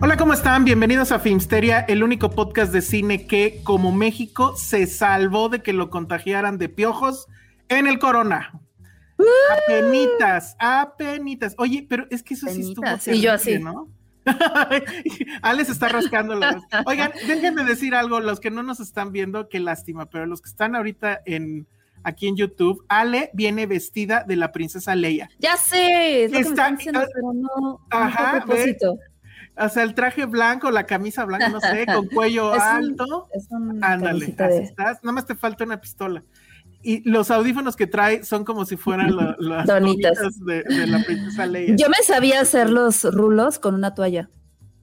Hola, 0.00 0.16
¿cómo 0.16 0.34
están? 0.34 0.64
Bienvenidos 0.64 1.10
a 1.10 1.18
Filmsteria, 1.18 1.80
el 1.80 2.02
único 2.02 2.30
podcast 2.30 2.72
de 2.72 2.82
cine 2.82 3.26
que, 3.26 3.60
como 3.64 3.92
México, 3.92 4.54
se 4.56 4.86
salvó 4.86 5.48
de 5.48 5.62
que 5.62 5.72
lo 5.72 5.88
contagiaran 5.88 6.58
de 6.58 6.68
piojos 6.68 7.26
en 7.68 7.86
el 7.86 7.98
corona. 7.98 8.60
Apenitas, 9.64 10.54
apenitas. 10.58 11.54
Oye, 11.56 11.86
pero 11.88 12.06
es 12.10 12.22
que 12.22 12.34
eso 12.34 12.46
sí 12.48 12.60
estuvo 12.60 12.84
Apenitas, 12.86 13.08
y 13.16 13.20
yo 13.22 13.32
así. 13.32 13.44
terrible, 13.52 13.72
¿no? 13.72 13.88
Alex 15.42 15.70
está 15.70 15.88
rascando 15.88 16.34
las. 16.34 16.56
Oigan, 16.84 17.12
déjenme 17.26 17.64
decir 17.64 17.94
algo, 17.94 18.20
los 18.20 18.40
que 18.40 18.50
no 18.50 18.62
nos 18.62 18.80
están 18.80 19.12
viendo, 19.12 19.48
qué 19.48 19.60
lástima, 19.60 20.06
pero 20.10 20.26
los 20.26 20.42
que 20.42 20.50
están 20.50 20.74
ahorita 20.76 21.22
en 21.24 21.66
aquí 22.02 22.28
en 22.28 22.36
YouTube, 22.36 22.84
Ale 22.88 23.30
viene 23.32 23.66
vestida 23.66 24.24
de 24.28 24.36
la 24.36 24.52
princesa 24.52 24.94
Leia. 24.94 25.30
Ya 25.38 25.56
sé, 25.56 26.24
es 26.24 26.30
lo 26.32 26.38
que 26.38 26.44
me 26.44 26.50
Está- 26.50 26.62
están 26.62 26.76
diciendo, 26.76 27.00
pero 27.14 27.32
no, 27.32 27.80
Ajá, 27.90 28.08
no 28.08 28.12
fue 28.16 28.38
a 28.38 28.44
propósito. 28.44 28.98
O 29.58 29.68
sea, 29.68 29.82
el 29.84 29.94
traje 29.94 30.26
blanco, 30.26 30.70
la 30.70 30.84
camisa 30.84 31.24
blanca, 31.24 31.48
no 31.48 31.60
sé, 31.60 31.86
con 31.86 32.06
cuello 32.08 32.54
Es 32.54 32.62
un- 32.62 32.68
alto. 32.68 33.28
Es 33.32 33.46
un 33.50 33.82
Ándale, 33.82 34.24
así 34.26 34.32
de- 34.32 34.62
estás. 34.64 34.98
Nada 35.02 35.12
más 35.12 35.26
te 35.26 35.34
falta 35.34 35.64
una 35.64 35.80
pistola. 35.80 36.22
Y 36.82 37.08
los 37.08 37.30
audífonos 37.30 37.74
que 37.74 37.86
trae 37.86 38.22
son 38.22 38.44
como 38.44 38.64
si 38.64 38.76
fueran 38.76 39.16
la- 39.16 39.34
las 39.40 39.66
Donitas. 39.66 40.18
de, 40.44 40.62
de 40.62 40.86
la 40.86 41.02
princesa 41.02 41.46
Leia. 41.46 41.74
Yo 41.76 41.88
me 41.88 41.96
sabía 42.04 42.40
hacer 42.40 42.70
los 42.70 43.02
rulos 43.04 43.58
con 43.58 43.74
una 43.74 43.94
toalla. 43.94 44.28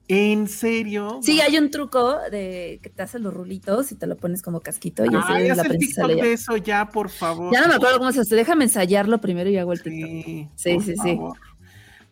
¿En 0.06 0.48
serio? 0.48 1.20
Sí, 1.22 1.40
hay 1.40 1.56
un 1.56 1.70
truco 1.70 2.18
de 2.30 2.78
que 2.82 2.90
te 2.90 3.02
hacen 3.02 3.22
los 3.22 3.32
rulitos 3.32 3.90
y 3.90 3.94
te 3.94 4.06
lo 4.06 4.16
pones 4.18 4.42
como 4.42 4.60
casquito 4.60 5.02
y 5.02 5.08
así 5.08 5.16
Ay, 5.32 5.46
es 5.48 5.56
la 5.56 5.62
el 5.62 5.68
princesa 5.70 6.06
Leia. 6.06 6.24
de 6.24 6.32
eso 6.34 6.58
ya, 6.58 6.90
por 6.90 7.08
favor. 7.08 7.50
Ya 7.54 7.62
no 7.62 7.68
me 7.68 7.74
acuerdo 7.76 7.96
cómo 8.00 8.12
se 8.12 8.20
hace. 8.20 8.34
Déjame 8.36 8.64
ensayarlo 8.64 9.18
primero 9.22 9.48
y 9.48 9.56
hago 9.56 9.72
el 9.72 9.82
TikTok. 9.82 10.10
Sí, 10.10 10.48
Sí, 10.56 10.74
por 10.74 10.82
sí, 10.84 10.94
sí. 11.02 11.18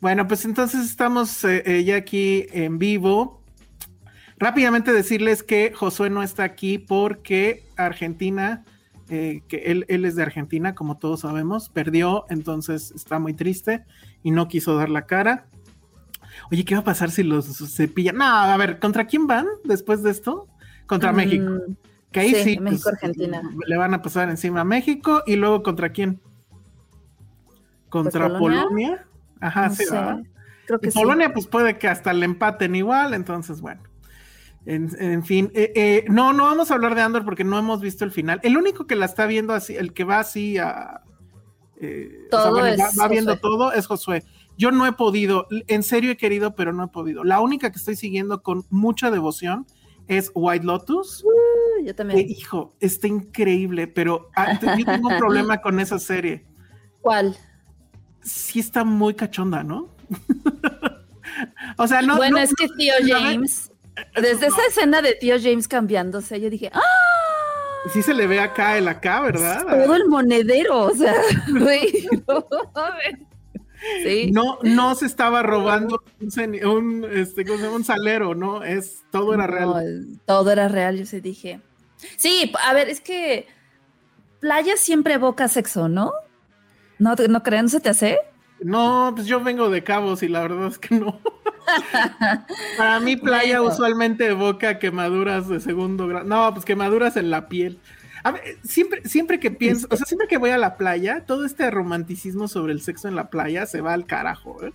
Bueno, 0.02 0.26
pues 0.26 0.44
entonces 0.44 0.84
estamos 0.84 1.44
eh, 1.44 1.62
eh, 1.64 1.84
ya 1.84 1.94
aquí 1.94 2.46
en 2.52 2.78
vivo. 2.78 3.40
Rápidamente 4.36 4.92
decirles 4.92 5.44
que 5.44 5.72
Josué 5.72 6.10
no 6.10 6.24
está 6.24 6.42
aquí 6.42 6.76
porque 6.76 7.64
Argentina, 7.76 8.64
eh, 9.08 9.42
que 9.46 9.58
él, 9.58 9.84
él 9.88 10.04
es 10.04 10.16
de 10.16 10.24
Argentina, 10.24 10.74
como 10.74 10.98
todos 10.98 11.20
sabemos, 11.20 11.68
perdió, 11.68 12.24
entonces 12.30 12.90
está 12.96 13.20
muy 13.20 13.32
triste 13.34 13.84
y 14.24 14.32
no 14.32 14.48
quiso 14.48 14.74
dar 14.76 14.90
la 14.90 15.06
cara. 15.06 15.46
Oye, 16.50 16.64
¿qué 16.64 16.74
va 16.74 16.80
a 16.80 16.84
pasar 16.84 17.12
si 17.12 17.22
los 17.22 17.46
cepillan? 17.72 18.16
No, 18.16 18.24
a 18.24 18.56
ver, 18.56 18.80
¿contra 18.80 19.06
quién 19.06 19.28
van 19.28 19.46
después 19.62 20.02
de 20.02 20.10
esto? 20.10 20.48
Contra 20.86 21.12
Mm, 21.12 21.16
México. 21.16 21.58
Que 22.10 22.20
ahí 22.20 22.34
sí, 22.34 22.58
pues, 22.60 22.84
Argentina. 22.88 23.40
le 23.68 23.76
van 23.76 23.94
a 23.94 24.02
pasar 24.02 24.28
encima 24.30 24.62
a 24.62 24.64
México 24.64 25.22
y 25.26 25.36
luego 25.36 25.62
contra 25.62 25.90
quién? 25.92 26.20
Contra 27.88 28.26
Pues, 28.28 28.40
Polonia. 28.40 28.62
Polonia. 28.64 29.06
Ajá, 29.42 29.68
no 29.68 29.74
sí. 29.74 29.84
Creo 30.66 30.78
que 30.80 30.88
Y 30.88 30.90
sí. 30.92 30.98
Polonia, 30.98 31.32
pues 31.32 31.46
puede 31.46 31.76
que 31.78 31.88
hasta 31.88 32.12
le 32.12 32.24
empaten 32.24 32.74
igual, 32.74 33.12
entonces 33.14 33.60
bueno. 33.60 33.82
En, 34.64 34.88
en 35.00 35.24
fin, 35.24 35.50
eh, 35.54 35.72
eh, 35.74 36.04
no, 36.08 36.32
no 36.32 36.44
vamos 36.44 36.70
a 36.70 36.74
hablar 36.74 36.94
de 36.94 37.02
Andor 37.02 37.24
porque 37.24 37.42
no 37.42 37.58
hemos 37.58 37.80
visto 37.80 38.04
el 38.04 38.12
final. 38.12 38.38
El 38.44 38.56
único 38.56 38.86
que 38.86 38.94
la 38.94 39.06
está 39.06 39.26
viendo 39.26 39.52
así, 39.54 39.74
el 39.74 39.92
que 39.92 40.04
va 40.04 40.20
así 40.20 40.56
a. 40.58 41.00
eh, 41.80 42.08
o 42.26 42.30
sea, 42.30 42.42
Todo 42.44 42.50
bueno, 42.52 42.68
es 42.68 42.98
va 43.00 43.08
viendo 43.08 43.36
todo 43.38 43.72
es 43.72 43.86
Josué. 43.86 44.22
Yo 44.56 44.70
no 44.70 44.86
he 44.86 44.92
podido, 44.92 45.48
en 45.50 45.82
serio 45.82 46.12
he 46.12 46.16
querido, 46.16 46.54
pero 46.54 46.72
no 46.72 46.84
he 46.84 46.88
podido. 46.88 47.24
La 47.24 47.40
única 47.40 47.72
que 47.72 47.78
estoy 47.78 47.96
siguiendo 47.96 48.42
con 48.42 48.64
mucha 48.70 49.10
devoción 49.10 49.66
es 50.06 50.30
White 50.34 50.64
Lotus. 50.64 51.24
Uh, 51.24 51.84
Yo 51.84 51.90
Eh, 51.90 51.94
también. 51.94 52.30
hijo, 52.30 52.76
está 52.78 53.08
increíble, 53.08 53.88
pero 53.88 54.28
ah, 54.36 54.60
yo 54.78 54.84
tengo 54.84 55.08
un 55.08 55.18
problema 55.18 55.60
con 55.60 55.80
esa 55.80 55.98
serie. 55.98 56.46
¿Cuál? 57.00 57.36
Sí 58.22 58.60
está 58.60 58.84
muy 58.84 59.14
cachonda, 59.14 59.62
¿no? 59.62 59.88
o 61.78 61.86
sea, 61.86 62.02
no. 62.02 62.16
bueno, 62.16 62.36
no- 62.38 62.42
es 62.42 62.54
que 62.54 62.68
tío 62.68 62.94
no, 63.02 63.08
James, 63.20 63.70
desde 64.14 64.46
esa 64.46 64.64
escena 64.68 65.02
de 65.02 65.14
tío 65.14 65.36
James 65.42 65.68
cambiándose, 65.68 66.40
yo 66.40 66.50
dije, 66.50 66.70
¡ah! 66.72 66.80
Sí 67.92 68.02
se 68.02 68.14
le 68.14 68.28
ve 68.28 68.38
acá 68.38 68.78
el 68.78 68.86
acá, 68.86 69.20
¿verdad? 69.22 69.66
Todo 69.66 69.96
el 69.96 70.06
monedero, 70.06 70.84
o 70.84 70.94
sea, 70.94 71.14
güey. 71.48 72.08
Sí. 74.04 74.30
No, 74.30 74.58
no 74.62 74.94
se 74.94 75.06
estaba 75.06 75.42
robando 75.42 76.00
un, 76.20 77.04
este, 77.12 77.44
¿cómo 77.44 77.58
se 77.58 77.68
un 77.68 77.84
salero, 77.84 78.36
¿no? 78.36 78.62
Es, 78.62 79.02
todo 79.10 79.34
era 79.34 79.48
real. 79.48 80.08
No, 80.12 80.18
todo 80.24 80.52
era 80.52 80.68
real, 80.68 80.96
yo 80.96 81.06
sí 81.06 81.20
dije. 81.20 81.60
Sí, 82.16 82.52
a 82.64 82.72
ver, 82.72 82.88
es 82.88 83.00
que 83.00 83.48
playa 84.38 84.76
siempre 84.76 85.14
evoca 85.14 85.48
sexo, 85.48 85.88
¿no? 85.88 86.12
¿No, 86.98 87.14
no 87.28 87.42
creen? 87.42 87.64
¿No 87.64 87.68
se 87.70 87.80
te 87.80 87.88
hace? 87.90 88.18
No, 88.60 89.12
pues 89.14 89.26
yo 89.26 89.42
vengo 89.42 89.70
de 89.70 89.82
Cabos 89.82 90.22
y 90.22 90.28
la 90.28 90.40
verdad 90.42 90.68
es 90.68 90.78
que 90.78 90.94
no. 90.96 91.20
Para 92.76 93.00
mí 93.00 93.16
playa 93.16 93.60
Bueno. 93.60 93.74
usualmente 93.74 94.28
evoca 94.28 94.78
quemaduras 94.78 95.48
de 95.48 95.60
segundo 95.60 96.06
grado. 96.06 96.24
No, 96.26 96.52
pues 96.52 96.64
quemaduras 96.64 97.16
en 97.16 97.30
la 97.30 97.48
piel. 97.48 97.80
A 98.24 98.30
ver, 98.32 98.42
siempre, 98.62 99.02
siempre 99.04 99.40
que 99.40 99.50
pienso, 99.50 99.88
o 99.90 99.96
sea, 99.96 100.06
siempre 100.06 100.28
que 100.28 100.38
voy 100.38 100.50
a 100.50 100.58
la 100.58 100.76
playa, 100.76 101.24
todo 101.26 101.44
este 101.44 101.70
romanticismo 101.70 102.46
sobre 102.46 102.72
el 102.72 102.80
sexo 102.82 103.08
en 103.08 103.16
la 103.16 103.30
playa 103.30 103.66
se 103.66 103.80
va 103.80 103.94
al 103.94 104.06
carajo, 104.06 104.62
¿eh? 104.64 104.72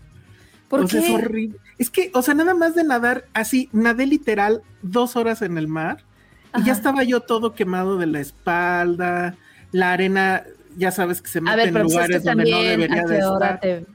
¿Por 0.68 0.82
o 0.82 0.88
sea, 0.88 1.00
qué? 1.02 1.08
es 1.08 1.14
horrible. 1.14 1.58
Es 1.78 1.90
que, 1.90 2.12
o 2.14 2.22
sea, 2.22 2.34
nada 2.34 2.54
más 2.54 2.76
de 2.76 2.84
nadar 2.84 3.26
así, 3.34 3.70
nadé 3.72 4.06
literal 4.06 4.64
dos 4.82 5.16
horas 5.16 5.42
en 5.42 5.58
el 5.58 5.68
mar 5.70 6.04
y 6.56 6.64
ya 6.64 6.74
estaba 6.74 7.04
yo 7.04 7.22
todo 7.22 7.54
quemado 7.54 7.98
de 7.98 8.08
la 8.08 8.20
espalda, 8.20 9.38
la 9.72 9.94
arena, 9.94 10.44
ya 10.78 10.92
sabes 10.92 11.22
que 11.22 11.30
se 11.30 11.42
mete 11.42 11.58
ver, 11.58 11.68
en 11.68 11.74
pues 11.74 11.84
lugares 11.84 12.24
donde 12.24 12.50
no 12.50 12.62
debería 12.62 13.02
¿a 13.02 13.06
de 13.06 13.18
estar. 13.20 13.60
te, 13.60 13.86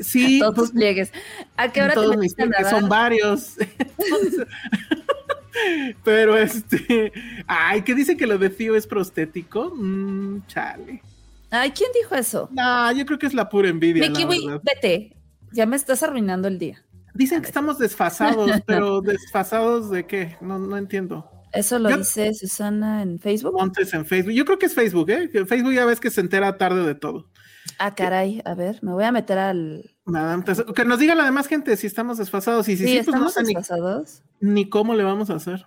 Sí, 0.00 0.38
todos 0.40 0.54
pues, 0.54 0.70
tus 0.70 0.76
pliegues? 0.76 1.12
¿A 1.56 1.70
qué 1.70 1.82
hora 1.82 1.94
te 1.94 2.00
todos 2.00 2.16
mis 2.16 2.36
nadar? 2.38 2.70
son 2.70 2.88
varios. 2.88 3.56
Entonces, 3.58 4.46
pero 6.02 6.36
este, 6.36 7.12
ay, 7.46 7.82
que 7.82 7.94
dice 7.94 8.16
que 8.16 8.26
lo 8.26 8.38
de 8.38 8.50
Tío 8.50 8.74
es 8.76 8.86
prostético. 8.86 9.72
Mm, 9.74 10.46
chale. 10.46 11.02
Ay, 11.50 11.70
¿quién 11.70 11.90
dijo 11.94 12.14
eso? 12.14 12.48
No, 12.50 12.92
yo 12.92 13.06
creo 13.06 13.18
que 13.18 13.26
es 13.26 13.34
la 13.34 13.48
pura 13.48 13.68
envidia. 13.68 14.08
Mickey, 14.08 14.46
la 14.46 14.60
vete. 14.62 15.16
Ya 15.52 15.66
me 15.66 15.76
estás 15.76 16.02
arruinando 16.02 16.48
el 16.48 16.58
día. 16.58 16.82
Dicen 17.14 17.42
que 17.42 17.46
estamos 17.46 17.78
desfasados, 17.78 18.50
pero 18.66 19.00
desfasados 19.00 19.88
de 19.90 20.04
qué? 20.04 20.36
No, 20.40 20.58
no 20.58 20.76
entiendo. 20.76 21.30
Eso 21.54 21.78
lo 21.78 21.90
Yo- 21.90 21.98
dice 21.98 22.34
Susana 22.34 23.02
en 23.02 23.18
Facebook. 23.18 23.54
Montes 23.58 23.92
en 23.94 24.04
Facebook. 24.06 24.32
Yo 24.32 24.44
creo 24.44 24.58
que 24.58 24.66
es 24.66 24.74
Facebook, 24.74 25.08
¿eh? 25.10 25.28
Facebook 25.46 25.72
ya 25.72 25.84
ves 25.84 26.00
que 26.00 26.10
se 26.10 26.20
entera 26.20 26.58
tarde 26.58 26.84
de 26.86 26.94
todo. 26.94 27.30
Ah, 27.78 27.94
caray, 27.94 28.42
a 28.44 28.54
ver, 28.54 28.78
me 28.82 28.92
voy 28.92 29.04
a 29.04 29.12
meter 29.12 29.38
al. 29.38 29.90
Nada, 30.06 30.42
que 30.74 30.84
nos 30.84 30.98
diga 30.98 31.14
la 31.14 31.24
demás 31.24 31.46
gente 31.46 31.76
si 31.76 31.86
estamos 31.86 32.18
desfasados. 32.18 32.68
Y 32.68 32.76
si 32.76 32.84
Sí, 32.84 32.88
sí, 32.88 32.94
pues 33.04 33.06
no 33.06 33.28
estamos 33.28 33.32
sé 33.34 33.42
ni, 33.42 33.54
desfasados. 33.54 34.22
ni 34.40 34.68
cómo 34.68 34.94
le 34.94 35.02
vamos 35.04 35.30
a 35.30 35.34
hacer. 35.36 35.64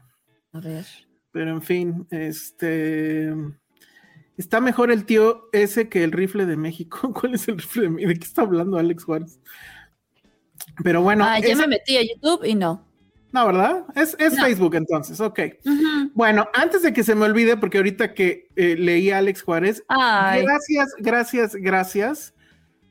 A 0.53 0.59
ver. 0.59 0.85
Pero 1.31 1.51
en 1.51 1.61
fin, 1.61 2.07
este. 2.11 3.33
Está 4.37 4.61
mejor 4.61 4.91
el 4.91 5.05
tío 5.05 5.49
ese 5.51 5.89
que 5.89 6.03
el 6.03 6.11
rifle 6.11 6.45
de 6.45 6.57
México. 6.57 7.11
¿Cuál 7.19 7.33
es 7.35 7.47
el 7.47 7.57
rifle 7.57 7.83
de 7.83 7.89
México? 7.89 8.09
¿De 8.09 8.19
qué 8.19 8.25
está 8.25 8.41
hablando 8.43 8.77
Alex 8.77 9.03
Juárez? 9.03 9.39
Pero 10.83 11.01
bueno, 11.01 11.25
ah, 11.25 11.39
ya 11.39 11.47
esa- 11.49 11.61
me 11.61 11.67
metí 11.67 11.97
a 11.97 12.01
YouTube 12.03 12.43
y 12.45 12.55
no. 12.55 12.86
No, 13.37 13.45
¿verdad? 13.45 13.85
Es, 13.93 14.15
es 14.17 14.35
Facebook 14.39 14.73
entonces, 14.73 15.21
ok. 15.21 15.39
Bueno, 16.15 16.47
antes 16.55 16.81
de 16.81 16.91
que 16.91 17.03
se 17.03 17.13
me 17.13 17.25
olvide, 17.25 17.55
porque 17.55 17.77
ahorita 17.77 18.15
que 18.15 18.47
eh, 18.55 18.75
leí 18.75 19.11
a 19.11 19.19
Alex 19.19 19.43
Juárez, 19.43 19.83
gracias, 19.87 20.87
gracias, 20.97 21.55
gracias 21.55 22.33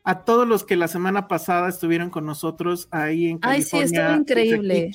a 0.04 0.22
todos 0.22 0.46
los 0.46 0.62
que 0.62 0.76
la 0.76 0.86
semana 0.86 1.26
pasada 1.26 1.68
estuvieron 1.68 2.10
con 2.10 2.26
nosotros 2.26 2.86
ahí 2.92 3.26
en 3.26 3.38
California. 3.38 3.82
Ay, 3.82 3.88
sí, 3.88 3.94
estuvo 3.96 4.16
increíble. 4.20 4.92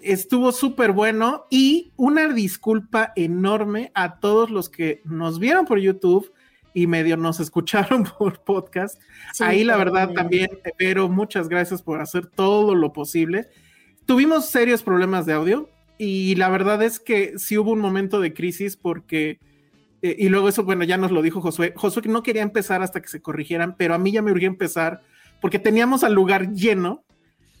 Estuvo 0.00 0.50
súper 0.50 0.90
bueno 0.90 1.46
y 1.48 1.92
una 1.94 2.26
disculpa 2.26 3.12
enorme 3.14 3.92
a 3.94 4.18
todos 4.18 4.50
los 4.50 4.68
que 4.68 5.00
nos 5.04 5.38
vieron 5.38 5.64
por 5.64 5.78
YouTube 5.78 6.32
y 6.74 6.88
medio 6.88 7.16
nos 7.16 7.38
escucharon 7.40 8.02
por 8.18 8.42
podcast. 8.42 9.00
ahí 9.38 9.62
la 9.62 9.76
verdad 9.76 10.10
también, 10.12 10.48
pero 10.76 11.08
muchas 11.08 11.48
gracias 11.48 11.82
por 11.82 12.00
hacer 12.00 12.26
todo 12.26 12.74
lo 12.74 12.92
posible. 12.92 13.48
Tuvimos 14.06 14.46
serios 14.46 14.82
problemas 14.82 15.26
de 15.26 15.32
audio 15.32 15.68
y 15.98 16.34
la 16.36 16.48
verdad 16.48 16.82
es 16.82 17.00
que 17.00 17.38
sí 17.38 17.58
hubo 17.58 17.72
un 17.72 17.80
momento 17.80 18.20
de 18.20 18.32
crisis 18.32 18.76
porque 18.76 19.38
eh, 20.02 20.14
y 20.18 20.28
luego 20.28 20.48
eso, 20.48 20.62
bueno, 20.62 20.84
ya 20.84 20.96
nos 20.96 21.10
lo 21.10 21.22
dijo 21.22 21.40
Josué. 21.40 21.72
Josué 21.74 22.02
no 22.06 22.22
quería 22.22 22.42
empezar 22.42 22.82
hasta 22.82 23.00
que 23.00 23.08
se 23.08 23.20
corrigieran, 23.20 23.76
pero 23.76 23.94
a 23.94 23.98
mí 23.98 24.12
ya 24.12 24.22
me 24.22 24.30
urgía 24.30 24.48
empezar 24.48 25.00
porque 25.40 25.58
teníamos 25.58 26.04
al 26.04 26.14
lugar 26.14 26.52
lleno 26.52 27.04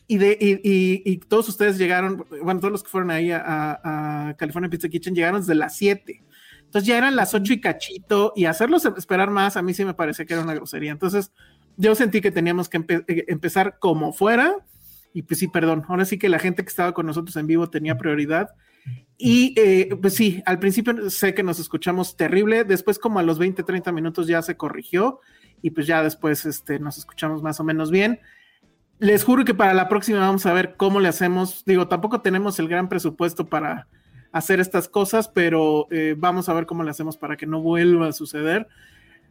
y, 0.06 0.18
de, 0.18 0.38
y, 0.40 1.16
todos 1.28 1.48
ustedes 1.48 1.78
llegaron, 1.78 2.24
bueno, 2.42 2.60
todos 2.60 2.70
los 2.70 2.84
que 2.84 2.90
fueron 2.90 3.10
ahí 3.10 3.32
a, 3.32 4.34
California 4.38 4.70
Pizza 4.70 4.88
Kitchen 4.88 5.16
llegaron 5.16 5.40
desde 5.40 5.56
las 5.56 5.76
7. 5.76 6.22
Entonces 6.60 6.86
ya 6.86 6.96
eran 6.96 7.16
las 7.16 7.34
8 7.34 7.52
y 7.54 7.60
cachito 7.60 8.32
y 8.36 8.44
hacerlos 8.44 8.84
esperar 8.84 9.30
más 9.30 9.56
a 9.56 9.62
mí 9.62 9.74
sí 9.74 9.84
me 9.84 9.94
parecía 9.94 10.24
que 10.24 10.34
era 10.34 10.42
una 10.42 10.54
grosería. 10.54 10.92
Entonces 10.92 11.32
yo 11.76 11.96
sentí 11.96 12.20
que 12.20 12.30
teníamos 12.30 12.68
que 12.68 12.84
eh, 12.88 13.24
empezar 13.26 13.78
como 13.80 14.12
fuera 14.12 14.54
y 15.16 15.22
pues 15.22 15.40
sí, 15.40 15.48
perdón, 15.48 15.82
ahora 15.88 16.04
sí 16.04 16.18
que 16.18 16.28
la 16.28 16.38
gente 16.38 16.62
que 16.62 16.68
estaba 16.68 16.92
con 16.92 17.06
nosotros 17.06 17.34
en 17.36 17.46
vivo 17.46 17.70
tenía 17.70 17.96
prioridad 17.96 18.50
y 19.16 19.54
eh, 19.56 19.96
pues 19.98 20.12
sí, 20.12 20.42
al 20.44 20.58
principio 20.58 21.08
sé 21.08 21.32
que 21.32 21.42
nos 21.42 21.58
escuchamos 21.58 22.18
terrible, 22.18 22.64
después 22.64 22.98
como 22.98 23.18
a 23.18 23.22
los 23.22 23.38
20, 23.38 23.62
30 23.62 23.92
minutos 23.92 24.26
ya 24.26 24.42
se 24.42 24.58
corrigió 24.58 25.20
y 25.62 25.70
pues 25.70 25.86
ya 25.86 26.02
después 26.02 26.44
este, 26.44 26.78
nos 26.80 26.98
escuchamos 26.98 27.42
más 27.42 27.58
o 27.60 27.64
menos 27.64 27.90
bien. 27.90 28.20
Les 28.98 29.24
juro 29.24 29.46
que 29.46 29.54
para 29.54 29.72
la 29.72 29.88
próxima 29.88 30.18
vamos 30.20 30.44
a 30.44 30.52
ver 30.52 30.74
cómo 30.76 31.00
le 31.00 31.08
hacemos. 31.08 31.64
Digo, 31.64 31.88
tampoco 31.88 32.20
tenemos 32.20 32.58
el 32.58 32.68
gran 32.68 32.90
presupuesto 32.90 33.46
para 33.46 33.88
hacer 34.32 34.60
estas 34.60 34.86
cosas, 34.86 35.28
pero 35.28 35.86
eh, 35.90 36.14
vamos 36.14 36.50
a 36.50 36.52
ver 36.52 36.66
cómo 36.66 36.82
le 36.84 36.90
hacemos 36.90 37.16
para 37.16 37.38
que 37.38 37.46
no 37.46 37.62
vuelva 37.62 38.08
a 38.08 38.12
suceder. 38.12 38.68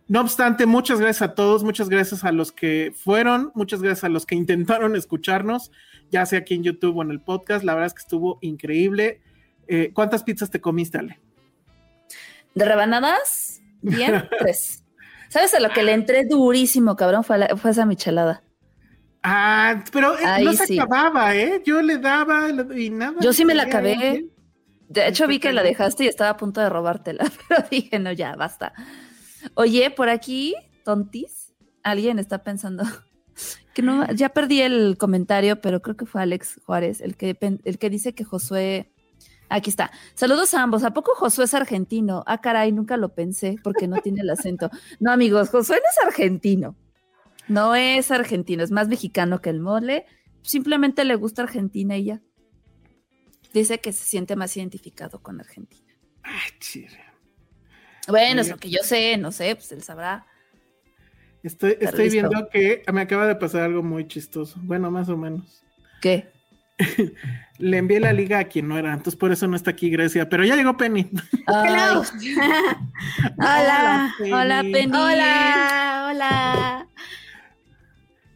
No 0.07 0.21
obstante, 0.21 0.67
muchas 0.67 0.99
gracias 0.99 1.29
a 1.29 1.33
todos, 1.33 1.63
muchas 1.63 1.89
gracias 1.89 2.23
a 2.23 2.31
los 2.31 2.51
que 2.51 2.93
fueron, 2.95 3.51
muchas 3.55 3.81
gracias 3.81 4.03
a 4.03 4.09
los 4.09 4.27
que 4.27 4.35
intentaron 4.35 4.95
escucharnos, 4.95 5.71
ya 6.11 6.25
sea 6.27 6.39
aquí 6.39 6.53
en 6.53 6.63
YouTube 6.63 6.97
o 6.97 7.01
en 7.01 7.09
el 7.09 7.21
podcast. 7.21 7.65
La 7.65 7.73
verdad 7.73 7.87
es 7.87 7.93
que 7.95 8.01
estuvo 8.01 8.37
increíble. 8.41 9.21
Eh, 9.67 9.91
¿Cuántas 9.93 10.23
pizzas 10.23 10.51
te 10.51 10.61
comiste, 10.61 10.99
Ale? 10.99 11.19
De 12.53 12.65
rebanadas, 12.65 13.61
bien, 13.81 14.29
tres. 14.39 14.83
¿Sabes 15.29 15.53
a 15.55 15.59
lo 15.59 15.71
que 15.71 15.81
le 15.81 15.93
entré 15.93 16.23
durísimo, 16.25 16.95
cabrón? 16.95 17.23
Fue, 17.23 17.47
esa 17.71 17.85
michelada. 17.85 18.43
Ah, 19.23 19.83
pero 19.91 20.17
eh, 20.19 20.43
no 20.43 20.53
se 20.53 20.79
acababa, 20.79 21.35
¿eh? 21.35 21.63
Yo 21.65 21.81
le 21.81 21.97
daba 21.97 22.47
y 22.77 22.91
nada. 22.91 23.17
Yo 23.21 23.33
sí 23.33 23.43
me 23.43 23.55
la 23.55 23.63
acabé. 23.63 24.29
De 24.87 25.07
hecho, 25.07 25.25
vi 25.27 25.39
que 25.39 25.51
la 25.51 25.63
dejaste 25.63 26.03
y 26.03 26.07
estaba 26.07 26.29
a 26.29 26.37
punto 26.37 26.61
de 26.61 26.69
robártela, 26.69 27.25
pero 27.49 27.65
dije, 27.71 27.97
no, 27.97 28.11
ya, 28.11 28.35
basta. 28.35 28.73
Oye, 29.53 29.91
por 29.91 30.09
aquí, 30.09 30.55
tontis, 30.83 31.53
alguien 31.83 32.19
está 32.19 32.43
pensando 32.43 32.83
que 33.73 33.81
no, 33.81 34.11
ya 34.13 34.29
perdí 34.29 34.61
el 34.61 34.97
comentario, 34.97 35.61
pero 35.61 35.81
creo 35.81 35.95
que 35.95 36.05
fue 36.05 36.21
Alex 36.21 36.61
Juárez 36.65 37.01
el 37.01 37.15
que, 37.15 37.37
el 37.63 37.77
que 37.77 37.89
dice 37.89 38.13
que 38.13 38.23
Josué 38.23 38.91
Aquí 39.47 39.69
está. 39.69 39.91
Saludos 40.15 40.53
a 40.53 40.63
ambos. 40.63 40.83
¿A 40.83 40.91
poco 40.91 41.13
Josué 41.15 41.45
es 41.45 41.53
argentino? 41.53 42.23
Ah, 42.25 42.41
caray, 42.41 42.71
nunca 42.71 42.97
lo 42.97 43.13
pensé 43.13 43.57
porque 43.63 43.87
no 43.87 44.01
tiene 44.01 44.21
el 44.21 44.29
acento. 44.29 44.69
No, 44.99 45.11
amigos, 45.11 45.49
Josué 45.49 45.77
no 45.77 45.89
es 45.89 46.07
argentino. 46.07 46.75
No 47.47 47.75
es 47.75 48.09
argentino, 48.09 48.63
es 48.63 48.71
más 48.71 48.87
mexicano 48.87 49.41
que 49.41 49.51
el 49.51 49.59
mole. 49.59 50.05
Simplemente 50.41 51.05
le 51.05 51.15
gusta 51.15 51.43
Argentina 51.43 51.95
y 51.95 52.05
ya. 52.05 52.21
Dice 53.53 53.79
que 53.79 53.93
se 53.93 54.03
siente 54.03 54.35
más 54.35 54.57
identificado 54.57 55.21
con 55.21 55.39
Argentina. 55.39 55.93
Ay, 56.23 56.51
chile. 56.59 57.04
Bueno, 58.07 58.41
es 58.41 58.49
lo 58.49 58.57
que 58.57 58.69
yo 58.69 58.79
sé, 58.83 59.17
no 59.17 59.31
sé, 59.31 59.55
pues 59.55 59.71
él 59.71 59.83
sabrá. 59.83 60.25
Estoy, 61.43 61.77
estoy 61.79 62.09
viendo 62.09 62.49
que 62.49 62.83
me 62.91 63.01
acaba 63.01 63.27
de 63.27 63.35
pasar 63.35 63.63
algo 63.63 63.83
muy 63.83 64.07
chistoso. 64.07 64.59
Bueno, 64.63 64.89
más 64.89 65.09
o 65.09 65.17
menos. 65.17 65.63
¿Qué? 66.01 66.27
Le 67.57 67.77
envié 67.77 67.99
la 67.99 68.11
liga 68.13 68.39
a 68.39 68.43
quien 68.45 68.67
no 68.67 68.77
era, 68.77 68.91
entonces 68.91 69.15
por 69.15 69.31
eso 69.31 69.47
no 69.47 69.55
está 69.55 69.71
aquí 69.71 69.89
Grecia, 69.89 70.27
pero 70.27 70.43
ya 70.43 70.55
llegó 70.55 70.75
Penny. 70.75 71.09
hola, 71.47 72.03
hola 74.31 74.61
Penny. 74.61 74.91
Hola, 74.91 76.07
hola. 76.09 76.87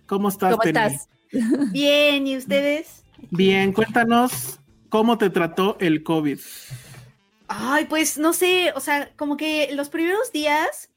¿Cómo 0.05 0.29
estás, 0.29 0.51
¿Cómo 0.51 0.63
estás? 0.63 1.09
Bien, 1.71 2.25
¿y 2.25 2.37
ustedes? 2.37 3.03
Bien, 3.29 3.73
cuéntanos 3.73 4.59
cómo 4.89 5.17
te 5.17 5.29
trató 5.29 5.77
el 5.79 6.03
COVID. 6.03 6.39
Ay, 7.49 7.85
pues 7.85 8.19
no 8.19 8.31
sé, 8.31 8.71
o 8.75 8.79
sea, 8.79 9.11
como 9.15 9.35
que 9.35 9.69
los 9.73 9.89
primeros 9.89 10.31
días, 10.31 10.89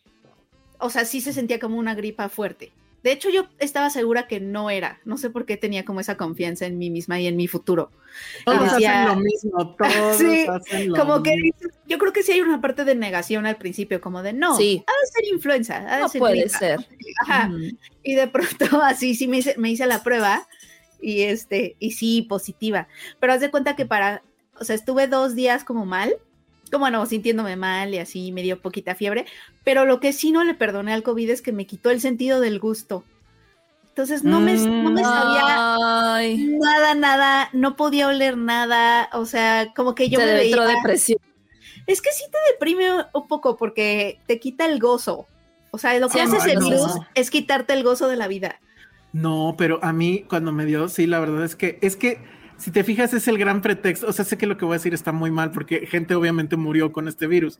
o 0.78 0.90
sea, 0.90 1.06
sí 1.06 1.22
se 1.22 1.32
sentía 1.32 1.58
como 1.58 1.78
una 1.78 1.94
gripa 1.94 2.28
fuerte. 2.28 2.72
De 3.02 3.10
hecho, 3.10 3.30
yo 3.30 3.48
estaba 3.58 3.90
segura 3.90 4.28
que 4.28 4.38
no 4.38 4.70
era. 4.70 5.00
No 5.04 5.16
sé 5.16 5.30
por 5.30 5.44
qué 5.44 5.56
tenía 5.56 5.84
como 5.84 6.00
esa 6.00 6.16
confianza 6.16 6.66
en 6.66 6.78
mí 6.78 6.90
misma 6.90 7.18
y 7.18 7.26
en 7.26 7.36
mi 7.36 7.48
futuro. 7.48 7.90
Todos 8.44 8.74
hacen 8.74 9.06
lo 9.06 9.16
mismo, 9.16 9.74
todos 9.76 10.16
sí, 10.18 10.46
hacen 10.46 10.90
lo 10.90 10.96
como 10.96 11.22
que 11.22 11.34
yo 11.88 11.98
creo 11.98 12.12
que 12.12 12.22
sí 12.22 12.32
hay 12.32 12.42
una 12.42 12.60
parte 12.60 12.84
de 12.84 12.94
negación 12.94 13.46
al 13.46 13.56
principio, 13.56 14.00
como 14.00 14.22
de 14.22 14.34
no, 14.34 14.56
sí. 14.56 14.84
ha 14.86 14.92
de 14.92 15.06
ser 15.10 15.34
influenza, 15.34 15.76
ha 15.88 15.96
de 15.96 16.02
no 16.02 16.08
puede 16.10 16.48
ser. 16.50 16.86
Ajá. 17.22 17.50
Y 18.02 18.14
de 18.14 18.28
pronto 18.28 18.66
así 18.82 19.14
sí 19.14 19.26
me 19.26 19.38
hice, 19.38 19.54
me 19.56 19.70
hice 19.70 19.86
la 19.86 20.02
prueba 20.02 20.46
y 21.00 21.22
este, 21.22 21.76
y 21.78 21.92
sí, 21.92 22.22
positiva. 22.22 22.88
Pero 23.18 23.32
haz 23.32 23.40
de 23.40 23.50
cuenta 23.50 23.74
que 23.74 23.86
para, 23.86 24.22
o 24.60 24.64
sea, 24.64 24.76
estuve 24.76 25.08
dos 25.08 25.34
días 25.34 25.64
como 25.64 25.86
mal 25.86 26.14
como 26.72 26.90
no, 26.90 27.04
sintiéndome 27.06 27.54
mal 27.54 27.92
y 27.94 27.98
así 27.98 28.32
me 28.32 28.42
dio 28.42 28.60
poquita 28.60 28.94
fiebre, 28.94 29.26
pero 29.62 29.84
lo 29.84 30.00
que 30.00 30.12
sí 30.12 30.32
no 30.32 30.42
le 30.42 30.54
perdoné 30.54 30.94
al 30.94 31.02
COVID 31.02 31.30
es 31.30 31.42
que 31.42 31.52
me 31.52 31.66
quitó 31.66 31.90
el 31.90 32.00
sentido 32.00 32.40
del 32.40 32.58
gusto. 32.58 33.04
Entonces 33.90 34.24
no 34.24 34.40
me, 34.40 34.56
sabía 34.56 35.76
nada, 36.58 36.94
nada, 36.94 37.50
no 37.52 37.76
podía 37.76 38.08
oler 38.08 38.38
nada, 38.38 39.10
o 39.12 39.26
sea, 39.26 39.74
como 39.76 39.94
que 39.94 40.08
yo 40.08 40.18
me 40.18 40.24
veía... 40.24 40.64
depresión. 40.64 41.18
Es 41.86 42.00
que 42.00 42.10
sí 42.12 42.24
te 42.32 42.38
deprime 42.52 42.86
un 43.12 43.28
poco 43.28 43.58
porque 43.58 44.18
te 44.26 44.40
quita 44.40 44.64
el 44.64 44.80
gozo. 44.80 45.26
O 45.72 45.78
sea, 45.78 45.98
lo 45.98 46.08
que 46.08 46.22
haces 46.22 46.46
el 46.46 46.58
virus 46.58 46.92
es 47.14 47.30
quitarte 47.30 47.74
el 47.74 47.82
gozo 47.82 48.08
de 48.08 48.16
la 48.16 48.28
vida. 48.28 48.60
No, 49.12 49.56
pero 49.58 49.78
a 49.82 49.92
mí 49.92 50.24
cuando 50.26 50.52
me 50.52 50.64
dio, 50.64 50.88
sí, 50.88 51.06
la 51.06 51.20
verdad 51.20 51.44
es 51.44 51.54
que 51.54 51.78
es 51.82 51.96
que 51.96 52.18
si 52.62 52.70
te 52.70 52.84
fijas, 52.84 53.12
es 53.12 53.26
el 53.26 53.38
gran 53.38 53.60
pretexto. 53.60 54.06
O 54.06 54.12
sea, 54.12 54.24
sé 54.24 54.38
que 54.38 54.46
lo 54.46 54.56
que 54.56 54.64
voy 54.64 54.74
a 54.74 54.78
decir 54.78 54.94
está 54.94 55.10
muy 55.10 55.32
mal 55.32 55.50
porque 55.50 55.86
gente 55.86 56.14
obviamente 56.14 56.56
murió 56.56 56.92
con 56.92 57.08
este 57.08 57.26
virus. 57.26 57.58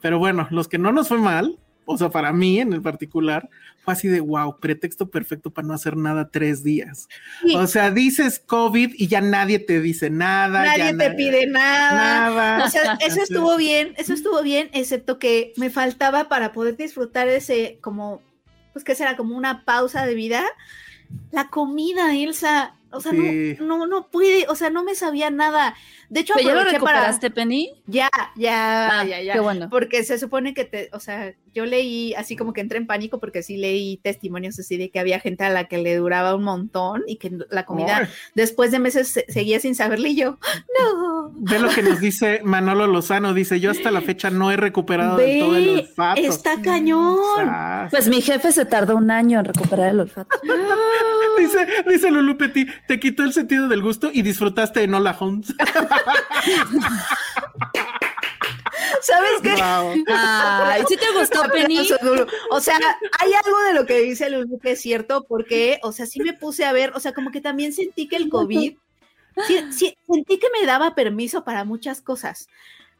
Pero 0.00 0.20
bueno, 0.20 0.46
los 0.50 0.68
que 0.68 0.78
no 0.78 0.92
nos 0.92 1.08
fue 1.08 1.18
mal, 1.18 1.58
o 1.84 1.98
sea, 1.98 2.10
para 2.10 2.32
mí 2.32 2.60
en 2.60 2.72
el 2.72 2.80
particular, 2.80 3.48
fue 3.84 3.94
así 3.94 4.06
de 4.06 4.20
wow, 4.20 4.60
pretexto 4.60 5.10
perfecto 5.10 5.50
para 5.50 5.66
no 5.66 5.74
hacer 5.74 5.96
nada 5.96 6.30
tres 6.30 6.62
días. 6.62 7.08
O 7.56 7.66
sea, 7.66 7.90
dices 7.90 8.38
COVID 8.38 8.94
y 8.96 9.08
ya 9.08 9.20
nadie 9.20 9.58
te 9.58 9.80
dice 9.80 10.10
nada. 10.10 10.64
Nadie 10.64 10.94
te 10.94 11.10
pide 11.12 11.48
nada. 11.48 12.64
O 12.64 12.70
sea, 12.70 12.98
eso 13.00 13.22
estuvo 13.22 13.56
bien, 13.56 13.94
eso 13.96 14.12
estuvo 14.12 14.42
bien, 14.42 14.70
excepto 14.72 15.18
que 15.18 15.54
me 15.56 15.70
faltaba 15.70 16.28
para 16.28 16.52
poder 16.52 16.76
disfrutar 16.76 17.26
ese, 17.26 17.78
como, 17.80 18.22
pues 18.72 18.84
que 18.84 18.94
será 18.94 19.16
como 19.16 19.36
una 19.36 19.64
pausa 19.64 20.06
de 20.06 20.14
vida. 20.14 20.44
La 21.32 21.48
comida, 21.48 22.14
Elsa, 22.14 22.76
o 22.96 23.00
sea, 23.00 23.12
no, 23.12 23.86
no, 23.86 24.08
puede, 24.10 24.46
o 24.48 24.54
sea, 24.54 24.70
no 24.70 24.84
me 24.84 24.94
sabía 24.94 25.30
nada. 25.30 25.74
De 26.08 26.20
hecho, 26.20 26.34
¿Pero 26.36 26.48
ya 26.48 26.54
lo 26.54 26.64
recuperaste, 26.64 27.30
Penny? 27.30 27.72
Ya, 27.86 28.08
ya, 28.36 29.00
ah, 29.00 29.04
ya, 29.04 29.20
ya. 29.20 29.32
Qué 29.34 29.40
bueno. 29.40 29.68
Porque 29.70 30.04
se 30.04 30.18
supone 30.18 30.54
que 30.54 30.64
te, 30.64 30.88
o 30.92 31.00
sea, 31.00 31.34
yo 31.56 31.64
leí 31.64 32.14
así 32.14 32.36
como 32.36 32.52
que 32.52 32.60
entré 32.60 32.78
en 32.78 32.86
pánico 32.86 33.18
porque 33.18 33.42
sí 33.42 33.56
leí 33.56 33.96
testimonios 34.02 34.58
así 34.58 34.76
de 34.76 34.90
que 34.90 35.00
había 35.00 35.20
gente 35.20 35.44
a 35.44 35.50
la 35.50 35.64
que 35.64 35.78
le 35.78 35.96
duraba 35.96 36.34
un 36.34 36.44
montón 36.44 37.02
y 37.06 37.16
que 37.16 37.32
la 37.50 37.64
comida 37.64 38.08
después 38.34 38.70
de 38.70 38.78
meses 38.78 39.24
seguía 39.28 39.58
sin 39.58 39.74
saberle 39.74 40.10
y 40.10 40.16
yo, 40.16 40.38
no. 40.78 41.32
Ve 41.34 41.58
lo 41.58 41.70
que 41.70 41.82
nos 41.82 41.98
dice 41.98 42.40
Manolo 42.44 42.86
Lozano, 42.86 43.32
dice, 43.32 43.58
yo 43.58 43.70
hasta 43.70 43.90
la 43.90 44.02
fecha 44.02 44.30
no 44.30 44.52
he 44.52 44.56
recuperado 44.56 45.16
del 45.16 45.40
todo 45.40 45.56
el 45.56 45.68
olfato. 45.80 46.20
Está 46.20 46.60
cañón. 46.60 47.16
Pues 47.90 48.08
mi 48.08 48.20
jefe 48.20 48.52
se 48.52 48.66
tardó 48.66 48.96
un 48.96 49.10
año 49.10 49.38
en 49.38 49.46
recuperar 49.46 49.90
el 49.90 50.00
olfato. 50.00 50.36
dice, 51.38 51.66
dice 51.88 52.10
Lulu 52.10 52.36
Petit, 52.36 52.68
te 52.86 53.00
quitó 53.00 53.22
el 53.22 53.32
sentido 53.32 53.68
del 53.68 53.82
gusto 53.82 54.10
y 54.12 54.22
disfrutaste 54.22 54.80
de 54.80 54.88
Nola 54.88 55.16
Holmes. 55.18 55.54
¿Sabes 59.00 59.40
qué? 59.42 59.54
Ay, 60.08 60.82
¿sí 60.88 60.96
te 60.96 61.10
gustó, 61.18 61.42
Penny? 61.52 61.78
O 62.50 62.60
sea, 62.60 62.78
hay 63.20 63.32
algo 63.32 63.58
de 63.62 63.74
lo 63.74 63.86
que 63.86 64.00
dice 64.00 64.30
Lulu 64.30 64.58
que 64.58 64.72
es 64.72 64.80
cierto, 64.80 65.24
porque, 65.24 65.78
o 65.82 65.92
sea, 65.92 66.06
sí 66.06 66.20
me 66.20 66.32
puse 66.32 66.64
a 66.64 66.72
ver, 66.72 66.92
o 66.94 67.00
sea, 67.00 67.12
como 67.12 67.30
que 67.30 67.40
también 67.40 67.72
sentí 67.72 68.08
que 68.08 68.16
el 68.16 68.28
COVID 68.28 68.76
sí, 69.46 69.64
sí, 69.70 69.96
sentí 70.06 70.38
que 70.38 70.48
me 70.58 70.66
daba 70.66 70.94
permiso 70.94 71.44
para 71.44 71.64
muchas 71.64 72.00
cosas. 72.00 72.48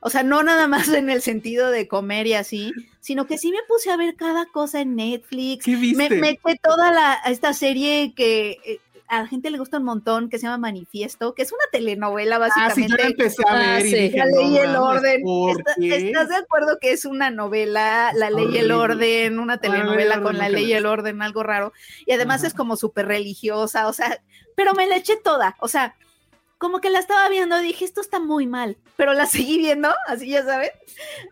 O 0.00 0.11
sea, 0.11 0.23
no 0.23 0.43
nada 0.43 0.69
más 0.69 0.88
en 0.88 1.11
el 1.11 1.23
sentido 1.23 1.71
de 1.71 1.88
comer 1.88 2.26
y 2.26 2.35
así, 2.35 2.73
sino 3.00 3.26
que 3.26 3.38
sí 3.38 3.50
me 3.50 3.62
puse 3.67 3.91
a 3.91 3.97
ver 3.97 4.15
cada 4.15 4.47
cosa 4.47 4.81
en 4.81 4.95
Netflix. 4.95 5.65
¿Qué 5.65 5.75
viste? 5.76 6.11
Me 6.11 6.21
metí 6.21 6.59
toda 6.62 6.93
la, 6.93 7.15
esta 7.26 7.55
serie 7.55 8.12
que 8.15 8.59
eh, 8.65 8.81
a 9.09 9.21
la 9.23 9.27
gente 9.29 9.51
le 9.51 9.59
gusta 9.59 9.79
un 9.79 9.85
montón, 9.85 10.29
que 10.29 10.39
se 10.39 10.47
llama 10.47 10.59
Manifiesto, 10.59 11.35
que 11.35 11.43
es 11.43 11.53
una 11.53 11.65
telenovela 11.73 12.37
Ah, 12.37 12.49
sí, 12.51 12.61
básicamente. 12.61 12.89
yo 12.91 12.97
la 12.97 13.11
empecé 13.11 13.43
a 13.47 13.53
Ah, 13.53 13.77
ver 13.77 13.87
y 13.87 13.91
sí. 13.91 13.97
dije, 13.99 14.19
La 14.19 14.27
ley 14.27 14.49
y 14.55 14.59
el 14.59 14.77
orden. 14.77 15.23
¿por 15.23 15.59
¿Está- 15.61 15.75
qué? 15.79 15.97
¿Estás 16.09 16.29
de 16.29 16.37
acuerdo 16.37 16.79
que 16.81 16.93
es 16.93 17.05
una 17.05 17.31
novela, 17.31 18.13
La 18.15 18.31
ley 18.31 18.47
y 18.53 18.59
el 18.59 18.73
orden, 18.73 19.39
una 19.39 19.59
telenovela 19.59 20.15
orden, 20.17 20.23
con 20.25 20.39
la 20.39 20.49
ley 20.49 20.67
y 20.67 20.73
el 20.73 20.87
orden, 20.87 21.23
algo 21.23 21.43
raro? 21.43 21.73
Y 22.07 22.13
además 22.13 22.41
Ajá. 22.41 22.49
es 22.49 22.55
como 22.55 22.77
súper 22.77 23.07
religiosa, 23.07 23.89
o 23.89 23.93
sea, 23.93 24.21
pero 24.55 24.75
me 24.75 24.87
la 24.87 24.97
eché 24.97 25.17
toda, 25.17 25.57
o 25.61 25.69
sea, 25.69 25.95
como 26.59 26.81
que 26.81 26.89
la 26.91 26.99
estaba 26.99 27.29
viendo, 27.29 27.59
dije, 27.59 27.85
esto 27.85 28.01
está 28.01 28.19
muy 28.19 28.47
mal, 28.47 28.79
pero 28.97 29.13
la 29.13 29.27
seguí 29.27 29.59
viendo, 29.59 29.93
así 30.07 30.29
ya 30.29 30.45
sabes. 30.45 30.71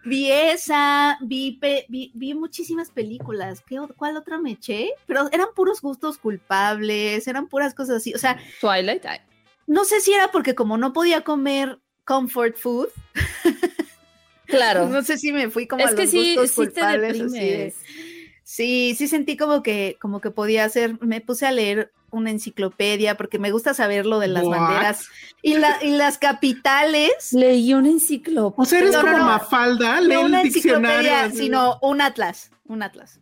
Vi 0.05 0.31
esa, 0.31 1.19
vi, 1.23 1.53
pe- 1.53 1.87
vi, 1.89 2.11
vi 2.15 2.35
muchísimas 2.35 2.91
películas, 2.91 3.63
¿Qué, 3.67 3.79
¿cuál 3.97 4.17
otra 4.17 4.39
me 4.39 4.53
eché? 4.53 4.91
Pero 5.07 5.29
eran 5.33 5.49
puros 5.55 5.81
gustos 5.81 6.19
culpables, 6.19 7.27
eran 7.27 7.49
puras 7.49 7.75
cosas 7.75 7.97
así, 7.97 8.13
o 8.15 8.19
sea, 8.19 8.39
Twilight. 8.61 9.05
no 9.67 9.85
sé 9.85 10.01
si 10.01 10.13
era 10.13 10.31
porque 10.31 10.55
como 10.55 10.77
no 10.77 10.93
podía 10.93 11.23
comer 11.23 11.79
comfort 12.05 12.57
food, 12.57 12.89
Claro. 14.47 14.89
no 14.91 15.03
sé 15.03 15.17
si 15.19 15.33
me 15.33 15.49
fui 15.51 15.67
como 15.67 15.85
es 15.85 15.93
a 15.93 15.97
que 15.97 16.03
los 16.03 16.11
sí, 16.11 16.37
gustos 16.37 16.51
sí 16.51 16.57
te 16.57 16.81
culpables, 16.81 17.21
así. 17.21 17.73
Sí, 18.45 18.95
sí 18.97 19.09
sentí 19.09 19.37
como 19.37 19.63
que, 19.63 19.97
como 20.01 20.21
que 20.21 20.31
podía 20.31 20.65
hacer, 20.65 20.99
me 21.03 21.21
puse 21.21 21.47
a 21.47 21.53
leer 21.53 21.91
una 22.11 22.31
enciclopedia 22.31 23.17
porque 23.17 23.39
me 23.41 23.51
gusta 23.51 23.75
saber 23.75 24.07
lo 24.07 24.21
de 24.21 24.29
las 24.29 24.45
What? 24.45 24.59
banderas 24.59 25.09
y, 25.43 25.55
la, 25.55 25.79
y 25.83 25.91
las 25.97 26.19
capitales. 26.19 27.33
Leí 27.33 27.73
una 27.75 27.89
enciclopedia. 27.89 28.55
O 28.63 28.65
sea, 28.67 28.79
eres 28.81 28.93
No, 28.93 29.01
como 29.01 29.19
no. 29.19 29.25
Mafalda, 29.25 30.01
No 30.03 30.21
una 30.23 30.43
enciclopedia, 30.43 31.31
sino 31.33 31.79
un 31.83 32.01
atlas, 32.03 32.51
un 32.67 32.83
atlas. 32.83 33.19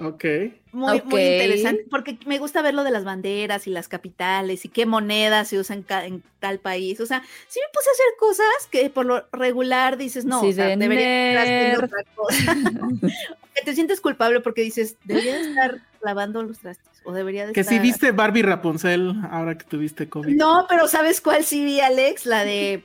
Ok. 0.00 0.24
Muy, 0.70 1.02
muy 1.02 1.22
interesante, 1.22 1.84
porque 1.90 2.18
me 2.24 2.38
gusta 2.38 2.62
ver 2.62 2.72
lo 2.74 2.84
de 2.84 2.92
las 2.92 3.02
banderas 3.04 3.66
y 3.66 3.70
las 3.70 3.88
capitales 3.88 4.64
y 4.64 4.68
qué 4.68 4.86
monedas 4.86 5.48
se 5.48 5.58
usan 5.58 5.82
ca- 5.82 6.04
en 6.06 6.22
tal 6.38 6.60
país. 6.60 7.00
O 7.00 7.06
sea, 7.06 7.22
sí 7.48 7.58
me 7.60 7.72
puse 7.72 7.88
a 7.88 7.92
hacer 7.92 8.06
cosas 8.18 8.66
que 8.70 8.90
por 8.90 9.06
lo 9.06 9.26
regular 9.32 9.96
dices, 9.96 10.24
no, 10.24 10.40
Sí, 10.40 10.50
o 10.50 10.52
sea, 10.52 10.66
de 10.68 10.76
debería 10.76 11.30
estar 11.30 11.42
haciendo 11.44 11.80
nerd. 11.80 11.84
otra 11.84 12.04
cosa. 12.14 13.08
Que 13.58 13.64
te 13.64 13.74
sientes 13.74 14.00
culpable 14.00 14.40
porque 14.40 14.62
dices, 14.62 14.96
debería 15.04 15.34
de 15.36 15.48
estar 15.50 15.78
lavando 16.00 16.42
los 16.42 16.58
trastes 16.58 16.86
o 17.04 17.12
debería 17.12 17.46
de 17.46 17.52
Que 17.52 17.60
estar... 17.60 17.74
si 17.74 17.80
viste 17.80 18.12
Barbie 18.12 18.42
Rapunzel 18.42 19.14
ahora 19.30 19.56
que 19.58 19.64
tuviste 19.64 20.08
COVID. 20.08 20.36
No, 20.36 20.66
pero 20.68 20.86
¿sabes 20.88 21.20
cuál 21.20 21.44
sí 21.44 21.64
vi, 21.64 21.80
Alex? 21.80 22.26
La 22.26 22.44
de 22.44 22.84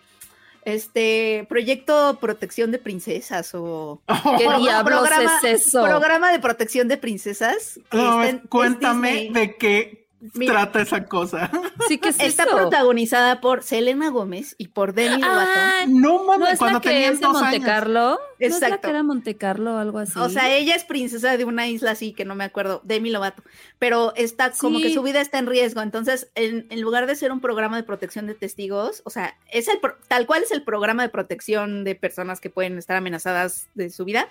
este 0.65 1.45
proyecto 1.49 2.17
protección 2.21 2.71
de 2.71 2.79
princesas 2.79 3.51
o 3.53 4.01
¿Qué 4.37 4.45
Pro- 4.45 4.57
diablos 4.61 4.99
programa- 5.09 5.39
es 5.43 5.67
eso? 5.67 5.83
programa 5.83 6.31
de 6.31 6.39
protección 6.39 6.87
de 6.87 6.97
princesas. 6.97 7.79
No, 7.91 8.23
en- 8.23 8.39
cuéntame 8.39 9.29
de 9.31 9.55
qué 9.57 10.02
Mira. 10.35 10.53
trata 10.53 10.81
esa 10.81 11.05
cosa. 11.05 11.49
Sí, 11.87 11.97
que 11.97 12.09
es 12.09 12.19
Está 12.21 12.43
eso? 12.43 12.55
protagonizada 12.55 13.41
por 13.41 13.61
Selena 13.61 14.09
Gómez 14.09 14.55
y 14.57 14.69
por 14.69 14.93
Demi 14.93 15.21
Lovato. 15.21 15.49
Ah, 15.53 15.85
No 15.87 16.23
mames, 16.23 16.39
¿no 16.39 16.47
es 16.47 16.59
cuando 16.59 16.77
la 16.77 16.81
que 16.81 16.89
tenían 16.89 17.13
es 17.13 17.19
de 17.19 17.25
dos 17.25 17.33
Monte 17.33 17.55
años. 17.57 17.65
Carlo? 17.65 18.09
¿No 18.11 18.17
es 18.39 18.51
la 18.51 18.57
Exacto. 18.67 18.81
que 18.81 18.89
era 18.89 19.03
Monte 19.03 19.35
Carlo 19.35 19.73
o 19.73 19.77
algo 19.77 19.99
así? 19.99 20.17
O 20.17 20.29
sea, 20.29 20.55
ella 20.55 20.75
es 20.75 20.85
princesa 20.85 21.35
de 21.35 21.43
una 21.43 21.67
isla 21.67 21.91
así 21.91 22.13
que 22.13 22.23
no 22.23 22.35
me 22.35 22.45
acuerdo, 22.45 22.79
Demi 22.85 23.09
Lovato, 23.09 23.43
pero 23.79 24.13
está 24.15 24.51
como 24.51 24.79
que 24.79 24.93
su 24.93 25.01
vida 25.03 25.19
está 25.19 25.39
en 25.39 25.47
riesgo. 25.47 25.81
Entonces, 25.81 26.29
en, 26.35 26.67
en 26.69 26.79
lugar 26.81 27.05
de 27.05 27.15
ser 27.15 27.31
un 27.33 27.41
programa 27.41 27.75
de 27.75 27.83
protección 27.83 28.27
de 28.27 28.33
testigos, 28.35 29.01
o 29.05 29.09
sea, 29.09 29.37
es 29.51 29.67
el 29.67 29.79
pro- 29.79 29.97
tal 30.07 30.25
cual 30.25 30.43
es 30.43 30.51
el 30.51 30.63
programa 30.63 31.03
de 31.03 31.09
protección 31.09 31.83
de 31.83 31.95
personas 31.95 32.39
que 32.39 32.49
pueden 32.49 32.77
estar 32.77 32.95
amenazadas 32.95 33.67
de 33.73 33.89
su 33.89 34.05
vida, 34.05 34.29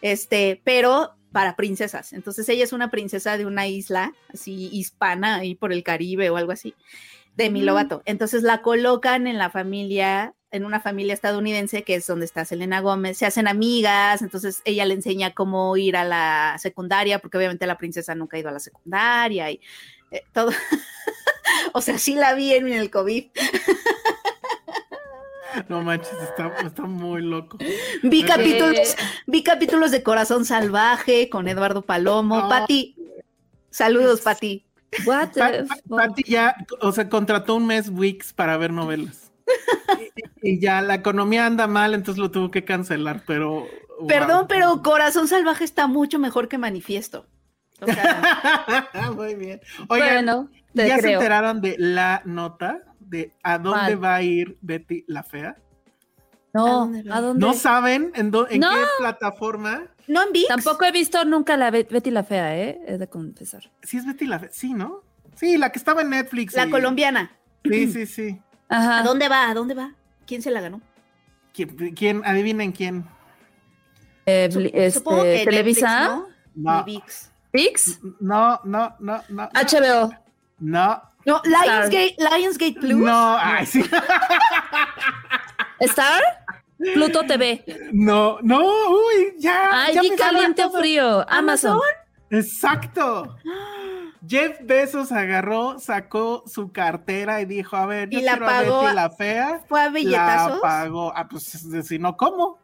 este, 0.00 0.60
pero 0.64 1.12
para 1.34 1.56
princesas. 1.56 2.12
Entonces, 2.12 2.48
ella 2.48 2.62
es 2.62 2.72
una 2.72 2.92
princesa 2.92 3.36
de 3.36 3.44
una 3.44 3.66
isla 3.66 4.14
así 4.32 4.70
hispana 4.72 5.34
ahí 5.34 5.56
por 5.56 5.72
el 5.72 5.82
Caribe 5.82 6.30
o 6.30 6.36
algo 6.36 6.52
así. 6.52 6.74
Demi 7.34 7.62
Mm. 7.62 7.64
Lovato. 7.64 8.02
Entonces 8.04 8.44
la 8.44 8.62
colocan 8.62 9.26
en 9.26 9.36
la 9.36 9.50
familia, 9.50 10.34
en 10.52 10.64
una 10.64 10.78
familia 10.78 11.12
estadounidense 11.12 11.82
que 11.82 11.96
es 11.96 12.06
donde 12.06 12.24
está 12.24 12.44
Selena 12.44 12.78
Gómez, 12.80 13.18
se 13.18 13.26
hacen 13.26 13.48
amigas, 13.48 14.22
entonces 14.22 14.62
ella 14.64 14.86
le 14.86 14.94
enseña 14.94 15.34
cómo 15.34 15.76
ir 15.76 15.96
a 15.96 16.04
la 16.04 16.56
secundaria, 16.60 17.18
porque 17.18 17.36
obviamente 17.36 17.66
la 17.66 17.78
princesa 17.78 18.14
nunca 18.14 18.36
ha 18.36 18.40
ido 18.40 18.50
a 18.50 18.52
la 18.52 18.60
secundaria 18.60 19.50
y 19.50 19.60
eh, 20.12 20.22
todo. 20.32 20.52
o 21.72 21.80
sea, 21.80 21.98
sí 21.98 22.14
la 22.14 22.34
vi 22.34 22.54
en 22.54 22.72
el 22.72 22.90
COVID. 22.90 23.26
No 25.68 25.82
manches, 25.82 26.12
está, 26.22 26.52
está 26.64 26.82
muy 26.82 27.22
loco. 27.22 27.58
Vi 28.02 28.20
Eh, 28.22 28.26
capítulos, 28.26 28.96
vi 29.26 29.42
capítulos 29.42 29.90
de 29.90 30.02
Corazón 30.02 30.44
Salvaje 30.44 31.28
con 31.28 31.48
Eduardo 31.48 31.82
Palomo. 31.82 32.38
Ah. 32.38 32.48
Pati, 32.48 32.96
saludos, 33.70 34.20
Pati. 34.20 34.64
What 35.06 35.30
the 35.32 35.40
Pa- 35.40 35.50
f- 35.50 35.66
Pa- 35.88 35.96
Pati 35.96 36.22
ya, 36.24 36.54
o 36.80 36.92
sea, 36.92 37.08
contrató 37.08 37.56
un 37.56 37.66
mes 37.66 37.88
Wix 37.88 38.32
para 38.32 38.56
ver 38.56 38.72
novelas. 38.72 39.32
y, 40.42 40.50
y 40.52 40.60
ya 40.60 40.80
la 40.82 40.94
economía 40.94 41.46
anda 41.46 41.66
mal, 41.66 41.94
entonces 41.94 42.20
lo 42.20 42.30
tuvo 42.30 42.50
que 42.50 42.64
cancelar, 42.64 43.22
pero. 43.26 43.66
wow. 43.98 44.06
Perdón, 44.06 44.46
pero 44.48 44.82
Corazón 44.82 45.28
Salvaje 45.28 45.64
está 45.64 45.86
mucho 45.86 46.18
mejor 46.18 46.48
que 46.48 46.58
Manifiesto. 46.58 47.26
O 47.80 47.86
sea, 47.86 48.88
Muy 49.16 49.34
bien. 49.34 49.60
Oigan, 49.88 50.24
bueno, 50.24 50.50
¿ya 50.74 50.98
se 50.98 51.12
enteraron 51.12 51.60
de 51.60 51.74
la 51.78 52.22
nota 52.24 52.82
de 53.14 53.32
a 53.42 53.58
dónde 53.58 53.96
¿Cuál? 53.96 54.04
va 54.04 54.14
a 54.16 54.22
ir 54.22 54.58
Betty 54.60 55.04
la 55.08 55.22
Fea? 55.22 55.56
¿A 55.56 56.58
No, 56.58 56.66
dónde 56.66 57.02
va? 57.02 57.16
¿a 57.16 57.20
dónde? 57.20 57.46
¿No 57.46 57.52
saben 57.54 58.12
en, 58.14 58.30
dó- 58.30 58.46
en 58.50 58.60
No. 58.60 58.70
qué 58.70 58.80
plataforma? 58.98 59.84
no 60.06 60.22
en 60.22 60.32
VIX. 60.32 60.48
Tampoco 60.48 60.84
he 60.84 60.92
visto 60.92 61.24
nunca 61.24 61.56
la 61.56 61.70
Bet- 61.70 61.90
Betty 61.90 62.10
la 62.10 62.22
Fea, 62.24 62.56
¿eh? 62.58 62.80
He 62.86 62.98
de 62.98 63.08
confesar. 63.08 63.70
Sí, 63.82 63.96
es 63.96 64.06
Betty 64.06 64.26
la 64.26 64.38
Fea. 64.38 64.50
Sí, 64.52 64.74
¿no? 64.74 65.02
Sí, 65.34 65.56
la 65.56 65.70
que 65.72 65.78
estaba 65.78 66.02
en 66.02 66.10
Netflix. 66.10 66.54
La 66.54 66.66
y- 66.66 66.70
colombiana. 66.70 67.30
Sí, 67.64 67.90
sí, 67.90 68.06
sí. 68.06 68.40
Ajá. 68.68 68.98
¿A 69.00 69.02
dónde 69.02 69.28
va? 69.28 69.48
¿A 69.50 69.54
dónde 69.54 69.74
va? 69.74 69.94
¿Quién 70.26 70.42
se 70.42 70.50
la 70.50 70.60
ganó? 70.60 70.80
¿Quién? 71.52 71.94
quién- 71.94 72.22
adivinen 72.24 72.72
quién? 72.72 73.04
Eh, 74.26 74.48
Sup- 74.50 74.66
este, 74.72 74.90
supongo 74.90 75.22
que 75.22 75.42
Televisa, 75.44 76.16
Netflix, 76.16 76.34
No, 76.54 76.84
VIX. 76.84 77.30
VIX, 77.52 78.00
no, 78.20 78.60
no, 78.64 78.96
no, 79.00 79.22
no. 79.28 79.48
HBO. 79.54 80.12
No, 80.60 81.02
No, 81.26 81.40
Lionsgate, 81.44 82.16
Lionsgate 82.18 82.74
Plus. 82.80 82.98
no, 83.00 83.36
ay, 83.38 83.64
sí. 83.66 83.82
Star, 85.80 86.22
Pluto 86.94 87.22
TV. 87.26 87.64
No, 87.92 88.38
no, 88.42 88.60
uy, 88.60 89.34
ya. 89.38 89.68
Ay, 89.72 89.94
ya 89.94 90.02
me 90.02 90.16
caliente 90.16 90.64
frío. 90.70 91.24
Amazon. 91.28 91.78
Exacto. 92.30 93.36
Jeff 94.26 94.58
Bezos 94.62 95.12
agarró, 95.12 95.78
sacó 95.78 96.44
su 96.46 96.72
cartera 96.72 97.40
y 97.42 97.44
dijo, 97.44 97.76
a 97.76 97.86
ver, 97.86 98.08
yo 98.08 98.18
¿Y 98.18 98.22
la 98.22 98.32
quiero 98.32 98.46
a 98.46 98.50
pagó? 98.50 98.82
Betty 98.82 98.94
la 98.94 99.10
fea. 99.10 99.60
¿Fue 99.68 99.80
a 99.80 99.84
La 99.84 99.90
billetazos? 99.90 100.60
pagó. 100.60 101.12
Ah, 101.14 101.28
pues 101.28 101.44
si 101.86 101.98
no, 101.98 102.16
¿cómo? 102.16 102.58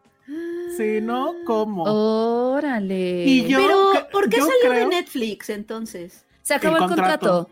Si 0.76 1.00
no, 1.00 1.34
¿cómo? 1.44 1.84
Órale. 1.86 3.24
Y 3.26 3.46
yo- 3.48 3.58
Pero, 3.58 4.08
¿por 4.10 4.28
qué 4.30 4.38
yo 4.38 4.46
salió 4.46 4.60
creo- 4.70 4.72
de 4.72 4.86
Netflix 4.86 5.50
entonces? 5.50 6.24
Se 6.50 6.54
acabó 6.56 6.76
el, 6.78 6.82
contrato. 6.86 7.48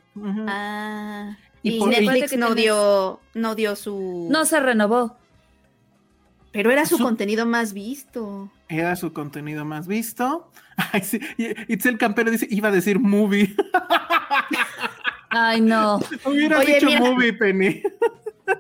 Ah, 0.49 1.37
Y 1.63 1.77
y, 1.77 1.79
por- 1.79 1.89
Netflix 1.91 2.37
no 2.37 2.55
dio, 2.55 3.21
no 3.35 3.55
dio 3.55 3.77
su... 3.77 4.27
No 4.31 4.45
se 4.45 4.59
renovó. 4.61 5.17
Pero 6.51 6.71
era 6.73 6.85
su, 6.85 6.97
Su- 6.97 7.05
contenido 7.05 7.47
más 7.47 7.73
visto. 7.73 8.51
Era 8.69 8.97
su 8.97 9.13
contenido 9.13 9.65
más 9.65 9.87
visto. 9.87 10.51
Ay, 10.93 11.03
sí. 11.03 11.21
y- 11.37 11.73
Itzel 11.73 11.97
Campero 11.99 12.31
dice, 12.31 12.49
iba 12.51 12.69
a 12.69 12.73
decir 12.73 12.99
movie. 12.99 13.55
Ay, 15.31 15.61
no. 15.61 16.01
Hubiera 16.25 16.59
Oye, 16.59 16.75
dicho 16.75 16.87
mira. 16.87 17.01
movie, 17.01 17.33
Penny. 17.35 17.83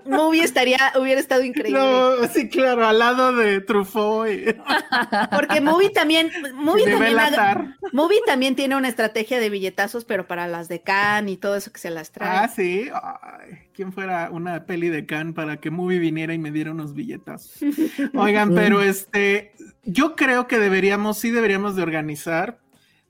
Movie 0.04 0.42
estaría, 0.42 0.78
hubiera 1.00 1.21
estado 1.21 1.42
increíble. 1.45 1.78
No, 1.80 2.25
sí, 2.28 2.49
claro, 2.49 2.87
al 2.87 2.99
lado 2.99 3.33
de 3.35 3.61
Truffaut. 3.61 4.28
y- 4.28 4.45
Porque 5.35 5.61
Movie 5.61 5.90
también, 5.90 6.30
Movie 6.54 6.85
también. 6.85 7.76
Movie 7.92 8.21
también 8.26 8.54
tiene 8.57 8.76
una 8.76 8.88
estrategia 8.88 9.40
de 9.40 9.50
billetazos, 9.50 10.04
pero 10.04 10.26
para 10.26 10.47
las 10.47 10.68
de 10.68 10.80
Cannes 10.83 11.35
y 11.35 11.37
todo 11.37 11.57
eso 11.57 11.73
que 11.73 11.80
se 11.80 11.90
las 11.90 12.12
trae. 12.12 12.28
Ah, 12.30 12.49
sí. 12.49 12.88
Ay, 12.92 13.59
¿Quién 13.75 13.92
fuera 13.92 14.30
una 14.30 14.66
peli 14.66 14.88
de 14.88 15.07
Cannes 15.07 15.35
para 15.35 15.59
que 15.59 15.71
Movie 15.71 15.99
viniera 15.99 16.35
y 16.35 16.38
me 16.38 16.50
diera 16.50 16.71
unos 16.73 16.95
billetas? 16.95 17.54
Oigan, 18.14 18.54
pero 18.54 18.83
este, 18.83 19.52
yo 19.85 20.16
creo 20.16 20.47
que 20.47 20.59
deberíamos, 20.59 21.18
sí 21.18 21.30
deberíamos 21.30 21.76
de 21.76 21.83
organizar. 21.83 22.59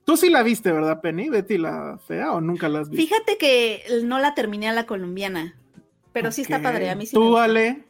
Tú 0.05 0.17
sí 0.17 0.29
la 0.29 0.41
viste, 0.41 0.71
¿verdad, 0.71 1.01
Penny? 1.01 1.29
Betty 1.29 1.59
la 1.59 1.99
fea 2.07 2.31
o 2.31 2.41
nunca 2.41 2.67
la 2.67 2.79
has 2.79 2.89
visto? 2.89 3.03
Fíjate 3.05 3.37
que 3.37 3.83
no 4.03 4.17
la 4.17 4.33
terminé 4.33 4.67
a 4.67 4.73
la 4.73 4.85
colombiana, 4.87 5.55
pero 6.21 6.31
sí 6.31 6.41
está 6.41 6.61
padre. 6.61 6.89
A 6.89 6.95
mí 6.95 7.05
sí 7.05 7.15
me 7.15 7.21
Tú, 7.21 7.27
gusta. 7.29 7.43
Ale. 7.45 7.83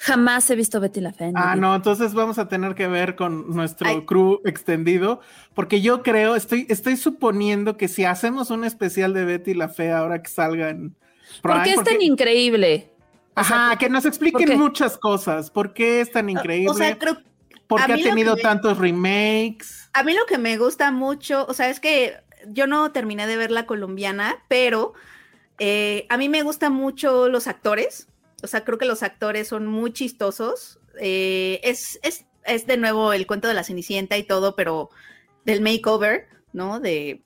Jamás 0.00 0.50
he 0.50 0.54
visto 0.56 0.80
Betty 0.80 1.00
la 1.00 1.12
Fea. 1.12 1.28
en 1.28 1.36
Ah, 1.36 1.54
vida. 1.54 1.56
no, 1.56 1.74
entonces 1.74 2.12
vamos 2.12 2.38
a 2.38 2.46
tener 2.48 2.74
que 2.74 2.86
ver 2.88 3.16
con 3.16 3.54
nuestro 3.54 3.88
Ay. 3.88 4.04
crew 4.04 4.40
extendido, 4.44 5.20
porque 5.54 5.80
yo 5.80 6.02
creo, 6.02 6.36
estoy, 6.36 6.66
estoy 6.68 6.96
suponiendo 6.98 7.76
que 7.78 7.88
si 7.88 8.04
hacemos 8.04 8.50
un 8.50 8.64
especial 8.64 9.14
de 9.14 9.24
Betty 9.24 9.54
la 9.54 9.68
Fea 9.70 9.98
ahora 9.98 10.22
que 10.22 10.30
salgan 10.30 10.94
¿Por 11.40 11.62
qué 11.62 11.70
es 11.72 11.82
tan 11.82 12.02
increíble? 12.02 12.90
Ajá, 13.34 13.76
que 13.78 13.88
nos 13.88 14.04
expliquen 14.04 14.58
muchas 14.58 14.98
cosas. 14.98 15.50
¿Por 15.50 15.72
qué 15.72 16.02
es 16.02 16.12
tan 16.12 16.28
increíble? 16.28 16.68
O 16.70 16.74
sea, 16.74 16.98
creo 16.98 17.16
¿Por 17.66 17.82
qué 17.86 17.92
ha 17.94 17.96
tenido 17.96 18.36
tantos 18.36 18.76
remakes? 18.76 19.88
A 19.94 20.02
mí 20.02 20.12
lo 20.12 20.26
que 20.26 20.36
me 20.36 20.58
gusta 20.58 20.90
mucho, 20.90 21.46
o 21.48 21.54
sea, 21.54 21.70
es 21.70 21.80
que 21.80 22.14
yo 22.48 22.66
no 22.66 22.92
terminé 22.92 23.26
de 23.26 23.38
ver 23.38 23.50
la 23.50 23.64
colombiana, 23.64 24.36
pero 24.48 24.92
eh, 25.64 26.06
a 26.08 26.16
mí 26.16 26.28
me 26.28 26.42
gustan 26.42 26.72
mucho 26.72 27.28
los 27.28 27.46
actores. 27.46 28.08
O 28.42 28.48
sea, 28.48 28.64
creo 28.64 28.78
que 28.78 28.84
los 28.84 29.04
actores 29.04 29.46
son 29.46 29.68
muy 29.68 29.92
chistosos. 29.92 30.80
Eh, 31.00 31.60
es, 31.62 32.00
es, 32.02 32.24
es 32.44 32.66
de 32.66 32.76
nuevo 32.76 33.12
el 33.12 33.28
cuento 33.28 33.46
de 33.46 33.54
la 33.54 33.62
Cenicienta 33.62 34.18
y 34.18 34.24
todo, 34.24 34.56
pero 34.56 34.90
del 35.44 35.60
makeover, 35.60 36.26
¿no? 36.52 36.80
De, 36.80 37.22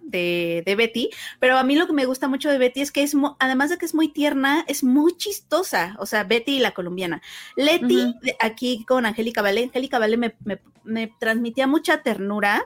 de, 0.00 0.74
Betty, 0.76 1.10
pero 1.38 1.58
a 1.58 1.62
mí 1.62 1.76
lo 1.76 1.86
que 1.86 1.92
me 1.92 2.06
gusta 2.06 2.26
mucho 2.26 2.50
de 2.50 2.58
Betty 2.58 2.80
es 2.80 2.90
que 2.90 3.04
es, 3.04 3.14
además 3.38 3.70
de 3.70 3.78
que 3.78 3.86
es 3.86 3.94
muy 3.94 4.08
tierna, 4.08 4.64
es 4.66 4.82
muy 4.82 5.16
chistosa, 5.16 5.94
o 6.00 6.06
sea, 6.06 6.24
Betty 6.24 6.58
la 6.58 6.74
colombiana. 6.74 7.22
Leti, 7.54 8.16
aquí 8.40 8.84
con 8.84 9.06
Angélica 9.06 9.42
Vale, 9.42 9.62
Angélica 9.62 10.00
Vale 10.00 10.16
me, 10.16 10.34
me 10.82 11.06
transmitía 11.20 11.68
mucha 11.68 12.02
ternura, 12.02 12.64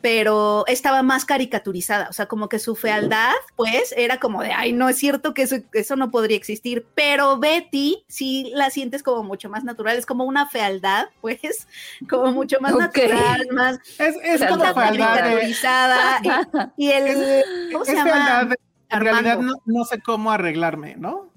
pero 0.00 0.64
estaba 0.66 1.02
más 1.02 1.24
caricaturizada, 1.24 2.08
o 2.08 2.12
sea, 2.12 2.26
como 2.26 2.48
que 2.48 2.58
su 2.58 2.76
fealdad, 2.76 3.32
pues, 3.56 3.94
era 3.96 4.18
como 4.18 4.42
de, 4.42 4.52
ay, 4.52 4.72
no 4.72 4.88
es 4.88 4.98
cierto 4.98 5.34
que 5.34 5.42
eso, 5.42 5.96
no 5.96 6.10
podría 6.10 6.36
existir, 6.36 6.86
pero 6.94 7.38
Betty 7.38 8.04
sí 8.08 8.50
la 8.54 8.70
sientes 8.70 9.02
como 9.02 9.22
mucho 9.22 9.48
más 9.48 9.64
natural, 9.64 9.96
es 9.96 10.06
como 10.06 10.24
una 10.24 10.48
fealdad, 10.48 11.08
pues, 11.20 11.66
como 12.08 12.32
mucho 12.32 12.60
más 12.60 12.74
natural, 12.74 13.48
más 13.52 13.78
es, 13.98 14.16
es 14.22 14.44
como 14.48 14.62
caricaturizada, 14.74 16.20
y, 16.76 16.90
el, 16.90 17.44
¿cómo 17.72 17.84
se 17.84 17.94
llama? 17.94 18.54
en 18.88 19.00
realidad 19.00 19.38
no, 19.38 19.54
no 19.64 19.84
sé 19.84 20.00
cómo 20.00 20.30
arreglarme, 20.30 20.94
¿no? 20.96 21.35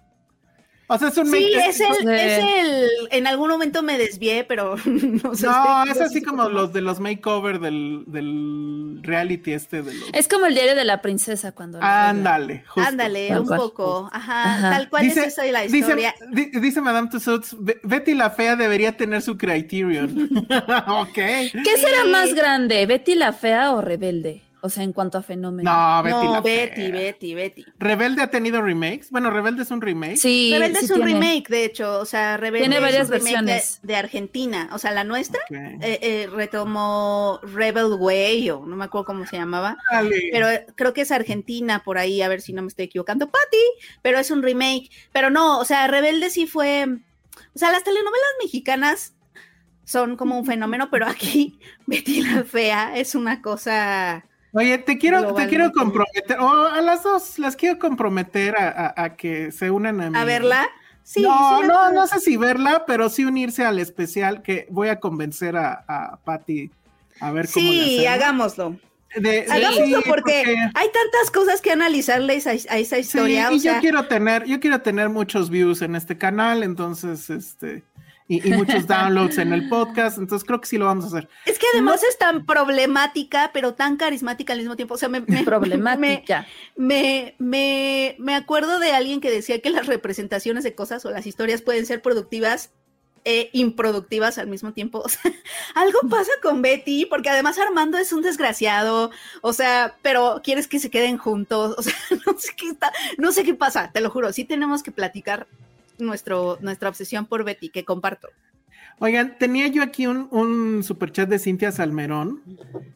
O 0.91 0.97
sea, 0.97 1.09
es 1.09 1.17
un 1.17 1.27
Sí, 1.27 1.51
es 1.53 1.79
el, 1.79 2.09
es 2.09 2.43
el. 2.43 2.89
En 3.11 3.27
algún 3.27 3.49
momento 3.49 3.83
me 3.83 3.95
desvié, 3.95 4.43
pero 4.43 4.75
no 4.85 5.35
sé. 5.35 5.45
No, 5.45 5.83
es 5.85 6.01
así 6.01 6.23
como 6.23 6.49
los 6.49 6.73
de 6.73 6.81
los 6.81 6.99
makeover 6.99 7.59
del, 7.59 8.03
del 8.07 8.99
reality 9.03 9.53
este 9.53 9.83
de 9.83 9.93
los. 9.93 10.09
Es 10.13 10.27
como 10.27 10.47
el 10.47 10.55
diario 10.55 10.73
de 10.73 10.85
la 10.85 10.99
princesa 11.03 11.51
cuando. 11.51 11.77
Ándale, 11.79 12.63
justo. 12.67 12.89
Ándale, 12.89 13.39
un 13.39 13.47
poco. 13.47 14.09
Ajá, 14.11 14.71
tal 14.71 14.89
cual 14.89 15.03
dice, 15.03 15.25
es 15.25 15.37
eso 15.37 15.51
la 15.51 15.65
historia. 15.65 16.15
Dice, 16.31 16.59
dice 16.59 16.81
Madame 16.81 17.07
Tussauds, 17.09 17.55
Betty 17.83 18.15
la 18.15 18.31
fea 18.31 18.55
debería 18.55 18.97
tener 18.97 19.21
su 19.21 19.37
criterion. 19.37 20.29
ok. 20.87 21.13
¿Qué 21.13 21.77
será 21.77 22.05
más 22.05 22.33
grande, 22.33 22.87
Betty 22.87 23.13
la 23.13 23.31
fea 23.31 23.73
o 23.73 23.81
rebelde? 23.81 24.48
O 24.61 24.69
sea, 24.69 24.83
en 24.83 24.93
cuanto 24.93 25.17
a 25.17 25.23
fenómeno. 25.23 25.71
No, 25.71 26.03
Betty. 26.03 26.25
No, 26.25 26.41
Betty, 26.41 26.91
Betty, 26.91 27.33
Betty. 27.33 27.65
¿Rebelde 27.77 28.21
ha 28.21 28.29
tenido 28.29 28.61
remakes? 28.61 29.09
Bueno, 29.09 29.29
Rebelde 29.29 29.63
es 29.63 29.71
un 29.71 29.81
remake. 29.81 30.17
Sí, 30.17 30.51
Rebelde 30.53 30.79
es 30.79 30.91
un 30.91 31.01
remake, 31.01 31.47
de 31.47 31.65
hecho. 31.65 31.99
O 31.99 32.05
sea, 32.05 32.37
Rebelde 32.37 32.67
tiene 32.67 32.81
varias 32.81 33.09
versiones. 33.09 33.79
De, 33.83 33.95
Argentina. 33.95 34.69
O 34.73 34.77
sea, 34.77 34.91
la 34.91 35.03
nuestra 35.03 35.39
eh, 35.49 35.99
eh, 36.01 36.29
retomó 36.31 37.39
Rebel 37.43 37.93
Way, 37.97 38.49
o 38.49 38.65
no 38.65 38.75
me 38.75 38.85
acuerdo 38.85 39.05
cómo 39.05 39.25
se 39.25 39.37
llamaba. 39.37 39.77
Pero 40.31 40.47
creo 40.75 40.93
que 40.93 41.01
es 41.01 41.11
Argentina 41.11 41.83
por 41.83 41.97
ahí, 41.97 42.21
a 42.21 42.27
ver 42.27 42.41
si 42.41 42.53
no 42.53 42.61
me 42.61 42.67
estoy 42.67 42.85
equivocando. 42.85 43.29
Patty, 43.29 43.57
pero 44.01 44.19
es 44.19 44.29
un 44.31 44.43
remake. 44.43 44.89
Pero 45.11 45.29
no, 45.29 45.59
o 45.59 45.65
sea, 45.65 45.87
Rebelde 45.87 46.29
sí 46.29 46.47
fue. 46.47 46.85
O 47.55 47.59
sea, 47.59 47.71
las 47.71 47.83
telenovelas 47.83 48.29
mexicanas 48.43 49.13
son 49.89 50.17
como 50.17 50.37
un 50.37 50.45
fenómeno, 50.45 50.89
pero 50.91 51.07
aquí 51.07 51.59
Betty 51.87 52.21
la 52.21 52.43
Fea 52.43 52.97
es 52.97 53.15
una 53.15 53.41
cosa 53.41 54.25
Oye, 54.51 54.77
te 54.79 54.97
quiero, 54.97 55.33
te 55.33 55.47
quiero 55.47 55.71
comprometer, 55.71 56.39
o 56.39 56.67
a 56.67 56.81
las 56.81 57.03
dos 57.03 57.37
las 57.37 57.55
quiero 57.55 57.77
comprometer 57.77 58.55
a, 58.57 59.15
que 59.15 59.51
se 59.51 59.69
unan 59.69 60.01
a 60.01 60.09
mí. 60.09 60.17
¿A 60.17 60.23
verla? 60.25 60.67
Sí, 61.03 61.21
no, 61.21 61.63
no, 61.63 61.91
no 61.91 62.07
sé 62.07 62.19
si 62.19 62.37
verla, 62.37 62.85
pero 62.85 63.09
sí 63.09 63.25
unirse 63.25 63.65
al 63.65 63.79
especial 63.79 64.41
que 64.41 64.67
voy 64.69 64.89
a 64.89 64.99
convencer 64.99 65.57
a, 65.57 65.83
a 65.87 66.17
Patty 66.17 66.71
a 67.19 67.31
ver 67.31 67.49
cómo 67.51 67.71
Sí, 67.71 68.05
hagámoslo. 68.05 68.77
Hagámoslo 69.49 70.01
porque, 70.05 70.43
hay 70.73 70.87
tantas 70.91 71.31
cosas 71.33 71.61
que 71.61 71.71
analizarles 71.71 72.45
a, 72.45 72.53
esa 72.53 72.97
historia. 72.99 73.51
y 73.51 73.59
yo 73.59 73.79
quiero 73.79 74.05
tener, 74.05 74.45
yo 74.45 74.59
quiero 74.59 74.81
tener 74.81 75.09
muchos 75.09 75.49
views 75.49 75.81
en 75.81 75.95
este 75.95 76.17
canal, 76.17 76.63
entonces, 76.63 77.29
este, 77.29 77.83
y, 78.31 78.53
muchos 78.53 78.85
downloads 78.85 79.39
en 79.39 79.53
el 79.53 79.67
podcast, 79.69 80.19
entonces 80.19 80.45
creo 80.45 80.61
que 80.61 80.67
sí 80.67 80.77
lo 80.77 80.85
vamos 80.85 81.03
a 81.05 81.07
hacer. 81.07 81.27
Es 81.47 81.57
que 81.57 81.65
además 81.73 82.03
es 82.03 82.15
tan 82.19 82.45
problemática, 82.45 83.49
pero 83.51 83.73
tan 83.73 83.97
carismática 83.97 84.53
al 84.53 84.59
mismo 84.59 84.75
tiempo. 84.75 84.93
O 84.93 84.97
sea, 84.97 85.09
me, 85.09 85.21
problemática. 85.21 86.45
Me, 86.75 87.33
me, 87.39 88.15
me, 88.19 88.35
acuerdo 88.35 88.77
de 88.77 88.91
alguien 88.91 89.19
que 89.19 89.31
decía 89.31 89.59
que 89.61 89.71
las 89.71 89.87
representaciones 89.87 90.63
de 90.63 90.75
cosas 90.75 91.03
o 91.05 91.09
las 91.09 91.25
historias 91.25 91.63
pueden 91.63 91.87
ser 91.87 92.03
productivas 92.03 92.69
e 93.25 93.49
improductivas 93.51 94.37
al 94.37 94.45
mismo 94.45 94.73
tiempo. 94.73 94.99
O 94.99 95.09
sea, 95.09 95.21
algo 95.73 95.99
pasa 96.07 96.31
con 96.43 96.61
Betty, 96.61 97.07
porque 97.07 97.29
además 97.29 97.57
Armando 97.57 97.97
es 97.97 98.13
un 98.13 98.21
desgraciado, 98.21 99.09
o 99.41 99.53
sea, 99.53 99.95
pero 100.03 100.41
quieres 100.43 100.67
que 100.67 100.79
se 100.79 100.91
queden 100.91 101.17
juntos, 101.17 101.73
o 101.79 101.81
sea, 101.81 101.95
no 102.27 102.37
sé 102.37 102.51
qué 102.55 102.67
está, 102.67 102.93
no 103.17 103.31
sé 103.31 103.43
qué 103.43 103.55
pasa, 103.55 103.89
te 103.91 104.01
lo 104.01 104.11
juro, 104.11 104.31
sí 104.31 104.45
tenemos 104.45 104.83
que 104.83 104.91
platicar 104.91 105.47
nuestro, 105.99 106.57
nuestra 106.61 106.89
obsesión 106.89 107.25
por 107.25 107.43
Betty, 107.43 107.69
que 107.69 107.85
comparto. 107.85 108.29
Oigan, 109.01 109.37
tenía 109.37 109.67
yo 109.67 109.81
aquí 109.81 110.07
un, 110.07 110.27
un 110.31 110.83
superchat 110.83 111.29
de 111.29 111.39
Cintia 111.39 111.71
Salmerón. 111.71 112.41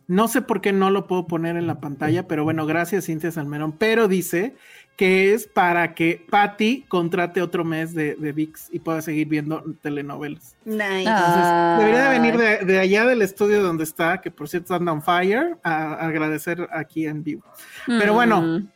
No 0.08 0.28
sé 0.28 0.42
por 0.42 0.60
qué 0.60 0.74
no 0.74 0.89
lo 0.89 1.08
puedo 1.08 1.28
poner 1.28 1.56
en 1.56 1.66
la 1.66 1.80
pantalla, 1.80 2.28
pero 2.28 2.44
bueno, 2.44 2.66
gracias 2.66 3.06
Cintia 3.06 3.32
Salmerón. 3.32 3.72
Pero 3.78 4.10
dice 4.10 4.54
que 4.98 5.34
es 5.34 5.48
para 5.48 5.96
que 5.96 6.26
Patty 6.30 6.86
contrate 6.88 7.42
otro 7.42 7.63
mes 7.63 7.94
de, 7.96 8.16
de 8.16 8.32
VIX 8.32 8.70
y 8.72 8.80
pueda 8.80 9.02
seguir 9.02 9.28
viendo 9.28 9.63
telenovelas. 9.82 10.56
Nice. 10.66 11.10
Entonces, 11.10 11.80
debería 11.80 12.04
de 12.04 12.20
venir 12.20 12.38
de, 12.66 12.80
allá 12.80 13.06
del 13.06 13.22
estudio 13.22 13.63
donde 13.63 13.86
está, 13.86 14.22
que 14.22 14.30
por 14.30 14.48
cierto 14.48 14.76
anda 14.76 14.92
on 14.92 15.02
fire, 15.02 15.58
a, 15.63 15.94
agradecer 16.06 16.68
aquí 16.72 17.08
en 17.08 17.24
vivo. 17.24 17.44
Pero 17.88 18.13
bueno, 18.13 18.42
mm. 18.42 18.68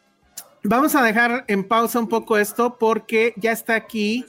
Vamos 0.70 0.96
a 0.96 1.02
dejar 1.02 1.46
en 1.48 1.64
pausa 1.64 1.98
un 1.98 2.10
poco 2.10 2.38
esto 2.38 2.78
porque 2.78 3.34
ya 3.38 3.54
está 3.54 3.76
aquí 3.76 4.26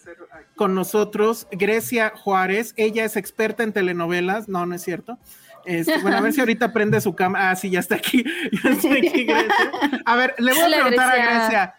con 0.55 0.73
nosotros 0.73 1.49
Grecia 1.51 2.13
Juárez. 2.15 2.75
Ella 2.77 3.05
es 3.05 3.17
experta 3.17 3.65
en 3.65 3.73
telenovelas. 3.73 4.49
No, 4.49 4.65
no 4.65 4.77
es 4.77 4.83
cierto. 4.83 5.19
Este, 5.65 5.99
bueno, 5.99 6.17
a 6.17 6.21
ver 6.21 6.33
si 6.33 6.39
ahorita 6.39 6.73
prende 6.73 7.01
su 7.01 7.17
cámara. 7.17 7.51
Ah, 7.51 7.57
sí, 7.57 7.71
ya 7.71 7.81
está 7.81 7.97
aquí. 7.97 8.23
Ya 8.63 8.71
está 8.71 8.89
aquí 8.89 9.25
Grecia. 9.25 9.73
A 10.05 10.15
ver, 10.15 10.37
le 10.39 10.53
voy 10.53 10.63
a 10.63 10.77
preguntar 10.77 11.11
a 11.11 11.17
Grecia. 11.17 11.75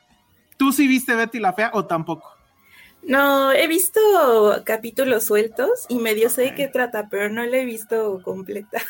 ¿Tú 0.58 0.74
sí 0.74 0.89
viste 0.89 1.15
Betty 1.15 1.39
la 1.39 1.54
Fea 1.54 1.72
o 1.74 1.86
tampoco? 1.86 2.30
No, 3.02 3.54
he 3.54 3.65
visto 3.67 4.02
capítulos 4.65 5.24
sueltos 5.24 5.86
y 5.88 6.00
medio 6.00 6.30
sé 6.30 6.41
de 6.41 6.56
qué 6.56 6.67
trata, 6.67 7.08
pero 7.10 7.30
no 7.30 7.45
la 7.45 7.60
he 7.60 7.63
visto 7.63 8.22
completa. 8.24 8.82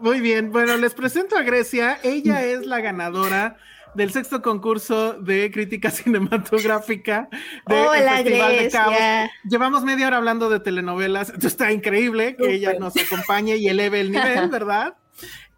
Muy 0.00 0.20
bien, 0.20 0.50
bueno, 0.50 0.76
les 0.78 0.94
presento 0.94 1.36
a 1.36 1.42
Grecia. 1.42 2.00
Ella 2.02 2.42
es 2.42 2.66
la 2.66 2.80
ganadora 2.80 3.56
del 3.94 4.10
sexto 4.10 4.42
concurso 4.42 5.14
de 5.14 5.50
crítica 5.50 5.90
cinematográfica 5.90 7.28
de 7.66 7.74
Hola, 7.74 8.16
Festival 8.16 8.56
de 8.58 8.70
Cabos. 8.70 9.30
Llevamos 9.48 9.84
media 9.84 10.06
hora 10.06 10.16
hablando 10.18 10.48
de 10.48 10.60
telenovelas, 10.60 11.30
Esto 11.30 11.46
está 11.46 11.72
increíble 11.72 12.36
que 12.36 12.54
ella 12.54 12.74
nos 12.78 12.96
acompañe 12.96 13.56
y 13.56 13.68
eleve 13.68 14.00
el 14.00 14.12
nivel, 14.12 14.48
¿verdad? 14.50 14.94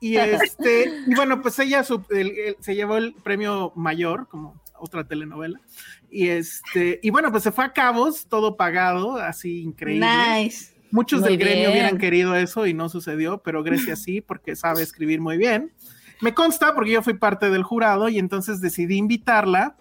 Y 0.01 0.17
este, 0.17 0.93
y 1.07 1.15
bueno, 1.15 1.41
pues 1.41 1.59
ella 1.59 1.83
se 1.83 2.75
llevó 2.75 2.99
el 2.99 3.15
premio 3.15 3.73
mayor, 3.75 4.29
como 4.29 4.63
otra 4.79 5.05
telenovela. 5.05 5.61
Y 6.11 6.29
este, 6.29 7.01
y 7.03 7.11
bueno, 7.11 7.31
pues 7.31 7.43
se 7.43 7.53
fue 7.53 7.65
a 7.65 7.73
Cabos, 7.73 8.27
todo 8.29 8.57
pagado, 8.57 9.17
así 9.17 9.63
increíble. 9.63 10.07
Nice. 10.07 10.75
Muchos 10.91 11.23
del 11.23 11.39
gremio 11.39 11.73
hubieran 11.73 11.99
querido 11.99 12.37
eso 12.37 12.67
y 12.67 12.75
no 12.75 12.89
sucedió, 12.89 13.39
pero 13.39 13.65
Grecia 13.65 13.97
sí, 13.97 14.21
porque 14.21 14.55
sabe 14.55 14.83
escribir 14.83 15.21
muy 15.21 15.37
bien. 15.37 15.73
Me 16.21 16.35
consta 16.35 16.75
porque 16.75 16.93
yo 16.93 17.03
fui 17.03 17.15
parte 17.15 17.51
del 17.51 17.63
jurado 17.63 18.09
y 18.09 18.19
entonces 18.19 18.61
decidí 18.61 18.97
invitarla. 18.97 19.77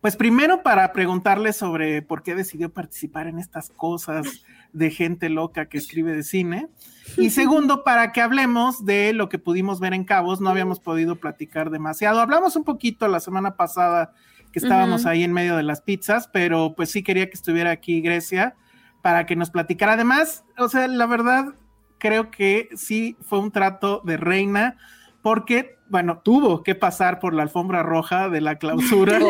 Pues 0.00 0.16
primero 0.16 0.62
para 0.62 0.92
preguntarle 0.92 1.52
sobre 1.52 2.00
por 2.00 2.22
qué 2.22 2.34
decidió 2.34 2.72
participar 2.72 3.26
en 3.26 3.38
estas 3.38 3.68
cosas 3.70 4.26
de 4.72 4.90
gente 4.90 5.28
loca 5.28 5.66
que 5.66 5.78
escribe 5.78 6.14
de 6.14 6.22
cine. 6.22 6.68
Y 7.16 7.30
segundo, 7.30 7.84
para 7.84 8.12
que 8.12 8.20
hablemos 8.20 8.84
de 8.84 9.12
lo 9.12 9.28
que 9.28 9.38
pudimos 9.38 9.78
ver 9.78 9.92
en 9.92 10.04
Cabos. 10.04 10.40
No 10.40 10.50
habíamos 10.50 10.80
podido 10.80 11.16
platicar 11.16 11.70
demasiado. 11.70 12.20
Hablamos 12.20 12.56
un 12.56 12.64
poquito 12.64 13.08
la 13.08 13.20
semana 13.20 13.56
pasada 13.56 14.14
que 14.52 14.58
estábamos 14.58 15.06
ahí 15.06 15.22
en 15.22 15.32
medio 15.32 15.56
de 15.56 15.62
las 15.62 15.80
pizzas, 15.80 16.28
pero 16.32 16.74
pues 16.74 16.90
sí 16.90 17.04
quería 17.04 17.28
que 17.28 17.34
estuviera 17.34 17.70
aquí 17.70 18.00
Grecia 18.00 18.56
para 19.00 19.24
que 19.26 19.36
nos 19.36 19.50
platicara. 19.50 19.92
Además, 19.92 20.44
o 20.58 20.68
sea, 20.68 20.88
la 20.88 21.06
verdad, 21.06 21.54
creo 21.98 22.30
que 22.30 22.68
sí 22.74 23.16
fue 23.20 23.38
un 23.38 23.52
trato 23.52 24.02
de 24.04 24.16
reina 24.16 24.76
porque, 25.22 25.76
bueno, 25.88 26.20
tuvo 26.24 26.62
que 26.62 26.74
pasar 26.74 27.18
por 27.18 27.34
la 27.34 27.42
alfombra 27.42 27.82
roja 27.82 28.28
de 28.28 28.40
la 28.40 28.56
clausura. 28.56 29.18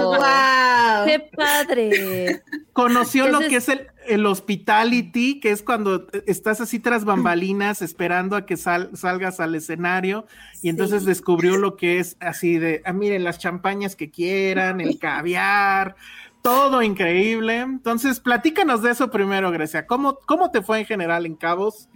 ¡Wow! 0.00 1.06
¡Qué 1.06 1.30
padre! 1.34 2.42
Conoció 2.72 3.28
lo 3.28 3.40
que 3.40 3.56
es 3.56 3.68
el, 3.68 3.86
el 4.06 4.26
hospitality, 4.26 5.40
que 5.40 5.50
es 5.50 5.62
cuando 5.62 6.06
estás 6.26 6.60
así 6.60 6.78
tras 6.78 7.04
bambalinas 7.04 7.82
esperando 7.82 8.36
a 8.36 8.44
que 8.44 8.56
salgas 8.56 9.40
al 9.40 9.54
escenario 9.54 10.26
y 10.62 10.68
entonces 10.68 11.04
descubrió 11.04 11.56
lo 11.56 11.76
que 11.76 11.98
es 11.98 12.16
así 12.20 12.58
de, 12.58 12.82
ah, 12.84 12.92
miren, 12.92 13.24
las 13.24 13.38
champañas 13.38 13.96
que 13.96 14.10
quieran, 14.10 14.80
el 14.80 14.98
caviar, 14.98 15.96
todo 16.42 16.82
increíble. 16.82 17.58
Entonces, 17.58 18.20
platícanos 18.20 18.82
de 18.82 18.90
eso 18.90 19.10
primero, 19.10 19.50
Grecia. 19.50 19.86
¿Cómo, 19.86 20.18
cómo 20.26 20.50
te 20.50 20.62
fue 20.62 20.80
en 20.80 20.86
general 20.86 21.26
en 21.26 21.36
Cabos? 21.36 21.88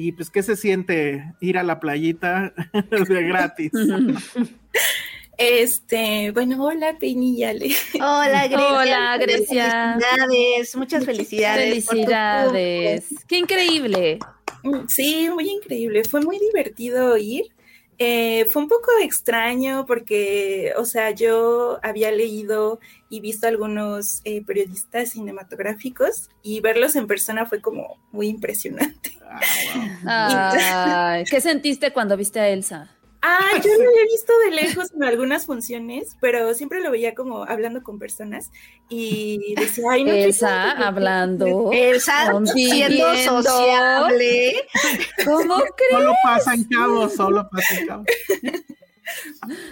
Y 0.00 0.12
pues, 0.12 0.30
¿qué 0.30 0.44
se 0.44 0.54
siente 0.54 1.34
ir 1.40 1.58
a 1.58 1.64
la 1.64 1.80
playita 1.80 2.54
de 3.08 3.22
gratis? 3.24 3.72
Este, 5.40 6.32
bueno, 6.32 6.64
hola 6.64 6.96
Penillale. 6.98 7.70
Hola 7.94 8.48
Grecia. 8.48 8.72
Hola 8.72 9.18
Grecia. 9.18 9.98
Felicidades, 10.00 10.76
muchas 10.76 11.04
felicidades. 11.04 11.86
Felicidades. 11.86 13.04
Qué 13.28 13.38
increíble. 13.38 14.18
Mm, 14.64 14.88
sí, 14.88 15.30
muy 15.32 15.48
increíble. 15.48 16.02
Fue 16.02 16.20
muy 16.22 16.40
divertido 16.40 17.16
ir. 17.16 17.52
Eh, 17.98 18.46
fue 18.50 18.62
un 18.62 18.68
poco 18.68 18.90
extraño 19.00 19.86
porque, 19.86 20.72
o 20.76 20.84
sea, 20.84 21.12
yo 21.12 21.78
había 21.84 22.10
leído 22.10 22.80
y 23.08 23.20
visto 23.20 23.46
algunos 23.46 24.20
eh, 24.24 24.44
periodistas 24.44 25.10
cinematográficos 25.10 26.28
y 26.42 26.60
verlos 26.60 26.96
en 26.96 27.06
persona 27.06 27.46
fue 27.46 27.60
como 27.60 27.98
muy 28.12 28.28
impresionante. 28.28 29.12
Ah, 30.06 31.22
¿Qué 31.28 31.40
sentiste 31.40 31.92
cuando 31.92 32.16
viste 32.16 32.40
a 32.40 32.48
Elsa? 32.48 32.90
Ah, 33.20 33.50
yo 33.62 33.70
lo 33.76 33.88
había 33.88 34.04
visto 34.04 34.32
de 34.44 34.50
lejos 34.52 34.92
en 34.94 35.02
algunas 35.02 35.44
funciones, 35.44 36.16
pero 36.20 36.54
siempre 36.54 36.80
lo 36.80 36.90
veía 36.92 37.14
como 37.14 37.42
hablando 37.44 37.82
con 37.82 37.98
personas 37.98 38.50
y 38.88 39.54
decía, 39.56 39.84
ay, 39.90 40.04
no. 40.04 40.12
Elsa 40.12 40.70
hablando. 40.70 41.70
Elsa 41.72 42.32
siendo 42.54 43.16
sociable. 43.16 44.64
¿Cómo 45.24 45.56
crees? 45.76 45.92
Solo 45.92 46.14
pasa 46.22 46.54
en 46.54 46.64
cabo, 46.64 47.08
solo 47.08 47.48
pasa 47.50 47.80
en 47.80 47.86
cabo. 47.86 48.04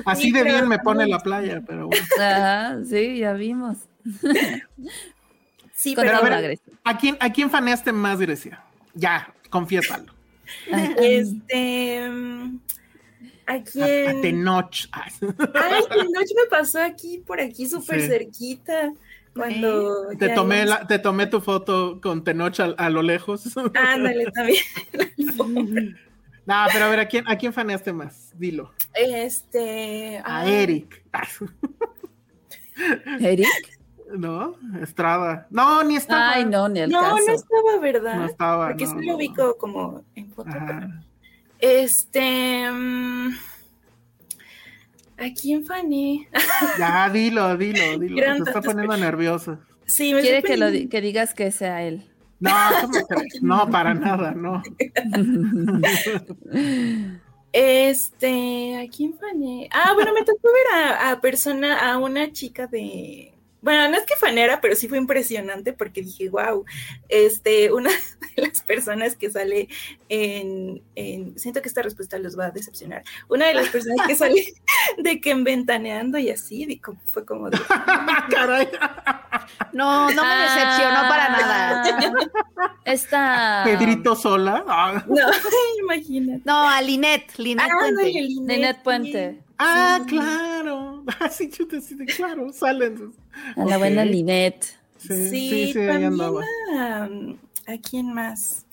Así 0.05 0.33
de 0.33 0.42
bien 0.44 0.68
me 0.68 0.79
pone 0.79 1.07
la 1.07 1.18
playa, 1.18 1.62
pero 1.66 1.88
bueno. 1.88 2.05
Ajá, 2.18 2.79
sí, 2.88 3.18
ya 3.18 3.33
vimos. 3.33 3.79
Sí, 5.75 5.94
pero, 5.94 6.16
a, 6.16 6.20
ver, 6.22 6.59
¿a 6.85 6.99
quién, 6.99 7.16
¿a 7.20 7.31
quién 7.33 7.51
faneaste 7.51 7.92
más, 7.92 8.18
Grecia? 8.18 8.62
Ya, 8.94 9.33
confiésalo. 9.51 10.14
Este 10.99 12.01
¿A 13.46 13.62
quién? 13.62 14.18
A, 14.18 14.20
Tenoch. 14.20 14.88
Ay, 14.92 15.12
Tenoch 15.20 16.31
me 16.35 16.46
pasó 16.51 16.83
aquí, 16.83 17.22
por 17.25 17.40
aquí, 17.40 17.68
súper 17.68 18.03
cerquita. 18.03 18.92
Cuando 19.35 20.09
te 20.18 20.31
tomé, 20.31 20.64
la, 20.64 20.87
te 20.87 20.99
tomé 20.99 21.27
tu 21.27 21.40
foto 21.40 22.01
con 22.01 22.25
Tenoch 22.25 22.59
a, 22.77 22.90
lo 22.90 23.03
lejos. 23.03 23.57
Ándale, 23.75 24.31
también. 24.33 24.64
no, 26.47 26.65
pero 26.73 26.85
a 26.85 26.89
ver, 26.89 27.01
¿a 27.01 27.09
quién, 27.09 27.25
¿a 27.29 27.37
quién 27.37 27.53
faneaste 27.53 27.93
más? 27.93 28.31
Dilo. 28.39 28.71
Este. 28.95 30.23
A 30.25 30.47
Eric. 30.47 31.03
¿Eric? 33.21 33.47
No, 34.17 34.57
Estrada. 34.81 35.47
No, 35.51 35.83
ni 35.83 35.97
estaba. 35.97 36.35
Ay, 36.35 36.45
no, 36.45 36.69
ni 36.69 36.81
el 36.81 36.91
No, 36.91 37.01
caso. 37.01 37.17
no 37.27 37.33
estaba, 37.35 37.79
¿verdad? 37.81 38.15
No 38.17 38.27
estaba. 38.27 38.69
Porque 38.69 38.85
no, 38.85 38.95
no, 38.95 39.03
lo 39.03 39.17
ubico 39.17 39.59
como 39.59 40.05
en 40.15 40.31
foto. 40.33 40.51
Ajá. 40.51 41.01
Este. 41.59 42.71
mm, 42.71 43.31
¿A 45.19 45.25
quién 45.41 45.65
fané? 45.65 46.29
Ya, 46.79 47.09
dilo, 47.11 47.57
dilo, 47.57 47.99
dilo. 47.99 48.17
Gran 48.17 48.45
Se 48.45 48.51
está 48.51 48.61
poniendo 48.61 48.97
nervioso. 48.97 49.59
Sí, 49.87 50.15
me 50.15 50.21
Quiere 50.21 50.43
que, 50.43 50.57
lo, 50.57 50.67
que 50.89 51.01
digas 51.01 51.35
que 51.35 51.51
sea 51.51 51.83
él. 51.83 52.09
No, 52.38 52.53
no, 53.40 53.70
para 53.70 53.94
nada, 53.94 54.33
no. 54.33 54.62
Este, 57.53 58.77
¿a 58.77 58.87
quién 58.94 59.16
fané? 59.18 59.68
Ah, 59.72 59.92
bueno, 59.94 60.12
me 60.12 60.25
tocó 60.25 60.49
ver 60.53 60.66
a 61.01 61.20
persona, 61.22 61.90
a 61.90 61.96
una 61.96 62.31
chica 62.33 62.66
de. 62.66 63.36
Bueno, 63.66 63.88
no 63.90 63.96
es 63.96 64.05
que 64.05 64.14
fanera, 64.16 64.61
pero 64.61 64.76
sí 64.76 64.87
fue 64.88 64.96
impresionante 64.96 65.72
porque 65.72 66.00
dije, 66.00 66.29
wow, 66.29 66.64
este, 67.09 67.72
una 67.72 67.90
de 68.37 68.42
las 68.46 68.62
personas 68.62 69.16
que 69.16 69.29
sale 69.29 69.68
en, 70.09 70.81
en- 70.94 71.37
siento 71.37 71.61
que 71.61 71.66
esta 71.68 71.83
respuesta 71.83 72.16
los 72.20 72.38
va 72.38 72.46
a 72.46 72.50
decepcionar. 72.52 73.02
Una 73.29 73.48
de 73.48 73.55
las 73.55 73.68
personas 73.68 74.07
que 74.07 74.14
sale 74.14 74.55
de 74.98 75.20
que 75.20 75.33
en 75.33 75.42
ventaneando 75.42 76.16
y 76.16 76.31
así, 76.31 76.79
como- 76.79 77.00
fue 77.07 77.24
como 77.26 77.50
de, 77.50 77.59
Caray. 78.31 78.68
No, 79.72 80.11
no 80.12 80.22
me 80.24 80.35
decepcionó 80.42 81.00
para 81.09 81.29
nada. 81.29 81.83
Ah, 82.57 82.74
Esta. 82.85 83.62
Pedrito 83.64 84.14
sola. 84.14 84.64
Ah, 84.68 85.05
no, 85.09 85.16
imagínate. 85.83 86.42
No, 86.44 86.68
a 86.68 86.81
Linet, 86.83 87.37
Linet 87.37 87.66
Ah, 87.68 87.74
Puente. 87.81 88.00
ándale, 88.02 88.22
Linet. 88.22 88.83
Puente. 88.83 89.42
Ah, 89.59 89.99
Sí. 90.03 90.16
claro. 90.16 91.05
Ah, 91.21 91.29
sí, 91.31 91.51
yo 91.57 91.66
te 91.69 91.81
sí, 91.81 91.97
claro, 92.16 92.53
salen. 92.53 93.12
A 93.57 93.64
la 93.64 93.79
buena. 93.79 94.05
Linet. 94.05 94.64
Sí, 94.99 95.09
Sí, 95.09 95.29
sí, 95.29 95.73
sí, 95.73 95.79
ahí 95.79 95.87
también 95.87 96.12
andaba. 96.12 96.42
a, 96.77 97.05
¿a 97.73 97.79
quién 97.88 98.12
más? 98.12 98.66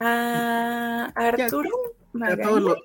A 0.00 1.12
Arturo 1.14 1.70
A 2.14 2.18
Magaña. 2.18 2.42
todos 2.42 2.62
los- 2.62 2.78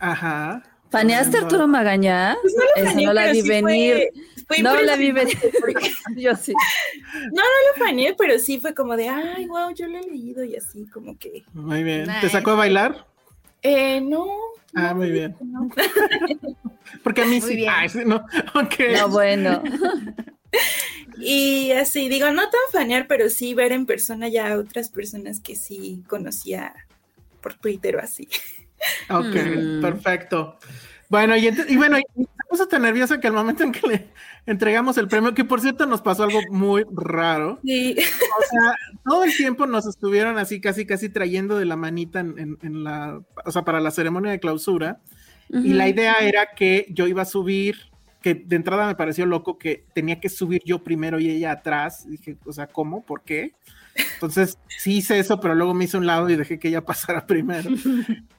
Ajá. 0.00 0.62
¿Faneaste 0.90 1.36
a 1.36 1.40
Andaba. 1.40 1.44
Arturo 1.46 1.68
Magaña? 1.68 2.36
Pues 2.42 2.54
no 2.54 3.00
lo 3.00 3.06
no 3.06 3.12
la 3.14 3.32
vi 3.32 3.42
sí 3.42 3.48
venir. 3.48 3.94
fue- 4.14 4.44
fue 4.46 4.58
No 4.62 4.80
la 4.82 4.96
vi 4.96 5.12
venir. 5.12 5.36
Yo 6.16 6.34
sí. 6.36 6.52
No, 7.32 7.42
no 7.42 7.42
lo 7.42 7.84
faneé, 7.84 8.14
pero 8.16 8.38
sí 8.38 8.58
fue 8.60 8.74
como 8.74 8.96
de, 8.96 9.08
ay, 9.08 9.46
wow, 9.46 9.70
yo 9.74 9.86
lo 9.88 9.98
he 9.98 10.02
leído 10.02 10.44
y 10.44 10.56
así 10.56 10.86
como 10.88 11.16
que, 11.18 11.44
Muy 11.54 11.82
bien. 11.82 12.06
¿Te 12.20 12.28
sacó 12.28 12.50
a 12.52 12.56
bailar? 12.56 13.06
Eh, 13.62 14.00
no. 14.00 14.26
Ah, 14.74 14.88
no, 14.90 14.94
muy 14.96 15.10
bien. 15.10 15.36
no. 15.40 15.68
Porque 17.04 17.22
a 17.22 17.26
mí 17.26 17.40
Muy 17.40 17.48
sí. 17.48 17.56
bien. 17.56 17.70
Ay, 17.74 17.88
sí, 17.88 18.00
no. 18.04 18.16
Ok. 18.54 18.74
No, 18.98 19.08
bueno. 19.08 19.62
Y 21.18 21.70
así, 21.72 22.08
digo, 22.08 22.30
no 22.30 22.42
tan 22.42 22.60
fanear, 22.72 23.06
pero 23.06 23.28
sí 23.30 23.54
ver 23.54 23.72
en 23.72 23.86
persona 23.86 24.28
ya 24.28 24.52
a 24.52 24.58
otras 24.58 24.88
personas 24.88 25.40
que 25.40 25.56
sí 25.56 26.02
conocía 26.08 26.74
por 27.40 27.54
Twitter 27.54 27.96
o 27.96 28.00
así. 28.00 28.28
Ok, 29.08 29.34
Mm. 29.36 29.80
perfecto. 29.80 30.58
Bueno, 31.08 31.36
y, 31.36 31.48
y 31.68 31.76
bueno, 31.76 31.98
y 31.98 32.02
me 32.52 32.58
puso 32.58 32.68
tan 32.68 32.82
nerviosa 32.82 33.18
que 33.18 33.26
al 33.28 33.32
momento 33.32 33.64
en 33.64 33.72
que 33.72 33.86
le 33.86 34.08
entregamos 34.46 34.98
el 34.98 35.08
premio, 35.08 35.32
que 35.34 35.44
por 35.44 35.60
cierto 35.60 35.86
nos 35.86 36.02
pasó 36.02 36.24
algo 36.24 36.40
muy 36.50 36.84
raro. 36.92 37.58
Sí. 37.64 37.96
O 37.98 38.42
sea, 38.50 38.74
todo 39.04 39.24
el 39.24 39.34
tiempo 39.36 39.66
nos 39.66 39.86
estuvieron 39.86 40.36
así, 40.38 40.60
casi, 40.60 40.84
casi 40.84 41.08
trayendo 41.08 41.58
de 41.58 41.64
la 41.64 41.76
manita 41.76 42.20
en, 42.20 42.38
en- 42.38 42.58
en 42.62 42.84
la, 42.84 43.20
o 43.44 43.50
sea, 43.50 43.62
para 43.64 43.80
la 43.80 43.90
ceremonia 43.90 44.30
de 44.30 44.40
clausura. 44.40 45.00
Y 45.48 45.72
la 45.74 45.88
idea 45.88 46.14
era 46.20 46.48
que 46.56 46.86
yo 46.90 47.06
iba 47.06 47.22
a 47.22 47.26
subir, 47.26 47.76
que 48.22 48.34
de 48.34 48.56
entrada 48.56 48.86
me 48.86 48.94
pareció 48.94 49.26
loco 49.26 49.58
que 49.58 49.84
tenía 49.94 50.20
que 50.20 50.28
subir 50.28 50.62
yo 50.64 50.82
primero 50.84 51.18
y 51.20 51.28
ella 51.30 51.52
atrás. 51.52 52.08
Dije, 52.08 52.36
o 52.46 52.52
sea, 52.52 52.66
¿cómo? 52.68 53.04
¿Por 53.04 53.22
qué? 53.22 53.54
Entonces 54.14 54.56
sí 54.78 54.96
hice 54.98 55.18
eso, 55.18 55.38
pero 55.40 55.54
luego 55.54 55.74
me 55.74 55.84
hice 55.84 55.98
un 55.98 56.06
lado 56.06 56.30
y 56.30 56.36
dejé 56.36 56.58
que 56.58 56.68
ella 56.68 56.84
pasara 56.84 57.26
primero. 57.26 57.70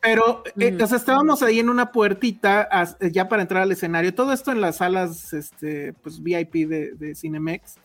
Pero, 0.01 0.43
eh, 0.57 0.77
o 0.81 0.87
sea, 0.87 0.97
estábamos 0.97 1.43
ahí 1.43 1.59
en 1.59 1.69
una 1.69 1.91
puertita 1.91 2.61
as- 2.61 2.97
ya 3.11 3.27
para 3.29 3.41
entrar 3.43 3.63
al 3.63 3.71
escenario. 3.71 4.13
Todo 4.13 4.33
esto 4.33 4.51
en 4.51 4.61
las 4.61 4.77
salas, 4.77 5.33
este, 5.33 5.93
pues 5.93 6.21
VIP 6.23 6.67
de, 6.67 6.93
de 6.93 7.15
Cinemex. 7.15 7.75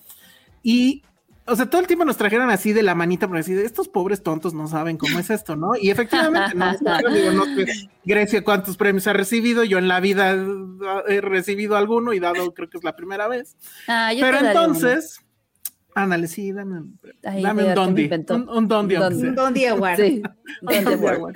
Y, 0.62 1.02
o 1.46 1.56
sea, 1.56 1.66
todo 1.66 1.80
el 1.80 1.86
tiempo 1.86 2.04
nos 2.04 2.16
trajeron 2.16 2.50
así 2.50 2.72
de 2.72 2.82
la 2.82 2.94
manita 2.94 3.26
para 3.26 3.38
decir, 3.40 3.58
estos 3.58 3.88
pobres 3.88 4.22
tontos 4.22 4.54
no 4.54 4.66
saben 4.68 4.96
cómo 4.96 5.18
es 5.18 5.30
esto, 5.30 5.56
¿no? 5.56 5.70
Y 5.80 5.90
efectivamente, 5.90 6.54
no, 6.54 6.72
digo, 7.12 7.30
no 7.32 7.44
sé, 7.44 7.90
Grecia, 8.04 8.44
¿cuántos 8.44 8.76
premios 8.76 9.06
ha 9.06 9.12
recibido? 9.12 9.64
Yo 9.64 9.78
en 9.78 9.88
la 9.88 10.00
vida 10.00 10.36
he 11.08 11.20
recibido 11.20 11.76
alguno 11.76 12.12
y 12.12 12.20
dado, 12.20 12.52
creo 12.54 12.68
que 12.68 12.78
es 12.78 12.84
la 12.84 12.96
primera 12.96 13.28
vez. 13.28 13.56
Ah, 13.86 14.12
yo 14.12 14.20
Pero 14.20 14.38
entonces, 14.38 15.20
ándale, 16.02 16.28
sí, 16.28 16.52
dame, 16.52 16.78
un- 16.80 17.00
Ay, 17.24 17.42
dame 17.42 17.64
un 17.68 17.74
dondi, 17.74 18.04
un, 18.30 18.48
un 18.48 18.68
dondi, 18.68 18.94
Un 18.96 19.00
dondi. 19.00 19.20
sea. 19.20 19.32
Don 19.32 19.54
Diego. 19.54 19.86
Sí. 19.96 20.22
¿Dónde 20.62 20.82
Don 20.96 21.00
voy? 21.00 21.10
Diego. 21.10 21.30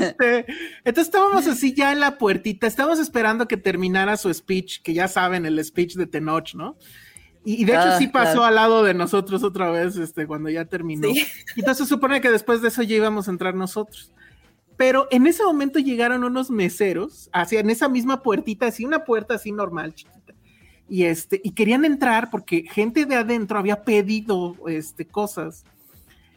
Este, 0.00 0.46
entonces 0.84 1.06
estábamos 1.06 1.46
así 1.46 1.74
ya 1.74 1.92
en 1.92 2.00
la 2.00 2.18
puertita, 2.18 2.66
estábamos 2.66 2.98
esperando 2.98 3.46
que 3.48 3.56
terminara 3.56 4.16
su 4.16 4.32
speech, 4.32 4.82
que 4.82 4.94
ya 4.94 5.08
saben, 5.08 5.46
el 5.46 5.62
speech 5.64 5.94
de 5.96 6.06
Tenoch, 6.06 6.54
¿no? 6.54 6.76
Y, 7.44 7.62
y 7.62 7.64
de 7.64 7.72
hecho 7.72 7.82
Ah, 7.86 7.98
sí 7.98 8.08
pasó 8.08 8.32
claro. 8.32 8.44
al 8.44 8.54
lado 8.54 8.82
de 8.84 8.92
nosotros 8.94 9.42
otra 9.42 9.70
vez, 9.70 9.96
este, 9.96 10.26
cuando 10.26 10.50
ya 10.50 10.66
terminó. 10.66 11.08
Sí. 11.12 11.26
Y 11.56 11.60
entonces 11.60 11.86
se 11.86 11.94
supone 11.94 12.20
que 12.20 12.30
después 12.30 12.60
de 12.62 12.68
eso 12.68 12.82
ya 12.82 12.96
íbamos 12.96 13.28
a 13.28 13.30
entrar 13.30 13.54
nosotros. 13.54 14.12
Pero 14.76 15.08
en 15.10 15.26
ese 15.26 15.42
momento 15.44 15.78
llegaron 15.78 16.24
unos 16.24 16.50
meseros, 16.50 17.28
hacia 17.32 17.60
en 17.60 17.70
esa 17.70 17.88
misma 17.88 18.22
puertita, 18.22 18.66
así 18.66 18.84
una 18.84 19.04
puerta 19.04 19.34
así 19.34 19.52
normal, 19.52 19.94
chiquita. 19.94 20.34
Y 20.90 21.04
este, 21.04 21.40
y 21.42 21.52
querían 21.52 21.84
entrar 21.84 22.30
porque 22.30 22.64
gente 22.68 23.06
de 23.06 23.14
adentro 23.14 23.58
había 23.58 23.84
pedido 23.84 24.56
este, 24.66 25.06
cosas. 25.06 25.64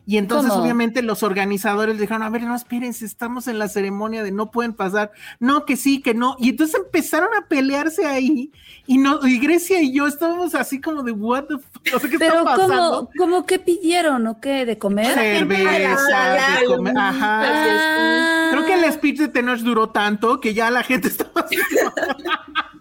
Y 0.05 0.17
entonces, 0.17 0.51
¿Cómo? 0.51 0.63
obviamente, 0.63 1.01
los 1.01 1.23
organizadores 1.23 1.97
dijeron: 1.97 2.23
A 2.23 2.29
ver, 2.29 2.43
no, 2.43 2.55
espérense, 2.55 3.05
estamos 3.05 3.47
en 3.47 3.59
la 3.59 3.67
ceremonia 3.67 4.23
de 4.23 4.31
no 4.31 4.51
pueden 4.51 4.73
pasar. 4.73 5.11
No, 5.39 5.65
que 5.65 5.77
sí, 5.77 6.01
que 6.01 6.13
no. 6.13 6.35
Y 6.39 6.49
entonces 6.49 6.79
empezaron 6.79 7.29
a 7.35 7.47
pelearse 7.47 8.05
ahí. 8.05 8.51
Y, 8.85 8.97
no, 8.97 9.25
y 9.25 9.39
Grecia 9.39 9.81
y 9.81 9.93
yo 9.93 10.07
estábamos 10.07 10.55
así 10.55 10.81
como 10.81 11.03
de, 11.03 11.13
¿What 11.13 11.45
the 11.45 11.57
fuck? 11.57 11.95
O 11.95 11.99
sea, 11.99 12.09
¿qué 12.09 12.19
Pero 12.19 12.39
está 12.39 12.43
pasando? 12.43 12.75
¿cómo, 12.75 13.09
¿cómo 13.17 13.45
que 13.45 13.59
pidieron 13.59 14.27
o 14.27 14.41
qué? 14.41 14.65
¿De 14.65 14.77
comer? 14.77 15.13
Cerveza, 15.13 16.59
de 16.59 16.65
comer. 16.65 16.97
Ajá. 16.97 17.41
Ah. 17.45 18.49
Creo 18.51 18.65
que 18.65 18.73
el 18.73 18.91
speech 18.91 19.19
de 19.19 19.27
Tenoch 19.29 19.59
duró 19.59 19.89
tanto 19.89 20.39
que 20.39 20.53
ya 20.53 20.69
la 20.69 20.83
gente 20.83 21.07
estaba 21.07 21.41
así. 21.41 21.57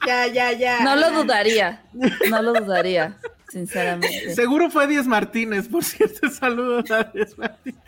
Ya, 0.07 0.27
ya, 0.27 0.53
ya. 0.53 0.83
No 0.83 0.97
lo 0.97 1.11
dudaría, 1.13 1.81
no 2.29 2.43
lo 2.43 2.53
dudaría, 2.55 3.17
sinceramente. 3.63 4.35
Seguro 4.35 4.71
fue 4.71 4.87
Díaz 4.87 5.07
Martínez, 5.07 5.69
por 5.69 5.85
cierto, 5.85 6.29
saludos 6.31 6.91
a 6.91 7.05
Díaz 7.05 7.37
Martínez. 7.37 7.81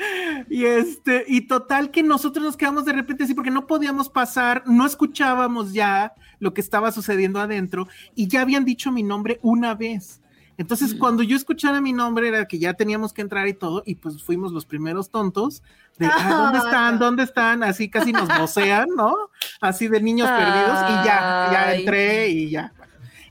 Y 0.49 0.65
este, 0.67 1.25
y 1.27 1.43
total 1.43 1.91
que 1.91 2.03
nosotros 2.03 2.45
nos 2.45 2.57
quedamos 2.57 2.85
de 2.85 2.93
repente 2.93 3.25
así 3.25 3.35
porque 3.35 3.51
no 3.51 3.67
podíamos 3.67 4.09
pasar, 4.09 4.63
no 4.67 4.87
escuchábamos 4.87 5.73
ya 5.73 6.15
lo 6.39 6.53
que 6.53 6.61
estaba 6.61 6.93
sucediendo 6.93 7.41
adentro 7.41 7.89
y 8.15 8.29
ya 8.29 8.43
habían 8.43 8.65
dicho 8.65 8.93
mi 8.93 9.03
nombre 9.03 9.39
una 9.43 9.75
vez. 9.75 10.21
Entonces, 10.57 10.95
cuando 10.95 11.25
yo 11.25 11.37
escuchara 11.37 11.81
mi 11.81 11.93
nombre 11.93 12.29
era 12.29 12.47
que 12.47 12.61
ya 12.61 12.75
teníamos 12.75 13.13
que 13.13 13.23
entrar 13.23 13.49
y 13.49 13.55
todo, 13.55 13.83
y 13.85 13.97
pues 13.97 14.23
fuimos 14.23 14.53
los 14.53 14.65
primeros 14.65 15.11
tontos 15.11 15.65
de, 15.99 16.07
ah, 16.07 16.29
¿dónde 16.29 16.59
están? 16.59 16.99
¿Dónde 17.01 17.23
están? 17.25 17.63
Así 17.65 17.89
casi 17.89 18.13
nos 18.13 18.29
vocean, 18.39 18.89
¿no? 18.97 19.15
Así 19.61 19.89
de 19.89 20.01
niños 20.01 20.29
perdidos, 20.29 20.79
y 20.91 21.07
ya, 21.07 21.49
ya 21.53 21.75
entré 21.75 22.29
y 22.29 22.51
ya. 22.51 22.73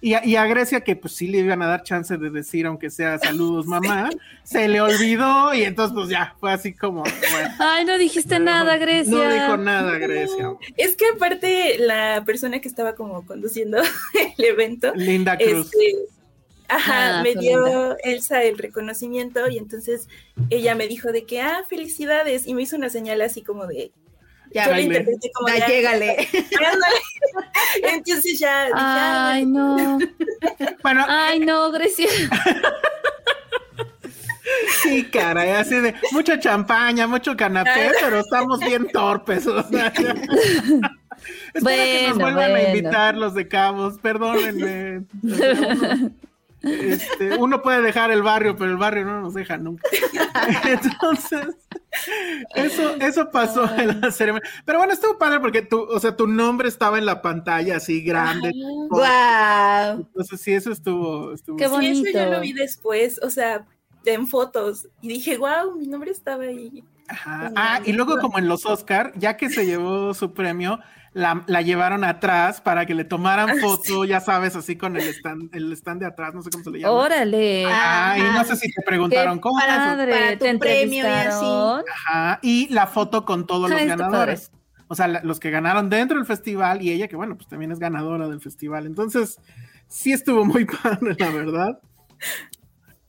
Y 0.04 0.16
a, 0.16 0.26
y 0.26 0.36
a 0.36 0.46
Grecia, 0.46 0.82
que 0.82 0.98
pues 0.98 1.16
sí 1.16 1.28
le 1.28 1.38
iban 1.38 1.62
a 1.62 1.68
dar 1.68 1.84
chance 1.84 2.18
de 2.18 2.30
decir, 2.30 2.66
aunque 2.66 2.90
sea 2.90 3.18
saludos, 3.20 3.66
mamá, 3.68 4.10
se 4.44 4.68
le 4.68 4.82
olvidó, 4.82 5.54
y 5.54 5.64
entonces 5.64 5.96
pues 5.96 6.10
ya, 6.10 6.36
fue 6.42 6.52
así 6.52 6.74
como, 6.74 7.04
bueno. 7.04 7.50
Ay, 7.58 7.86
no 7.86 7.98
dijiste 7.98 8.38
nada, 8.38 8.76
Grecia. 8.76 9.14
No 9.14 9.34
dijo 9.34 9.56
nada, 9.56 9.98
Grecia. 9.98 10.56
Es 10.76 10.98
que 10.98 11.06
aparte 11.16 11.78
la 11.80 12.22
persona 12.26 12.60
que 12.60 12.68
estaba 12.68 12.96
como 12.96 13.26
conduciendo 13.26 13.78
el 14.38 14.44
evento, 14.44 14.94
Linda 14.94 15.38
Cruz. 15.38 15.68
este, 15.68 15.96
ajá, 16.68 17.20
Ah, 17.20 17.24
me 17.24 17.36
dio 17.36 17.64
linda. 17.66 17.98
Elsa 18.04 18.44
el 18.44 18.58
reconocimiento 18.58 19.48
y 19.50 19.58
entonces 19.58 20.10
ella 20.50 20.76
me 20.76 20.90
dijo 20.90 21.14
de 21.14 21.24
que, 21.24 21.40
ah, 21.40 21.64
felicidades, 21.70 22.46
y 22.46 22.54
me 22.54 22.64
hizo 22.64 22.76
una 22.76 22.90
señal 22.90 23.22
así 23.22 23.42
como 23.42 23.68
de, 23.68 23.94
Ya, 24.54 24.66
yo 24.68 24.74
lo 24.74 24.80
interpreté 24.82 25.32
como 25.34 25.48
ya, 25.50 25.54
de, 25.56 25.64
"Ah, 25.64 25.68
llégale. 25.68 26.12
ándale". 26.72 26.96
entonces 27.96 28.40
ya, 28.40 28.66
dije, 28.66 28.74
"Ah, 28.78 29.32
Ay, 29.34 29.46
no. 29.46 30.00
Bueno, 30.84 31.06
Ay, 31.08 31.40
no, 31.40 31.72
Grecia. 31.72 32.08
sí, 34.84 35.06
caray, 35.06 35.52
así 35.52 35.76
de 35.76 35.96
mucha 36.12 36.40
champaña, 36.40 37.08
mucho 37.08 37.36
canapé, 37.36 37.92
pero 38.02 38.20
estamos 38.20 38.60
bien 38.60 38.88
torpes. 38.92 39.48
O 39.48 39.64
sea, 39.70 39.92
ya. 39.94 40.14
Espero 41.54 41.84
que 41.84 42.06
nos 42.10 42.18
Bueno, 42.18 42.36
vuelvan 42.38 42.56
a 42.56 42.62
invitar 42.64 43.16
los 43.16 43.34
de 43.34 43.48
Cabos, 43.48 43.98
perdónenme. 44.00 45.04
Uno, 45.22 46.12
este, 46.64 47.36
uno 47.38 47.62
puede 47.62 47.82
dejar 47.82 48.12
el 48.12 48.24
barrio, 48.24 48.56
pero 48.58 48.72
el 48.72 48.78
barrio 48.78 49.06
no 49.06 49.22
nos 49.22 49.34
deja 49.34 49.58
nunca. 49.58 49.84
Entonces, 50.66 51.56
eso, 52.56 52.96
eso 53.00 53.30
pasó 53.30 53.66
en 53.78 54.02
la 54.02 54.12
ceremonia. 54.12 54.48
Pero 54.66 54.80
bueno, 54.80 54.94
estuvo 54.94 55.18
padre 55.18 55.40
porque 55.40 55.62
tu, 55.62 55.82
o 55.82 56.00
sea, 56.00 56.16
tu 56.16 56.28
nombre 56.28 56.68
estaba 56.68 56.98
en 56.98 57.06
la 57.06 57.22
pantalla 57.22 57.78
así 57.78 58.02
grande. 58.02 58.52
Guau. 58.90 60.00
Entonces, 60.02 60.42
sí, 60.42 60.54
eso 60.54 60.72
estuvo, 60.72 61.34
estuvo 61.34 61.58
Qué 61.58 61.68
Sí, 61.68 61.74
eso 61.74 62.04
yo 62.06 62.12
bonito. 62.14 62.32
lo 62.32 62.40
vi 62.42 62.54
después, 62.54 63.20
o 63.24 63.30
sea, 63.30 63.66
en 64.06 64.28
fotos, 64.28 64.88
y 65.02 65.08
dije, 65.10 65.38
wow, 65.38 65.78
mi 65.78 65.88
nombre 65.88 66.12
estaba 66.12 66.44
ahí. 66.44 66.84
Ajá. 67.08 67.52
Ah, 67.56 67.82
y 67.86 67.94
luego 67.94 68.18
como 68.20 68.38
en 68.40 68.48
los 68.48 68.66
Oscar, 68.66 69.12
ya 69.16 69.38
que 69.38 69.50
se 69.50 69.66
llevó 69.66 70.14
su 70.14 70.34
premio, 70.34 70.80
la, 71.14 71.44
la 71.48 71.62
llevaron 71.62 72.04
atrás 72.04 72.60
para 72.62 72.86
que 72.86 72.94
le 72.96 73.04
tomaran 73.04 73.60
foto, 73.60 74.04
ya 74.06 74.20
sabes, 74.20 74.56
así 74.56 74.76
con 74.76 74.96
el 74.96 75.04
stand, 75.10 75.54
el 75.56 75.72
stand 75.74 76.02
de 76.02 76.08
atrás, 76.08 76.34
no 76.34 76.42
sé 76.42 76.50
cómo 76.50 76.64
se 76.64 76.72
le 76.72 76.80
llama. 76.80 76.94
Órale. 76.94 77.66
Ah, 77.68 78.16
y 78.18 78.22
no 78.22 78.30
Ajá. 78.30 78.44
sé 78.46 78.56
si 78.56 78.72
te 78.74 78.82
preguntaron 78.82 79.36
Qué 79.38 79.42
cómo. 79.42 79.60
padre. 79.60 80.12
Para 80.12 80.32
tu 80.38 80.46
¿Te 80.46 80.58
premio 80.58 81.04
y 81.04 81.08
así. 81.08 81.46
Ajá, 82.08 82.40
y 82.42 82.68
la 82.74 82.88
foto 82.88 83.26
con 83.26 83.46
todos 83.46 83.70
los 83.70 83.80
ganadores. 83.86 84.52
O 84.88 84.96
sea, 84.96 85.08
la- 85.08 85.22
los 85.24 85.40
que 85.40 85.50
ganaron 85.50 85.90
dentro 85.90 86.18
del 86.18 86.26
festival 86.26 86.82
y 86.82 86.92
ella 86.92 87.08
que, 87.08 87.16
bueno, 87.16 87.36
pues 87.36 87.48
también 87.48 87.72
es 87.72 87.80
ganadora 87.80 88.28
del 88.28 88.42
festival. 88.42 88.86
Entonces, 88.86 89.40
sí 89.88 90.12
estuvo 90.14 90.46
muy 90.46 90.66
padre, 90.84 91.16
la 91.18 91.30
verdad. 91.32 91.80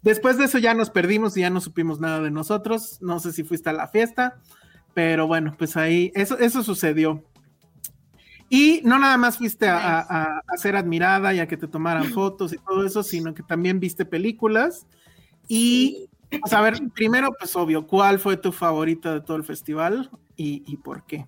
Después 0.02 0.36
de 0.36 0.44
eso 0.44 0.58
ya 0.58 0.74
nos 0.74 0.90
perdimos 0.90 1.36
y 1.36 1.40
ya 1.40 1.50
no 1.50 1.60
supimos 1.60 1.98
nada 2.00 2.20
de 2.20 2.30
nosotros. 2.30 2.98
No 3.00 3.18
sé 3.20 3.32
si 3.32 3.42
fuiste 3.42 3.70
a 3.70 3.72
la 3.72 3.88
fiesta, 3.88 4.36
pero 4.92 5.26
bueno, 5.26 5.54
pues 5.58 5.76
ahí, 5.76 6.12
eso, 6.14 6.38
eso 6.38 6.62
sucedió. 6.62 7.24
Y 8.56 8.82
no 8.84 9.00
nada 9.00 9.16
más 9.16 9.38
fuiste 9.38 9.66
a, 9.66 9.98
a- 9.98 10.40
ser 10.56 10.76
admirada 10.76 11.34
y 11.34 11.40
a 11.40 11.48
que 11.48 11.56
te 11.56 11.66
tomaran 11.66 12.04
fotos 12.14 12.52
y 12.52 12.56
todo 12.58 12.86
eso, 12.86 13.02
sino 13.02 13.34
que 13.34 13.42
también 13.42 13.80
viste 13.80 14.04
películas. 14.04 14.86
Y, 15.48 16.08
pues, 16.30 16.52
a 16.52 16.60
ver, 16.60 16.74
primero, 16.94 17.32
pues 17.36 17.56
obvio, 17.56 17.84
¿cuál 17.84 18.20
fue 18.20 18.36
tu 18.36 18.52
favorita 18.52 19.12
de 19.12 19.22
todo 19.22 19.36
el 19.38 19.42
festival 19.42 20.08
y, 20.36 20.62
y 20.72 20.76
por 20.76 21.04
qué? 21.04 21.26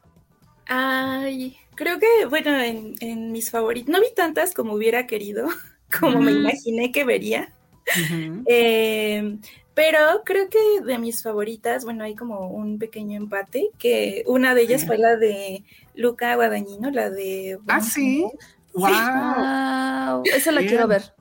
Ay, 0.69 1.57
creo 1.75 1.99
que, 1.99 2.27
bueno, 2.31 2.57
en, 2.61 2.95
en 3.01 3.33
mis 3.33 3.51
favoritos, 3.51 3.91
no 3.91 4.01
vi 4.01 4.07
tantas 4.15 4.55
como 4.55 4.75
hubiera 4.75 5.09
querido, 5.09 5.49
como 6.01 6.21
me 6.21 6.31
imaginé 6.31 6.93
que 6.93 7.03
vería, 7.03 7.53
Eh, 8.47 9.39
pero 9.75 10.23
creo 10.25 10.49
que 10.49 10.81
de 10.85 10.99
mis 10.99 11.23
favoritas, 11.23 11.85
bueno, 11.85 12.05
hay 12.05 12.15
como 12.15 12.49
un 12.49 12.79
pequeño 12.79 13.17
empate, 13.17 13.71
que 13.79 14.23
una 14.27 14.55
de 14.55 14.63
ellas 14.63 14.81
Sí. 14.83 14.87
fue 14.87 14.99
la 14.99 15.17
de 15.17 15.65
Luca 15.95 16.35
Guadagnino, 16.35 16.91
la 16.91 17.11
de... 17.11 17.59
Ah, 17.69 17.81
sí. 17.81 18.25
Wow. 18.75 18.89
Wow, 18.91 20.23
esa 20.35 20.53
la 20.53 20.61
Bien. 20.61 20.69
quiero 20.71 20.87
ver. 20.89 21.15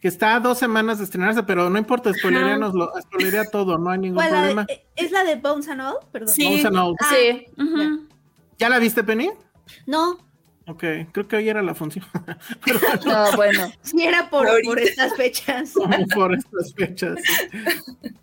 Que 0.00 0.08
está 0.08 0.36
a 0.36 0.40
dos 0.40 0.58
semanas 0.58 0.98
de 0.98 1.04
estrenarse, 1.04 1.42
pero 1.42 1.68
no 1.70 1.78
importa, 1.78 2.12
spoilereanoslo, 2.12 2.92
spoilerea 3.00 3.44
todo, 3.50 3.78
no 3.78 3.90
hay 3.90 3.98
ningún 3.98 4.16
¿Cuál, 4.16 4.30
la 4.30 4.36
de- 4.42 4.46
problema. 4.54 4.66
eh, 4.68 4.84
¿Es 4.94 5.10
la 5.10 5.24
de 5.24 5.36
Bones 5.36 5.68
and 5.68 5.80
All? 5.80 5.96
Perdón. 6.12 6.28
Sí. 6.28 6.62
Ah, 6.64 6.92
sí. 7.10 7.46
ujú. 7.60 8.06
¿Ya 8.58 8.68
la 8.68 8.78
viste, 8.78 9.02
Penny? 9.04 9.30
No, 9.86 10.18
Ok, 10.68 10.82
creo 11.12 11.28
que 11.28 11.36
hoy 11.36 11.48
era 11.48 11.62
la 11.62 11.74
función. 11.74 12.04
pero 12.64 12.80
bueno, 13.04 13.30
No, 13.30 13.36
bueno. 13.36 13.72
sí 13.82 14.02
era 14.02 14.28
por, 14.28 14.48
estas 14.80 15.14
fechas. 15.14 15.72
como 15.74 16.06
por 16.08 16.34
estas 16.34 16.74
fechas. 16.74 17.18
sí. 17.22 17.58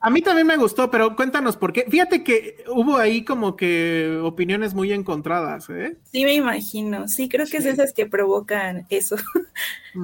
A 0.01 0.09
mí 0.09 0.21
también 0.21 0.45
me 0.47 0.57
gustó, 0.57 0.91
pero 0.91 1.15
cuéntanos 1.15 1.55
por 1.55 1.71
qué. 1.71 1.85
Fíjate 1.89 2.23
que 2.23 2.65
hubo 2.67 2.97
ahí 2.97 3.23
como 3.23 3.55
que 3.55 4.19
opiniones 4.21 4.73
muy 4.73 4.91
encontradas, 4.91 5.69
¿eh? 5.69 5.95
Sí, 6.11 6.25
me 6.25 6.33
imagino, 6.33 7.07
sí, 7.07 7.29
creo 7.29 7.45
que 7.47 7.57
es 7.57 7.63
Sí. 7.63 7.69
esas 7.69 7.93
que 7.93 8.05
provocan 8.05 8.85
eso. 8.89 9.15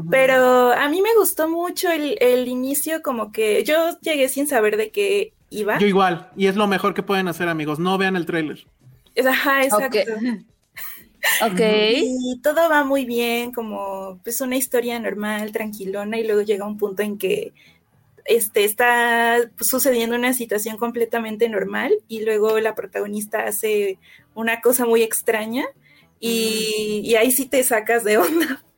Pero 0.09 0.71
a 0.71 0.87
mí 0.87 1.01
me 1.01 1.13
gustó 1.17 1.49
mucho 1.49 1.91
el, 1.91 2.17
el 2.21 2.47
inicio, 2.47 3.01
como 3.01 3.31
que 3.33 3.63
yo 3.65 3.99
llegué 4.01 4.29
sin 4.29 4.47
saber 4.47 4.77
de 4.77 4.91
qué 4.91 5.33
iba. 5.49 5.77
Yo 5.79 5.87
igual, 5.87 6.29
y 6.37 6.47
es 6.47 6.55
lo 6.55 6.67
mejor 6.67 6.93
que 6.93 7.03
pueden 7.03 7.27
hacer, 7.27 7.49
amigos. 7.49 7.79
No 7.79 7.97
vean 7.97 8.15
el 8.15 8.25
tráiler. 8.25 8.65
Ajá, 9.27 9.63
exacto. 9.63 9.99
Ok. 11.41 11.59
Y 11.61 12.39
todo 12.41 12.69
va 12.69 12.83
muy 12.83 13.05
bien, 13.05 13.51
como 13.51 14.19
pues 14.23 14.41
una 14.41 14.55
historia 14.57 14.99
normal, 14.99 15.51
tranquilona, 15.51 16.17
y 16.19 16.25
luego 16.25 16.41
llega 16.41 16.65
un 16.65 16.77
punto 16.77 17.03
en 17.03 17.17
que 17.17 17.53
este, 18.25 18.63
está 18.63 19.37
sucediendo 19.59 20.15
una 20.15 20.33
situación 20.33 20.77
completamente 20.77 21.49
normal 21.49 21.93
y 22.07 22.23
luego 22.23 22.59
la 22.59 22.75
protagonista 22.75 23.39
hace 23.43 23.97
una 24.35 24.61
cosa 24.61 24.85
muy 24.85 25.01
extraña 25.01 25.65
y, 26.19 27.01
y 27.03 27.15
ahí 27.15 27.31
sí 27.31 27.45
te 27.47 27.63
sacas 27.63 28.03
de 28.03 28.17
onda. 28.17 28.63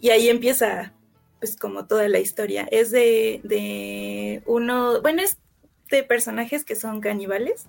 Y 0.00 0.10
ahí 0.10 0.28
empieza 0.28 0.94
pues 1.40 1.56
como 1.56 1.86
toda 1.86 2.08
la 2.08 2.20
historia. 2.20 2.68
Es 2.70 2.92
de, 2.92 3.40
de 3.42 4.42
uno, 4.46 5.02
bueno, 5.02 5.22
es 5.22 5.38
de 5.90 6.02
personajes 6.04 6.64
que 6.64 6.76
son 6.76 7.00
caníbales. 7.00 7.66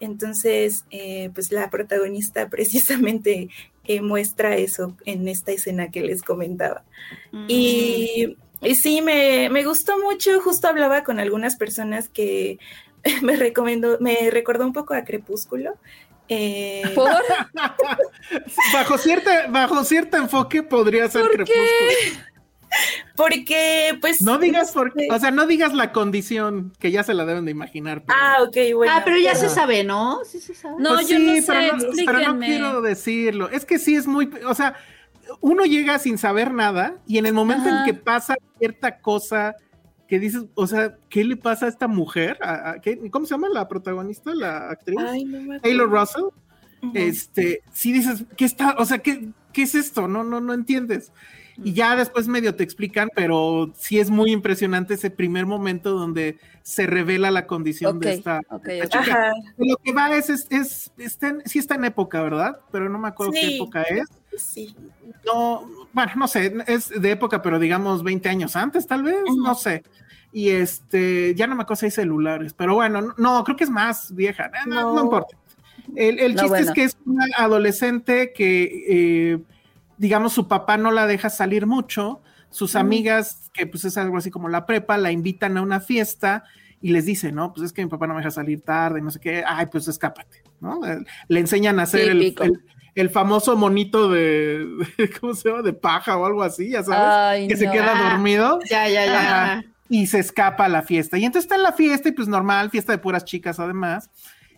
Entonces, 0.00 0.84
eh, 0.90 1.30
pues 1.34 1.52
la 1.52 1.70
protagonista 1.70 2.48
precisamente 2.50 3.48
eh, 3.84 4.00
muestra 4.00 4.56
eso 4.56 4.96
en 5.04 5.28
esta 5.28 5.52
escena 5.52 5.90
que 5.90 6.02
les 6.02 6.22
comentaba. 6.22 6.84
Mm. 7.32 7.46
Y, 7.48 8.36
y 8.62 8.74
sí, 8.74 9.02
me, 9.02 9.48
me 9.50 9.64
gustó 9.64 9.98
mucho. 9.98 10.40
Justo 10.40 10.68
hablaba 10.68 11.04
con 11.04 11.20
algunas 11.20 11.56
personas 11.56 12.08
que 12.08 12.58
me 13.22 13.36
recomendó, 13.36 13.98
me 14.00 14.30
recordó 14.30 14.64
un 14.64 14.72
poco 14.72 14.94
a 14.94 15.04
Crepúsculo. 15.04 15.76
Eh, 16.28 16.82
¿Por? 16.94 17.10
bajo, 18.72 18.96
cierta, 18.96 19.46
bajo 19.48 19.84
cierto 19.84 20.16
enfoque 20.16 20.62
podría 20.62 21.08
ser 21.10 21.20
¿Por 21.22 21.32
crepúsculo. 21.32 22.24
porque, 23.16 23.96
pues. 24.00 24.20
No 24.22 24.38
digas 24.38 24.72
por 24.72 24.88
este- 24.88 25.08
o 25.10 25.18
sea, 25.18 25.30
no 25.30 25.46
digas 25.46 25.72
la 25.74 25.92
condición 25.92 26.72
que 26.78 26.90
ya 26.90 27.02
se 27.02 27.14
la 27.14 27.24
deben 27.24 27.44
de 27.44 27.50
imaginar. 27.50 28.02
pero- 28.04 28.18
Ah, 28.20 28.36
ok, 28.42 28.56
bueno. 28.74 28.92
ah, 28.94 29.02
pero 29.04 29.16
ya 29.18 29.32
pero- 29.34 29.48
se 29.48 29.54
sabe, 29.54 29.84
¿no? 29.84 30.20
Sí 30.24 30.40
se 30.40 30.54
sabe. 30.54 30.76
No, 30.78 30.94
Pues 30.94 31.08
yo 31.08 31.18
no 31.18 31.32
sí, 31.32 31.42
sé, 31.42 31.52
pero 31.52 31.76
no, 31.76 31.84
pero 32.06 32.32
no 32.34 32.38
quiero 32.40 32.82
decirlo. 32.82 33.48
Es 33.50 33.64
que 33.64 33.78
sí 33.78 33.94
es 33.94 34.06
muy, 34.06 34.30
o 34.46 34.54
sea, 34.54 34.74
uno 35.40 35.64
llega 35.64 35.98
sin 35.98 36.18
saber 36.18 36.52
nada 36.52 36.96
y 37.06 37.18
en 37.18 37.26
el 37.26 37.32
momento 37.34 37.68
Ajá. 37.68 37.80
en 37.80 37.84
que 37.86 37.94
pasa 37.94 38.36
cierta 38.58 38.98
cosa 39.00 39.54
que 40.06 40.18
dices, 40.18 40.42
o 40.54 40.66
sea, 40.66 40.96
¿qué 41.08 41.24
le 41.24 41.36
pasa 41.36 41.64
a 41.66 41.68
esta 41.70 41.88
mujer? 41.88 42.38
¿A, 42.42 42.70
a- 42.72 42.80
qué- 42.80 43.10
¿Cómo 43.10 43.24
se 43.24 43.30
llama 43.34 43.48
la 43.48 43.66
protagonista, 43.68 44.34
la 44.34 44.68
actriz? 44.70 44.98
Ay, 45.00 45.24
no. 45.24 45.60
Taylor 45.60 45.88
Russell. 45.90 46.24
Este, 46.92 47.62
sí 47.72 47.92
dices, 47.92 48.24
¿qué 48.36 48.44
está? 48.44 48.74
O 48.78 48.84
sea, 48.84 48.98
¿qué, 48.98 49.28
qué 49.54 49.62
es 49.62 49.74
esto? 49.74 50.06
No, 50.06 50.22
no, 50.22 50.40
no 50.42 50.52
entiendes. 50.52 51.12
Y 51.62 51.72
ya 51.72 51.94
después 51.94 52.26
medio 52.26 52.54
te 52.56 52.64
explican, 52.64 53.08
pero 53.14 53.70
sí 53.76 54.00
es 54.00 54.10
muy 54.10 54.32
impresionante 54.32 54.94
ese 54.94 55.10
primer 55.10 55.46
momento 55.46 55.90
donde 55.90 56.38
se 56.62 56.86
revela 56.86 57.30
la 57.30 57.46
condición 57.46 57.98
Ok, 57.98 58.02
de 58.02 58.12
esta, 58.14 58.40
ok, 58.50 58.68
esta 58.68 59.00
chica. 59.02 59.32
Lo 59.58 59.76
que 59.76 59.92
va 59.92 60.16
es, 60.16 60.30
es, 60.30 60.46
es- 60.50 60.92
está 60.98 61.28
en- 61.28 61.42
sí 61.44 61.58
está 61.60 61.76
en 61.76 61.84
época, 61.84 62.20
¿verdad? 62.22 62.58
Pero 62.72 62.88
no 62.88 62.98
me 62.98 63.08
acuerdo 63.08 63.32
qué 63.32 63.40
Sí. 63.46 63.54
época 63.56 63.82
es. 63.82 64.08
Sí. 64.36 64.74
No, 65.24 65.68
bueno, 65.92 66.12
no 66.16 66.26
sé, 66.26 66.52
es 66.66 66.88
de 66.88 67.10
época, 67.12 67.40
pero 67.40 67.58
digamos 67.60 68.02
20 68.02 68.28
años 68.28 68.56
antes, 68.56 68.86
tal 68.86 69.04
vez, 69.04 69.22
Ujú. 69.24 69.40
no 69.42 69.54
sé. 69.54 69.84
Y 70.32 70.48
este, 70.50 71.34
ya 71.36 71.46
no 71.46 71.54
me 71.54 71.62
acuerdo 71.62 71.78
si 71.80 71.86
hay 71.86 71.92
celulares, 71.92 72.52
pero 72.52 72.74
bueno, 72.74 73.00
no, 73.00 73.14
no, 73.16 73.44
creo 73.44 73.56
que 73.56 73.62
es 73.64 73.70
más 73.70 74.12
vieja, 74.12 74.46
eh, 74.46 74.50
no, 74.66 74.74
no 74.74 74.94
No. 74.94 75.02
importa. 75.04 75.36
El, 75.94 76.18
el 76.18 76.34
No, 76.34 76.42
chiste 76.42 76.58
es 76.58 76.64
bueno. 76.64 76.74
que 76.74 76.82
es 76.84 76.96
una 77.06 77.26
adolescente 77.36 78.32
que, 78.32 78.84
eh, 79.34 79.38
digamos, 79.98 80.32
su 80.32 80.48
papá 80.48 80.76
no 80.76 80.90
la 80.90 81.06
deja 81.06 81.30
salir 81.30 81.66
mucho, 81.66 82.20
sus 82.50 82.76
amigas, 82.76 83.50
que 83.52 83.66
pues 83.66 83.84
es 83.84 83.96
algo 83.96 84.16
así 84.16 84.30
como 84.30 84.48
la 84.48 84.64
prepa, 84.66 84.96
la 84.96 85.10
invitan 85.10 85.56
a 85.56 85.62
una 85.62 85.80
fiesta 85.80 86.44
y 86.80 86.90
les 86.90 87.04
dice, 87.06 87.32
no, 87.32 87.52
pues 87.52 87.66
es 87.66 87.72
que 87.72 87.82
mi 87.82 87.90
papá 87.90 88.06
no 88.06 88.14
me 88.14 88.20
deja 88.20 88.30
salir 88.30 88.60
tarde, 88.60 89.00
no 89.00 89.10
sé 89.10 89.18
qué, 89.20 89.42
ay, 89.46 89.66
pues 89.66 89.88
escápate, 89.88 90.42
¿no? 90.60 90.80
Le 91.28 91.40
enseñan 91.40 91.80
a 91.80 91.84
hacer 91.84 92.08
el, 92.10 92.18
Típico. 92.20 92.44
el- 92.44 92.64
el 92.94 93.10
famoso 93.10 93.56
monito 93.56 94.08
de, 94.08 94.66
de- 94.98 95.10
¿cómo 95.20 95.34
se 95.34 95.48
llama? 95.48 95.62
De 95.62 95.72
paja 95.72 96.16
o 96.16 96.24
algo 96.26 96.44
así, 96.44 96.70
ya 96.70 96.84
sabes, 96.84 97.00
Ay, 97.40 97.48
que 97.48 97.56
se 97.56 97.68
queda 97.68 97.92
Ah. 97.96 98.10
dormido 98.12 98.60
Ya, 98.70 98.88
ya, 98.88 99.04
ya. 99.04 99.42
Ajá. 99.44 99.64
y 99.88 100.06
se 100.06 100.20
escapa 100.20 100.66
a 100.66 100.68
la 100.68 100.82
fiesta. 100.82 101.18
Y 101.18 101.24
entonces 101.24 101.46
está 101.46 101.56
en 101.56 101.64
la 101.64 101.72
fiesta 101.72 102.08
y 102.08 102.12
pues 102.12 102.28
normal, 102.28 102.70
fiesta 102.70 102.92
de 102.92 102.98
puras 102.98 103.24
chicas 103.24 103.58
además. 103.58 104.10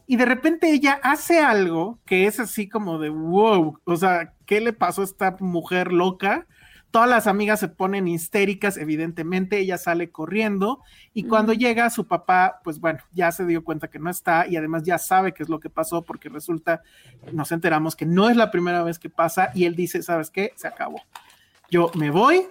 Y 0.07 0.17
de 0.17 0.27
repente 0.27 0.71
ella 0.71 1.01
hace 1.03 1.41
algo 1.41 1.99
que 2.05 2.27
es 2.27 2.39
así 2.39 2.69
como 2.69 2.99
de 2.99 3.09
wow, 3.09 3.79
o 3.85 3.97
sea, 3.97 4.35
¿qué 4.47 4.61
le 4.61 4.73
pasó 4.73 5.03
a 5.03 5.05
esta 5.05 5.37
mujer 5.41 5.93
loca? 5.93 6.47
Todas 6.91 7.11
las 7.11 7.27
amigas 7.27 7.61
se 7.61 7.69
ponen 7.69 8.09
histéricas, 8.09 8.79
evidentemente, 8.79 9.59
ella 9.59 9.77
sale 9.77 10.11
corriendo 10.11 10.81
y 11.13 11.25
cuando 11.25 11.53
llega 11.53 11.91
su 11.91 12.07
papá, 12.07 12.61
pues 12.65 12.81
bueno, 12.81 13.01
ya 13.13 13.33
se 13.33 13.45
dio 13.45 13.65
cuenta 13.65 13.89
que 13.89 13.99
no 13.99 14.09
está 14.09 14.47
y 14.47 14.57
además 14.57 14.85
ya 14.85 14.97
sabe 14.97 15.35
qué 15.35 15.43
es 15.43 15.51
lo 15.51 15.61
que 15.61 15.69
pasó 15.69 16.03
porque 16.03 16.31
resulta, 16.31 16.83
nos 17.33 17.53
enteramos 17.53 17.97
que 17.97 18.07
no 18.07 18.31
es 18.31 18.37
la 18.37 18.51
primera 18.51 18.83
vez 18.83 18.99
que 18.99 19.11
pasa 19.11 19.51
y 19.53 19.67
él 19.67 19.75
dice, 19.75 20.03
¿sabes 20.03 20.31
qué? 20.31 20.53
Se 20.57 20.69
acabó. 20.69 21.03
Yo 21.71 21.91
me 21.95 22.11
voy 22.11 22.47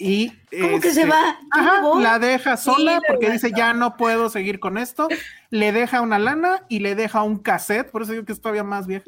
y... 0.00 0.32
¿Cómo 0.50 0.80
que 0.80 0.92
se 0.92 1.02
este, 1.02 1.12
va? 1.12 1.38
¿Yo 1.54 1.60
Ajá, 1.60 2.00
la 2.00 2.18
deja 2.18 2.56
sola 2.56 2.94
la 2.94 3.00
porque 3.06 3.30
dice 3.30 3.52
ya 3.54 3.72
no 3.74 3.96
puedo 3.96 4.30
seguir 4.30 4.58
con 4.58 4.78
esto. 4.78 5.08
Le 5.50 5.72
deja 5.72 6.00
una 6.00 6.18
lana 6.18 6.64
y 6.68 6.80
le 6.80 6.94
deja 6.94 7.22
un 7.22 7.38
cassette, 7.38 7.90
por 7.90 8.02
eso 8.02 8.12
digo 8.12 8.24
que 8.24 8.32
es 8.32 8.40
todavía 8.40 8.64
más 8.64 8.86
vieja. 8.86 9.04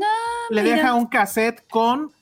le 0.51 0.63
mira. 0.63 0.77
deja 0.77 0.95
un 0.95 1.07
cassette 1.07 1.67
con 1.69 2.13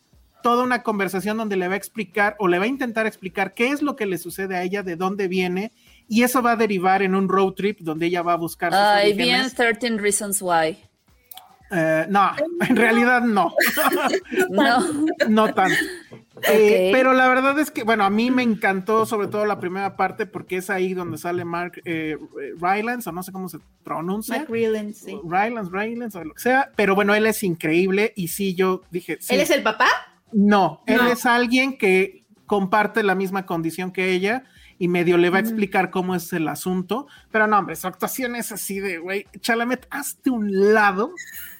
toda 0.43 0.63
una 0.63 0.83
conversación 0.83 1.37
donde 1.37 1.57
le 1.57 1.69
va 1.69 1.75
a 1.75 1.77
explicar 1.77 2.37
o 2.39 2.49
le 2.49 2.59
va 2.59 2.65
a 2.65 2.69
intentar 2.69 3.07
explicar 3.07 3.53
qué 3.53 3.69
es 3.69 3.83
lo 3.83 3.97
que 3.97 4.07
le 4.07 4.19
sucede 4.19 4.57
a 4.57 4.63
ella, 4.63 4.83
de 4.83 4.97
dónde 4.97 5.29
viene, 5.29 5.73
y 6.09 6.23
eso 6.23 6.41
va 6.41 6.53
a 6.53 6.57
derivar 6.57 7.03
en 7.03 7.15
un 7.15 7.29
road 7.29 7.53
trip 7.53 7.81
donde 7.81 8.07
ella 8.07 8.23
va 8.23 8.35
a 8.35 8.37
buscar 8.37 8.73
Ay, 8.75 9.13
bien 9.13 9.41
orígenes. 9.41 9.55
13 9.55 9.99
Reasons 9.99 10.41
Why. 10.41 10.79
Eh, 11.73 12.07
no, 12.09 12.33
en 12.69 12.77
realidad 12.77 13.23
no. 13.23 13.55
No. 14.51 14.81
no 15.29 15.55
tanto. 15.55 15.77
Eh, 16.49 16.91
pero 16.93 17.13
la 17.13 17.29
verdad 17.29 17.59
es 17.59 17.71
que, 17.71 17.83
bueno, 17.85 18.05
a 18.05 18.11
mí 18.11 18.31
me 18.31 18.43
encantó 18.43 19.07
sobre 19.07 19.29
todo 19.29 19.45
la 19.47 19.61
primera 19.61 19.97
parte 19.97 20.27
porque 20.27 20.57
es 20.59 20.71
ahí 20.71 20.95
donde 20.95 21.19
sale 21.19 21.45
Mark 21.45 21.81
eh, 21.85 22.17
Rylance, 22.61 23.09
o 23.09 23.13
no 23.13 23.23
sé 23.23 23.33
cómo 23.33 23.49
se 23.49 23.59
pronuncia. 23.85 24.39
Mike 24.39 24.53
Rylance, 24.53 25.05
sí. 25.05 25.19
Rylance, 25.25 25.71
Rylance, 25.73 26.19
o 26.19 26.25
lo 26.25 26.35
que 26.35 26.41
sea, 26.41 26.71
pero 26.77 26.95
bueno, 26.95 27.15
él 27.15 27.27
es 27.27 27.43
increíble 27.43 28.13
y 28.17 28.29
sí, 28.29 28.55
yo 28.55 28.83
dije, 28.91 29.19
sí, 29.21 29.35
¿Él 29.35 29.41
es 29.41 29.51
el 29.51 29.63
papá? 29.63 29.89
no, 30.33 30.83
él 30.87 30.97
No. 30.99 31.09
es 31.11 31.27
alguien 31.27 31.77
que 31.77 32.25
comparte 32.47 33.03
la 33.03 33.15
misma 33.15 33.47
condición 33.47 33.93
que 33.93 34.11
ella 34.11 34.45
y 34.79 34.89
medio 34.89 35.19
le 35.19 35.29
va 35.29 35.37
a 35.37 35.41
explicar 35.41 35.91
cómo 35.91 36.15
es 36.15 36.33
el 36.33 36.49
asunto, 36.49 37.07
pero 37.31 37.47
no, 37.47 37.59
hombre, 37.59 37.77
su 37.77 37.87
actuación 37.87 38.35
es 38.35 38.51
así 38.51 38.81
de, 38.81 38.97
güey, 38.99 39.27
Chalamet, 39.41 39.87
hazte 39.91 40.31
un 40.31 40.73
lado, 40.73 41.13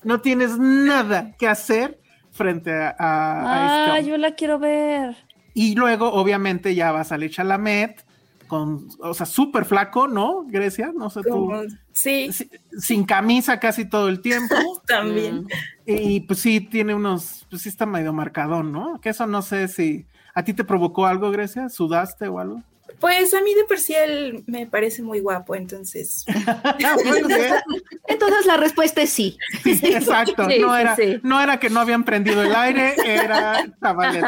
no 0.05 0.21
tienes 0.23 0.59
nada 0.59 1.35
que 1.39 1.47
hacer 1.47 2.01
frente 2.33 2.73
a, 2.73 2.95
a- 2.99 3.53
a 3.53 3.67
este 3.67 3.91
Ah, 3.93 4.01
yo 4.11 4.17
la 4.19 4.35
quiero 4.35 4.59
ver. 4.59 5.17
Y 5.55 5.75
luego, 5.75 6.13
obviamente, 6.13 6.75
ya 6.75 6.93
va 6.93 7.01
a 7.01 7.05
salir 7.05 7.31
Chalamet 7.31 8.05
con, 8.47 8.89
o 9.01 9.15
sea, 9.15 9.27
súper 9.27 9.65
flaco, 9.65 10.09
¿no, 10.09 10.45
Grecia? 10.47 10.93
No 10.97 11.09
sé 11.11 11.21
tú. 11.23 11.51
Sí, 11.93 12.33
Si- 12.33 12.51
Sin 12.79 13.05
camisa 13.05 13.61
casi 13.61 13.85
todo 13.85 14.09
el 14.09 14.21
tiempo. 14.21 14.55
también. 14.87 15.43
Mm. 15.43 15.49
Y 15.87 16.21
pues 16.21 16.39
sí, 16.41 16.61
tiene 16.61 16.95
unos, 16.95 17.47
pues 17.51 17.63
sí 17.63 17.69
está 17.69 17.87
medio 17.87 18.13
marcadón, 18.13 18.73
¿no? 18.73 19.01
Que 19.01 19.11
eso 19.11 19.27
no 19.27 19.43
sé 19.43 19.69
si 19.69 20.07
a 20.35 20.45
ti 20.45 20.53
te 20.55 20.65
provocó 20.65 21.07
algo, 21.07 21.31
Grecia, 21.31 21.69
sudaste 21.69 22.29
o 22.29 22.39
algo. 22.39 22.63
Pues 22.99 23.33
a 23.35 23.41
mí 23.41 23.55
de 23.55 23.65
por 23.65 23.79
sí 23.79 23.95
él 23.95 24.43
me 24.47 24.67
parece 24.67 25.03
muy 25.03 25.21
guapo, 25.21 25.55
entonces. 25.55 26.25
Entonces 28.09 28.47
la 28.47 28.57
respuesta 28.57 29.03
es 29.03 29.11
sí. 29.11 29.39
Sí, 29.63 29.81
exacto. 29.85 30.49
Sí, 30.49 30.59
no, 30.59 30.77
era, 30.77 30.97
sí. 30.97 31.21
no 31.23 31.41
era 31.41 31.59
que 31.59 31.71
no 31.71 31.81
habían 31.81 32.05
prendido 32.05 32.43
el 32.43 32.55
aire, 32.55 32.95
era 33.05 33.67
Chavalet. 33.81 34.25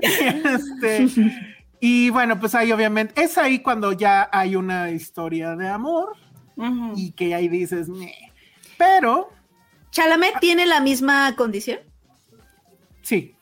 Este, 0.00 1.06
y 1.80 2.10
bueno, 2.10 2.38
pues 2.38 2.54
ahí 2.54 2.72
obviamente, 2.72 3.22
es 3.22 3.38
ahí 3.38 3.60
cuando 3.60 3.92
ya 3.92 4.28
hay 4.32 4.56
una 4.56 4.90
historia 4.90 5.56
de 5.56 5.68
amor 5.68 6.16
y 6.96 7.12
que 7.12 7.34
ahí 7.34 7.48
dices, 7.48 7.88
"Meh". 7.88 8.32
pero 8.78 9.30
¿Chalamet 9.90 10.38
tiene 10.40 10.66
la 10.66 10.80
misma 10.80 11.34
condición? 11.36 11.78
sí. 13.02 13.33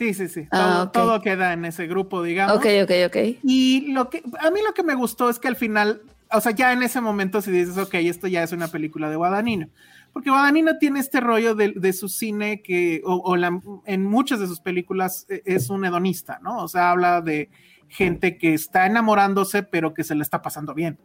Sí, 0.00 0.14
sí, 0.14 0.28
sí. 0.28 0.48
Ah, 0.50 0.88
todo, 0.94 1.08
todo 1.08 1.20
queda 1.20 1.52
en 1.52 1.66
ese 1.66 1.86
grupo, 1.86 2.22
digamos. 2.22 2.56
Ok, 2.56 2.64
ok, 2.84 2.90
ok. 3.08 3.16
Y 3.42 3.92
lo 3.92 4.08
que 4.08 4.22
a 4.40 4.50
mí 4.50 4.60
lo 4.66 4.72
que 4.72 4.82
me 4.82 4.94
gustó 4.94 5.28
es 5.28 5.38
que 5.38 5.46
al 5.46 5.56
final, 5.56 6.00
o 6.32 6.40
sea, 6.40 6.52
ya 6.52 6.72
en 6.72 6.82
ese 6.82 7.02
momento 7.02 7.42
si 7.42 7.50
dices, 7.50 7.76
ok, 7.76 7.92
esto 7.96 8.26
ya 8.26 8.42
es 8.42 8.52
una 8.52 8.68
película 8.68 9.10
de 9.10 9.16
Guadagnino, 9.16 9.68
porque 10.14 10.30
Guadagnino 10.30 10.78
tiene 10.78 11.00
este 11.00 11.20
rollo 11.20 11.54
de, 11.54 11.74
de 11.76 11.92
su 11.92 12.08
cine 12.08 12.62
que, 12.62 13.02
o, 13.04 13.16
o 13.16 13.36
la- 13.36 13.60
en 13.84 14.06
muchas 14.06 14.40
de 14.40 14.46
sus 14.46 14.60
películas 14.60 15.26
eh, 15.28 15.42
es 15.44 15.68
un 15.68 15.84
hedonista, 15.84 16.38
¿no? 16.42 16.62
O 16.64 16.68
sea, 16.68 16.92
habla 16.92 17.20
de 17.20 17.50
gente 17.88 18.38
que 18.38 18.54
está 18.54 18.86
enamorándose, 18.86 19.62
pero 19.64 19.92
que 19.92 20.02
se 20.02 20.14
le 20.14 20.22
está 20.22 20.40
pasando 20.40 20.72
bien, 20.72 20.98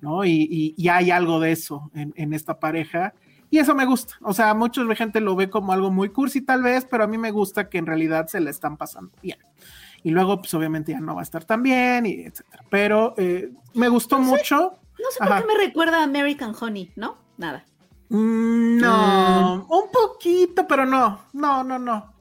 ¿no? 0.00 0.24
Y, 0.24 0.48
y- 0.50 0.74
y 0.76 0.88
hay 0.88 1.12
algo 1.12 1.38
de 1.38 1.52
eso 1.52 1.92
en, 1.94 2.12
en 2.16 2.32
esta 2.32 2.58
pareja. 2.58 3.14
Y 3.52 3.58
eso 3.58 3.76
me 3.76 3.84
gusta. 3.84 4.14
O 4.22 4.32
sea, 4.32 4.52
mucha 4.54 4.82
gente 4.96 5.20
lo 5.20 5.36
ve 5.36 5.48
como 5.48 5.72
algo 5.72 5.92
muy 5.92 6.08
cursi 6.08 6.40
tal 6.40 6.62
vez, 6.62 6.84
pero 6.90 7.04
a 7.04 7.06
mí 7.06 7.18
me 7.18 7.30
gusta 7.30 7.68
que 7.68 7.78
en 7.78 7.86
realidad 7.86 8.26
se 8.26 8.40
le 8.40 8.50
están 8.50 8.76
pasando 8.76 9.12
bien 9.22 9.38
y 10.04 10.10
luego 10.10 10.38
pues 10.38 10.52
obviamente 10.54 10.92
ya 10.92 11.00
no 11.00 11.14
va 11.14 11.20
a 11.20 11.24
estar 11.24 11.44
tan 11.44 11.62
bien 11.62 12.06
y 12.06 12.22
etcétera. 12.22 12.64
Pero 12.70 13.14
eh, 13.16 13.52
me 13.74 13.88
gustó 13.88 14.18
mucho. 14.18 14.78
No 14.98 15.10
sé 15.10 15.18
Ajá. 15.20 15.36
por 15.36 15.46
qué 15.46 15.54
me 15.54 15.66
recuerda 15.66 16.00
a 16.00 16.04
American 16.04 16.54
Honey, 16.58 16.92
¿no? 16.96 17.18
Nada. 17.36 17.64
Mm, 18.08 18.78
no, 18.78 19.66
un 19.68 19.90
poquito, 19.90 20.66
pero 20.66 20.84
no, 20.84 21.20
no, 21.32 21.64
no, 21.64 21.78
no. 21.78 22.12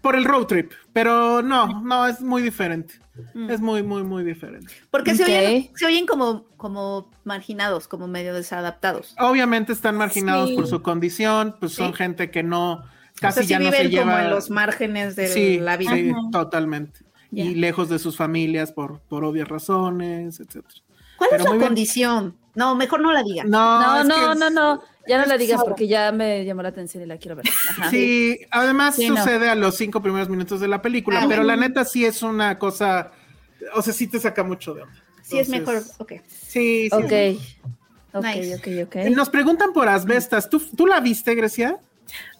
Por 0.00 0.16
el 0.16 0.24
road 0.24 0.46
trip, 0.46 0.72
pero 0.92 1.42
no, 1.42 1.82
no, 1.82 2.06
es 2.06 2.20
muy 2.20 2.42
diferente. 2.42 2.94
Mm. 3.34 3.50
Es 3.50 3.60
muy, 3.60 3.82
muy, 3.82 4.02
muy 4.02 4.24
diferente. 4.24 4.72
Porque 4.90 5.14
se 5.14 5.24
oyen, 5.24 5.70
se 5.74 5.86
oyen 5.86 6.06
como, 6.06 6.44
como 6.56 7.10
marginados, 7.24 7.86
como 7.88 8.08
medio 8.08 8.32
desadaptados. 8.34 9.14
Obviamente 9.18 9.72
están 9.72 9.96
marginados 9.96 10.48
Sí. 10.50 10.56
por 10.56 10.66
su 10.66 10.82
condición, 10.82 11.56
pues 11.60 11.72
son 11.72 11.88
Sí. 11.92 11.98
gente 11.98 12.30
que 12.30 12.42
no, 12.42 12.72
O 12.72 12.82
casi 13.20 13.34
sea, 13.34 13.42
sí 13.42 13.48
ya 13.50 13.58
no 13.58 13.70
se 13.70 13.82
viven 13.88 13.98
como 14.00 14.12
lleva. 14.12 14.24
en 14.24 14.30
los 14.30 14.48
márgenes 14.50 15.16
de 15.16 15.26
sí, 15.28 15.58
la 15.60 15.76
vida. 15.76 15.94
sí, 15.94 16.10
Ajá. 16.10 16.20
totalmente. 16.32 17.00
Y 17.32 17.54
lejos 17.54 17.88
de 17.88 17.98
sus 18.00 18.16
familias 18.16 18.72
por, 18.72 19.00
por 19.02 19.24
obvias 19.24 19.46
razones, 19.46 20.40
etcétera. 20.40 20.74
¿Cuál 21.16 21.30
pero 21.30 21.42
es 21.44 21.48
su 21.50 21.56
bien. 21.56 21.64
condición? 21.66 22.36
No, 22.54 22.74
mejor 22.74 23.00
no 23.00 23.12
la 23.12 23.22
diga. 23.22 23.44
No, 23.44 23.80
No, 23.80 24.04
no, 24.04 24.34
no, 24.34 24.50
no. 24.50 24.82
Ya 25.08 25.18
no 25.18 25.26
la 25.26 25.38
digas 25.38 25.62
porque 25.64 25.88
ya 25.88 26.12
me 26.12 26.44
llamó 26.44 26.62
la 26.62 26.68
atención 26.68 27.02
y 27.02 27.06
la 27.06 27.16
quiero 27.16 27.36
ver. 27.36 27.46
Ajá. 27.70 27.90
Sí, 27.90 28.38
además 28.50 28.94
Sí, 28.96 29.08
no. 29.08 29.16
sucede 29.16 29.48
a 29.48 29.54
los 29.54 29.76
cinco 29.76 30.02
primeros 30.02 30.28
minutos 30.28 30.60
de 30.60 30.68
la 30.68 30.82
película, 30.82 31.18
Ah, 31.18 31.26
pero 31.28 31.42
bueno. 31.42 31.56
la 31.56 31.56
neta 31.56 31.84
sí 31.84 32.04
es 32.04 32.22
una 32.22 32.58
cosa, 32.58 33.10
o 33.74 33.82
sea, 33.82 33.92
sí 33.92 34.06
te 34.06 34.20
saca 34.20 34.44
mucho 34.44 34.74
de 34.74 34.82
onda. 34.82 34.94
Sí, 35.22 35.38
es 35.38 35.48
mejor. 35.48 35.82
Ok. 35.98 36.12
Sí, 36.28 36.88
sí. 36.88 36.90
Ok. 36.92 37.40
Ok, 38.12 38.24
Nice. 38.24 38.56
ok, 38.56 38.86
ok. 38.88 38.96
Nos 39.16 39.30
preguntan 39.30 39.72
por 39.72 39.88
asbestas. 39.88 40.50
¿Tú, 40.50 40.60
¿Tú 40.76 40.86
la 40.86 41.00
viste, 41.00 41.34
Grecia? 41.34 41.78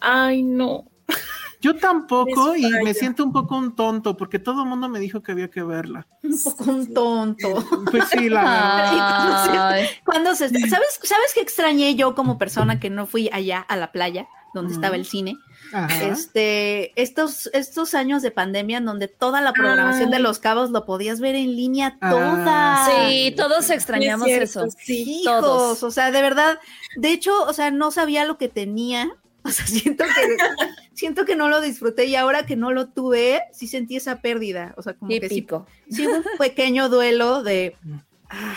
Ay, 0.01 0.42
no. 0.42 0.85
Yo 1.61 1.77
tampoco 1.77 2.57
y 2.57 2.70
me 2.83 2.94
siento 2.94 3.25
un 3.25 3.33
poco 3.33 3.57
un 3.57 3.75
tonto 3.75 4.16
porque 4.16 4.38
todo 4.38 4.62
el 4.62 4.68
mundo 4.68 4.88
me 4.88 4.99
dijo 4.99 5.23
que 5.23 5.33
había 5.33 5.51
que 5.51 5.62
verla. 5.62 6.07
Un 6.23 6.42
poco 6.42 6.65
un 6.71 6.92
tonto. 6.92 7.65
Pues 7.90 8.04
sí, 8.11 8.29
la 8.29 8.42
verdad. 8.42 9.85
Cuando 10.04 10.35
se, 10.35 10.48
¿sabes, 10.48 11.00
¿Sabes 11.02 11.33
qué 11.35 11.40
extrañé 11.40 11.94
yo 11.94 12.15
como 12.15 12.38
persona 12.38 12.81
que 12.81 12.90
no 12.90 13.06
fui 13.06 13.29
allá 13.33 13.61
a 13.61 13.77
la 13.77 13.92
playa? 13.92 14.29
donde 14.52 14.75
estaba 14.75 14.96
el 14.96 15.06
cine. 15.06 15.38
Ajá. 15.73 16.04
Este, 16.04 17.00
estos, 17.00 17.48
estos 17.52 17.94
años 17.94 18.23
de 18.23 18.31
pandemia 18.31 18.79
en 18.79 18.85
donde 18.85 19.08
toda 19.08 19.40
la 19.40 19.52
programación 19.52 20.11
de. 20.11 20.19
Los 20.21 20.38
Cabos 20.38 20.71
lo 20.71 20.85
podías 20.85 21.21
ver 21.21 21.35
en 21.35 21.56
línea 21.56 21.96
Ah, 22.00 22.11
toda. 22.11 22.87
Sí, 22.87 23.35
todos 23.37 23.71
extrañamos 23.71 24.29
eso. 24.29 24.67
Sí. 24.77 25.23
Hijos, 25.23 25.40
todos. 25.40 25.83
o 25.83 25.90
sea, 25.90 26.11
de 26.11 26.21
verdad, 26.21 26.58
de 26.96 27.13
hecho, 27.13 27.44
o 27.44 27.52
sea, 27.52 27.71
no 27.71 27.90
sabía 27.90 28.25
lo 28.25 28.38
que 28.38 28.48
tenía. 28.48 29.17
O 29.45 29.51
sea, 29.51 29.67
siento 29.67 30.05
que 30.05 30.37
siento 30.93 31.25
que 31.25 31.35
no 31.35 31.49
lo 31.49 31.61
disfruté 31.61 32.05
y 32.05 32.15
ahora 32.15 32.45
que 32.45 32.57
no 32.57 32.73
lo 32.73 32.88
tuve, 32.88 33.41
sí 33.53 33.67
sentí 33.67 33.97
esa 33.97 34.21
pérdida. 34.21 34.75
O 34.77 34.83
sea, 34.83 34.95
como 34.95 35.09
que 35.09 35.21
sí, 35.29 35.37
Típico. 35.37 35.67
sí 35.91 36.07
hubo 36.07 36.17
un 36.17 36.25
pequeño 36.38 36.88
duelo 36.91 37.43
de 37.43 37.75
ah, 38.29 38.57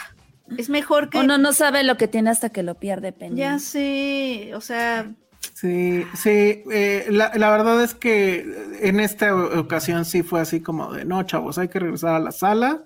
es 0.58 0.70
mejor 0.70 1.10
que 1.10 1.20
Uno 1.20 1.38
no 1.38 1.54
sabe 1.54 1.84
lo 1.84 1.96
que 1.98 2.08
tiene 2.08 2.30
hasta 2.30 2.50
que 2.50 2.64
lo 2.64 2.76
pierde, 2.76 3.14
Penny. 3.14 3.38
ya 3.38 3.60
sé, 3.60 4.52
o 4.56 4.62
sea, 4.62 5.10
Sí, 5.54 6.04
sí, 6.16 6.64
eh, 6.72 7.08
la, 7.10 7.32
la 7.36 7.52
verdad 7.52 7.84
es 7.84 7.94
que 7.94 8.46
en 8.82 9.00
esta 9.00 9.36
ocasión 9.36 10.06
sí 10.06 10.24
fue 10.24 10.42
así 10.42 10.62
como 10.62 10.94
de, 10.94 11.06
no, 11.06 11.22
chavos, 11.24 11.58
hay 11.58 11.68
que 11.68 11.80
regresar 11.80 12.16
a 12.16 12.20
la 12.20 12.32
sala 12.32 12.84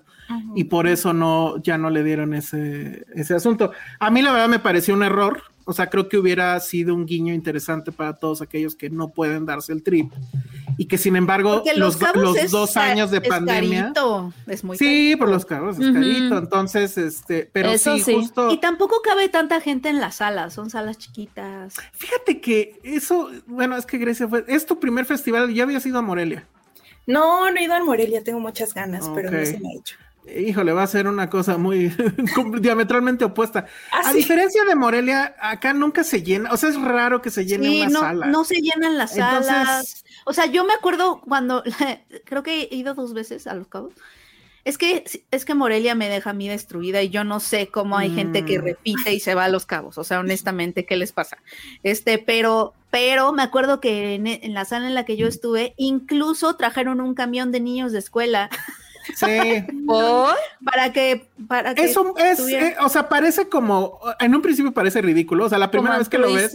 y 0.54 0.64
por 0.64 0.86
eso 0.86 1.14
no, 1.14 1.56
ya 1.62 1.78
no 1.78 1.88
le 1.88 2.04
dieron 2.04 2.34
ese, 2.34 3.06
ese 3.14 3.34
asunto. 3.34 3.72
A 3.98 4.10
mí 4.10 4.20
la 4.20 4.32
verdad 4.32 4.48
me 4.48 4.58
pareció 4.58 4.92
un 4.92 5.02
error, 5.02 5.42
o 5.68 5.74
sea, 5.74 5.90
creo 5.90 6.08
que 6.08 6.16
hubiera 6.16 6.58
sido 6.60 6.94
un 6.94 7.04
guiño 7.04 7.34
interesante 7.34 7.92
para 7.92 8.14
todos 8.14 8.40
aquellos 8.40 8.74
que 8.74 8.88
no 8.88 9.10
pueden 9.10 9.44
darse 9.44 9.70
el 9.70 9.82
trip 9.82 10.10
y 10.78 10.86
que 10.86 10.96
sin 10.96 11.14
embargo 11.14 11.62
los, 11.66 11.76
los, 11.76 11.96
cabos 11.98 12.22
los 12.22 12.36
es 12.38 12.50
dos 12.50 12.78
años 12.78 13.10
de 13.10 13.18
es 13.18 13.28
pandemia... 13.28 13.82
carito, 13.82 14.32
es 14.46 14.64
muy 14.64 14.78
Sí, 14.78 15.14
por 15.14 15.28
los 15.28 15.44
carros, 15.44 15.78
es 15.78 15.92
carito. 15.92 16.38
Entonces, 16.38 16.96
este, 16.96 17.50
pero 17.52 17.68
Eso 17.68 17.98
sí, 17.98 18.02
sí. 18.02 18.14
justo. 18.14 18.50
Y 18.50 18.56
tampoco 18.60 19.02
cabe 19.02 19.28
tanta 19.28 19.60
gente 19.60 19.90
en 19.90 20.00
las 20.00 20.16
salas, 20.16 20.54
son 20.54 20.70
salas 20.70 20.96
chiquitas. 20.96 21.74
Fíjate 21.92 22.40
que 22.40 22.80
eso, 22.82 23.30
bueno, 23.46 23.76
es 23.76 23.84
que 23.84 23.98
Grecia 23.98 24.26
fue, 24.26 24.46
es 24.48 24.64
tu 24.64 24.80
primer 24.80 25.04
festival, 25.04 25.52
ya 25.52 25.64
había 25.64 25.80
sido 25.80 25.98
a 25.98 26.02
Morelia. 26.02 26.46
No, 27.06 27.50
no 27.50 27.58
he 27.58 27.64
ido 27.64 27.74
a 27.74 27.84
Morelia, 27.84 28.24
tengo 28.24 28.40
muchas 28.40 28.72
ganas, 28.72 29.06
pero 29.14 29.30
no 29.30 29.44
se 29.44 29.60
me 29.60 29.68
ha 29.68 29.78
hecho. 29.78 29.96
Híjole, 30.36 30.72
va 30.72 30.82
a 30.82 30.86
ser 30.86 31.06
una 31.06 31.30
cosa 31.30 31.56
muy 31.58 31.88
diametralmente 32.60 33.24
opuesta. 33.24 33.66
Ah, 33.92 34.00
a 34.04 34.12
sí. 34.12 34.18
diferencia 34.18 34.64
de 34.64 34.74
Morelia, 34.74 35.34
acá 35.40 35.72
nunca 35.72 36.04
se 36.04 36.22
llena, 36.22 36.52
o 36.52 36.56
sea, 36.56 36.68
es 36.70 36.80
raro 36.80 37.22
que 37.22 37.30
se 37.30 37.46
llene 37.46 37.68
Sí, 37.68 37.80
una 37.82 37.90
no, 37.90 38.00
sala. 38.00 38.26
no 38.26 38.44
se 38.44 38.56
llenan 38.60 38.98
las 38.98 39.16
Entonces- 39.16 39.46
salas. 39.46 40.04
O 40.24 40.32
sea, 40.32 40.46
yo 40.46 40.64
me 40.64 40.74
acuerdo 40.74 41.20
cuando, 41.22 41.62
creo 42.24 42.42
que 42.42 42.62
he 42.70 42.74
ido 42.76 42.94
dos 42.94 43.14
veces 43.14 43.46
a 43.46 43.54
Los 43.54 43.68
Cabos. 43.68 43.92
Es 44.64 44.76
que, 44.76 45.04
es 45.30 45.44
que 45.46 45.54
Morelia 45.54 45.94
me 45.94 46.10
deja 46.10 46.30
a 46.30 46.34
mí 46.34 46.46
destruida 46.46 47.00
y 47.02 47.08
yo 47.08 47.24
no 47.24 47.40
sé 47.40 47.68
cómo 47.68 47.96
hay 47.96 48.10
gente 48.14 48.44
que 48.44 48.58
Mm. 48.58 48.62
repite 48.64 49.14
y 49.14 49.20
se 49.20 49.34
va 49.34 49.44
a 49.44 49.48
Los 49.48 49.64
Cabos. 49.64 49.96
O 49.96 50.04
sea, 50.04 50.20
honestamente, 50.20 50.84
¿qué 50.84 50.96
les 50.98 51.12
pasa? 51.12 51.38
Este, 51.82 52.18
pero, 52.18 52.74
pero 52.90 53.32
me 53.32 53.42
acuerdo 53.42 53.80
que 53.80 54.14
en, 54.14 54.26
en 54.26 54.52
la 54.52 54.66
sala 54.66 54.86
en 54.88 54.94
la 54.94 55.06
que 55.06 55.16
yo 55.16 55.26
estuve, 55.26 55.72
incluso 55.78 56.56
trajeron 56.56 57.00
un 57.00 57.14
camión 57.14 57.50
de 57.50 57.60
niños 57.60 57.92
de 57.92 58.00
escuela 58.00 58.50
Sí. 59.16 59.64
¿Por? 59.86 60.34
para 60.64 60.92
que, 60.92 61.28
para 61.46 61.74
que 61.74 61.84
Eso 61.84 62.14
es, 62.16 62.40
eh, 62.40 62.76
o 62.80 62.88
sea, 62.88 63.08
parece 63.08 63.48
como, 63.48 64.00
en 64.20 64.34
un 64.34 64.42
principio 64.42 64.72
parece 64.72 65.00
ridículo, 65.02 65.46
o 65.46 65.48
sea, 65.48 65.58
la 65.58 65.70
primera 65.70 65.94
¿Como 65.94 65.98
vez 66.00 66.08
que 66.08 66.18
lo 66.18 66.32
ves, 66.32 66.52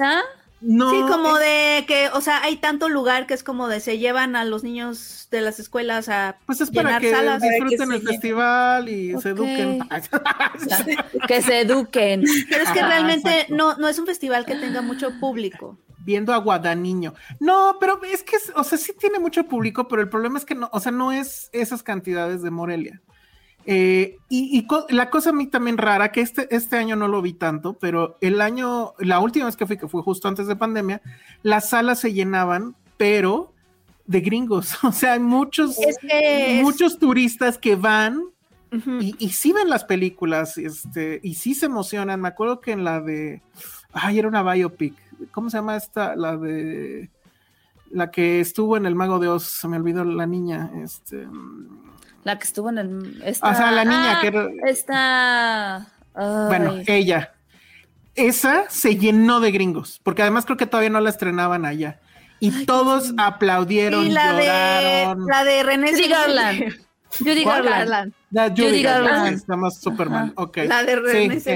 no. 0.66 0.90
Sí, 0.92 1.02
como 1.12 1.38
es- 1.38 1.44
de 1.44 1.86
que, 1.88 2.08
o 2.14 2.22
sea, 2.22 2.42
hay 2.44 2.56
tanto 2.56 2.88
lugar 2.88 3.28
que 3.28 3.34
es 3.34 3.44
como 3.44 3.68
de 3.68 3.82
se 3.82 3.98
llevan 3.98 4.38
a 4.38 4.46
los 4.46 4.64
niños 4.64 5.28
de 5.30 5.42
las 5.42 5.60
escuelas 5.60 6.08
a 6.08 6.38
Pues 6.46 6.62
es 6.62 6.72
para 6.72 7.00
llenar 7.00 7.02
que 7.02 7.12
salas. 7.12 7.42
disfruten 7.42 7.78
Para 7.80 7.90
que 7.90 7.96
el 7.96 8.02
se 8.02 8.08
festival 8.08 8.90
y 8.90 9.22
se 9.22 9.30
eduquen. 9.30 9.80
Que 11.28 11.42
se 11.42 11.60
eduquen. 11.62 12.24
Pero 12.50 12.64
es 12.64 12.70
que 12.72 12.80
Ajá, 12.80 12.88
realmente 12.88 13.30
exacto. 13.30 13.56
no, 13.56 13.76
no 13.78 13.88
es 13.90 14.00
un 14.00 14.06
festival 14.06 14.46
que 14.46 14.56
tenga 14.56 14.82
mucho 14.82 15.12
público. 15.20 15.78
Viendo 16.04 16.34
a 16.34 16.38
Guadaniño. 16.38 17.14
No, 17.40 17.78
pero 17.80 18.00
es 18.04 18.24
que, 18.24 18.38
o 18.56 18.64
sea, 18.64 18.78
sí 18.78 18.94
tiene 19.00 19.20
mucho 19.20 19.44
público, 19.46 19.88
pero 19.88 20.02
el 20.02 20.10
problema 20.10 20.38
es 20.38 20.46
que 20.46 20.56
no, 20.56 20.70
o 20.72 20.80
sea, 20.80 20.92
no 20.92 21.12
es 21.12 21.50
esas 21.54 21.84
cantidades 21.84 22.42
de 22.42 22.52
Morelia. 22.52 23.02
Eh, 23.66 24.18
y 24.28 24.58
y 24.58 24.68
co- 24.68 24.86
la 24.90 25.10
cosa 25.10 25.30
a 25.30 25.34
mí 25.34 25.48
también 25.48 25.78
rara, 25.78 26.12
que 26.12 26.20
este, 26.20 26.54
este 26.54 26.76
año 26.78 26.98
no 26.98 27.08
lo 27.08 27.22
vi 27.22 27.32
tanto, 27.34 27.74
pero 27.74 28.18
el 28.20 28.42
año, 28.42 28.94
la 29.00 29.20
última 29.22 29.46
vez 29.46 29.56
que 29.56 29.66
fui, 29.66 29.78
que 29.78 29.88
fue 29.88 30.02
justo 30.04 30.28
antes 30.28 30.48
de 30.48 30.56
pandemia, 30.58 31.02
las 31.44 31.70
salas 31.70 32.00
se 32.00 32.12
llenaban, 32.14 32.76
pero 32.98 33.54
de 34.06 34.20
gringos. 34.20 34.78
O 34.84 34.92
sea, 34.92 35.14
hay 35.14 35.20
muchos, 35.22 35.78
es- 35.80 35.98
muchos 36.62 37.00
turistas 37.00 37.58
que 37.58 37.76
van 37.78 38.22
y, 39.02 39.16
y 39.20 39.30
sí 39.30 39.54
ven 39.54 39.70
las 39.70 39.86
películas, 39.86 40.58
este, 40.58 41.20
y 41.24 41.36
sí 41.36 41.54
se 41.56 41.68
emocionan. 41.68 42.20
Me 42.20 42.28
acuerdo 42.28 42.60
que 42.60 42.72
en 42.72 42.84
la 42.84 43.00
de, 43.02 43.42
ay, 43.94 44.18
era 44.20 44.28
una 44.28 44.42
biopic. 44.44 44.96
¿Cómo 45.32 45.50
se 45.50 45.58
llama 45.58 45.76
esta? 45.76 46.16
La 46.16 46.38
de, 46.38 47.10
la 47.92 48.12
que 48.12 48.40
estuvo 48.40 48.78
en 48.78 48.86
El 48.86 48.96
Mago 48.96 49.20
de 49.20 49.28
Oz, 49.28 49.44
se 49.44 49.68
me 49.68 49.78
olvidó 49.78 50.04
la 50.04 50.26
niña, 50.26 50.72
este, 50.84 51.28
La 52.24 52.38
que 52.38 52.46
estuvo 52.46 52.70
en 52.70 52.78
el. 52.78 53.22
esta- 53.26 53.50
o 53.50 53.56
sea, 53.56 53.72
la 53.72 53.84
niña 53.84 54.18
Ah, 54.18 54.22
que 54.22 54.28
era, 54.28 54.48
Está. 54.66 55.88
bueno, 56.14 56.76
ella. 56.88 57.34
Esa 58.16 58.70
se 58.70 58.96
llenó 58.98 59.40
de 59.40 59.52
gringos, 59.52 60.00
porque 60.04 60.22
además 60.22 60.46
creo 60.46 60.56
que 60.58 60.68
todavía 60.68 60.92
no 60.92 61.00
la 61.02 61.10
estrenaban 61.10 61.66
allá. 61.66 62.00
Y 62.40 62.66
todos 62.66 63.14
aplaudieron, 63.18 64.06
Y 64.06 64.10
la 64.12 64.34
de, 64.34 64.44
lloraron. 64.46 65.26
la 65.26 65.44
de 65.46 65.64
René 65.64 65.92
Judy. 65.92 66.10
Garland. 66.10 66.64
Judy. 67.20 67.44
Garland. 67.44 68.14
La 68.32 68.50
Judy 68.50 68.62
Judy 68.64 68.84
Garland, 68.84 69.08
Garland. 69.16 69.40
se 69.40 69.46
llama 69.48 69.72
Superman. 69.72 70.34
Ok. 70.36 70.58
La 70.68 70.84
de 70.84 70.96
René 70.98 71.40
Sí. 71.40 71.50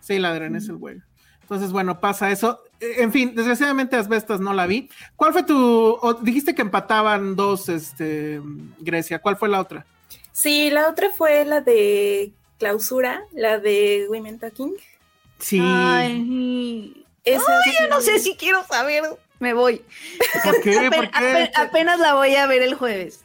Sí, 0.00 0.18
la 0.18 0.32
de 0.32 0.38
René 0.38 0.60
Zellweger. 0.60 1.02
Entonces, 1.50 1.72
bueno, 1.72 1.98
pasa 1.98 2.30
eso. 2.30 2.62
Eh, 2.80 2.96
En 2.98 3.10
fin, 3.10 3.34
desgraciadamente 3.34 3.96
Asbestas 3.96 4.38
no 4.40 4.52
la 4.52 4.66
vi. 4.66 4.90
¿Cuál 5.16 5.32
fue 5.32 5.42
tu, 5.44 5.98
o 6.02 6.14
dijiste 6.14 6.54
que 6.54 6.60
empataban 6.62 7.36
dos, 7.36 7.68
este, 7.70 8.40
Grecia, 8.78 9.18
¿cuál 9.20 9.36
fue 9.38 9.48
la 9.48 9.60
otra? 9.60 9.86
Sí, 10.32 10.70
la 10.70 10.88
otra 10.88 11.10
fue 11.10 11.44
la 11.46 11.60
de 11.62 12.32
clausura, 12.58 13.22
la 13.32 13.58
de 13.58 14.06
Women 14.10 14.38
Talking. 14.38 14.74
Sí. 15.38 15.58
Ay, 15.62 17.04
Esa 17.24 17.44
Ay, 17.64 17.72
yo 17.80 17.88
no 17.88 18.00
sé 18.00 18.18
si 18.18 18.36
quiero 18.36 18.64
saber. 18.68 19.04
Me 19.40 19.54
voy. 19.54 19.82
¿Por 20.44 20.60
qué? 20.62 20.78
Apen- 20.78 20.90
¿Por 20.90 21.10
qué? 21.10 21.16
apen- 21.16 21.50
apenas 21.54 21.98
la 22.00 22.14
voy 22.14 22.34
a 22.34 22.46
ver 22.46 22.60
el 22.62 22.74
jueves. 22.74 23.24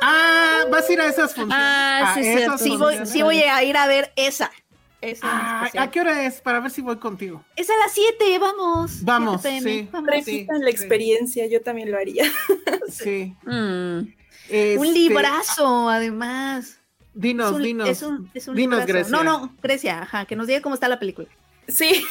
Ah, 0.00 0.64
vas 0.70 0.88
a 0.88 0.92
ir 0.92 1.00
a 1.00 1.06
esas 1.06 1.34
funciones. 1.34 1.54
Ah, 1.58 2.12
sí, 2.14 2.20
a 2.20 2.22
cierto. 2.22 2.54
esas 2.54 2.60
Sí 2.62 2.76
voy, 2.76 2.96
sí 3.06 3.22
voy 3.22 3.38
a 3.42 3.62
ir 3.62 3.76
a 3.76 3.86
ver 3.86 4.12
esa. 4.16 4.50
Ah. 5.22 5.68
¿A 5.78 5.90
qué 5.90 6.00
hora 6.00 6.24
es? 6.24 6.40
Para 6.40 6.60
ver 6.60 6.70
si 6.70 6.80
voy 6.80 6.96
contigo. 6.96 7.44
Es 7.56 7.68
a 7.70 7.76
las 7.76 7.92
7, 7.92 8.38
vamos. 8.38 9.02
Vamos, 9.02 9.42
7 9.42 9.58
PM, 9.58 9.70
sí. 9.70 9.88
vamos. 9.90 10.10
repitan 10.10 10.56
sí, 10.58 10.62
la 10.62 10.70
sí. 10.70 10.76
experiencia, 10.76 11.46
yo 11.46 11.60
también 11.62 11.90
lo 11.90 11.98
haría. 11.98 12.24
Sí. 12.88 13.34
Mm. 13.44 14.00
Este, 14.50 14.78
Un 14.78 14.92
librazo, 14.92 15.88
además. 15.88 16.78
Dinos, 17.14 17.50
es 17.50 17.56
un, 17.56 17.62
dinos. 17.62 17.88
es 17.88 18.02
un, 18.02 18.30
es 18.34 18.48
un 18.48 18.54
dinos, 18.54 18.80
librazo. 18.80 19.08
Grecia. 19.08 19.16
No, 19.16 19.24
no, 19.24 19.54
Grecia, 19.62 20.02
ajá, 20.02 20.24
que 20.26 20.36
nos 20.36 20.46
diga 20.46 20.60
cómo 20.60 20.74
está 20.74 20.88
la 20.88 20.98
película. 20.98 21.28
Sí, 21.68 22.04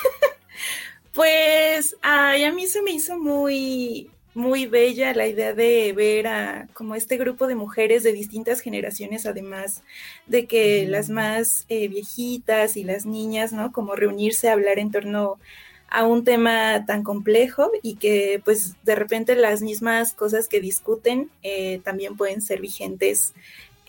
pues 1.13 1.95
ay, 2.01 2.43
a 2.43 2.51
mí 2.51 2.67
se 2.67 2.81
me 2.81 2.91
hizo 2.91 3.17
muy, 3.17 4.09
muy 4.33 4.65
bella 4.65 5.13
la 5.13 5.27
idea 5.27 5.53
de 5.53 5.93
ver 5.93 6.27
a 6.27 6.67
como 6.73 6.95
este 6.95 7.17
grupo 7.17 7.47
de 7.47 7.55
mujeres 7.55 8.03
de 8.03 8.13
distintas 8.13 8.61
generaciones, 8.61 9.25
además 9.25 9.83
de 10.27 10.47
que 10.47 10.87
las 10.87 11.09
más 11.09 11.65
eh, 11.69 11.87
viejitas 11.87 12.77
y 12.77 12.83
las 12.83 13.05
niñas, 13.05 13.51
¿no? 13.51 13.71
Como 13.71 13.95
reunirse 13.95 14.49
a 14.49 14.53
hablar 14.53 14.79
en 14.79 14.91
torno 14.91 15.37
a 15.89 16.05
un 16.05 16.23
tema 16.23 16.85
tan 16.85 17.03
complejo 17.03 17.69
y 17.83 17.95
que 17.95 18.41
pues 18.45 18.75
de 18.83 18.95
repente 18.95 19.35
las 19.35 19.61
mismas 19.61 20.13
cosas 20.13 20.47
que 20.47 20.61
discuten 20.61 21.29
eh, 21.43 21.81
también 21.83 22.15
pueden 22.15 22.41
ser 22.41 22.61
vigentes 22.61 23.33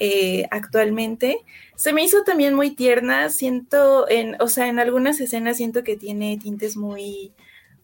eh, 0.01 0.47
actualmente. 0.51 1.39
Se 1.77 1.93
me 1.93 2.03
hizo 2.03 2.25
también 2.25 2.55
muy 2.55 2.75
tierna, 2.75 3.29
siento, 3.29 4.09
en, 4.09 4.37
o 4.41 4.49
sea, 4.49 4.67
en 4.67 4.81
algunas 4.81 5.21
escenas 5.21 5.59
siento 5.59 5.85
que 5.85 5.97
tiene 5.97 6.39
tintes 6.39 6.77
muy, 6.77 7.33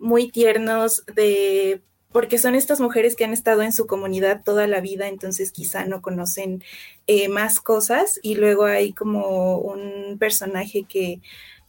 muy 0.01 0.29
tiernos 0.29 1.05
de 1.15 1.81
porque 2.13 2.39
son 2.39 2.55
estas 2.55 2.81
mujeres 2.81 3.17
que 3.17 3.25
han 3.25 3.33
estado 3.33 3.63
en 3.63 3.73
su 3.73 3.87
comunidad 3.87 4.43
toda 4.45 4.67
la 4.67 4.81
vida, 4.81 5.09
entonces 5.09 5.53
quizá 5.53 5.85
no 5.85 6.01
conocen 6.01 6.63
eh, 7.07 7.29
más 7.29 7.61
cosas 7.61 8.19
y 8.23 8.37
luego 8.37 8.65
hay 8.65 8.93
como 8.93 9.59
un 9.59 10.17
personaje 10.19 10.85
que, 10.89 11.21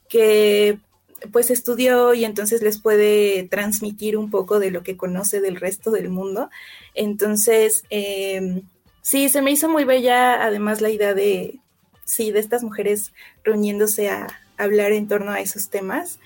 que 0.08 0.80
pues 1.32 1.52
estudió 1.52 2.14
y 2.14 2.24
entonces 2.24 2.62
les 2.62 2.80
puede 2.80 3.48
transmitir 3.50 4.18
un 4.18 4.30
poco 4.30 4.60
de 4.60 4.72
lo 4.72 4.84
que 4.84 4.98
conoce 4.98 5.42
del 5.42 5.58
resto 5.58 5.92
del 5.92 6.10
mundo. 6.10 6.50
Entonces, 6.96 7.84
eh, 7.90 8.62
sí, 9.02 9.30
se 9.30 9.42
me 9.42 9.52
hizo 9.52 9.68
muy 9.70 9.84
bella 9.84 10.44
además 10.44 10.80
la 10.80 10.90
idea 10.90 11.14
de, 11.14 11.60
sí, 12.06 12.32
de 12.32 12.40
estas 12.40 12.64
mujeres 12.64 13.12
reuniéndose 13.44 14.10
a 14.10 14.28
hablar 14.58 14.94
en 14.94 15.08
torno 15.08 15.32
a 15.32 15.42
esos 15.42 15.70
temas. 15.70 16.20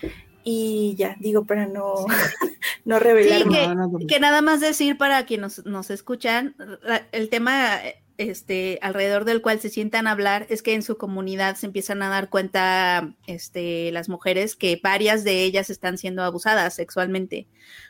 Y 0.44 0.96
ya, 0.98 1.16
digo, 1.20 1.46
para 1.46 1.66
no, 1.68 1.94
no 2.86 3.00
revelar 3.00 3.44
Sí, 3.44 3.46
más. 3.50 3.58
que, 3.60 3.68
No, 3.68 3.76
no, 3.76 3.88
no. 4.00 4.08
que 4.08 4.20
nada 4.20 4.42
más 4.42 4.60
decir 4.60 4.98
para 4.98 5.26
quienes 5.26 5.58
nos, 5.60 5.66
nos 5.66 5.90
escuchan, 5.90 6.56
la- 6.82 7.08
el 7.12 7.30
tema 7.30 7.80
este, 8.18 8.78
alrededor 8.82 9.26
del 9.26 9.42
cual 9.42 9.60
se 9.60 9.70
sientan 9.70 10.06
a 10.06 10.12
hablar 10.12 10.46
es 10.50 10.62
que 10.62 10.74
en 10.76 10.84
su 10.84 10.98
comunidad 10.98 11.56
se 11.56 11.66
empiezan 11.66 12.04
a 12.04 12.10
dar 12.10 12.30
cuenta 12.30 13.16
este, 13.26 13.92
las 13.92 14.08
mujeres 14.10 14.56
que 14.56 14.80
varias 14.84 15.24
de 15.24 15.44
ellas 15.44 15.70
están 15.70 15.98
siendo 15.98 16.22
abusadas 16.24 16.76
sexualmente 16.76 17.48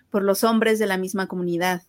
por 0.09 0.23
los 0.23 0.43
hombres 0.43 0.79
de 0.79 0.87
la 0.87 0.97
misma 0.97 1.27
comunidad. 1.27 1.83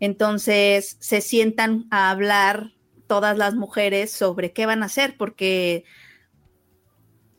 Entonces 0.00 0.96
se 0.98 1.20
sientan 1.20 1.86
a 1.90 2.10
hablar 2.10 2.72
todas 3.06 3.36
las 3.36 3.54
mujeres 3.54 4.10
sobre 4.10 4.52
qué 4.52 4.66
van 4.66 4.82
a 4.82 4.86
hacer, 4.86 5.16
porque 5.18 5.84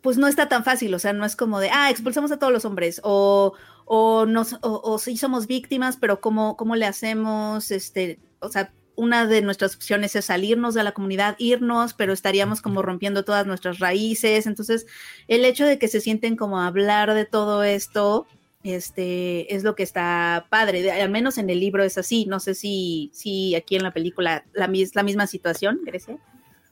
pues 0.02 0.18
no 0.18 0.28
está 0.28 0.50
tan 0.50 0.64
fácil, 0.64 0.94
o 0.94 1.00
sea, 1.00 1.14
no 1.14 1.26
es 1.26 1.36
como 1.36 1.60
de, 1.60 1.70
ah, 1.72 1.90
expulsamos 1.90 2.32
a 2.32 2.40
todos 2.40 2.52
los 2.52 2.66
hombres, 2.66 3.00
o, 3.04 3.54
o, 3.86 4.26
nos, 4.26 4.58
o, 4.62 4.98
sí 4.98 5.18
somos 5.18 5.48
víctimas, 5.48 5.98
pero 5.98 6.22
¿cómo, 6.22 6.58
¿cómo 6.58 6.76
le 6.76 6.86
hacemos? 6.86 7.72
Este, 7.72 8.20
o 8.40 8.50
sea, 8.50 8.74
una 8.96 9.26
de 9.26 9.42
nuestras 9.42 9.76
opciones 9.76 10.16
es 10.16 10.26
salirnos 10.26 10.74
de 10.74 10.84
la 10.84 10.92
comunidad, 10.92 11.36
irnos, 11.40 11.94
pero 11.94 12.14
estaríamos 12.14 12.62
como 12.62 12.82
rompiendo 12.82 13.24
todas 13.24 13.48
nuestras 13.48 13.80
raíces. 13.80 14.46
Entonces, 14.46 14.86
el 15.28 15.46
hecho 15.46 15.66
de 15.66 15.80
que 15.80 15.88
se 15.88 16.02
sienten 16.02 16.36
como 16.36 16.60
a 16.60 16.68
hablar 16.68 17.14
de 17.14 17.26
todo 17.26 17.64
esto, 17.64 18.28
este, 18.64 19.56
es 19.56 19.64
lo 19.64 19.76
que 19.76 19.84
está 19.84 20.46
padre. 20.50 20.92
Al 20.92 21.10
menos 21.10 21.38
en 21.38 21.50
el 21.50 21.60
libro 21.60 21.84
es 21.84 21.98
así. 21.98 22.26
No 22.26 22.40
sé 22.40 22.54
si, 22.54 23.10
si 23.14 23.56
aquí 23.56 23.76
en 23.76 23.84
la 23.84 23.92
película 23.92 24.46
la, 24.54 24.70
la 24.94 25.04
misma 25.04 25.26
situación, 25.26 25.80
Grecia. 25.84 26.18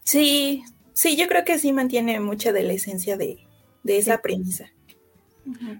Sí, 0.04 0.64
sí, 1.00 1.16
yo 1.16 1.28
creo 1.28 1.46
que 1.46 1.58
sí 1.58 1.72
mantiene 1.72 2.20
mucha 2.20 2.52
de 2.52 2.64
la 2.64 2.74
esencia 2.74 3.16
de, 3.16 3.40
esa 3.86 4.22
premisa. 4.22 4.66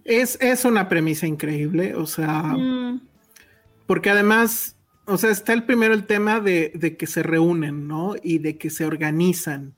Es, 0.06 0.38
es, 0.40 0.64
una 0.64 0.88
premisa 0.88 1.28
increíble, 1.28 1.94
o 1.94 2.08
sea, 2.08 2.42
mm. 2.42 3.02
porque 3.86 4.10
además 4.10 4.78
o 5.10 5.18
sea, 5.18 5.32
está 5.32 5.54
el 5.54 5.64
primero 5.64 5.94
el 5.94 6.06
tema 6.06 6.40
de, 6.40 6.96
que 6.98 7.08
se 7.08 7.24
reúnen, 7.24 7.88
¿no? 7.88 8.14
Y 8.22 8.38
de 8.38 8.58
que 8.58 8.70
se 8.70 8.86
organizan 8.86 9.74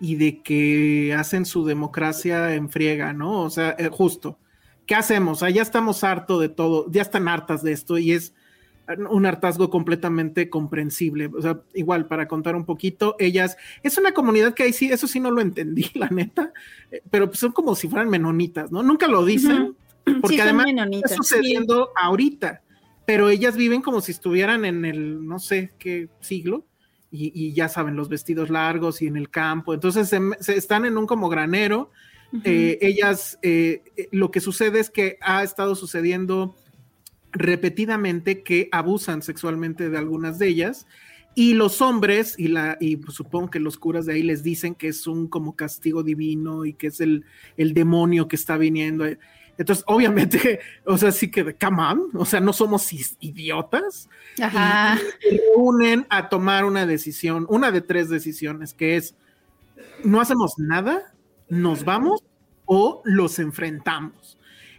y 0.00 0.14
de 0.14 0.42
que 0.42 1.14
hacen 1.18 1.44
su 1.44 1.66
democracia 1.66 2.54
en 2.54 2.70
friega, 2.70 3.12
¿no? 3.12 3.42
O 3.42 3.50
sea, 3.50 3.74
eh, 3.78 3.88
justo. 3.90 4.38
¿Qué 4.86 4.94
hacemos? 4.94 5.42
O 5.42 5.48
ya 5.48 5.62
estamos 5.62 6.04
hartos 6.04 6.40
de 6.40 6.48
todo, 6.48 6.90
ya 6.90 7.02
están 7.02 7.26
hartas 7.26 7.62
de 7.64 7.72
esto 7.72 7.98
y 7.98 8.12
es 8.12 8.32
un 9.10 9.26
hartazgo 9.26 9.70
completamente 9.70 10.48
comprensible. 10.48 11.30
O 11.36 11.42
sea, 11.42 11.60
igual, 11.74 12.06
para 12.06 12.28
contar 12.28 12.56
un 12.56 12.64
poquito, 12.64 13.16
ellas, 13.18 13.56
es 13.82 13.98
una 13.98 14.12
comunidad 14.12 14.54
que 14.54 14.64
ahí 14.64 14.72
sí, 14.72 14.90
eso 14.90 15.06
sí 15.06 15.20
no 15.20 15.30
lo 15.30 15.40
entendí, 15.40 15.90
la 15.94 16.08
neta, 16.08 16.52
eh, 16.90 17.02
pero 17.10 17.26
pues 17.26 17.40
son 17.40 17.52
como 17.52 17.74
si 17.74 17.88
fueran 17.88 18.08
menonitas, 18.08 18.70
¿no? 18.70 18.82
Nunca 18.82 19.08
lo 19.08 19.24
dicen, 19.24 19.76
porque 20.20 20.42
además 20.42 20.66
está 20.90 21.16
sucediendo 21.16 21.90
ahorita 21.96 22.62
pero 23.06 23.30
ellas 23.30 23.56
viven 23.56 23.80
como 23.80 24.00
si 24.00 24.12
estuvieran 24.12 24.64
en 24.64 24.84
el 24.84 25.26
no 25.26 25.38
sé 25.38 25.72
qué 25.78 26.08
siglo. 26.20 26.66
Y, 27.18 27.54
ya 27.54 27.70
saben, 27.70 27.96
los 27.96 28.10
vestidos 28.10 28.50
largos 28.50 29.00
y 29.00 29.06
en 29.06 29.16
el 29.16 29.30
campo. 29.30 29.72
Entonces 29.72 30.10
se, 30.10 30.54
están 30.54 30.84
en 30.84 30.98
un 30.98 31.06
como 31.06 31.30
granero. 31.30 31.90
Eh, 32.44 32.76
ellas, 32.82 33.38
eh, 33.40 33.82
lo 34.10 34.30
que 34.30 34.40
sucede 34.40 34.80
es 34.80 34.90
que 34.90 35.16
ha 35.22 35.42
estado 35.42 35.76
sucediendo 35.76 36.56
repetidamente 37.38 38.42
que 38.42 38.68
abusan 38.72 39.22
sexualmente 39.22 39.90
de 39.90 39.98
algunas 39.98 40.38
de 40.38 40.48
ellas 40.48 40.86
y 41.34 41.54
los 41.54 41.82
hombres 41.82 42.34
y 42.38 42.48
la 42.48 42.76
y 42.80 42.96
pues, 42.96 43.14
supongo 43.14 43.50
que 43.50 43.60
los 43.60 43.78
curas 43.78 44.06
de 44.06 44.14
ahí 44.14 44.22
les 44.22 44.42
dicen 44.42 44.74
que 44.74 44.88
es 44.88 45.06
un 45.06 45.28
como 45.28 45.54
castigo 45.54 46.02
divino 46.02 46.64
y 46.64 46.72
que 46.72 46.88
es 46.88 47.00
el, 47.00 47.24
el 47.56 47.74
demonio 47.74 48.26
que 48.28 48.36
está 48.36 48.56
viniendo 48.56 49.04
entonces, 49.58 49.84
obviamente, 49.86 50.60
o 50.84 50.98
sea, 50.98 51.12
sí 51.12 51.30
que, 51.30 51.54
come 51.54 51.82
on, 51.82 52.10
o 52.14 52.24
sea, 52.24 52.40
no 52.40 52.52
somos 52.52 52.90
idiotas. 53.20 54.08
Ajá. 54.40 54.98
Y, 55.30 55.38
reúnen 55.38 56.06
a 56.10 56.28
tomar 56.28 56.64
una 56.64 56.86
decisión, 56.86 57.46
una 57.48 57.70
de 57.70 57.80
tres 57.80 58.08
decisiones, 58.08 58.74
que 58.74 58.96
es, 58.96 59.14
no 60.04 60.20
hacemos 60.20 60.54
nada, 60.58 61.14
nos 61.48 61.84
vamos 61.84 62.22
o 62.66 63.02
los 63.04 63.38
enfrentamos. 63.38 64.35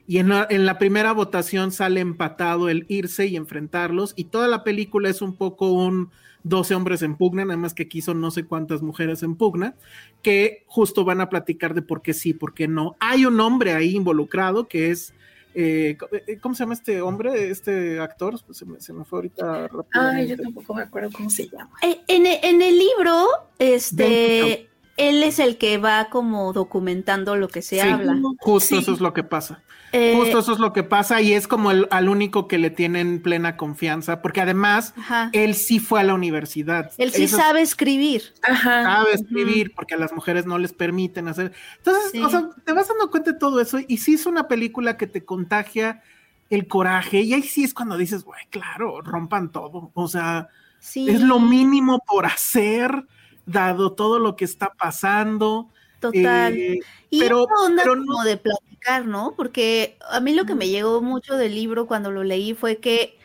Y 0.07 0.19
en 0.19 0.29
la, 0.29 0.47
en 0.49 0.65
la, 0.65 0.79
primera 0.79 1.11
votación 1.11 1.73
sale 1.73 1.99
empatado 1.99 2.69
el 2.69 2.85
irse 2.87 3.27
y 3.27 3.35
enfrentarlos, 3.35 4.13
y 4.15 4.25
toda 4.25 4.47
la 4.47 4.63
película 4.63 5.09
es 5.09 5.21
un 5.21 5.35
poco 5.35 5.73
un 5.73 6.11
12 6.43 6.75
hombres 6.75 7.01
en 7.01 7.15
pugna, 7.15 7.43
nada 7.43 7.57
más 7.57 7.73
que 7.73 7.83
aquí 7.83 8.01
son 8.01 8.21
no 8.21 8.31
sé 8.31 8.45
cuántas 8.45 8.81
mujeres 8.81 9.21
en 9.21 9.35
pugna, 9.35 9.75
que 10.21 10.63
justo 10.67 11.03
van 11.03 11.19
a 11.19 11.27
platicar 11.27 11.73
de 11.73 11.81
por 11.81 12.01
qué 12.01 12.13
sí, 12.13 12.33
por 12.33 12.53
qué 12.53 12.69
no. 12.69 12.95
Hay 13.01 13.25
un 13.25 13.37
hombre 13.41 13.73
ahí 13.73 13.97
involucrado 13.97 14.69
que 14.69 14.91
es, 14.91 15.13
eh, 15.53 15.97
eh, 16.25 16.37
¿cómo 16.39 16.55
se 16.55 16.63
llama 16.63 16.75
este 16.75 17.01
hombre, 17.01 17.49
este 17.49 17.99
actor? 17.99 18.39
Se 18.51 18.65
me, 18.65 18.79
se 18.79 18.93
me 18.93 19.03
fue 19.03 19.17
ahorita 19.17 19.69
Ay, 19.91 20.29
yo 20.29 20.37
tampoco 20.37 20.73
me 20.73 20.83
acuerdo 20.83 21.09
cómo 21.11 21.29
se 21.29 21.49
llama. 21.49 21.71
Eh, 21.83 21.99
en, 22.07 22.25
en 22.25 22.61
el 22.61 22.77
libro, 22.77 23.25
este 23.59 24.69
él 24.97 25.23
es 25.23 25.39
el 25.39 25.57
que 25.57 25.77
va 25.77 26.09
como 26.09 26.51
documentando 26.53 27.35
lo 27.35 27.47
que 27.47 27.61
se 27.61 27.81
habla. 27.81 28.19
Justo 28.39 28.79
eso 28.79 28.93
es 28.93 28.99
lo 28.99 29.13
que 29.13 29.23
pasa. 29.23 29.61
Eh, 29.93 30.15
justo 30.17 30.39
eso 30.39 30.51
es 30.51 30.59
lo 30.59 30.73
que 30.73 30.83
pasa 30.83 31.21
y 31.21 31.31
es 31.31 31.47
como 31.47 31.71
el, 31.71 31.87
al 31.91 32.09
único 32.09 32.47
que 32.47 32.57
le 32.57 32.69
tienen 32.69 33.21
plena 33.21 33.55
confianza, 33.55 34.21
porque 34.21 34.41
además 34.41 34.93
él 35.31 35.55
sí 35.55 35.79
fue 35.79 36.01
a 36.01 36.03
la 36.03 36.13
universidad. 36.13 36.91
Él 36.97 37.11
sí 37.11 37.27
sabe 37.27 37.61
escribir. 37.61 38.33
Ajá. 38.41 38.83
Sabe 38.83 39.13
escribir, 39.13 39.73
porque 39.73 39.93
a 39.93 39.97
las 39.97 40.11
mujeres 40.11 40.45
no 40.45 40.57
les 40.57 40.73
permiten 40.73 41.27
hacer. 41.27 41.53
Entonces, 41.77 42.21
o 42.21 42.29
sea, 42.29 42.49
te 42.65 42.73
vas 42.73 42.89
dando 42.89 43.09
cuenta 43.09 43.31
de 43.31 43.39
todo 43.39 43.61
eso 43.61 43.79
y 43.87 43.97
sí 43.97 44.15
es 44.15 44.25
una 44.25 44.47
película 44.47 44.97
que 44.97 45.07
te 45.07 45.23
contagia 45.23 46.01
el 46.49 46.67
coraje 46.67 47.21
y 47.21 47.33
ahí 47.33 47.43
sí 47.43 47.63
es 47.63 47.73
cuando 47.73 47.97
dices, 47.97 48.23
güey, 48.23 48.41
claro, 48.49 49.01
rompan 49.01 49.51
todo. 49.51 49.91
O 49.93 50.07
sea, 50.07 50.49
es 50.95 51.21
lo 51.21 51.39
mínimo 51.39 52.03
por 52.05 52.25
hacer 52.25 53.05
dado 53.47 53.93
todo 53.93 54.19
lo 54.19 54.35
que 54.35 54.45
está 54.45 54.73
pasando. 54.73 55.69
Total. 55.99 56.55
Eh, 56.55 56.79
y 57.09 57.19
pero, 57.21 57.43
onda 57.43 57.83
como 57.83 58.23
de 58.23 58.37
platicar, 58.37 59.05
¿no? 59.05 59.33
Porque 59.35 59.97
a 60.11 60.19
mí 60.19 60.35
lo 60.35 60.45
que 60.45 60.53
me 60.53 60.69
llegó 60.69 61.01
mucho 61.01 61.35
del 61.37 61.55
libro 61.55 61.87
cuando 61.87 62.11
lo 62.11 62.23
leí 62.23 62.53
fue 62.53 62.77
que, 62.77 63.17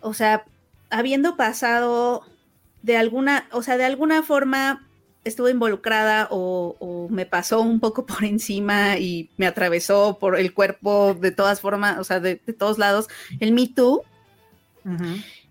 o 0.00 0.12
sea, 0.14 0.44
habiendo 0.90 1.36
pasado 1.36 2.24
de 2.82 2.96
alguna, 2.96 3.48
o 3.52 3.62
sea, 3.62 3.76
de 3.76 3.84
alguna 3.84 4.22
forma 4.24 4.82
estuve 5.24 5.50
involucrada 5.50 6.28
o, 6.30 7.08
me 7.10 7.26
pasó 7.26 7.60
un 7.60 7.80
poco 7.80 8.06
por 8.06 8.24
encima 8.24 8.98
y 8.98 9.30
me 9.36 9.46
atravesó 9.46 10.18
por 10.18 10.38
el 10.38 10.54
cuerpo 10.54 11.14
de 11.14 11.30
todas 11.30 11.60
formas, 11.60 11.98
o 11.98 12.04
sea, 12.04 12.20
de, 12.20 12.36
todos 12.36 12.78
lados, 12.78 13.08
el 13.40 13.52
Me 13.52 13.68
Too. 13.68 14.02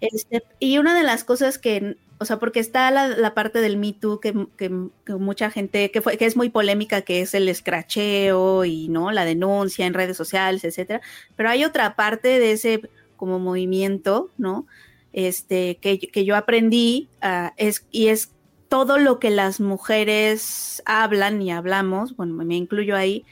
este, 0.01 0.43
y 0.59 0.77
una 0.77 0.95
de 0.95 1.03
las 1.03 1.23
cosas 1.23 1.57
que 1.57 1.97
o 2.17 2.25
sea, 2.25 2.39
porque 2.39 2.59
está 2.59 2.91
la, 2.91 3.33
parte 3.33 3.59
del 3.59 3.77
Me 3.77 3.93
Too 3.93 4.19
que, 4.21 4.33
mucha 5.09 5.51
gente, 5.51 5.91
que, 5.91 6.01
fue, 6.01 6.17
que 6.17 6.25
es 6.25 6.37
muy 6.37 6.49
polémica, 6.49 7.01
que 7.01 7.21
es 7.21 7.33
el 7.33 7.49
escracheo 7.49 8.63
y 8.63 8.87
no 8.87 9.11
la 9.11 9.25
denuncia 9.25 9.85
en 9.85 9.93
redes 9.93 10.15
sociales, 10.15 10.63
etcétera. 10.63 11.01
Pero 11.35 11.49
hay 11.49 11.65
otra 11.65 11.95
parte 11.95 12.39
de 12.39 12.53
ese 12.53 12.81
como 13.17 13.39
movimiento, 13.39 14.29
¿no? 14.37 14.65
Este, 15.11 15.77
que, 15.77 15.99
que 15.99 16.25
yo 16.25 16.35
aprendí, 16.35 17.09
uh, 17.23 17.49
es, 17.57 17.85
y 17.91 18.07
es 18.07 18.31
todo 18.69 18.97
lo 18.97 19.19
que 19.19 19.29
las 19.29 19.59
mujeres 19.59 20.81
hablan 20.85 21.41
y 21.41 21.51
hablamos, 21.51 22.15
bueno, 22.15 22.33
me 22.33 22.55
incluyo 22.55 22.95
ahí, 22.95 23.25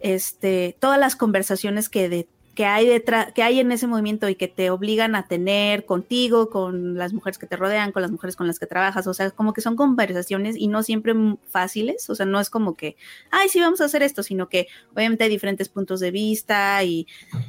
este, 0.00 0.76
todas 0.80 0.98
las 0.98 1.16
conversaciones 1.16 1.88
que 1.88 2.08
de, 2.08 2.28
que 2.54 2.64
hay 2.64 2.86
detrás, 2.86 3.32
que 3.32 3.42
hay 3.42 3.60
en 3.60 3.72
ese 3.72 3.86
movimiento 3.86 4.28
y 4.28 4.34
que 4.36 4.48
te 4.48 4.70
obligan 4.70 5.14
a 5.14 5.26
tener 5.26 5.84
contigo, 5.84 6.50
con 6.50 6.96
las 6.96 7.12
mujeres 7.12 7.38
que 7.38 7.46
te 7.46 7.56
rodean, 7.56 7.92
con 7.92 8.02
las 8.02 8.10
mujeres 8.10 8.36
con 8.36 8.46
las 8.46 8.58
que 8.58 8.66
trabajas, 8.66 9.06
o 9.06 9.14
sea, 9.14 9.30
como 9.30 9.52
que 9.52 9.60
son 9.60 9.76
conversaciones 9.76 10.56
y 10.56 10.68
no 10.68 10.82
siempre 10.82 11.14
fáciles, 11.48 12.08
o 12.08 12.14
sea, 12.14 12.26
no 12.26 12.40
es 12.40 12.50
como 12.50 12.76
que, 12.76 12.96
ay, 13.30 13.48
sí, 13.48 13.60
vamos 13.60 13.80
a 13.80 13.86
hacer 13.86 14.02
esto, 14.02 14.22
sino 14.22 14.48
que 14.48 14.68
obviamente 14.94 15.24
hay 15.24 15.30
diferentes 15.30 15.68
puntos 15.68 16.00
de 16.00 16.10
vista 16.10 16.82
y, 16.84 17.06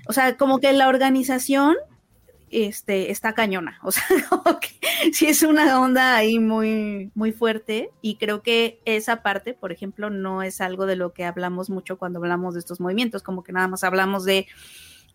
o 0.08 0.14
sea, 0.14 0.38
como 0.38 0.60
que 0.60 0.74
la 0.74 0.88
organización 0.88 1.76
este, 2.50 3.12
está 3.12 3.34
cañona, 3.34 3.80
o 3.84 3.92
sea, 3.92 4.04
como 4.30 4.60
que 4.60 4.70
sí 5.12 5.28
es 5.28 5.44
una 5.44 5.80
onda 5.80 6.16
ahí 6.16 6.40
muy, 6.40 7.12
muy 7.14 7.32
fuerte 7.32 7.92
y 8.02 8.16
creo 8.16 8.42
que 8.42 8.80
esa 8.86 9.22
parte, 9.22 9.54
por 9.54 9.72
ejemplo, 9.72 10.10
no 10.10 10.42
es 10.42 10.62
algo 10.62 10.86
de 10.86 10.96
lo 10.96 11.14
que 11.14 11.26
hablamos 11.26 11.70
mucho 11.70 11.98
cuando 11.98 12.20
hablamos 12.20 12.54
de 12.54 12.62
estos 12.62 12.80
movimientos, 12.80 13.24
como 13.24 13.44
que 13.44 13.52
nada 13.52 13.68
más 13.68 13.84
hablamos 13.84 14.26
de 14.26 14.48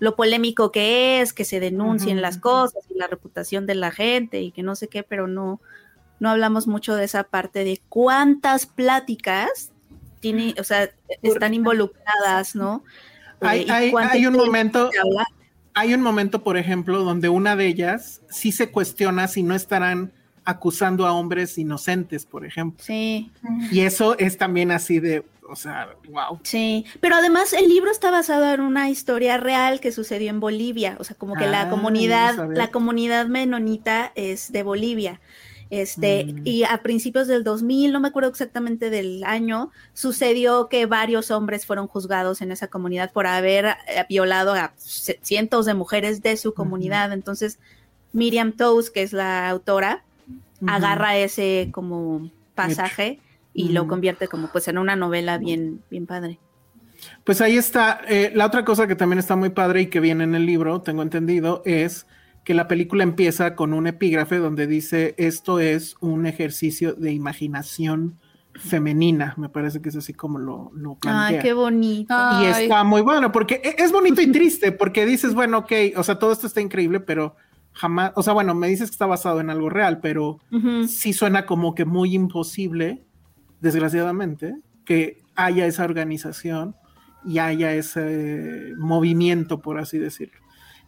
lo 0.01 0.17
polémico 0.17 0.73
que 0.73 1.21
es, 1.21 1.33
que 1.33 1.45
se 1.45 1.61
denuncien 1.61 2.21
las 2.23 2.39
cosas 2.39 2.83
y 2.91 2.99
la 2.99 3.07
reputación 3.07 3.67
de 3.67 3.75
la 3.75 3.93
gente 3.93 4.41
y 4.41 4.51
que 4.51 4.63
no 4.63 4.75
sé 4.75 4.89
qué, 4.89 5.03
pero 5.03 5.29
no, 5.29 5.61
no 6.19 6.31
hablamos 6.31 6.67
mucho 6.67 6.97
de 6.97 7.05
esa 7.05 7.25
parte 7.25 7.65
de 7.65 7.81
cuántas 7.89 8.67
pláticas 8.67 9.73
tiene, 10.21 10.55
o 10.59 10.65
sea, 10.65 10.91
están 11.23 11.55
involucradas, 11.55 12.55
¿no? 12.55 12.83
Hay, 13.41 13.63
eh, 13.63 13.93
hay, 13.95 14.27
un 14.27 14.35
momento, 14.35 14.91
hay 15.75 15.95
un 15.95 16.03
momento, 16.03 16.43
por 16.43 16.57
ejemplo, 16.57 17.05
donde 17.05 17.29
una 17.29 17.55
de 17.57 17.67
ellas 17.67 18.23
sí 18.31 18.53
se 18.53 18.71
cuestiona 18.71 19.29
si 19.29 19.43
no 19.43 19.55
estarán 19.55 20.13
acusando 20.45 21.07
a 21.07 21.13
hombres 21.13 21.59
inocentes, 21.59 22.25
por 22.27 22.45
ejemplo. 22.47 22.83
Sí. 22.85 23.31
Y 23.71 23.81
eso 23.81 24.19
es 24.19 24.39
también 24.39 24.71
así 24.71 24.99
de, 24.99 25.25
o 25.51 25.57
sea, 25.57 25.97
wow. 26.09 26.39
Sí, 26.45 26.85
pero 27.01 27.17
además 27.17 27.53
el 27.53 27.69
libro 27.69 27.91
está 27.91 28.11
basado 28.11 28.53
en 28.55 28.61
una 28.61 28.89
historia 28.89 29.37
real 29.37 29.81
que 29.81 29.93
sucedió 29.93 30.31
en 30.31 30.41
Bolivia, 30.41 30.97
o 31.01 31.05
sea, 31.05 31.17
como 31.17 31.35
que 31.35 31.47
la 31.47 31.63
ah, 31.63 31.71
comunidad, 31.71 32.49
la 32.55 32.71
comunidad 32.71 33.27
menonita 33.27 34.13
es 34.15 34.53
de 34.53 34.63
Bolivia. 34.63 35.21
Este, 35.71 36.25
Mm. 36.25 36.43
y 36.45 36.65
a 36.65 36.83
principios 36.83 37.29
del 37.29 37.45
2000, 37.45 37.93
no 37.93 38.01
me 38.01 38.09
acuerdo 38.09 38.29
exactamente 38.29 38.91
del 38.91 39.23
año, 39.23 39.71
sucedió 39.93 40.69
que 40.69 40.87
varios 40.87 41.31
hombres 41.31 41.65
fueron 41.65 41.87
juzgados 41.87 42.43
en 42.43 42.51
esa 42.51 42.67
comunidad 42.67 43.13
por 43.13 43.29
haber 43.29 43.67
eh, 43.67 44.05
violado 44.09 44.53
a 44.55 44.73
cientos 44.77 45.67
de 45.67 45.75
mujeres 45.75 46.23
de 46.23 46.37
su 46.37 46.55
comunidad. 46.55 47.13
Entonces, 47.13 47.61
Miriam 48.13 48.53
Toews, 48.53 48.91
que 48.91 49.03
es 49.03 49.13
la 49.13 49.49
autora, 49.49 50.03
agarra 50.67 51.17
ese 51.17 51.69
como 51.73 52.31
pasaje 52.57 53.21
y 53.55 53.71
lo 53.71 53.83
Ujú. 53.83 53.91
convierte 53.91 54.29
como 54.29 54.49
pues 54.49 54.69
en 54.69 54.79
una 54.79 54.97
novela 54.97 55.39
bien, 55.39 55.83
bien 55.91 56.07
padre. 56.07 56.39
Pues 57.25 57.41
ahí 57.41 57.57
está. 57.57 58.01
eh, 58.09 58.31
la 58.35 58.47
otra 58.47 58.65
cosa 58.65 58.87
que 58.87 58.95
también 58.97 59.19
está 59.19 59.35
muy 59.37 59.51
padre 59.51 59.83
y 59.83 59.87
que 59.87 60.01
viene 60.01 60.25
en 60.25 60.35
el 60.35 60.47
libro, 60.47 60.83
tengo 60.83 61.03
entendido, 61.03 61.63
es 61.65 62.07
que 62.45 62.55
la 62.55 62.69
película 62.69 63.03
empieza 63.05 63.55
con 63.55 63.73
un 63.73 63.87
epígrafe 63.87 64.37
donde 64.39 64.67
dice 64.67 65.15
esto 65.19 65.61
es 65.61 65.95
un 66.01 66.27
ejercicio 66.27 66.95
de 66.95 67.13
imaginación 67.13 68.19
femenina. 68.55 69.35
Me 69.37 69.49
parece 69.49 69.81
que 69.81 69.89
es 69.91 69.97
así 69.97 70.13
como 70.13 70.39
lo, 70.39 70.71
lo 70.75 70.95
plantea. 70.97 71.39
Ay, 71.39 71.43
qué 71.43 71.53
bonito. 71.53 72.15
Y 72.15 72.45
Ay. 72.47 72.65
está 72.65 72.85
muy 72.85 73.01
bueno, 73.03 73.31
porque 73.33 73.61
e- 73.63 73.83
es 73.83 73.93
bonito 73.93 74.21
y 74.21 74.31
triste, 74.33 74.73
porque 74.73 75.07
dices, 75.07 75.35
bueno, 75.35 75.59
ok, 75.59 75.73
o 75.97 76.03
sea, 76.03 76.19
todo 76.19 76.33
esto 76.33 76.47
está 76.47 76.61
increíble, 76.61 77.01
pero 77.01 77.37
jamás, 77.73 78.13
o 78.17 78.23
sea, 78.23 78.33
bueno, 78.33 78.55
me 78.55 78.69
dices 78.69 78.89
que 78.91 78.95
está 78.95 79.07
basado 79.07 79.41
en 79.41 79.51
algo 79.51 79.71
real, 79.71 80.01
pero 80.01 80.39
sí 80.89 81.13
suena 81.13 81.47
como 81.47 81.75
que 81.75 81.85
muy 81.85 82.15
imposible, 82.15 83.05
desgraciadamente, 83.61 84.57
que 84.85 85.19
haya 85.35 85.67
esa 85.67 85.85
organización 85.85 86.75
y 87.25 87.39
haya 87.39 87.73
ese 87.75 88.73
movimiento, 88.77 89.61
por 89.61 89.79
así 89.79 89.99
decirlo. 89.99 90.39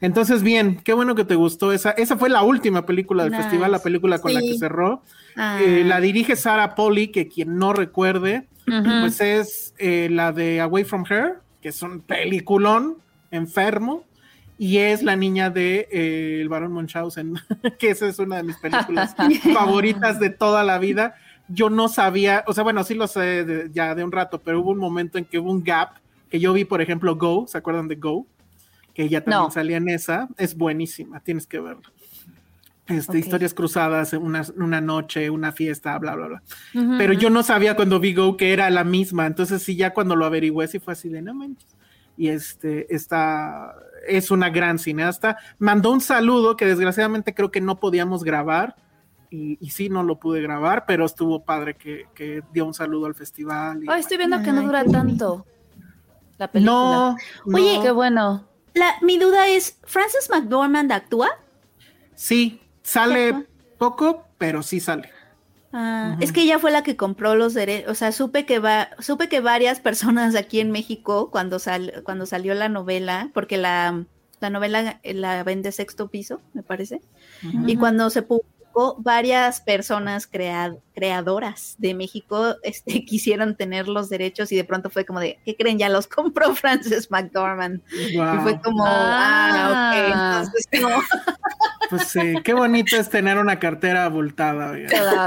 Entonces, 0.03 0.43
bien, 0.43 0.81
qué 0.83 0.95
bueno 0.95 1.15
que 1.15 1.25
te 1.25 1.37
gustó 1.37 1.73
esa. 1.73 1.93
Esa 1.93 2.17
fue 2.17 2.29
la 2.29 2.43
última 2.43 2.85
película 2.85 3.23
del 3.23 3.33
Nice. 3.33 3.45
festival, 3.45 3.71
la 3.71 3.79
película 3.79 4.19
con 4.19 4.35
la 4.35 4.41
que 4.41 4.59
cerró. 4.59 5.03
Ah. 5.37 5.61
Eh, 5.63 5.85
la 5.85 6.01
dirige 6.01 6.35
Sarah 6.35 6.75
Polly, 6.75 7.09
que 7.09 7.29
quien 7.29 7.57
no 7.57 7.73
recuerde, 7.73 8.49
pues 8.65 9.21
es 9.21 9.75
eh, 9.79 10.09
la 10.11 10.33
de 10.33 10.61
Away 10.61 10.83
from 10.83 11.05
Her, 11.09 11.41
que 11.61 11.69
es 11.69 11.81
un 11.83 12.01
peliculón 12.01 12.97
enfermo, 13.31 14.05
y 14.59 14.79
es 14.79 15.05
la 15.05 15.15
niña 15.15 15.51
de 15.51 15.89
eh, 15.93 16.39
El 16.41 16.49
Barón 16.49 16.73
Munchausen, 16.73 17.35
que 17.79 17.91
esa 17.91 18.09
es 18.09 18.19
una 18.19 18.39
de 18.39 18.43
mis 18.43 18.57
películas 18.57 19.15
favoritas 19.55 20.19
de 20.19 20.31
toda 20.31 20.65
la 20.65 20.79
vida. 20.79 21.15
Yo 21.53 21.71
no 21.71 21.89
sabía, 21.89 22.45
o 22.47 22.53
sea, 22.55 22.63
bueno, 22.65 22.83
sí 22.85 22.95
lo 22.95 23.07
sé 23.07 23.45
de- 23.45 23.71
ya 23.73 23.95
de 23.95 24.05
un 24.05 24.13
rato, 24.13 24.41
pero 24.41 24.61
hubo 24.61 24.71
un 24.71 24.79
momento 24.79 25.19
en 25.19 25.25
que 25.25 25.39
hubo 25.39 25.51
un 25.51 25.63
gap, 25.63 25.91
que 26.31 26.41
yo 26.41 26.53
vi, 26.53 26.65
por 26.65 26.81
ejemplo, 26.81 27.17
Go, 27.17 27.47
¿se 27.47 27.59
acuerdan 27.59 27.89
de 27.89 27.97
Go? 27.97 28.27
Que 28.95 29.05
ella 29.05 29.23
también 29.25 29.43
No. 29.45 29.51
salía 29.51 29.77
en 29.79 29.89
esa, 29.89 30.29
es 30.39 30.57
buenísima, 30.57 31.21
tienes 31.21 31.47
que 31.47 31.61
verla. 31.61 31.83
Este. 32.89 33.19
Historias 33.19 33.55
cruzadas, 33.55 34.13
una, 34.13 34.43
una 34.57 34.81
noche, 34.81 35.31
una 35.31 35.53
fiesta, 35.53 35.97
bla, 35.99 36.15
bla, 36.17 36.27
bla. 36.27 36.43
Pero 36.99 37.13
yo 37.13 37.31
no 37.31 37.43
sabía 37.43 37.77
cuando 37.77 38.01
vi 38.01 38.13
Go 38.13 38.37
que 38.37 38.53
era 38.53 38.69
la 38.71 38.83
misma, 38.85 39.27
entonces 39.27 39.63
sí, 39.63 39.77
ya 39.77 39.95
cuando 39.95 40.17
lo 40.17 40.27
averigüé, 40.27 40.67
sí 40.69 40.79
fue 40.79 40.93
así 40.95 41.09
de 41.09 41.23
no 41.23 41.33
manches. 41.33 41.69
Y 42.19 42.29
este, 42.29 42.93
está, 42.95 43.75
es 44.07 44.31
una 44.31 44.51
gran 44.51 44.79
cineasta. 44.79 45.39
Mandó 45.59 45.91
un 45.93 46.01
saludo 46.03 46.57
que 46.57 46.67
desgraciadamente 46.67 47.33
creo 47.35 47.51
que 47.51 47.61
no 47.63 47.79
podíamos 47.81 48.25
grabar, 48.25 48.75
y, 49.33 49.57
y 49.61 49.71
sí, 49.71 49.89
no 49.89 50.03
lo 50.03 50.21
pude 50.21 50.43
grabar, 50.43 50.85
pero 50.87 51.07
estuvo 51.07 51.43
padre 51.45 51.75
que, 51.75 52.07
que 52.15 52.43
dio 52.53 52.67
un 52.67 52.75
saludo 52.75 53.07
al 53.07 53.15
festival. 53.15 53.83
y 53.83 53.91
estoy 53.99 54.19
viendo 54.19 54.43
que 54.43 54.53
no 54.53 54.63
dura 54.63 54.85
tanto 54.85 55.47
la 56.39 56.51
película. 56.51 56.73
no, 56.75 57.17
no, 57.47 57.57
Oye, 57.57 57.81
Qué 57.83 57.91
bueno. 57.91 58.47
La, 58.75 58.95
mi 59.03 59.19
duda 59.19 59.49
es, 59.49 59.79
¿Frances 59.85 60.31
McDormand 60.31 60.93
actúa? 60.93 61.29
sí, 62.15 62.61
sale 62.83 63.47
poco, 63.79 64.27
pero 64.39 64.63
sí 64.63 64.81
sale. 64.81 65.11
Ah. 65.73 66.17
Es 66.21 66.33
que 66.33 66.43
ella 66.43 66.59
fue 66.59 66.71
la 66.71 66.83
que 66.83 66.97
compró 66.97 67.35
los 67.35 67.55
derechos, 67.55 67.91
o 67.91 67.95
sea, 67.95 68.13
supe 68.13 68.45
que 68.45 68.59
va, 68.59 68.91
supe 68.99 69.29
que 69.29 69.41
varias 69.41 69.81
personas 69.81 70.35
aquí 70.35 70.61
en 70.61 70.71
México 70.71 71.31
cuando 71.31 71.59
sal, 71.59 72.03
cuando 72.05 72.27
salió 72.27 72.53
la 72.55 72.69
novela, 72.69 73.31
porque 73.33 73.57
la, 73.57 74.05
la 74.41 74.51
novela 74.51 75.01
eh, 75.03 75.15
la 75.15 75.43
vende 75.45 75.73
sexto 75.73 76.09
piso, 76.09 76.41
me 76.53 76.63
parece, 76.63 77.01
y 77.67 77.77
cuando 77.77 78.11
se 78.11 78.23
publicó, 78.23 78.52
varias 78.99 79.61
personas 79.61 80.27
crea- 80.27 80.75
creadoras 80.95 81.75
de 81.79 81.95
México 81.95 82.57
este, 82.63 83.05
quisieron 83.07 83.57
tener 83.57 83.89
los 83.89 84.09
derechos 84.09 84.51
y 84.53 84.57
de 84.57 84.65
pronto 84.65 84.91
fue 84.91 85.05
como 85.05 85.21
de, 85.21 85.39
¿qué 85.45 85.57
creen? 85.57 85.79
Ya 85.79 85.89
los 85.89 86.07
compró 86.07 86.55
Frances 86.57 87.11
McDormand. 87.11 87.81
Y 87.93 88.17
fue 88.17 88.61
como, 88.61 88.85
ah, 88.87 89.69
ok, 89.69 90.13
Ah. 90.15 90.43
entonces 90.45 90.67
no. 90.81 90.89
Pues 91.91 92.09
sí, 92.09 92.35
qué 92.43 92.55
bonito 92.55 92.97
es 92.97 93.11
tener 93.11 93.37
una 93.37 93.59
cartera 93.59 94.07
abultada. 94.07 94.73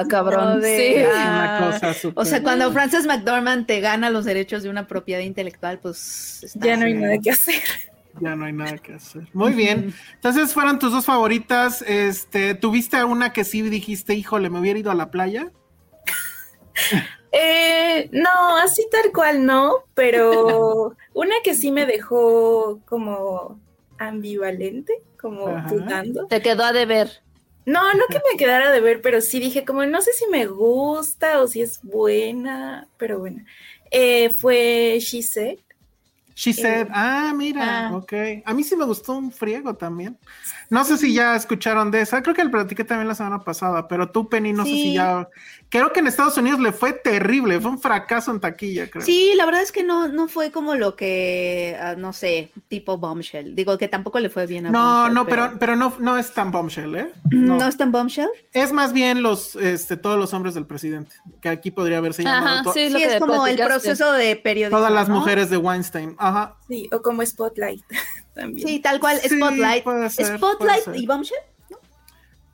cabrón. 0.10 0.56
No 0.56 0.60
de- 0.60 0.78
Sí. 0.78 1.04
Ah. 1.16 1.60
una 1.70 1.80
cosa. 1.91 2.12
O 2.16 2.26
sea, 2.26 2.41
cuando 2.41 2.72
Frances 2.72 3.06
McDormand 3.06 3.68
te 3.68 3.82
gana 3.82 4.10
los 4.10 4.26
derechos 4.26 4.64
de 4.64 4.70
una 4.70 4.88
propiedad 4.88 5.22
intelectual, 5.22 5.78
pues 5.78 6.39
está- 6.43 6.66
Ya 6.66 6.78
no 6.78 6.86
hay 6.88 6.96
nada 6.96 7.18
que 7.24 7.30
hacer. 7.30 7.62
Ya 8.22 8.36
no 8.36 8.45
hay 8.45 8.53
nada 8.53 8.78
que 8.78 8.93
hacer. 8.93 9.28
Muy 9.34 9.53
bien. 9.53 9.93
Entonces 10.13 10.53
fueron 10.53 10.80
tus 10.80 10.91
dos 10.91 11.05
favoritas. 11.05 11.82
Este, 11.82 12.55
¿tuviste 12.55 13.03
una 13.03 13.34
que 13.34 13.43
sí 13.43 13.61
dijiste, 13.61 14.13
híjole, 14.13 14.49
me 14.49 14.59
hubiera 14.59 14.80
ido 14.80 14.91
a 14.91 14.95
la 14.95 15.11
playa? 15.11 15.51
Eh, 17.32 18.09
no, 18.11 18.57
así 18.57 18.88
tal 18.89 19.11
cual 19.11 19.45
no, 19.45 19.84
pero 19.93 20.95
una 21.13 21.36
que 21.43 21.53
sí 21.53 21.72
me 21.72 21.86
dejó 21.86 22.80
como 22.86 23.59
ambivalente, 23.97 25.01
como 25.20 25.47
Ajá. 25.47 25.68
dudando. 25.70 26.28
Te 26.28 26.41
quedó 26.41 26.63
a 26.63 26.74
deber. 26.74 27.09
No, 27.66 27.93
no 27.93 28.03
que 28.09 28.22
me 28.32 28.38
quedara 28.38 28.72
de 28.72 28.80
ver, 28.80 29.01
pero 29.01 29.22
sí 29.22 29.39
dije 29.39 29.66
como 29.66 29.86
no 29.86 30.01
sé 30.01 30.13
si 30.13 30.28
me 30.28 30.45
gusta 30.45 31.41
o 31.41 31.47
si 31.47 31.61
es 31.61 31.82
buena, 31.82 32.88
pero 32.97 33.20
bueno. 33.20 33.43
Eh, 33.91 34.30
fue 34.30 34.99
Said. 35.01 35.59
She 36.38 36.52
said, 36.54 36.88
Eh, 36.88 36.92
ah, 36.94 37.34
mira, 37.36 37.88
ah. 37.88 37.96
ok. 37.96 38.14
A 38.46 38.54
mí 38.54 38.64
sí 38.64 38.76
me 38.76 38.84
gustó 38.86 39.14
un 39.14 39.32
friego 39.32 39.74
también. 39.76 40.18
No 40.70 40.84
sé 40.84 40.98
si 40.98 41.14
ya 41.14 41.36
escucharon 41.36 41.92
de 41.92 42.02
esa. 42.02 42.22
Creo 42.22 42.36
que 42.36 42.44
le 42.44 42.50
platiqué 42.50 42.84
también 42.84 43.08
la 43.08 43.16
semana 43.16 43.40
pasada, 43.40 43.88
pero 43.88 44.10
tú, 44.12 44.28
Penny, 44.28 44.52
no 44.52 44.64
sé 44.66 44.72
si 44.72 44.94
ya. 44.96 45.30
Creo 45.70 45.94
que 45.94 46.00
en 46.02 46.08
Estados 46.08 46.38
Unidos 46.38 46.60
le 46.60 46.72
fue 46.74 46.92
terrible. 46.94 47.60
Fue 47.62 47.72
un 47.72 47.80
fracaso 47.80 48.32
en 48.32 48.40
taquilla, 48.42 48.90
creo. 48.90 49.04
Sí, 49.06 49.32
la 49.38 49.46
verdad 49.46 49.62
es 49.62 49.72
que 49.72 49.84
no, 49.84 50.08
no 50.10 50.28
fue 50.28 50.52
como 50.52 50.76
lo 50.76 50.96
que, 50.98 51.78
ah, 51.82 51.96
no 51.98 52.12
sé, 52.14 52.52
tipo 52.68 52.98
Bombshell. 52.98 53.56
Digo 53.56 53.78
que 53.78 53.88
tampoco 53.88 54.20
le 54.20 54.30
fue 54.30 54.46
bien 54.46 54.66
a 54.66 54.72
No, 54.72 54.80
Bombshell, 54.84 55.14
no, 55.14 55.26
pero, 55.26 55.52
pero 55.60 55.76
no, 55.76 55.94
no 56.00 56.18
es 56.18 56.34
tan 56.34 56.52
bombshell, 56.52 56.96
¿eh? 56.96 57.12
¿No, 57.32 57.58
No. 57.58 57.68
es 57.68 57.78
tan 57.78 57.92
Bombshell? 57.92 58.30
Es 58.52 58.72
más 58.74 58.92
bien 58.92 59.22
los, 59.24 59.56
este, 59.56 59.96
todos 59.98 60.20
los 60.20 60.34
hombres 60.34 60.54
del 60.56 60.66
presidente, 60.66 61.16
que 61.42 61.50
aquí 61.50 61.72
podría 61.72 62.00
haberse 62.00 62.24
llamado 62.24 62.72
Ajá, 62.72 62.74
sí, 62.74 62.80
es 62.82 63.20
como 63.20 63.48
el 63.48 63.56
proceso 63.58 64.12
de 64.14 64.36
periodismo. 64.36 64.78
todas 64.80 64.92
las 64.92 65.08
¿no? 65.08 65.20
mujeres 65.20 65.50
de 65.50 65.58
Weinstein. 65.58 66.16
Ajá. 66.28 66.55
Sí, 66.67 66.89
o 66.91 67.01
como 67.01 67.26
Spotlight 67.26 67.84
también. 68.36 68.67
Sí, 68.67 68.80
tal 68.80 68.99
cual, 68.99 69.19
Sí, 69.19 69.30
Spotlight. 69.38 69.84
puede 69.84 70.09
ser, 70.09 70.38
Spotlight 70.38 70.84
puede 70.84 70.97
ser. 70.97 71.03
y 71.03 71.05
Bombshell. 71.05 71.38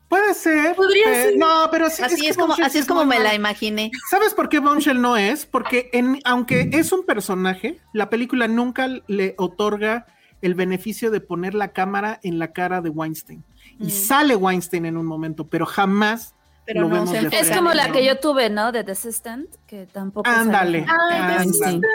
Puede 0.10 0.34
ser. 0.34 0.76
Podría 0.76 1.10
eh, 1.10 1.24
ser. 1.24 1.38
No, 1.38 1.70
pero 1.72 1.90
sí, 1.90 2.04
Así 2.04 2.28
es, 2.28 2.36
como, 2.36 2.54
así 2.54 2.70
sí 2.72 2.78
es 2.80 2.86
como 2.86 3.06
me 3.06 3.18
la 3.20 3.34
imaginé. 3.34 3.92
¿Sabes 4.10 4.34
por 4.34 4.50
qué 4.50 4.60
Bombshell 4.60 5.00
no 5.00 5.16
es? 5.16 5.46
Porque 5.46 5.90
en, 5.94 6.20
aunque 6.26 6.70
es 6.74 6.92
un 6.92 7.06
personaje, 7.06 7.80
la 7.94 8.10
película 8.10 8.50
nunca 8.50 8.90
le 9.08 9.36
otorga 9.38 10.06
el 10.42 10.54
beneficio 10.54 11.12
de 11.12 11.22
poner 11.22 11.54
la 11.54 11.70
cámara 11.70 12.20
en 12.24 12.40
la 12.40 12.52
cara 12.52 12.82
de 12.82 12.90
Weinstein. 12.90 13.42
Y 13.80 13.86
Mm. 13.86 13.90
sale 13.90 14.36
Weinstein 14.36 14.86
en 14.86 14.98
un 14.98 15.06
momento, 15.06 15.48
pero 15.48 15.66
jamás 15.66 16.36
Pero 16.66 16.82
lo 16.82 16.90
no 16.90 16.94
vemos 16.96 17.14
Es 17.14 17.28
frente. 17.30 17.56
como 17.56 17.74
la 17.74 17.92
que 17.94 18.04
yo 18.04 18.20
tuve, 18.20 18.50
¿no? 18.50 18.74
De 18.74 18.84
The 18.84 18.92
Assistant, 18.92 19.48
que 19.66 19.86
tampoco. 19.86 20.30
Ándale. 20.30 20.86
salió. 20.86 20.94
Ay, 21.10 21.38
ándale. 21.48 21.88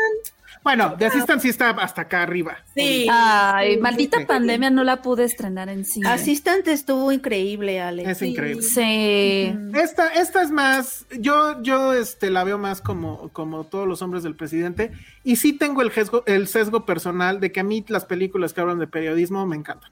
Bueno, 0.62 0.94
The 0.98 1.06
Assistant 1.06 1.40
sí 1.40 1.48
está 1.48 1.70
hasta 1.70 2.02
acá 2.02 2.22
arriba. 2.22 2.56
Sí. 2.74 3.06
Ay, 3.10 3.78
maldita 3.78 4.18
Sí. 4.18 4.24
pandemia, 4.24 4.70
no 4.70 4.82
la 4.84 5.02
pude 5.02 5.24
estrenar 5.24 5.68
en 5.68 5.84
cine. 5.84 6.08
Assistant 6.08 6.66
estuvo 6.68 7.12
increíble, 7.12 7.80
Ale. 7.80 8.02
Es 8.10 8.20
increíble. 8.22 8.62
Sí. 8.62 9.54
Esta, 9.74 10.08
esta 10.08 10.42
es 10.42 10.50
más, 10.50 11.06
yo, 11.18 11.62
yo 11.62 11.92
este, 11.92 12.30
la 12.30 12.44
veo 12.44 12.58
más 12.58 12.80
como, 12.80 13.28
como 13.30 13.64
todos 13.64 13.86
los 13.86 14.02
hombres 14.02 14.22
del 14.22 14.34
presidente, 14.34 14.90
y 15.22 15.36
sí 15.36 15.52
tengo 15.52 15.82
el 15.82 15.92
sesgo, 15.92 16.24
el 16.26 16.48
sesgo 16.48 16.84
personal 16.84 17.38
de 17.40 17.52
que 17.52 17.60
a 17.60 17.64
mí 17.64 17.84
las 17.88 18.04
películas 18.04 18.52
que 18.52 18.60
hablan 18.60 18.78
de 18.78 18.86
periodismo 18.86 19.46
me 19.46 19.56
encantan. 19.56 19.90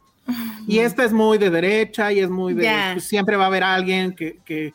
Y 0.66 0.78
esta 0.78 1.04
es 1.04 1.12
muy 1.12 1.36
de 1.36 1.50
derecha 1.50 2.10
y 2.10 2.20
es 2.20 2.30
muy 2.30 2.54
de, 2.54 2.64
Ya. 2.64 2.90
pues, 2.94 3.04
siempre 3.04 3.36
va 3.36 3.44
a 3.44 3.46
haber 3.48 3.62
alguien 3.62 4.12
que, 4.14 4.38
que, 4.44 4.72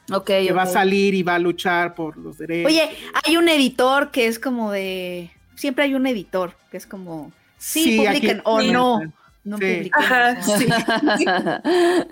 va 0.54 0.62
a 0.62 0.66
salir 0.68 1.16
y 1.16 1.24
va 1.24 1.36
a 1.36 1.40
luchar 1.40 1.96
por 1.96 2.18
los 2.18 2.38
derechos. 2.38 2.72
Oye, 2.72 2.88
hay 3.26 3.36
un 3.36 3.50
editor 3.50 4.12
que 4.12 4.28
es 4.28 4.38
como 4.38 4.72
de. 4.72 5.32
Siempre 5.60 5.84
hay 5.86 5.94
un 5.96 6.08
editor 6.08 6.54
que 6.72 6.78
es 6.78 6.86
como. 6.88 7.32
Sí, 7.58 7.98
publiquen 7.98 8.32
aquí- 8.38 8.42
o 8.46 8.62
sí. 8.62 8.72
no. 8.72 9.00
No 9.44 9.58
Sí. 9.58 9.64
publiquen. 9.64 9.92
Ajá, 9.94 10.42
sí. 10.42 10.68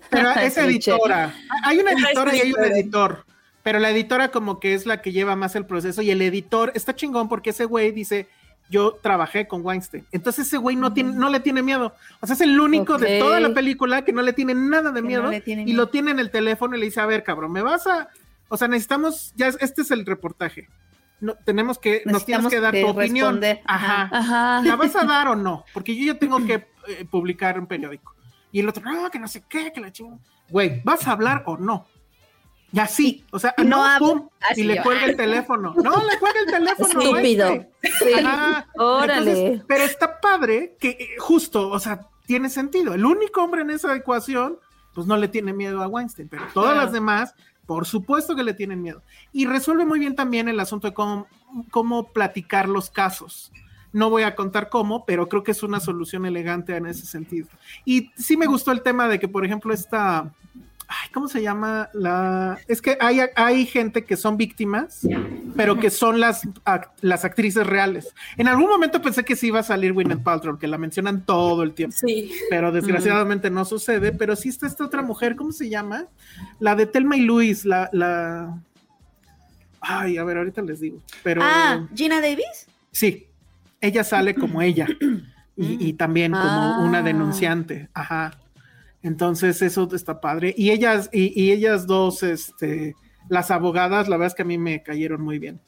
Pero 0.10 0.32
es 0.32 0.58
editora. 0.58 1.34
Hay 1.64 1.80
una 1.80 1.92
editora 1.92 2.36
y 2.36 2.40
hay 2.40 2.54
un 2.54 2.60
editora. 2.64 2.78
editor. 2.80 3.26
Pero 3.64 3.80
la 3.80 3.90
editora 3.90 4.30
como 4.30 4.60
que 4.60 4.74
es 4.74 4.86
la 4.86 5.02
que 5.02 5.12
lleva 5.12 5.36
más 5.36 5.56
el 5.56 5.66
proceso 5.66 6.02
y 6.02 6.10
el 6.12 6.22
editor 6.22 6.72
está 6.76 6.96
chingón 6.96 7.28
porque 7.28 7.50
ese 7.50 7.66
güey 7.66 7.92
dice, 7.92 8.28
yo 8.70 8.94
trabajé 9.02 9.46
con 9.48 9.66
Weinstein. 9.66 10.06
Entonces 10.14 10.48
ese 10.48 10.58
güey 10.58 10.76
no, 10.78 10.94
tiene, 10.94 11.14
no 11.14 11.30
le 11.30 11.42
tiene 11.42 11.62
miedo. 11.62 11.94
O 12.22 12.28
sea, 12.28 12.36
es 12.36 12.42
el 12.42 12.58
único 12.60 12.98
de 12.98 13.20
toda 13.20 13.40
la 13.42 13.54
película 13.54 14.04
que 14.04 14.14
no 14.14 14.22
le 14.22 14.32
tiene 14.32 14.54
nada 14.56 14.92
de 14.92 14.96
Que 14.96 15.02
no 15.02 15.08
miedo 15.08 15.30
le 15.30 15.42
tiene 15.42 15.64
y 15.64 15.66
miedo. 15.66 15.78
lo 15.78 15.90
tiene 15.90 16.12
en 16.12 16.20
el 16.20 16.32
teléfono 16.32 16.76
y 16.78 16.80
le 16.80 16.86
dice, 16.86 17.02
a 17.02 17.06
ver, 17.06 17.24
cabrón, 17.24 17.52
me 17.52 17.62
vas 17.62 17.86
a... 17.88 18.08
O 18.50 18.56
sea, 18.56 18.70
necesitamos, 18.70 19.34
ya 19.36 19.48
es- 19.48 19.58
este 19.60 19.82
es 19.82 19.92
el 19.92 20.06
reportaje. 20.06 20.70
No, 21.20 21.36
tenemos 21.46 21.80
que, 21.80 22.04
nos 22.06 22.26
tienes 22.26 22.48
que 22.48 22.60
dar 22.60 22.74
que 22.74 22.82
tu 22.82 22.90
opinión. 22.90 23.42
Ajá. 23.66 24.10
Ajá. 24.12 24.62
¿La 24.64 24.76
vas 24.76 24.96
a 24.96 25.04
dar 25.04 25.28
o 25.30 25.36
no? 25.36 25.66
Porque 25.74 25.96
yo 25.96 26.14
ya 26.14 26.20
tengo 26.20 26.46
que 26.46 26.68
eh, 26.88 27.06
publicar 27.10 27.60
un 27.60 27.66
periódico. 27.68 28.16
Y 28.52 28.60
el 28.60 28.70
otro, 28.70 28.84
no, 28.84 29.10
que 29.10 29.20
no 29.20 29.28
sé 29.28 29.44
qué, 29.50 29.72
que 29.74 29.82
la 29.82 29.92
chingada. 29.92 30.20
Güey, 30.50 30.82
¿vas 30.84 31.08
a 31.08 31.12
hablar 31.12 31.44
o 31.48 31.58
no? 31.58 31.86
Y 32.72 32.80
así, 32.80 33.26
o 33.32 33.40
sea, 33.40 33.54
Y 33.58 33.64
no 33.64 33.78
no, 33.78 34.00
pum, 34.00 34.30
Así 34.42 34.62
y 34.62 34.64
le 34.66 34.82
cuelga 34.82 35.06
el 35.06 35.16
teléfono. 35.16 35.74
No, 35.78 36.06
le 36.06 36.20
cuelga 36.20 36.40
el 36.42 36.52
teléfono. 36.52 37.02
Estúpido. 37.02 37.66
Ajá. 38.24 38.68
Órale. 38.76 39.32
Entonces, 39.32 39.66
pero 39.68 39.84
está 39.84 40.20
padre 40.20 40.76
que 40.80 40.90
eh, 40.90 41.10
justo, 41.18 41.70
o 41.70 41.80
sea, 41.80 42.08
tiene 42.26 42.50
sentido. 42.50 42.94
El 42.94 43.06
único 43.06 43.42
hombre 43.42 43.62
en 43.62 43.70
esa 43.70 43.96
ecuación, 43.96 44.60
pues 44.94 45.08
no 45.08 45.16
le 45.16 45.30
tiene 45.30 45.54
miedo 45.54 45.82
a 45.82 45.88
Weinstein, 45.88 46.28
pero 46.28 46.46
todas 46.54 46.72
Claro. 46.74 46.84
las 46.86 46.92
demás, 46.92 47.36
por 47.68 47.86
supuesto 47.86 48.36
que 48.36 48.44
le 48.44 48.56
tienen 48.56 48.82
miedo. 48.82 49.04
Y 49.32 49.46
resuelve 49.46 49.86
muy 49.86 50.00
bien 50.00 50.16
también 50.16 50.48
el 50.48 50.60
asunto 50.60 50.88
de 50.88 50.94
cómo, 50.94 52.14
platicar 52.14 52.68
los 52.68 52.90
casos. 52.90 53.52
No 53.92 54.10
voy 54.10 54.24
a 54.24 54.36
contar 54.36 54.70
cómo, 54.70 55.06
pero 55.06 55.28
creo 55.28 55.44
que 55.44 55.52
es 55.52 55.62
una 55.62 55.80
solución 55.80 56.26
elegante 56.26 56.76
en 56.76 56.88
ese 56.88 57.06
sentido. 57.06 57.50
Y 57.86 58.10
sí 58.16 58.38
me 58.38 58.46
gustó 58.46 58.72
el 58.72 58.82
tema 58.82 59.08
de 59.08 59.20
que, 59.20 59.28
por 59.28 59.46
ejemplo, 59.46 59.74
esta, 59.74 60.34
ay, 60.88 61.10
¿cómo 61.14 61.28
se 61.28 61.42
llama? 61.42 61.90
La, 61.94 62.58
es 62.68 62.82
que 62.82 62.98
hay, 63.02 63.20
hay 63.36 63.66
gente 63.66 64.06
que 64.06 64.16
son 64.18 64.38
víctimas, 64.38 65.06
pero 65.56 65.80
que 65.80 65.90
son 65.90 66.20
las, 66.20 66.42
las 67.02 67.26
actrices 67.26 67.68
reales. 67.68 68.14
En 68.38 68.48
algún 68.48 68.70
momento 68.70 69.02
pensé 69.02 69.24
que 69.26 69.36
sí 69.36 69.48
iba 69.48 69.60
a 69.60 69.64
salir 69.64 69.94
Gwyneth 69.94 70.24
Paltrow, 70.24 70.58
que 70.58 70.68
la 70.68 70.78
mencionan 70.78 71.26
todo 71.26 71.64
el 71.64 71.74
tiempo, 71.74 71.96
Sí. 72.00 72.32
pero 72.50 72.72
desgraciadamente 72.72 73.50
no 73.50 73.66
sucede. 73.66 74.12
Pero 74.14 74.36
sí 74.36 74.50
está 74.50 74.68
esta 74.68 74.86
otra 74.86 75.02
mujer, 75.02 75.36
¿cómo 75.36 75.52
se 75.52 75.70
llama? 75.70 76.06
La 76.60 76.76
de 76.76 76.86
Telma 76.86 77.18
y 77.18 77.22
Luis, 77.22 77.66
la, 77.66 77.90
la... 77.92 78.58
Ay, 79.82 80.18
a 80.18 80.24
ver, 80.24 80.38
ahorita 80.38 80.62
les 80.62 80.80
digo. 80.80 81.00
Pero 81.24 81.42
Ah, 81.44 81.88
Gina 81.96 82.20
Davis. 82.22 82.68
sí, 82.92 83.28
ella 83.80 84.04
sale 84.04 84.34
como 84.36 84.62
ella 84.62 84.88
y, 85.56 85.90
y 85.90 85.94
también 85.94 86.32
como 86.32 86.44
Ah. 86.46 86.80
una 86.82 87.02
denunciante. 87.02 87.90
Ajá. 87.94 88.32
Entonces 89.04 89.62
eso 89.62 89.88
está 89.94 90.20
padre. 90.20 90.54
Y 90.58 90.72
ellas, 90.72 91.10
y, 91.12 91.40
y 91.42 91.52
ellas 91.52 91.88
dos, 91.88 92.24
este, 92.24 92.96
las 93.30 93.52
abogadas, 93.52 94.08
la 94.08 94.18
verdad 94.18 94.34
es 94.34 94.36
que 94.36 94.42
a 94.42 94.46
mí 94.46 94.58
me 94.58 94.84
cayeron 94.84 95.22
muy 95.22 95.40
bien. 95.40 95.60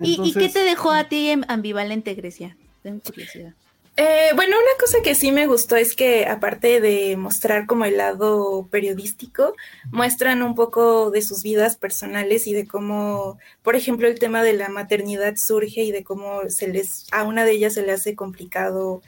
¿Y, 0.00 0.18
y 0.22 0.32
qué 0.32 0.48
te 0.48 0.60
dejó 0.60 0.92
a 0.92 1.08
ti 1.08 1.28
en 1.28 1.44
ambivalente, 1.48 2.14
Grecia? 2.14 2.56
Tengo 2.82 3.00
curiosidad. 3.00 3.54
Eh, 3.96 4.30
bueno, 4.34 4.56
una 4.56 4.78
cosa 4.78 5.02
que 5.02 5.14
sí 5.14 5.30
me 5.30 5.46
gustó 5.46 5.76
es 5.76 5.94
que 5.94 6.24
aparte 6.24 6.80
de 6.80 7.18
mostrar 7.18 7.66
como 7.66 7.84
el 7.84 7.98
lado 7.98 8.66
periodístico, 8.70 9.54
muestran 9.90 10.42
un 10.42 10.54
poco 10.54 11.10
de 11.10 11.20
sus 11.20 11.42
vidas 11.42 11.76
personales 11.76 12.46
y 12.46 12.54
de 12.54 12.66
cómo, 12.66 13.38
por 13.62 13.76
ejemplo, 13.76 14.08
el 14.08 14.18
tema 14.18 14.42
de 14.42 14.54
la 14.54 14.70
maternidad 14.70 15.36
surge 15.36 15.82
y 15.82 15.92
de 15.92 16.02
cómo 16.02 16.48
se 16.48 16.68
les, 16.68 17.08
a 17.12 17.24
una 17.24 17.44
de 17.44 17.52
ellas 17.52 17.74
se 17.74 17.82
le 17.82 17.92
hace 17.92 18.14
complicado, 18.14 19.02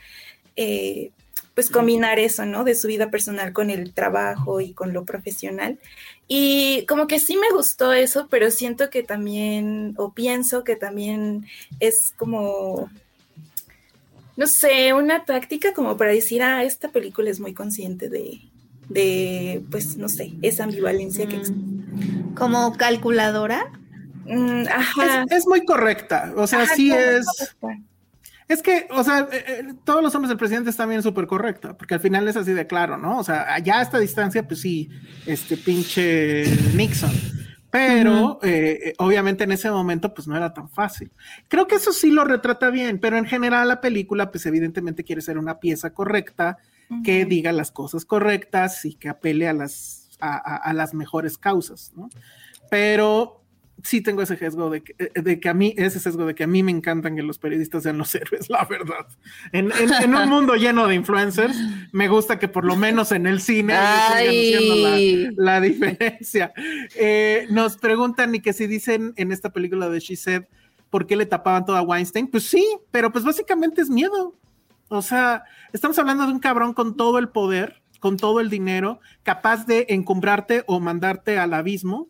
eh, 0.57 1.11
pues 1.55 1.69
combinar 1.71 2.19
eso, 2.19 2.47
¿no? 2.47 2.65
De 2.65 2.75
su 2.75 2.89
vida 2.89 3.11
personal 3.11 3.53
con 3.53 3.71
el 3.71 3.93
trabajo 3.93 4.61
y 4.61 4.73
con 4.73 4.93
lo 4.93 5.05
profesional. 5.05 5.79
Y 6.29 6.87
como 6.87 7.07
que 7.07 7.19
sí 7.19 7.37
me 7.37 7.51
gustó 7.55 7.93
eso, 7.93 8.29
pero 8.31 8.51
siento 8.51 8.89
que 8.91 9.03
también, 9.03 9.95
o 9.99 10.13
pienso 10.13 10.65
que 10.65 10.77
también 10.77 11.47
es 11.81 12.15
como 12.17 12.91
no 14.37 14.47
sé, 14.47 14.95
una 14.95 15.25
táctica 15.25 15.75
como 15.75 15.97
para 15.97 16.11
decir, 16.11 16.43
ah, 16.43 16.65
esta 16.65 16.89
película 16.89 17.31
es 17.31 17.39
muy 17.39 17.53
consciente 17.53 18.09
de, 18.09 18.41
de 18.89 19.63
pues, 19.71 19.97
no 19.97 20.09
sé, 20.09 20.33
esa 20.43 20.65
ambivalencia 20.65 21.27
que 21.27 21.37
existe. 21.37 21.61
¿Como 22.35 22.77
calculadora? 22.77 23.71
Mm, 24.25 24.65
ajá. 24.69 25.25
es, 25.29 25.39
es 25.39 25.47
muy 25.47 25.65
correcta. 25.65 26.33
O 26.37 26.47
sea, 26.47 26.63
Ajá, 26.63 26.75
sí 26.75 26.93
es. 26.93 27.27
correcto. 27.61 27.92
Es 28.49 28.63
que, 28.63 28.87
o 28.91 29.03
sea, 29.05 29.29
eh, 29.33 29.45
eh, 29.47 29.75
todos 29.85 30.03
los 30.03 30.15
hombres 30.15 30.29
del 30.29 30.39
presidente 30.39 30.71
están 30.71 30.89
bien 30.89 31.03
súper 31.03 31.27
correcta, 31.27 31.77
porque 31.77 31.95
al 31.95 32.01
final 32.01 32.27
es 32.29 32.37
así 32.37 32.53
de 32.53 32.67
claro, 32.67 32.97
¿no? 32.99 33.19
O 33.19 33.25
sea, 33.25 33.55
allá 33.55 33.79
a 33.79 33.83
esta 33.83 33.99
distancia, 33.99 34.47
pues 34.47 34.61
sí, 34.61 34.91
este 35.27 35.57
pinche 35.57 36.45
Nixon. 36.75 37.11
Pero 37.71 38.39
eh, 38.43 38.79
eh, 38.85 38.95
obviamente 38.99 39.45
en 39.45 39.53
ese 39.53 39.71
momento, 39.71 40.13
pues 40.13 40.29
no 40.29 40.37
era 40.37 40.53
tan 40.53 40.69
fácil. 40.69 41.11
Creo 41.49 41.67
que 41.67 41.77
eso 41.77 41.93
sí 41.95 42.11
lo 42.11 42.25
retrata 42.25 42.69
bien, 42.69 42.99
pero 42.99 43.17
en 43.17 43.25
general 43.25 43.69
la 43.69 43.81
película, 43.81 44.31
pues 44.31 44.45
evidentemente 44.45 45.05
quiere 45.05 45.23
ser 45.23 45.39
una 45.39 45.59
pieza 45.59 45.95
correcta, 45.95 46.59
que 47.03 47.25
diga 47.25 47.53
las 47.53 47.71
cosas 47.71 48.05
correctas 48.05 48.85
y 48.85 48.93
que 48.97 49.09
apele 49.09 49.49
a 49.49 49.55
las, 49.55 50.11
a, 50.21 50.35
a- 50.37 50.57
a 50.57 50.73
las 50.75 50.93
mejores 50.93 51.39
causas, 51.39 51.91
¿no? 51.97 52.11
Pero 52.71 53.42
sí 53.83 54.01
tengo 54.01 54.23
ese 54.23 54.37
sesgo 54.37 54.71
de 54.71 54.83
que, 54.83 54.95
eh, 54.99 55.21
de 55.23 55.41
que 55.41 55.49
a 55.49 55.55
mí, 55.55 55.75
ese 55.77 55.99
sesgo 56.01 56.25
de 56.27 56.35
que 56.35 56.45
a 56.45 56.47
mí 56.47 56.63
me 56.63 56.71
encantan 56.71 57.17
que 57.17 57.23
los 57.23 57.39
periodistas 57.39 57.83
sean 57.83 57.99
los 57.99 58.15
héroes, 58.15 58.49
la 58.49 58.65
verdad. 58.65 59.07
En, 59.53 59.71
en- 59.73 59.93
en 60.03 60.15
un 60.15 60.29
mundo 60.29 60.55
lleno 60.55 60.87
de 60.87 60.95
influencers, 60.95 61.57
me 61.93 62.09
gusta 62.09 62.39
que 62.39 62.49
por 62.49 62.65
lo 62.65 62.77
menos 62.77 63.13
en 63.13 63.27
el 63.27 63.41
cine 63.41 63.75
sigan 64.09 64.83
la, 65.37 65.55
la 65.55 65.61
diferencia. 65.61 66.53
Eh, 66.97 67.47
nos 67.51 67.77
preguntan 67.77 68.35
y 68.35 68.41
que 68.41 68.53
si 68.53 68.67
dicen 68.67 69.13
en 69.17 69.33
esta 69.33 69.51
película 69.51 69.89
de 69.89 70.01
She 70.01 70.17
Said, 70.17 70.45
¿por 70.91 71.07
qué 71.07 71.17
le 71.17 71.27
tapaban 71.27 71.65
todo 71.65 71.77
a 71.77 71.83
Weinstein? 71.83 72.29
Pues 72.29 72.45
sí, 72.45 72.67
pero 72.91 73.11
pues 73.13 73.25
básicamente 73.25 73.81
es 73.83 73.91
miedo. 73.91 74.37
O 74.89 75.01
sea, 75.03 75.45
estamos 75.73 75.99
hablando 75.99 76.27
de 76.27 76.33
un 76.33 76.39
cabrón 76.39 76.75
con 76.75 76.97
todo 76.97 77.19
el 77.19 77.31
poder, 77.31 77.81
con 77.99 78.17
todo 78.19 78.41
el 78.41 78.51
dinero, 78.51 79.01
capaz 79.23 79.65
de 79.67 79.87
encumbrarte 79.89 80.65
o 80.67 80.81
mandarte 80.81 81.39
al 81.39 81.55
abismo. 81.55 82.09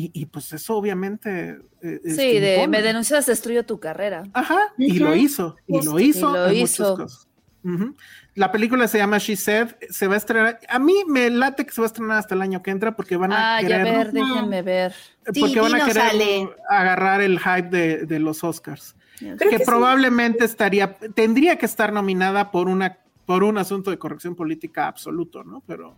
Y, 0.00 0.12
y, 0.14 0.26
pues 0.26 0.52
eso 0.52 0.76
obviamente. 0.76 1.58
eh, 1.82 2.00
Sí, 2.04 2.10
este, 2.10 2.40
de 2.40 2.54
impone. 2.56 2.68
me 2.78 2.82
denuncias, 2.82 3.26
destruyo 3.26 3.66
tu 3.66 3.80
carrera. 3.80 4.22
Ajá, 4.32 4.58
y 4.78 4.98
lo 5.00 5.16
hizo, 5.16 5.56
y 5.66 5.82
lo 5.84 5.98
hizo 5.98 6.30
Y 6.30 6.32
lo 6.34 6.46
en 6.48 6.56
hizo. 6.56 6.90
muchas 6.92 6.96
cosas. 7.08 7.28
Ujú. 7.64 7.96
La 8.36 8.52
película 8.52 8.86
se 8.86 8.98
llama 8.98 9.18
She 9.18 9.34
Said, 9.34 9.70
se 9.90 10.06
va 10.06 10.14
a 10.14 10.18
estrenar. 10.18 10.60
A 10.68 10.78
mí 10.78 10.94
me 11.08 11.28
late 11.30 11.66
que 11.66 11.72
se 11.72 11.80
va 11.80 11.86
a 11.86 11.88
estrenar 11.88 12.18
hasta 12.18 12.36
el 12.36 12.42
año 12.42 12.62
que 12.62 12.70
entra 12.70 12.94
porque 12.94 13.16
van 13.16 13.32
a 13.32 13.56
Ah, 13.56 13.62
ya 13.62 13.68
querer. 13.82 13.84
ver, 13.84 14.12
déjenme 14.12 14.62
ver. 14.62 14.92
Sí, 15.32 15.40
porque 15.40 15.60
van 15.60 15.74
a 15.74 15.84
querer 15.84 16.48
agarrar 16.70 17.20
el 17.20 17.40
hype 17.40 17.68
de, 17.68 18.06
de 18.06 18.18
los 18.20 18.44
Oscars. 18.44 18.94
Creo 19.18 19.36
que, 19.36 19.48
que 19.48 19.58
sí. 19.58 19.64
probablemente 19.64 20.44
estaría, 20.44 20.94
tendría 21.16 21.58
que 21.58 21.66
estar 21.66 21.92
nominada 21.92 22.52
por 22.52 22.68
una, 22.68 22.98
por 23.26 23.42
un 23.42 23.58
asunto 23.58 23.90
de 23.90 23.98
corrección 23.98 24.36
política 24.36 24.86
absoluto, 24.86 25.42
¿no? 25.42 25.64
Pero, 25.66 25.96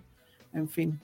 en 0.54 0.70
fin. 0.70 0.98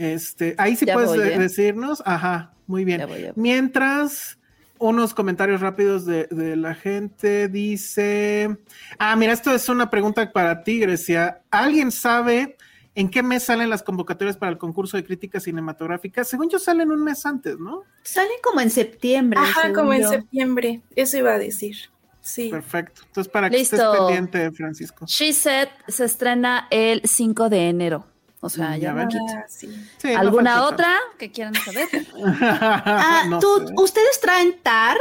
Este, 0.00 0.54
ahí 0.56 0.76
sí 0.76 0.86
Ya 0.86 0.94
puedes 0.94 1.10
voy, 1.10 1.18
¿eh? 1.18 1.38
decirnos, 1.38 2.02
ajá, 2.06 2.54
muy 2.66 2.86
bien. 2.86 3.00
Ya 3.00 3.06
voy, 3.06 3.20
ya 3.20 3.32
voy. 3.32 3.42
Mientras, 3.42 4.38
unos 4.78 5.12
comentarios 5.12 5.60
rápidos 5.60 6.06
de, 6.06 6.26
de 6.30 6.56
la 6.56 6.74
gente 6.74 7.48
dice, 7.48 8.56
ah, 8.98 9.14
mira, 9.14 9.34
esto 9.34 9.54
es 9.54 9.68
una 9.68 9.90
pregunta 9.90 10.32
para 10.32 10.64
ti, 10.64 10.80
Grecia. 10.80 11.42
¿Alguien 11.50 11.92
sabe 11.92 12.56
en 12.94 13.10
qué 13.10 13.22
mes 13.22 13.42
salen 13.42 13.68
las 13.68 13.82
convocatorias 13.82 14.38
para 14.38 14.50
el 14.52 14.56
concurso 14.56 14.96
de 14.96 15.04
críticas 15.04 15.42
cinematográficas? 15.42 16.26
Según 16.28 16.48
yo 16.48 16.58
salen 16.58 16.90
un 16.90 17.04
mes 17.04 17.26
antes, 17.26 17.58
¿no? 17.58 17.82
Salen 18.02 18.38
como 18.42 18.62
en 18.62 18.70
septiembre. 18.70 19.38
Ajá, 19.38 19.74
como 19.74 19.92
en 19.92 20.08
septiembre. 20.08 20.80
Eso 20.96 21.18
iba 21.18 21.34
a 21.34 21.38
decir. 21.38 21.76
Sí. 22.22 22.48
Perfecto. 22.48 23.02
Entonces, 23.04 23.30
para 23.30 23.50
que 23.50 23.58
Listo. 23.58 23.76
estés 23.76 23.98
pendiente, 23.98 24.50
Francisco. 24.52 25.04
She 25.06 25.34
Said 25.34 25.68
se 25.88 26.06
estrena 26.06 26.68
el 26.70 27.02
5 27.04 27.50
de 27.50 27.68
enero. 27.68 28.06
O 28.42 28.48
sea, 28.48 28.70
ya 28.76 28.88
ya 28.88 28.92
me 28.94 29.06
quito. 29.08 29.22
Ah, 29.36 29.44
sí. 29.48 29.68
Sí, 29.98 30.08
no 30.12 30.18
¿Alguna 30.18 30.64
otra 30.64 30.96
que 31.18 31.30
quieran 31.30 31.54
saber? 31.54 31.88
Ah, 32.40 33.24
No 33.28 33.38
¿tú- 33.38 33.66
sé. 33.68 33.74
¿ustedes 33.76 34.20
traen 34.20 34.58
TAR? 34.62 34.96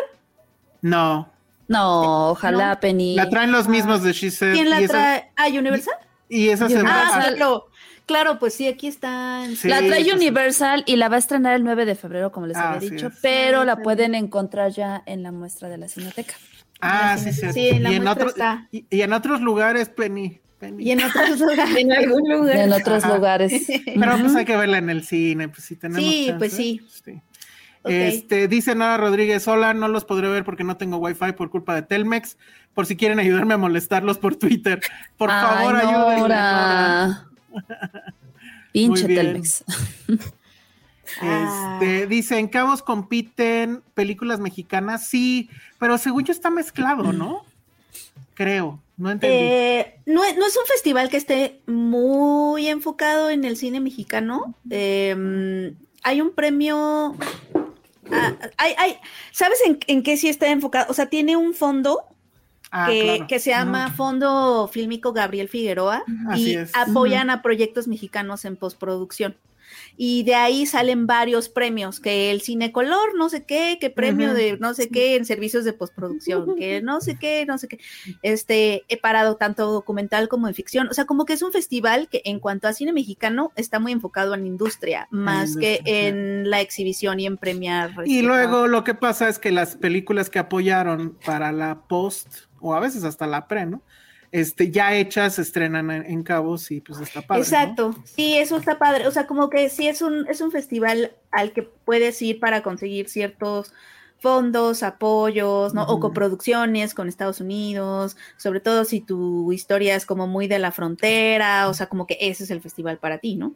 No, 0.82 1.30
No, 1.68 2.30
ojalá, 2.32 2.80
Penny. 2.80 3.16
la 3.16 3.30
traen 3.30 3.52
los 3.52 3.68
mismos 3.68 4.04
de 4.04 4.14
She 4.14 4.32
Said. 4.32 4.54
¿Quién 4.54 4.70
la 4.70 4.82
y 4.82 4.86
esa- 4.86 4.94
trae? 4.94 5.32
¿Ah, 5.36 5.48
Universal? 5.48 5.94
Y 6.28 6.50
esa 6.50 6.68
se 6.68 6.76
Universal. 6.76 6.98
va 7.02 7.16
Ah, 7.16 7.28
a- 7.28 7.34
claro. 7.34 7.66
Claro, 8.06 8.40
pues 8.40 8.56
sí, 8.56 8.68
aquí 8.68 8.88
están. 8.88 9.56
Sí, 9.56 9.68
la 9.68 9.78
trae. 9.80 10.12
Universal 10.14 10.84
y 10.88 10.96
la 10.96 11.10
va 11.10 11.18
a 11.18 11.20
estrenar 11.20 11.54
el 11.56 11.64
9 11.64 11.86
de 11.86 11.94
febrero, 11.96 12.32
como 12.32 12.48
les 12.48 12.58
había 12.58 12.80
Así 12.80 12.90
dicho, 12.90 13.08
es. 13.08 13.14
pero 13.22 13.66
la 13.66 13.76
Sí. 13.76 13.82
pueden 13.84 14.16
encontrar 14.16 14.72
ya 14.72 15.04
en 15.06 15.22
la 15.22 15.32
muestra 15.32 15.70
de 15.70 15.78
la 15.78 15.88
Cineteca. 15.88 16.34
Ah, 16.82 17.18
Sí, 17.20 17.26
sí, 17.26 17.34
sí, 17.34 17.48
sí. 17.48 17.54
sí, 17.54 17.68
en 17.70 17.84
la 17.84 17.92
y, 17.92 17.96
en 17.96 18.04
muestra 18.04 18.26
otro- 18.26 18.30
está. 18.36 18.68
y, 18.72 18.86
y 18.90 19.02
en 19.02 19.14
otros 19.14 19.42
lugares, 19.42 19.90
Penny. 19.90 20.40
Y 20.78 20.91
en 20.91 21.03
otros 21.03 21.39
lugares. 21.39 21.76
En 21.78 21.91
algún 21.91 22.30
lugar. 22.30 22.55
En 22.57 22.74
otros 22.74 23.03
Ajá. 23.03 23.16
lugares. 23.16 23.66
Pero 23.86 24.18
pues 24.20 24.36
hay 24.36 24.45
que 24.45 24.57
verla 24.57 24.78
en 24.78 24.89
el 24.89 25.03
cine, 25.05 25.49
pues 25.49 25.64
si 25.64 25.76
tenemos 25.76 26.03
Sí, 26.03 26.26
chance. 26.28 26.38
pues 26.39 26.53
sí. 26.53 26.82
Este, 27.86 28.47
dice 28.49 28.76
Nora 28.76 28.97
Rodríguez, 28.97 29.47
hola, 29.47 29.74
no 29.74 29.88
los 29.88 30.03
podré 30.03 30.28
ver 30.28 30.43
porque 30.43 30.66
no 30.66 30.76
tengo 30.76 30.97
wifi 30.97 31.32
por 31.32 31.49
culpa 31.49 31.74
de 31.76 31.82
Telmex, 31.82 32.38
por 32.74 32.86
si 32.86 32.97
quieren 32.97 33.20
ayudarme 33.20 33.53
a 33.53 33.57
molestarlos 33.57 34.18
por 34.18 34.36
Twitter. 34.36 34.82
Por 35.18 35.30
favor, 35.30 35.76
Ay, 35.78 35.88
ayúdenme. 35.88 37.16
Pinche. 38.74 39.07
Telmex. 39.07 39.64
Ah. 41.22 41.80
Este, 41.82 42.05
dice, 42.07 42.38
en 42.38 42.47
Cabos 42.49 42.84
compiten 42.84 43.82
películas 43.93 44.39
mexicanas, 44.39 45.07
sí, 45.07 45.49
pero 45.80 45.97
según 45.97 46.26
yo 46.26 46.34
está 46.34 46.49
mezclado, 46.49 47.14
¿no? 47.14 47.43
Creo, 48.40 48.82
no 48.96 49.12
entendí. 49.12 49.36
Eh, 49.38 50.00
no, 50.06 50.22
no 50.22 50.46
es 50.46 50.56
un 50.58 50.66
festival 50.66 51.10
que 51.10 51.18
esté 51.18 51.60
muy 51.68 52.70
enfocado 52.70 53.30
en 53.30 53.44
el 53.44 53.58
cine 53.58 53.82
mexicano. 53.82 54.56
Eh, 54.70 55.74
hay 56.04 56.22
un 56.22 56.32
premio. 56.32 57.18
ah, 58.10 58.34
hay, 58.56 58.74
hay- 58.78 58.96
¿Sabes 59.34 59.60
en, 59.66 59.78
en 59.88 60.04
qué 60.04 60.16
sí 60.16 60.30
está 60.30 60.48
enfocado? 60.48 60.86
O 60.90 60.94
sea, 60.94 61.08
tiene 61.08 61.36
un 61.36 61.54
fondo 61.54 62.04
Ah, 62.72 62.88
que, 62.90 63.02
claro. 63.04 63.28
que 63.28 63.40
se 63.40 63.50
llama. 63.50 63.92
Fondo 63.92 64.70
Fílmico 64.72 65.12
Gabriel 65.12 65.50
Figueroa 65.50 66.04
Así 66.30 66.52
y 66.52 66.56
es. 66.56 66.72
apoyan 66.76 67.30
a 67.32 67.42
proyectos 67.42 67.88
mexicanos 67.90 68.46
en 68.46 68.56
postproducción. 68.56 69.36
Y 70.02 70.24
de 70.24 70.34
ahí 70.36 70.66
salen 70.66 71.08
varios 71.08 71.50
premios, 71.50 72.00
que 72.00 72.32
el 72.32 72.39
cine 72.39 72.72
color, 72.72 73.18
no 73.18 73.28
sé 73.28 73.43
qué, 73.43 73.78
que 73.82 73.89
premio 73.89 74.34
de 74.34 74.58
no 74.58 74.74
sé 74.74 74.88
qué 74.88 75.18
en 75.18 75.26
servicios 75.26 75.66
de 75.66 75.74
postproducción, 75.74 76.56
que 76.56 76.82
no 76.82 77.02
sé 77.02 77.18
qué, 77.20 77.45
no 77.45 77.58
sé 77.58 77.68
qué. 77.68 77.80
Este, 78.22 78.86
he 78.88 78.95
parado 78.95 79.36
tanto 79.36 79.70
documental 79.70 80.30
como 80.30 80.47
en 80.47 80.54
ficción. 80.56 80.88
O 80.88 80.93
sea, 80.93 81.04
como 81.04 81.26
que 81.26 81.34
es 81.34 81.41
un 81.41 81.52
festival 81.52 82.08
que 82.08 82.22
en 82.24 82.39
cuanto 82.39 82.70
a 82.70 82.74
cine 82.74 82.93
mexicano 82.93 83.52
está 83.58 83.80
muy 83.80 83.91
enfocado 83.91 84.34
en 84.36 84.47
industria, 84.47 85.10
más 85.12 85.58
que 85.58 85.74
industria, 85.74 86.08
en 86.08 86.50
la 86.50 86.62
exhibición 86.62 87.20
y 87.20 87.26
en 87.26 87.38
premiar. 87.38 87.91
Y 88.06 88.20
a- 88.20 88.24
luego 88.24 88.68
lo 88.68 88.86
que 88.86 88.93
pasa 88.93 89.28
es 89.28 89.38
que 89.38 89.52
las 89.52 89.76
películas 89.76 90.30
que 90.30 90.39
apoyaron 90.39 91.18
para 91.26 91.52
la 91.52 91.82
post, 91.89 92.28
o 92.62 92.74
a 92.74 92.80
veces 92.80 93.04
hasta 93.04 93.28
la 93.28 93.50
pre, 93.50 93.66
¿no? 93.66 93.82
Este, 94.32 94.69
ya 94.69 94.95
hechas 94.95 95.36
se 95.36 95.41
estrenan 95.41 95.89
en, 95.89 96.05
en 96.05 96.23
Cabos 96.23 96.69
y 96.71 96.82
pues 96.82 96.99
está 96.99 97.21
padre. 97.21 97.39
¿no? 97.39 97.43
Exacto, 97.43 97.95
sí, 98.03 98.38
eso 98.38 98.57
está 98.57 98.77
padre. 98.77 99.07
O 99.07 99.11
sea, 99.11 99.25
como 99.27 99.49
que 99.49 99.69
sí 99.69 99.88
es 99.88 100.01
un, 100.01 100.27
es 100.30 100.41
un 100.41 100.51
festival 100.51 101.13
al 101.32 101.51
que 101.51 101.63
puedes 101.63 102.21
ir 102.21 102.39
para 102.39 102.61
conseguir 102.61 103.09
ciertos 103.09 103.73
fondos, 104.19 104.84
apoyos, 104.84 105.73
¿no? 105.73 105.84
O 105.84 105.99
coproducciones 105.99 106.93
con 106.93 107.07
Estados 107.07 107.39
Unidos, 107.39 108.17
sobre 108.38 108.59
todo 108.59 108.84
si 108.84 108.99
tu 108.99 109.51
historia 109.53 109.95
es 109.95 110.05
como 110.05 110.27
muy 110.27 110.47
de 110.47 110.59
la 110.59 110.71
frontera, 110.71 111.69
o 111.69 111.73
sea, 111.73 111.88
como 111.88 112.05
que 112.05 112.17
ese 112.19 112.43
es 112.43 112.51
el 112.51 112.61
festival 112.61 112.97
para 112.97 113.19
ti, 113.19 113.36
¿no? 113.36 113.53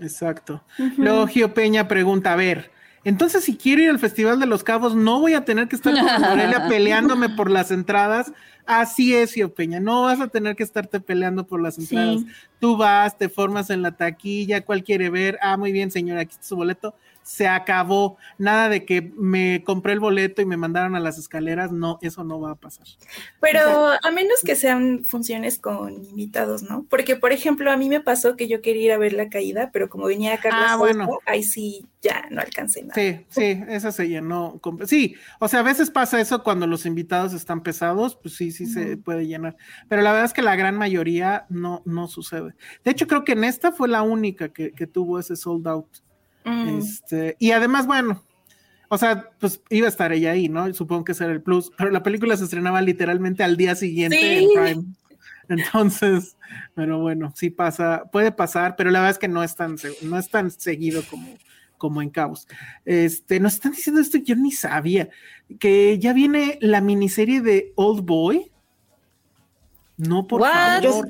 Exacto. 0.00 0.62
Luego 0.96 1.26
Gio 1.28 1.54
Peña 1.54 1.86
pregunta, 1.86 2.32
a 2.32 2.36
ver, 2.36 2.72
entonces 3.04 3.44
si 3.44 3.56
quiero 3.56 3.82
ir 3.82 3.90
al 3.90 3.98
Festival 3.98 4.40
de 4.40 4.46
los 4.46 4.64
Cabos, 4.64 4.94
no 4.94 5.20
voy 5.20 5.34
a 5.34 5.44
tener 5.44 5.68
que 5.68 5.76
estar 5.76 5.94
con 5.94 6.02
Morelia 6.22 6.66
peleándome 6.68 7.28
por 7.30 7.50
las 7.50 7.70
entradas. 7.70 8.32
Así 8.66 9.14
es, 9.14 9.32
Gio 9.32 9.54
Peña, 9.54 9.78
no 9.78 10.02
vas 10.02 10.20
a 10.20 10.26
tener 10.26 10.56
que 10.56 10.64
estarte 10.64 11.00
peleando 11.00 11.46
por 11.46 11.60
las 11.62 11.78
entradas. 11.78 12.20
Sí. 12.20 12.26
Tú 12.58 12.76
vas, 12.76 13.16
te 13.16 13.28
formas 13.28 13.70
en 13.70 13.82
la 13.82 13.92
taquilla, 13.92 14.64
¿cuál 14.64 14.82
quiere 14.82 15.08
ver? 15.08 15.38
Ah, 15.40 15.56
muy 15.56 15.70
bien, 15.70 15.92
señora, 15.92 16.22
aquí 16.22 16.32
está 16.32 16.46
su 16.46 16.56
boleto. 16.56 16.94
Se 17.26 17.48
acabó. 17.48 18.18
Nada 18.38 18.68
de 18.68 18.84
que 18.84 19.12
me 19.16 19.64
compré 19.64 19.92
el 19.94 19.98
boleto 19.98 20.42
y 20.42 20.46
me 20.46 20.56
mandaron 20.56 20.94
a 20.94 21.00
las 21.00 21.18
escaleras. 21.18 21.72
No, 21.72 21.98
eso 22.00 22.22
no 22.22 22.40
va 22.40 22.52
a 22.52 22.54
pasar. 22.54 22.86
Pero 23.40 23.88
a 24.00 24.10
menos 24.12 24.42
que 24.44 24.54
sean 24.54 25.02
funciones 25.04 25.58
con 25.58 26.04
invitados, 26.04 26.62
¿no? 26.62 26.86
Porque, 26.88 27.16
por 27.16 27.32
ejemplo, 27.32 27.72
a 27.72 27.76
mí 27.76 27.88
me 27.88 28.00
pasó 28.00 28.36
que 28.36 28.46
yo 28.46 28.62
quería 28.62 28.84
ir 28.84 28.92
a 28.92 28.98
ver 28.98 29.12
la 29.12 29.28
caída, 29.28 29.70
pero 29.72 29.88
como 29.88 30.06
venía 30.06 30.38
Carlos, 30.38 30.62
Ah, 30.64 30.68
Sosa, 30.74 30.78
bueno. 30.78 31.18
ahí 31.26 31.42
sí 31.42 31.84
ya 32.00 32.26
no 32.30 32.40
alcancé 32.40 32.82
nada. 32.84 32.94
Sí, 32.94 33.26
sí, 33.28 33.60
esa 33.70 33.90
se 33.90 34.08
llenó. 34.08 34.60
Sí, 34.86 35.16
o 35.40 35.48
sea, 35.48 35.60
a 35.60 35.64
veces 35.64 35.90
pasa 35.90 36.20
eso 36.20 36.44
cuando 36.44 36.68
los 36.68 36.86
invitados 36.86 37.32
están 37.32 37.64
pesados, 37.64 38.14
pues 38.14 38.36
sí, 38.36 38.52
sí 38.52 38.66
se 38.66 38.96
puede 38.98 39.26
llenar. 39.26 39.56
Pero 39.88 40.02
la 40.02 40.12
verdad 40.12 40.26
es 40.26 40.32
que 40.32 40.42
la 40.42 40.54
gran 40.54 40.78
mayoría 40.78 41.46
no, 41.48 41.82
no 41.84 42.06
sucede. 42.06 42.54
De 42.84 42.92
hecho, 42.92 43.08
creo 43.08 43.24
que 43.24 43.32
en 43.32 43.42
esta 43.42 43.72
fue 43.72 43.88
la 43.88 44.02
única 44.02 44.50
que, 44.50 44.70
que 44.70 44.86
tuvo 44.86 45.18
ese 45.18 45.34
sold 45.34 45.66
out. 45.66 45.88
Mm. 46.46 46.78
Este, 46.78 47.36
y 47.38 47.50
además, 47.50 47.86
bueno, 47.86 48.22
o 48.88 48.96
sea, 48.96 49.30
pues 49.40 49.60
iba 49.68 49.86
a 49.86 49.90
estar 49.90 50.12
ella 50.12 50.30
ahí, 50.30 50.48
¿no? 50.48 50.72
Supongo 50.72 51.04
que 51.04 51.12
ese 51.12 51.24
era 51.24 51.32
el 51.32 51.42
plus, 51.42 51.72
pero 51.76 51.90
la 51.90 52.02
película 52.02 52.36
se 52.36 52.44
estrenaba 52.44 52.80
literalmente 52.80 53.42
al 53.42 53.56
día 53.56 53.74
siguiente 53.74 54.16
Sí. 54.18 54.48
en 54.54 54.62
Prime. 54.62 54.84
Entonces, 55.48 56.36
pero 56.74 57.00
bueno, 57.00 57.32
sí 57.36 57.50
pasa, 57.50 58.04
puede 58.12 58.32
pasar, 58.32 58.74
pero 58.76 58.90
la 58.90 59.00
verdad 59.00 59.12
es 59.12 59.18
que 59.18 59.28
no 59.28 59.42
es 59.42 59.54
tan, 59.56 59.76
no 60.02 60.18
es 60.18 60.28
tan 60.30 60.50
seguido 60.50 61.02
como, 61.10 61.36
como 61.78 62.00
en 62.02 62.10
Cabos. 62.10 62.46
Este, 62.84 63.38
nos 63.40 63.54
están 63.54 63.72
diciendo 63.72 64.00
esto, 64.00 64.18
yo 64.18 64.34
ni 64.36 64.52
sabía, 64.52 65.08
que 65.58 65.98
ya 65.98 66.12
viene 66.12 66.58
la 66.60 66.80
miniserie 66.80 67.40
de 67.40 67.72
Old 67.76 68.04
Boy. 68.04 68.50
No, 69.96 70.26
por 70.26 70.42
What? 70.42 70.82
favor. 70.82 71.08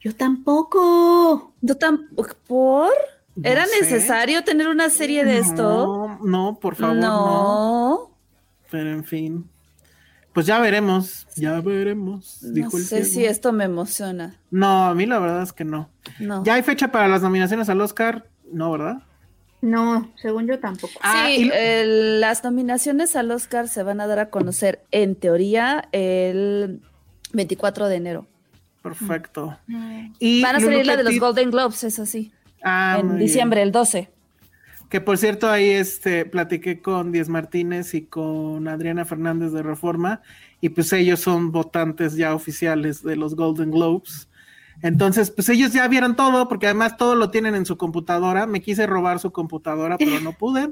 Yo 0.00 0.14
tampoco. 0.16 1.54
¿No 1.60 1.74
tan 1.76 2.08
por? 2.46 2.90
No 3.36 3.48
¿Era 3.48 3.64
sé. 3.66 3.80
necesario 3.80 4.44
tener 4.44 4.68
una 4.68 4.90
serie 4.90 5.24
de 5.24 5.38
esto? 5.38 5.62
No, 5.62 6.18
no, 6.24 6.58
por 6.60 6.74
favor, 6.76 6.96
no. 6.96 7.00
no. 7.08 8.10
Pero 8.70 8.90
en 8.90 9.04
fin. 9.04 9.48
Pues 10.32 10.46
ya 10.46 10.58
veremos, 10.60 11.26
ya 11.36 11.60
veremos, 11.60 12.38
No 12.42 12.52
dijo 12.52 12.76
el 12.76 12.84
sé 12.84 13.04
ciego. 13.04 13.10
si 13.12 13.24
esto 13.24 13.52
me 13.52 13.64
emociona. 13.64 14.36
No, 14.50 14.84
a 14.86 14.94
mí 14.94 15.04
la 15.06 15.18
verdad 15.18 15.42
es 15.42 15.52
que 15.52 15.64
no. 15.64 15.90
No. 16.20 16.44
¿Ya 16.44 16.54
hay 16.54 16.62
fecha 16.62 16.92
para 16.92 17.08
las 17.08 17.22
nominaciones 17.22 17.68
al 17.68 17.80
Oscar? 17.80 18.26
No, 18.52 18.70
¿verdad? 18.70 19.02
No, 19.60 20.10
según 20.22 20.46
yo 20.46 20.58
tampoco. 20.60 20.92
Ah, 21.02 21.24
sí, 21.26 21.42
y 21.42 21.44
lo- 21.46 21.54
el- 21.54 22.20
las 22.20 22.44
nominaciones 22.44 23.16
al 23.16 23.30
Oscar 23.32 23.68
se 23.68 23.82
van 23.82 24.00
a 24.00 24.06
dar 24.06 24.20
a 24.20 24.30
conocer, 24.30 24.84
en 24.92 25.16
teoría, 25.16 25.88
el 25.92 26.80
24 27.32 27.88
de 27.88 27.96
enero. 27.96 28.26
Perfecto. 28.82 29.58
Mm. 29.66 30.12
Y 30.20 30.42
Van 30.42 30.56
a 30.56 30.60
Lulu 30.60 30.70
salir 30.72 30.86
la 30.86 30.96
de 30.96 31.02
los 31.04 31.18
Golden 31.18 31.50
Globes, 31.50 31.82
es 31.84 31.98
así. 31.98 32.32
Ah, 32.62 32.98
en 33.00 33.08
bien. 33.08 33.18
diciembre, 33.18 33.62
el 33.62 33.72
12. 33.72 34.10
Que 34.88 35.00
por 35.00 35.18
cierto, 35.18 35.48
ahí 35.48 35.70
este, 35.70 36.24
platiqué 36.24 36.80
con 36.80 37.12
Diez 37.12 37.28
Martínez 37.28 37.94
y 37.94 38.02
con 38.02 38.66
Adriana 38.66 39.04
Fernández 39.04 39.52
de 39.52 39.62
Reforma, 39.62 40.20
y 40.60 40.70
pues 40.70 40.92
ellos 40.92 41.20
son 41.20 41.52
votantes 41.52 42.16
ya 42.16 42.34
oficiales 42.34 43.02
de 43.02 43.16
los 43.16 43.36
Golden 43.36 43.70
Globes. 43.70 44.28
Entonces, 44.82 45.30
pues 45.30 45.48
ellos 45.48 45.72
ya 45.72 45.86
vieron 45.88 46.16
todo, 46.16 46.48
porque 46.48 46.66
además 46.66 46.96
todo 46.96 47.14
lo 47.14 47.30
tienen 47.30 47.54
en 47.54 47.66
su 47.66 47.76
computadora. 47.76 48.46
Me 48.46 48.62
quise 48.62 48.86
robar 48.86 49.20
su 49.20 49.30
computadora, 49.30 49.98
pero 49.98 50.20
no 50.20 50.32
pude. 50.32 50.70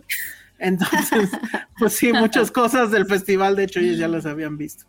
Entonces, 0.59 1.31
pues 1.79 1.93
sí, 1.93 2.13
muchas 2.13 2.51
cosas 2.51 2.91
del 2.91 3.07
festival, 3.07 3.55
de 3.57 3.65
hecho, 3.65 3.81
ellos 3.81 3.99
ya 3.99 4.09
las 4.09 4.27
habían 4.27 4.57
visto. 4.57 4.85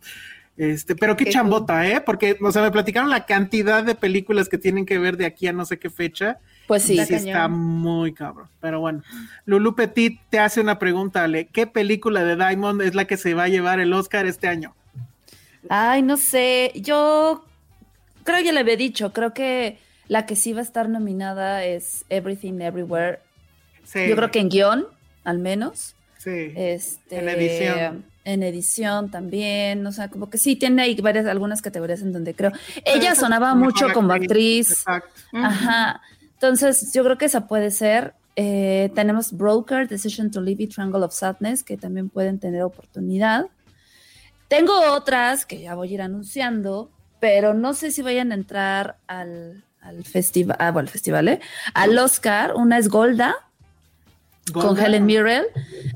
Este, 0.56 0.94
pero 0.94 1.16
Qué 1.16 1.26
chambota, 1.26 1.86
¿eh? 1.86 2.00
Porque, 2.00 2.36
o 2.40 2.52
sea, 2.52 2.62
me 2.62 2.70
platicaron 2.70 3.08
la 3.08 3.24
cantidad 3.26 3.84
de 3.84 3.94
películas 3.94 4.48
que 4.48 4.58
tienen 4.58 4.84
que 4.84 4.98
ver 4.98 5.16
de 5.16 5.26
aquí 5.26 5.46
a 5.46 5.52
no 5.52 5.64
sé 5.64 5.78
qué 5.78 5.88
fecha. 5.90 6.38
Pues 6.66 6.82
sí. 6.84 7.04
Sí, 7.04 7.14
Está 7.14 7.48
muy 7.48 8.12
cabrón. 8.12 8.48
Pero 8.60 8.80
bueno, 8.80 9.02
Lulu 9.44 9.74
Petit 9.74 10.20
te 10.30 10.38
hace 10.38 10.60
una 10.60 10.78
pregunta, 10.78 11.24
Ale. 11.24 11.46
¿Qué 11.46 11.66
película 11.66 12.22
de 12.24 12.36
Diamond 12.36 12.82
es 12.82 12.94
la 12.94 13.06
que 13.06 13.16
se 13.16 13.34
va 13.34 13.44
a 13.44 13.48
llevar 13.48 13.80
el 13.80 13.92
Oscar 13.92 14.26
este 14.26 14.46
año? 14.46 14.74
Ay, 15.68 16.02
no 16.02 16.16
sé. 16.16 16.72
Yo 16.76 17.44
creo 18.24 18.38
que 18.38 18.44
ya 18.44 18.52
le 18.52 18.60
había 18.60 18.76
dicho. 18.76 19.12
Creo 19.12 19.34
que 19.34 19.78
la 20.08 20.26
que 20.26 20.36
sí 20.36 20.52
va 20.52 20.60
a 20.60 20.62
estar 20.62 20.88
nominada 20.88 21.64
es 21.64 22.04
Everything 22.08 22.60
Everywhere. 22.60 23.18
Sí, 23.84 24.08
Yo 24.08 24.14
creo 24.14 24.30
que 24.30 24.38
en 24.40 24.48
guion, 24.48 24.86
al 25.24 25.38
menos. 25.38 25.96
sí. 26.18 26.52
Este, 26.56 27.18
En 27.18 27.28
edición. 27.28 28.04
En 28.24 28.42
edición 28.42 29.10
también. 29.10 29.84
O 29.86 29.92
sea, 29.92 30.08
como 30.08 30.30
que 30.30 30.38
sí 30.38 30.54
tiene 30.54 30.82
ahí 30.82 30.94
varias, 31.00 31.26
algunas 31.26 31.62
categorías 31.62 32.02
en 32.02 32.12
donde 32.12 32.34
creo. 32.34 32.52
Ella 32.84 33.14
sonaba 33.14 33.54
mucho 33.54 33.92
como 33.92 34.12
actriz. 34.12 34.70
Exacto. 34.70 35.20
Ajá. 35.32 36.00
Entonces, 36.42 36.90
yo 36.94 37.04
creo 37.04 37.18
que 37.18 37.26
esa 37.26 37.46
puede 37.46 37.70
ser. 37.70 38.14
Eh, 38.34 38.90
tenemos 38.94 39.36
Broker, 39.36 39.86
Decision 39.86 40.30
to 40.30 40.40
Leave 40.40 40.62
y 40.62 40.66
Triangle 40.68 41.04
of 41.04 41.12
Sadness, 41.12 41.62
que 41.62 41.76
también 41.76 42.08
pueden 42.08 42.38
tener 42.38 42.62
oportunidad. 42.62 43.44
Tengo 44.48 44.72
otras 44.94 45.44
que 45.44 45.60
ya 45.60 45.74
voy 45.74 45.90
a 45.90 45.94
ir 45.94 46.00
anunciando, 46.00 46.90
pero 47.20 47.52
no 47.52 47.74
sé 47.74 47.90
si 47.90 48.00
vayan 48.00 48.32
a 48.32 48.36
entrar 48.36 48.96
al, 49.06 49.66
al 49.82 50.02
festival, 50.04 50.56
ah, 50.58 50.70
bueno, 50.70 50.86
al 50.86 50.92
festival, 50.92 51.28
¿eh? 51.28 51.40
Al 51.74 51.98
Oscar. 51.98 52.54
Una 52.56 52.78
es 52.78 52.88
Golda, 52.88 53.36
con 54.52 54.62
Golda. 54.66 54.86
Helen 54.86 55.06
Mirren. 55.06 55.44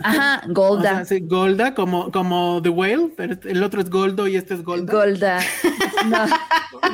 Ajá, 0.02 0.42
O 0.48 0.52
Golda. 0.52 0.90
sea, 0.96 1.04
sí, 1.04 1.20
Golda, 1.20 1.74
como, 1.74 2.10
como 2.10 2.60
The 2.62 2.68
Whale, 2.70 3.10
pero 3.16 3.36
el 3.44 3.62
otro 3.62 3.80
es 3.80 3.90
Goldo 3.90 4.26
y 4.28 4.36
este 4.36 4.54
es 4.54 4.62
Golda. 4.62 4.92
Golda. 4.92 5.40
No. 6.06 6.26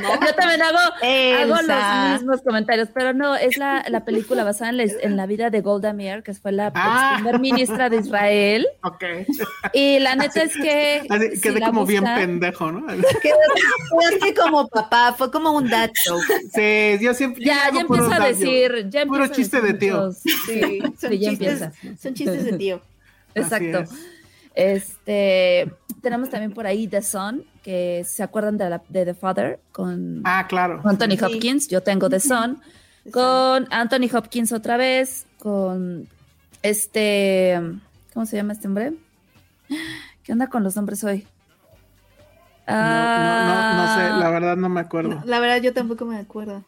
Yo 0.01 0.35
también 0.35 0.63
hago, 0.63 0.79
hago 0.79 1.63
los 1.63 2.13
mismos 2.21 2.43
comentarios, 2.43 2.89
pero 2.95 3.13
no, 3.13 3.35
es 3.35 3.59
la, 3.59 3.85
la 3.89 4.05
película 4.05 4.45
basada 4.45 4.71
en 4.71 4.77
la, 4.79 4.83
en 4.85 5.17
la 5.17 5.27
vida 5.27 5.51
de 5.51 5.61
Golda 5.63 5.93
Meir, 5.93 6.23
que 6.23 6.33
fue 6.35 6.53
la 6.53 6.71
Ah. 6.75 7.15
primer 7.17 7.41
ministra 7.41 7.89
de 7.91 7.97
Israel. 7.99 8.67
Ok. 8.85 9.05
Y 9.75 9.99
la 9.99 10.15
neta 10.15 10.43
es 10.43 10.55
que. 10.57 11.03
Así, 11.09 11.37
si 11.37 11.41
quedé 11.41 11.61
como 11.61 11.85
bien 11.87 12.05
pendejo, 12.05 12.71
¿no? 12.71 12.87
Quedaste 13.23 14.35
como 14.35 14.69
papá, 14.69 15.15
fue 15.17 15.31
como 15.31 15.51
un 15.53 15.69
dad 15.69 15.91
joke. 16.07 16.25
Sí, 16.55 17.05
yo 17.05 17.13
siempre. 17.15 17.45
yo 17.45 17.53
Ya, 17.53 17.71
ya 17.73 17.85
puros 17.87 18.05
empieza 18.05 18.23
a 18.23 18.27
decir. 18.29 18.87
Ya 18.91 19.07
Puro 19.07 19.25
empieza 19.25 19.33
a 19.33 19.37
chiste 19.37 19.57
decir 19.61 19.73
de 19.73 19.79
tío. 19.79 19.97
muchos- 19.97 20.17
Sí, 20.47 20.83
Sí, 21.09 21.19
ya 21.19 21.31
chistes, 21.59 22.01
son 22.01 22.15
chistes 22.15 22.45
de 22.45 22.53
tío. 22.59 22.81
Exacto. 23.35 23.85
Este, 24.55 25.73
tenemos 26.03 26.29
también 26.31 26.53
por 26.53 26.67
ahí 26.67 26.87
The 26.89 27.03
Son, 27.03 27.45
que 27.63 28.05
se 28.07 28.23
acuerdan 28.23 28.59
de, 28.59 28.69
la, 28.71 28.83
de 28.89 29.05
The 29.05 29.15
Father 29.15 29.61
con, 29.73 30.23
Ah, 30.25 30.47
claro. 30.49 30.83
con 30.83 30.91
Anthony 30.91 31.17
Sí. 31.17 31.25
Hopkins. 31.25 31.69
Yo 31.69 31.83
tengo 31.83 32.09
The 32.09 32.21
Son. 32.21 32.61
Con 33.13 33.67
Anthony 33.73 34.09
Hopkins 34.13 34.53
otra 34.53 34.77
vez, 34.77 35.25
con 35.39 36.07
Este, 36.63 37.59
¿cómo 38.13 38.27
se 38.27 38.37
llama 38.37 38.53
este 38.53 38.69
hombre? 38.69 38.93
¿Qué 40.23 40.33
onda 40.33 40.49
con 40.49 40.63
los 40.63 40.77
nombres 40.77 41.03
hoy? 41.03 41.27
No, 42.69 42.75
no, 42.75 42.83
no, 42.85 43.75
no 43.75 43.95
sé, 43.95 44.01
la 44.21 44.27
Ah, 44.27 44.31
verdad 44.31 44.57
no 44.59 44.69
me 44.69 44.81
acuerdo. 44.81 45.23
La 45.25 45.41
verdad, 45.41 45.63
yo 45.63 45.73
tampoco 45.73 46.05
me 46.05 46.19
acuerdo. 46.19 46.63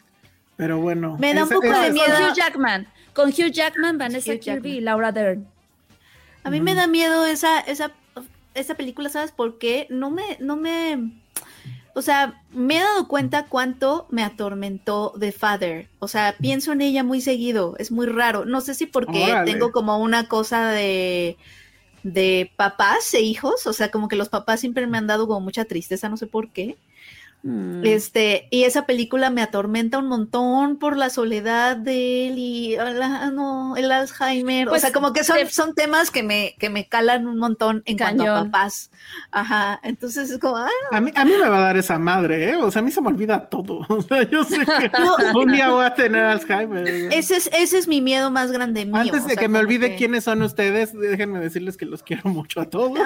Pero 0.57 0.81
bueno. 0.81 1.17
Me 1.21 1.35
da 1.35 1.43
un 1.45 1.51
poco 1.51 1.69
de 1.71 1.93
miedo. 1.93 2.07
Hugh 2.31 2.35
Jackman. 2.35 2.89
Con 3.15 3.29
Hugh 3.31 3.51
Jackman, 3.51 3.99
Vanessa 3.99 4.33
Hugh 4.33 4.41
Kirby 4.41 4.55
Jackman. 4.55 4.73
y 4.73 4.81
Laura 4.81 5.13
Dern. 5.13 5.47
A 6.45 6.51
mí 6.51 6.61
me 6.61 6.75
da 6.75 6.87
miedo 6.87 7.27
esa, 7.27 7.61
esa, 7.61 7.93
esa 8.55 8.75
película, 8.75 9.09
¿sabes 9.09 9.31
por 9.31 9.59
qué? 9.59 9.87
No 9.91 10.11
me, 10.11 10.37
no 10.41 10.57
me, 10.57 11.13
o 11.95 12.03
sea, 12.03 12.43
me 12.53 12.79
he 12.79 12.81
dado 12.81 13.07
cuenta 13.07 13.47
cuánto 13.47 14.07
me 14.11 14.25
atormentó 14.25 15.13
The 15.19 15.33
Father. 15.33 15.89
O 15.99 16.09
sea, 16.09 16.35
pienso 16.41 16.73
en 16.73 16.81
ella 16.81 17.05
muy 17.05 17.21
seguido, 17.21 17.77
es 17.79 17.91
muy 17.91 18.07
raro. 18.07 18.45
No 18.45 18.61
sé 18.61 18.75
si 18.75 18.87
porque 18.87 19.25
Órale. 19.25 19.51
tengo 19.53 19.73
como 19.73 19.99
una 19.99 20.27
cosa 20.27 20.71
de, 20.71 21.37
de 22.03 22.51
papás 22.57 23.13
e 23.15 23.21
hijos, 23.21 23.67
o 23.67 23.73
sea, 23.73 23.91
como 23.91 24.09
que 24.09 24.17
los 24.17 24.31
papás 24.31 24.61
siempre 24.61 24.87
me 24.87 24.99
han 24.99 25.07
dado 25.07 25.27
como 25.27 25.41
mucha 25.41 25.65
tristeza, 25.67 26.09
no 26.09 26.17
sé 26.17 26.27
por 26.27 26.51
qué. 26.51 26.77
Mm. 27.45 27.85
Este, 27.85 28.47
y 28.51 28.65
esa 28.65 28.87
película 28.87 29.31
me 29.31 29.43
atormenta 29.43 29.99
un 29.99 30.07
montón 30.07 30.77
por 30.79 30.97
la 30.97 31.11
soledad 31.11 31.77
de 31.77 32.29
él 32.29 32.35
y 32.39 32.77
la- 32.77 33.31
no, 33.33 33.77
el 33.77 33.91
Alzheimer. 33.91 34.69
Pues, 34.69 34.83
o 34.83 34.87
sea, 34.87 34.93
como 34.93 35.13
que 35.13 35.25
son, 35.25 35.37
son 35.51 35.75
temas 35.75 36.11
que 36.13 36.23
me, 36.23 36.55
que 36.59 36.71
me 36.71 36.87
calan 36.89 37.27
un 37.27 37.39
montón 37.39 37.83
en 37.87 37.99
cuanto 37.99 38.23
a 38.31 38.45
papás. 38.45 38.91
Ajá. 39.33 39.81
Entonces 39.83 40.31
es 40.31 40.39
como, 40.39 40.57
ah, 40.57 40.69
A 40.93 41.01
mí, 41.01 41.11
a 41.15 41.25
mí 41.25 41.33
me 41.41 41.49
va 41.49 41.59
a 41.59 41.63
dar 41.63 41.77
esa 41.77 41.99
madre, 41.99 42.51
¿eh? 42.51 42.57
O 42.57 42.71
sea, 42.71 42.81
a 42.81 42.85
mí 42.85 42.91
se 42.93 43.01
me 43.01 43.09
olvida 43.09 43.49
todo. 43.49 43.81
O 43.89 44.01
sea, 44.03 44.23
yo 44.29 44.45
sé 44.45 44.59
que 44.65 44.91
un 45.35 45.51
día 45.53 45.71
voy 45.71 45.85
a 45.85 45.95
tener 45.95 46.25
Alzheimer. 46.25 46.87
ese 47.13 47.37
es, 47.37 47.51
ese 47.53 47.79
es 47.79 47.89
mi 47.89 48.01
miedo 48.01 48.31
más 48.31 48.53
grande 48.53 48.85
mío. 48.85 48.97
Antes 48.97 49.23
o 49.25 49.29
de 49.29 49.35
sea, 49.35 49.41
que 49.43 49.49
me 49.49 49.59
olvide 49.59 49.91
que- 49.91 49.97
quiénes 49.97 50.25
son 50.25 50.43
ustedes, 50.43 50.93
déjenme 50.99 51.41
decirles 51.41 51.77
que 51.77 51.87
los 51.87 52.03
quiero 52.03 52.31
mucho 52.31 52.61
a 52.61 52.67
todos. 52.71 52.99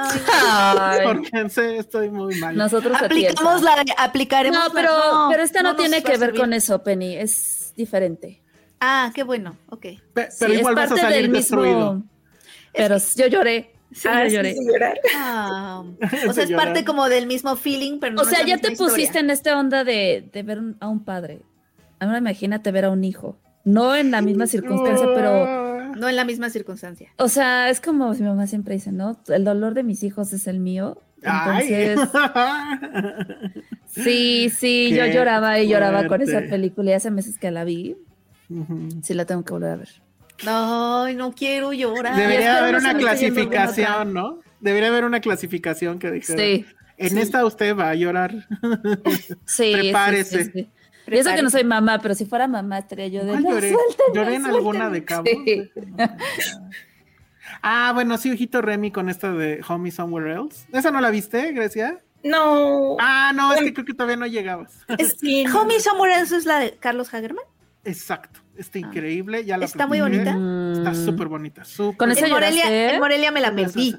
Ay, 0.43 1.01
Porque 1.05 1.31
estoy 1.79 2.11
muy 2.11 2.35
mal. 2.41 2.57
nosotros 2.57 2.97
aplicamos 3.01 3.63
la 3.63 3.77
de, 3.77 3.85
No, 4.29 4.61
pero, 4.75 4.91
no, 4.91 5.29
pero 5.31 5.43
esta 5.43 5.63
no, 5.63 5.77
tiene 5.77 6.03
que 6.03 6.17
ver 6.19 6.35
con 6.35 6.53
eso, 6.53 6.83
Penny. 6.83 7.17
Es 7.17 7.73
diferente. 7.77 8.43
Ah, 8.81 9.11
qué 9.15 9.23
bueno, 9.23 9.57
ok. 9.71 9.81
Pe- 9.81 9.99
pero 10.13 10.29
Sí, 10.53 10.59
igual 10.59 10.75
es 10.75 10.77
vas 10.77 10.85
a 10.87 10.89
parte 10.89 11.01
salir 11.03 11.23
del 11.23 11.33
destruido. 11.33 11.95
mismo. 11.95 12.11
Pero 12.75 12.97
yo 13.17 13.27
lloré. 13.29 13.73
Sí, 13.93 14.09
Ah, 14.11 14.27
lloré. 14.27 14.55
Ah, 15.17 15.83
o 16.29 16.33
sea, 16.33 16.45
es 16.45 16.53
parte 16.53 16.85
como 16.85 17.09
del 17.09 17.27
mismo 17.27 17.57
feeling, 17.57 17.99
pero 18.01 18.15
no 18.15 18.21
O 18.23 18.25
es 18.25 18.31
sea, 18.31 18.41
la 18.41 18.47
ya 18.47 18.55
misma 18.57 18.67
te 18.69 18.73
historia. 18.73 18.95
pusiste 18.95 19.19
en 19.21 19.31
esta 19.31 19.59
onda 19.59 19.85
de, 19.85 20.29
de 20.33 20.43
ver 20.43 20.59
un- 20.59 20.77
a 20.81 20.89
un 20.89 21.05
padre. 21.05 21.41
Ahora 22.01 22.19
imagínate 22.19 22.71
ver 22.73 22.85
a 22.85 22.91
un 22.91 23.05
hijo. 23.05 23.39
No 23.65 23.97
en 23.97 24.11
la 24.11 24.21
misma 24.21 24.47
circunstancia, 24.47 25.07
pero, 25.15 25.95
No 25.97 26.09
en 26.09 26.17
la 26.17 26.25
misma 26.25 26.51
circunstancia. 26.51 27.09
o 27.17 27.29
sea, 27.29 27.71
es 27.71 27.81
como 27.81 28.13
mi 28.13 28.21
mamá 28.21 28.47
siempre 28.47 28.75
dice, 28.75 28.93
¿no? 28.93 29.19
El 29.29 29.45
dolor 29.45 29.73
de 29.75 29.83
mis 29.83 30.03
hijos 30.03 30.33
es 30.35 30.47
el 30.47 30.61
mío. 30.61 31.01
Ay. 31.27 31.69
Entonces, 31.73 32.09
sí, 33.87 34.51
sí, 34.51 34.91
yo 34.95 35.07
lloraba 35.07 35.59
y 35.61 35.69
lloraba 35.69 36.07
con 36.07 36.21
esa 36.23 36.41
película 36.43 36.91
y 36.91 36.95
hace 36.95 37.11
meses 37.11 37.39
que 37.39 37.51
la 37.51 37.65
vi. 37.65 37.97
Sí, 39.03 39.15
la 39.15 39.25
tengo 39.25 39.45
que 39.45 39.53
volver 39.53 39.71
a 39.71 39.77
ver. 39.77 39.89
Ay, 40.47 41.15
no 41.15 41.33
quiero 41.33 41.73
llorar. 41.73 42.17
Debería 42.17 42.59
haber 42.59 42.75
no 42.75 42.79
una 42.79 42.95
clasificación, 42.97 44.13
¿no? 44.13 44.39
Debería 44.61 44.89
haber 44.89 45.05
una 45.05 45.21
clasificación 45.21 45.99
que 45.99 46.11
dijera. 46.11 46.39
Sí, 46.39 46.65
En 46.99 47.11
sí. 47.11 47.19
esta 47.21 47.45
usted 47.45 47.77
va 47.77 47.91
a 47.91 47.95
llorar. 47.95 48.33
sí. 49.13 49.35
sí, 49.47 49.73
Prepárese. 49.73 50.45
sí, 50.45 50.51
sí. 50.53 50.71
Y 51.09 51.17
eso 51.19 51.31
que 51.35 51.43
no 51.43 51.51
soy 51.51 51.63
mamá, 51.63 52.01
pero 52.01 52.15
si 52.17 52.25
fuera 52.27 52.49
mamá 52.49 52.79
estaría 52.79 53.07
yo 53.07 53.25
de... 53.25 53.31
¿Cuál 53.31 53.43
"No, 53.45 53.51
lloré? 53.51 53.75
¿Lloré 54.13 54.35
en 54.35 54.45
alguna 54.47 54.91
de 54.91 55.05
Cabo? 55.05 55.25
Sí. 55.25 55.71
Ah, 57.69 57.91
bueno, 57.93 58.17
sí, 58.17 58.31
ojito 58.31 58.63
Remy 58.63 58.93
con 58.93 59.09
esta 59.09 59.33
de 59.33 59.61
Homie 59.67 59.91
Somewhere 59.91 60.35
Else. 60.35 60.69
¿Esa 60.73 60.93
no 60.93 61.01
la 61.01 61.11
viste, 61.11 61.51
Grecia? 61.51 61.99
No. 62.23 62.97
Ah, 63.01 63.33
no, 63.35 63.53
es 63.55 63.61
que 63.61 63.75
creo 63.75 63.85
que 63.85 63.93
todavía 63.93 64.15
no 64.17 64.27
llegabas. 64.27 64.85
Es, 64.99 65.17
Sí, 65.19 65.43
no. 65.43 65.63
Homie 65.63 65.81
Somewhere 65.81 66.15
Else 66.21 66.37
es 66.37 66.47
la 66.47 66.61
de 66.61 66.77
Carlos 66.77 67.13
Hagerman. 67.13 67.45
Exacto, 67.83 68.39
está 68.57 68.79
increíble. 68.79 69.45
Ya 69.45 69.59
la 69.59 69.65
Ah. 69.65 69.67
Está 69.67 69.89
muy 69.89 70.01
bonita. 70.01 70.39
Está 70.75 70.95
súper 70.95 71.27
bonita. 71.27 71.65
súper 71.65 71.97
Con 71.97 72.13
esa 72.13 72.27
En 72.27 72.33
Morelia, 72.33 72.93
en 72.93 73.01
Morelia 73.01 73.33
me 73.33 73.41
la 73.41 73.53
perdí. 73.53 73.97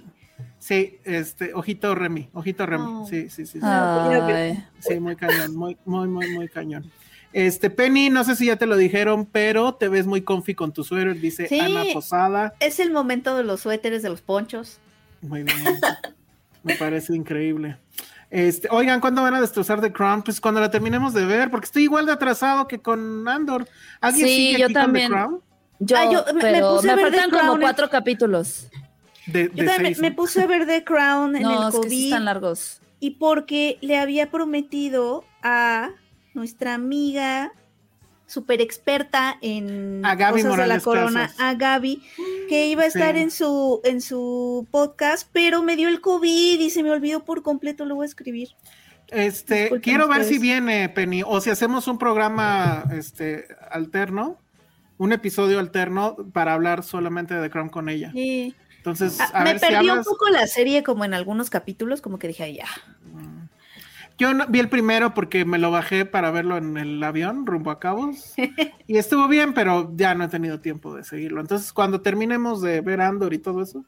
Sí, 0.59 0.99
este, 1.03 1.53
ojito 1.53 1.93
Remy, 1.93 2.29
ojito 2.31 2.65
Remy. 2.65 2.85
Oh. 2.87 3.05
Sí, 3.05 3.29
sí, 3.29 3.45
sí. 3.45 3.59
sí. 3.59 3.65
Ay. 3.65 4.63
Sí, 4.79 4.97
muy 5.01 5.17
cañón, 5.17 5.57
muy, 5.57 5.77
muy, 5.83 6.07
muy, 6.07 6.29
muy 6.31 6.47
cañón. 6.47 6.89
Este, 7.39 7.69
Penny, 7.69 8.09
no 8.09 8.23
sé 8.23 8.35
si 8.35 8.47
ya 8.47 8.55
te 8.55 8.65
lo 8.65 8.75
dijeron, 8.75 9.27
pero 9.31 9.75
te 9.75 9.89
ves 9.89 10.07
muy 10.07 10.21
comfy 10.23 10.55
con 10.55 10.73
tu 10.73 10.83
suéter, 10.83 11.19
dice 11.19 11.47
Sí. 11.47 11.59
Ana 11.59 11.83
Posada. 11.93 12.55
Es 12.59 12.79
el 12.79 12.89
momento 12.91 13.37
de 13.37 13.43
los 13.43 13.61
suéteres, 13.61 14.01
de 14.01 14.09
los 14.09 14.21
ponchos. 14.21 14.79
Muy 15.21 15.43
bien. 15.43 15.55
Me 16.63 16.75
parece 16.75 17.15
increíble. 17.15 17.77
Este, 18.31 18.67
oigan, 18.71 18.99
¿cuándo 18.99 19.21
van 19.21 19.35
a 19.35 19.41
destrozar 19.41 19.79
The 19.81 19.93
Crown? 19.93 20.23
Pues 20.23 20.41
cuando 20.41 20.59
la 20.61 20.71
terminemos 20.71 21.13
de 21.13 21.25
ver, 21.25 21.51
porque 21.51 21.65
estoy 21.65 21.83
igual 21.83 22.07
de 22.07 22.13
atrasado 22.13 22.67
que 22.67 22.79
con 22.79 23.27
Andor. 23.27 23.67
¿Alguien 24.01 24.27
Sí, 24.27 24.33
sigue 24.47 24.59
yo 24.59 24.65
aquí 24.65 24.73
con 24.73 24.83
también. 24.83 25.07
The 25.09 25.13
Crown? 25.13 25.41
Yo, 25.79 25.95
Ah, 25.97 26.03
yo 26.11 26.25
me- 26.33 26.59
puse 26.59 26.87
me, 26.87 26.91
a 26.91 26.95
ver 26.95 27.05
faltan 27.05 27.11
The 27.11 27.29
como 27.29 27.41
Crown 27.43 27.55
en- 27.55 27.61
cuatro 27.61 27.89
capítulos. 27.91 28.67
De, 29.27 29.43
Yo 29.53 29.63
de 29.63 29.69
también 29.69 29.85
seis, 29.93 29.99
me 29.99 30.09
¿no? 30.09 30.15
puse 30.15 30.41
a 30.41 30.47
ver 30.47 30.65
The 30.65 30.83
Crown 30.83 31.35
en 31.35 31.43
No, 31.43 31.51
el 31.51 31.67
es 31.69 31.75
que 31.75 31.81
sí 31.83 31.87
COVID 31.89 32.03
están 32.05 32.25
largos. 32.25 32.81
y 32.99 33.11
porque 33.11 33.77
le 33.81 33.99
había 33.99 34.31
prometido 34.31 35.23
a 35.43 35.91
nuestra 36.37 36.73
amiga 36.75 37.51
super 38.25 38.61
experta 38.61 39.37
en 39.41 40.05
A 40.05 40.15
Gaby 40.15 40.41
cosas 40.43 40.43
de 40.43 40.49
la 40.49 40.55
Morales 40.65 40.83
corona, 40.83 41.21
Casas. 41.27 41.39
a 41.39 41.53
Gaby, 41.55 42.03
que 42.49 42.67
iba 42.67 42.83
a 42.83 42.87
estar 42.87 43.15
Sí. 43.15 43.21
en 43.21 43.31
su 43.31 43.81
en 43.83 44.01
su 44.01 44.67
podcast, 44.71 45.27
pero 45.33 45.63
me 45.63 45.75
dio 45.75 45.89
el 45.89 45.99
COVID 46.01 46.59
y 46.59 46.69
se 46.69 46.83
me 46.83 46.91
olvidó 46.91 47.23
por 47.25 47.41
completo, 47.43 47.85
lo 47.85 47.95
voy 47.95 48.05
a 48.05 48.07
escribir. 48.07 48.49
Este, 49.09 49.55
Disculpen 49.61 49.81
quiero 49.81 50.07
ver 50.09 50.25
si 50.25 50.37
viene, 50.37 50.89
Penny, 50.89 51.23
o 51.25 51.39
si 51.39 51.49
hacemos 51.49 51.87
un 51.87 51.97
programa 51.97 52.83
este, 52.93 53.47
alterno, 53.71 54.37
un 54.97 55.13
episodio 55.13 55.59
alterno 55.59 56.17
para 56.33 56.53
hablar 56.53 56.83
solamente 56.83 57.33
de 57.33 57.41
The 57.43 57.49
Crown 57.49 57.69
con 57.69 57.87
ella. 57.87 58.11
Sí. 58.13 58.53
Entonces, 58.75 59.19
Ah, 59.21 59.29
a 59.33 59.43
me 59.43 59.53
ver 59.53 59.59
si 59.61 59.67
perdí 59.67 59.89
un 59.89 60.03
poco 60.03 60.27
la 60.29 60.45
serie 60.47 60.83
como 60.83 61.05
en 61.05 61.13
algunos 61.13 61.49
capítulos, 61.49 62.01
como 62.01 62.19
que 62.19 62.27
dije, 62.27 62.43
"Ay, 62.43 62.55
ya. 62.57 62.65
Yo 64.17 64.33
no- 64.33 64.47
vi 64.47 64.59
el 64.59 64.69
primero 64.69 65.13
porque 65.13 65.45
me 65.45 65.57
lo 65.59 65.69
bajé 65.71 66.05
para 66.05 66.31
verlo 66.31 66.57
en 66.57 66.77
el 66.77 67.03
avión 67.03 67.45
rumbo 67.45 67.69
a 67.71 67.79
Cabos 67.79 68.33
y 68.87 68.97
estuvo 68.97 69.27
bien, 69.27 69.53
pero 69.53 69.91
ya 69.95 70.15
no 70.15 70.23
he 70.23 70.27
tenido 70.27 70.59
tiempo 70.59 70.95
de 70.95 71.03
seguirlo. 71.03 71.39
Entonces, 71.41 71.71
cuando 71.71 72.01
terminemos 72.01 72.61
de 72.61 72.81
ver 72.81 73.01
Andor 73.01 73.33
y 73.33 73.37
todo 73.37 73.61
eso, 73.61 73.85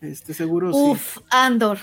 este 0.00 0.34
seguro 0.34 0.72
sí. 0.72 0.78
Uf, 0.78 1.18
Andor. 1.30 1.78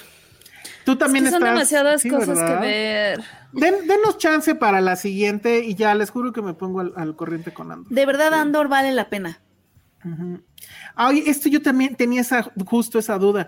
Tú 0.86 0.96
también 0.98 1.26
Es 1.26 1.32
que 1.32 1.40
son 1.40 1.44
estás- 1.44 1.54
demasiadas 1.56 2.02
sí, 2.02 2.10
cosas 2.10 2.28
¿verdad? 2.40 2.62
que 2.62 2.68
ver. 2.68 3.22
Den- 3.54 3.88
denos 3.88 4.18
chance 4.18 4.54
para 4.56 4.82
la 4.82 4.96
siguiente 4.96 5.60
y 5.64 5.76
ya 5.76 5.96
les 5.96 6.10
juro 6.10 6.32
que 6.34 6.42
me 6.42 6.54
pongo 6.54 6.82
al, 6.82 6.94
al 6.96 7.16
corriente 7.16 7.54
con 7.54 7.72
Andor. 7.72 7.92
De 7.92 8.06
verdad, 8.06 8.34
Andor 8.34 8.68
vale 8.68 8.92
la 8.92 9.10
pena. 9.10 9.40
Ujú. 10.06 10.42
Ah, 10.96 11.08
Oye, 11.08 11.24
esto 11.28 11.48
yo 11.50 11.62
también 11.62 11.96
tenía 11.96 12.22
esa, 12.22 12.44
justo 12.66 13.00
esa 13.00 13.18
duda. 13.18 13.48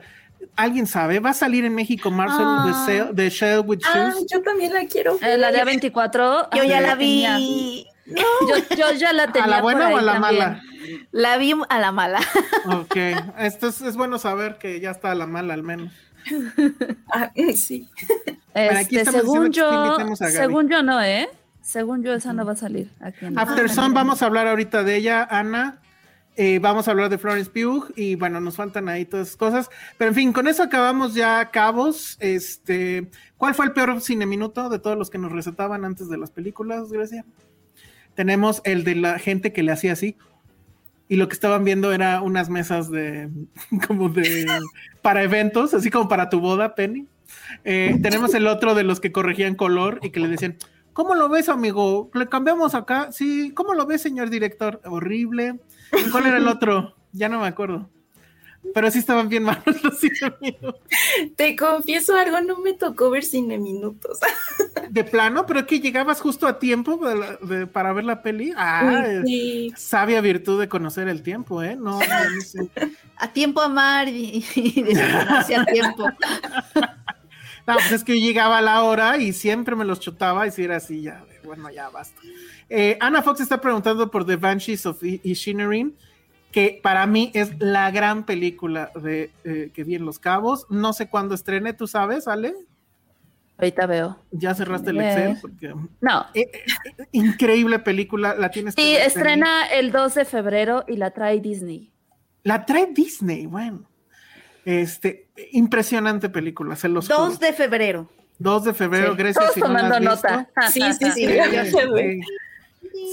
¿Alguien 0.55 0.87
sabe? 0.87 1.19
¿Va 1.19 1.31
a 1.31 1.33
salir 1.33 1.65
en 1.65 1.75
México 1.75 2.11
Marcel 2.11 2.45
Ah. 2.47 2.65
de, 2.87 2.93
Shell, 2.93 3.15
de 3.15 3.29
Shell 3.29 3.59
with 3.65 3.79
Ah, 3.85 4.11
Shoes? 4.13 4.25
yo 4.31 4.41
también 4.41 4.73
la 4.73 4.85
quiero. 4.85 5.17
Eh, 5.21 5.37
la 5.37 5.51
de 5.51 5.61
A24. 5.63 6.49
Yo 6.55 6.63
ya 6.63 6.81
la 6.81 6.97
tenía. 6.97 7.37
vi. 7.37 7.87
Yo, 8.05 8.75
yo 8.77 8.91
ya 8.93 9.11
la 9.13 9.27
tenía. 9.31 9.45
¿A 9.45 9.47
la 9.47 9.61
buena 9.61 9.85
por 9.89 9.93
o 9.95 9.97
a 9.97 10.01
la 10.01 10.13
también. 10.13 10.39
mala? 10.39 10.61
La 11.11 11.37
vi 11.37 11.53
a 11.69 11.79
la 11.79 11.91
mala. 11.91 12.19
Ok, 12.67 12.95
esto 13.39 13.67
es, 13.67 13.81
es 13.81 13.95
bueno 13.97 14.17
saber 14.19 14.57
que 14.59 14.79
ya 14.79 14.91
está 14.91 15.11
a 15.11 15.15
la 15.15 15.25
mala 15.25 15.53
al 15.55 15.63
menos. 15.63 15.91
Ah, 17.11 17.31
sí. 17.55 17.89
Este, 18.53 19.05
según 19.05 19.51
yo, 19.51 19.97
según 20.15 20.69
yo 20.69 20.81
no, 20.83 21.01
¿eh? 21.01 21.27
Según 21.61 22.03
yo 22.03 22.13
esa 22.13 22.31
no 22.31 22.45
va 22.45 22.53
a 22.53 22.55
salir 22.55 22.89
aquí 23.01 23.25
en 23.25 23.37
After 23.39 23.69
Sun, 23.69 23.93
vamos 23.93 24.21
a 24.21 24.27
hablar 24.27 24.47
ahorita 24.47 24.83
de 24.83 24.95
ella, 24.97 25.27
Ana. 25.29 25.79
Eh, 26.37 26.59
vamos 26.59 26.87
a 26.87 26.91
hablar 26.91 27.09
de 27.09 27.17
Florence 27.17 27.49
Pugh 27.49 27.93
y 27.95 28.15
bueno, 28.15 28.41
nos 28.41 28.57
faltan 28.57 28.89
ahí 28.89 29.05
todas 29.05 29.27
esas 29.27 29.37
cosas. 29.37 29.69
Pero 29.97 30.09
en 30.09 30.15
fin, 30.15 30.33
con 30.33 30.47
eso 30.47 30.63
acabamos 30.63 31.13
ya 31.13 31.49
cabos. 31.51 32.17
Este, 32.19 33.09
¿cuál 33.37 33.55
fue 33.55 33.65
el 33.65 33.71
peor 33.71 34.01
cine 34.01 34.25
minuto 34.25 34.69
de 34.69 34.79
todos 34.79 34.97
los 34.97 35.09
que 35.09 35.17
nos 35.17 35.31
recetaban 35.31 35.85
antes 35.85 36.09
de 36.09 36.17
las 36.17 36.31
películas, 36.31 36.91
Grecia? 36.91 37.25
Tenemos 38.15 38.61
el 38.65 38.83
de 38.83 38.95
la 38.95 39.17
gente 39.19 39.53
que 39.53 39.63
le 39.63 39.71
hacía 39.71 39.93
así. 39.93 40.17
Y 41.07 41.17
lo 41.17 41.27
que 41.27 41.35
estaban 41.35 41.63
viendo 41.63 41.93
era 41.93 42.21
unas 42.21 42.49
mesas 42.49 42.89
de 42.89 43.29
como 43.87 44.09
de 44.09 44.45
para 45.01 45.23
eventos, 45.23 45.73
así 45.73 45.89
como 45.89 46.09
para 46.09 46.29
tu 46.29 46.39
boda, 46.39 46.75
Penny. 46.75 47.07
Eh, 47.63 47.97
tenemos 48.01 48.33
el 48.33 48.47
otro 48.47 48.75
de 48.75 48.83
los 48.83 48.99
que 48.99 49.11
corregían 49.11 49.55
color 49.55 49.99
y 50.01 50.09
que 50.09 50.19
le 50.19 50.27
decían, 50.27 50.57
¿cómo 50.93 51.15
lo 51.15 51.29
ves, 51.29 51.47
amigo? 51.47 52.09
Le 52.13 52.27
cambiamos 52.27 52.75
acá. 52.75 53.11
Sí, 53.11 53.51
¿cómo 53.53 53.73
lo 53.73 53.85
ves, 53.85 54.01
señor 54.01 54.29
director? 54.29 54.81
Horrible. 54.83 55.59
¿Y 55.97 56.09
¿Cuál 56.09 56.27
era 56.27 56.37
el 56.37 56.47
otro? 56.47 56.95
Ya 57.11 57.29
no 57.29 57.39
me 57.41 57.47
acuerdo. 57.47 57.89
pero 58.73 58.89
sí 58.89 58.97
estaban 58.99 59.29
bien 59.29 59.43
malos 59.43 59.83
los 59.83 59.99
cine 59.99 60.33
minutos. 60.41 60.75
Te 61.35 61.55
confieso 61.55 62.15
algo, 62.17 62.41
no 62.41 62.57
me 62.59 62.73
tocó 62.73 63.09
ver 63.11 63.23
cine 63.23 63.57
minutos. 63.59 64.19
De 64.89 65.03
plano, 65.03 65.45
pero 65.45 65.65
que 65.65 65.79
llegabas 65.79 66.19
justo 66.21 66.47
a 66.47 66.57
tiempo 66.59 66.97
de 66.97 67.15
la- 67.15 67.35
de- 67.37 67.67
para 67.67 67.93
ver 67.93 68.05
la 68.05 68.21
peli. 68.21 68.53
Ah, 68.57 69.03
Sí. 69.25 69.71
sabia 69.75 70.19
virtud 70.21 70.59
de 70.59 70.67
conocer 70.69 71.07
el 71.07 71.21
tiempo, 71.21 71.61
¿eh? 71.63 71.75
No, 71.75 71.99
no 71.99 72.41
sé. 72.45 72.69
A 73.17 73.31
tiempo 73.31 73.61
amar 73.61 74.07
y, 74.09 74.43
y 74.55 74.97
a 75.53 75.65
tiempo. 75.65 76.07
No, 77.67 77.73
pues 77.73 77.91
es 77.93 78.03
que 78.03 78.19
yo 78.19 78.23
llegaba 78.27 78.59
a 78.59 78.61
la 78.61 78.83
hora 78.83 79.17
y 79.17 79.33
siempre 79.33 79.75
me 79.75 79.85
los 79.85 79.99
chutaba 79.99 80.45
y 80.45 80.51
si 80.51 80.63
era 80.63 80.75
así, 80.75 81.01
ya, 81.01 81.23
bueno, 81.43 81.71
ya 81.71 81.89
basta. 81.89 82.21
Eh, 82.69 82.97
Ana 82.99 83.21
Fox 83.21 83.41
está 83.41 83.61
preguntando 83.61 84.09
por 84.09 84.25
The 84.25 84.37
Banshees 84.37 84.85
of 84.85 85.03
I- 85.03 85.21
Inisherin, 85.23 85.95
que 86.51 86.79
para 86.81 87.05
mí 87.05 87.31
es 87.33 87.51
la 87.59 87.91
gran 87.91 88.25
película 88.25 88.91
de 88.95 89.29
eh, 89.43 89.71
que 89.73 89.83
vi 89.83 89.95
en 89.95 90.05
Los 90.05 90.19
Cabos. 90.19 90.65
No 90.69 90.93
sé 90.93 91.07
cuándo 91.09 91.35
estrene, 91.35 91.73
¿tú 91.73 91.85
sabes, 91.87 92.27
Ale? 92.27 92.53
Ahorita 93.57 93.85
veo. 93.85 94.19
Ya 94.31 94.53
cerraste 94.53 94.89
el 94.89 94.99
Eh. 94.99 95.09
Excel, 95.09 95.37
porque 95.41 95.73
No. 96.01 96.25
eh, 96.33 96.49
eh, 96.51 97.05
increíble 97.11 97.79
película, 97.79 98.35
la 98.35 98.49
tienes 98.51 98.73
Sí, 98.75 98.95
estrena 98.95 99.65
el 99.67 99.91
2 99.91 100.15
de 100.15 100.25
febrero 100.25 100.83
y 100.87 100.97
la 100.97 101.11
trae 101.11 101.39
Disney. 101.39 101.91
La 102.43 102.65
trae 102.65 102.87
Disney, 102.93 103.45
bueno. 103.45 103.89
Este, 104.65 105.27
impresionante 105.51 106.27
película, 106.29 106.75
se 106.75 106.89
los 106.89 107.07
2 107.07 107.17
juro. 107.35 107.37
de 107.37 107.53
febrero. 107.53 108.09
2 108.39 108.65
de 108.65 108.73
febrero, 108.73 109.11
Sí. 109.11 109.17
Grecia, 109.17 109.41
Todos 109.41 109.53
si 109.53 109.59
no 109.61 109.65
tomando 109.67 109.99
visto. 109.99 110.09
nota. 110.15 110.49
Sí, 110.69 110.81
sí, 110.99 111.11
sí. 111.11 111.11
Sí, 111.27 111.33
ya 111.51 111.65
se 111.65 111.85
ve. 111.87 112.19
Sí. 112.21 112.27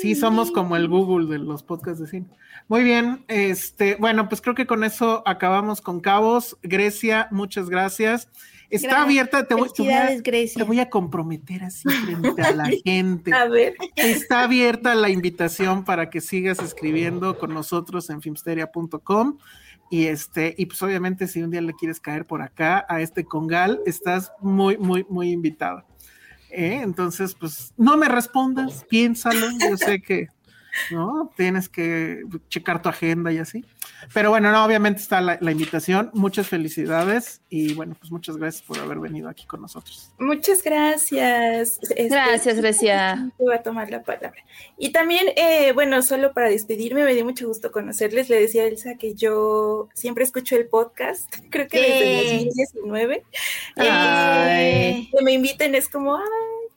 Sí, 0.00 0.14
somos 0.14 0.50
como 0.50 0.76
el 0.76 0.88
Google 0.88 1.26
de 1.26 1.38
los 1.38 1.62
podcasts 1.62 2.00
de 2.00 2.06
cine. 2.06 2.26
Muy 2.68 2.82
bien, 2.82 3.24
este, 3.28 3.96
bueno, 3.96 4.28
pues 4.28 4.40
creo 4.40 4.54
que 4.54 4.66
con 4.66 4.84
eso 4.84 5.22
acabamos 5.26 5.80
con 5.80 6.00
Cabos. 6.00 6.56
Grecia, 6.62 7.28
muchas 7.30 7.68
gracias. 7.68 8.28
Está 8.72 8.88
Gracias. 8.88 9.04
abierta, 9.04 9.46
te 9.46 9.54
voy, 9.54 9.68
te 9.68 9.82
voy 9.82 9.92
a, 9.92 10.22
te 10.22 10.62
voy 10.64 10.80
a 10.80 10.88
comprometer 10.88 11.62
así 11.62 11.86
frente 11.90 12.40
a 12.40 12.52
la 12.52 12.70
gente. 12.84 13.30
A 13.34 13.46
ver. 13.46 13.74
Está 13.96 14.44
abierta 14.44 14.94
la 14.94 15.10
invitación 15.10 15.84
para 15.84 16.08
que 16.08 16.22
sigas 16.22 16.58
escribiendo 16.60 17.38
con 17.38 17.52
nosotros 17.52 18.08
en 18.08 18.22
filmsteria.com. 18.22 19.36
Y 19.90 20.06
este, 20.06 20.54
y 20.56 20.64
pues 20.64 20.82
obviamente 20.82 21.28
si 21.28 21.42
un 21.42 21.50
día 21.50 21.60
le 21.60 21.74
quieres 21.74 22.00
caer 22.00 22.24
por 22.24 22.40
acá 22.40 22.86
a 22.88 23.02
este 23.02 23.26
congal, 23.26 23.78
estás 23.84 24.32
muy, 24.40 24.78
muy, 24.78 25.04
muy 25.10 25.30
invitado. 25.32 25.84
¿Eh? 26.52 26.80
Entonces, 26.82 27.34
pues 27.34 27.72
no 27.78 27.96
me 27.96 28.08
respondas, 28.08 28.84
piénsalo. 28.88 29.46
Yo 29.58 29.76
sé 29.78 30.02
que 30.02 30.28
no 30.90 31.30
tienes 31.36 31.68
que 31.68 32.22
checar 32.48 32.82
tu 32.82 32.88
agenda 32.88 33.32
y 33.32 33.38
así. 33.38 33.64
Pero 34.12 34.30
bueno, 34.30 34.50
no, 34.50 34.64
obviamente 34.64 35.00
está 35.00 35.20
la, 35.20 35.38
la 35.40 35.50
invitación. 35.52 36.10
Muchas 36.12 36.48
felicidades 36.48 37.40
y 37.48 37.74
bueno, 37.74 37.94
pues 37.98 38.10
muchas 38.10 38.36
gracias 38.36 38.62
por 38.62 38.78
haber 38.78 38.98
venido 38.98 39.28
aquí 39.28 39.46
con 39.46 39.60
nosotros. 39.60 40.12
Muchas 40.18 40.62
gracias. 40.62 41.78
Este, 41.82 42.08
Gracias, 42.08 42.56
Grecia. 42.56 43.30
Te 43.36 43.44
voy 43.44 43.54
a 43.54 43.62
tomar 43.62 43.90
la 43.90 44.02
palabra. 44.02 44.42
Y 44.78 44.90
también, 44.90 45.26
eh, 45.36 45.72
bueno, 45.72 46.02
solo 46.02 46.32
para 46.32 46.48
despedirme, 46.48 47.04
me 47.04 47.14
dio 47.14 47.24
mucho 47.24 47.46
gusto 47.46 47.70
conocerles. 47.70 48.28
Le 48.28 48.40
decía 48.40 48.62
a 48.62 48.66
Elsa 48.66 48.94
que 48.96 49.14
yo 49.14 49.88
siempre 49.94 50.24
escucho 50.24 50.56
el 50.56 50.66
podcast, 50.66 51.34
creo 51.50 51.68
que 51.68 51.80
desde 51.80 52.04
Yay. 52.04 52.44
2019. 52.46 53.24
Ay. 53.76 55.10
Que 55.10 55.24
me 55.24 55.32
inviten 55.32 55.74
es 55.74 55.88
como, 55.88 56.16
ay, 56.16 56.22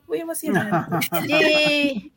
muy 0.07 0.19
emocionante. 0.19 1.07
Yay. 1.27 2.11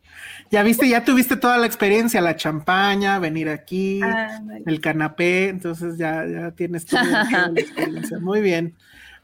Ya 0.50 0.62
viste, 0.62 0.88
ya 0.88 1.04
tuviste 1.04 1.36
toda 1.36 1.58
la 1.58 1.66
experiencia, 1.66 2.20
la 2.20 2.36
champaña, 2.36 3.18
venir 3.18 3.48
aquí, 3.50 4.00
Ah, 4.02 4.40
el 4.66 4.80
canapé, 4.80 5.48
entonces 5.48 5.98
ya, 5.98 6.24
ya 6.26 6.50
tienes 6.52 6.86
toda 6.86 7.02
toda 7.28 7.48
la 7.52 7.60
experiencia. 7.60 8.18
Muy 8.18 8.40
bien. 8.40 8.74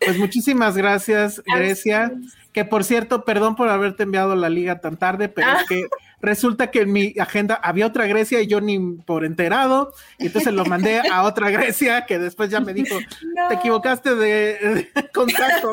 Pues 0.05 0.19
muchísimas 0.19 0.77
gracias, 0.77 1.43
Grecia. 1.47 2.13
Que 2.53 2.65
por 2.65 2.85
cierto, 2.85 3.25
perdón 3.25 3.57
por 3.57 3.69
haberte 3.69 4.03
enviado 4.03 4.37
la 4.37 4.49
liga 4.51 4.81
tan 4.81 4.97
tarde, 4.97 5.29
pero 5.29 5.49
Ah. 5.49 5.59
es 5.63 5.69
que 5.69 5.87
resulta 6.25 6.71
que 6.71 6.81
en 6.83 6.93
mi 6.93 7.15
agenda 7.19 7.55
había 7.57 7.87
otra 7.87 8.07
Grecia 8.07 8.41
y 8.41 8.47
yo 8.47 8.61
ni 8.61 8.79
por 8.79 9.25
enterado, 9.25 9.93
y 10.19 10.27
entonces 10.27 10.53
lo 10.53 10.65
mandé 10.65 11.01
a 11.11 11.23
otra 11.23 11.51
Grecia 11.51 12.07
que 12.07 12.19
después 12.19 12.51
ya 12.51 12.61
me 12.61 12.73
dijo, 12.75 12.97
No. 13.35 13.49
te 13.49 13.55
equivocaste 13.55 14.15
de, 14.15 14.89
de 14.95 15.11
contacto. 15.13 15.71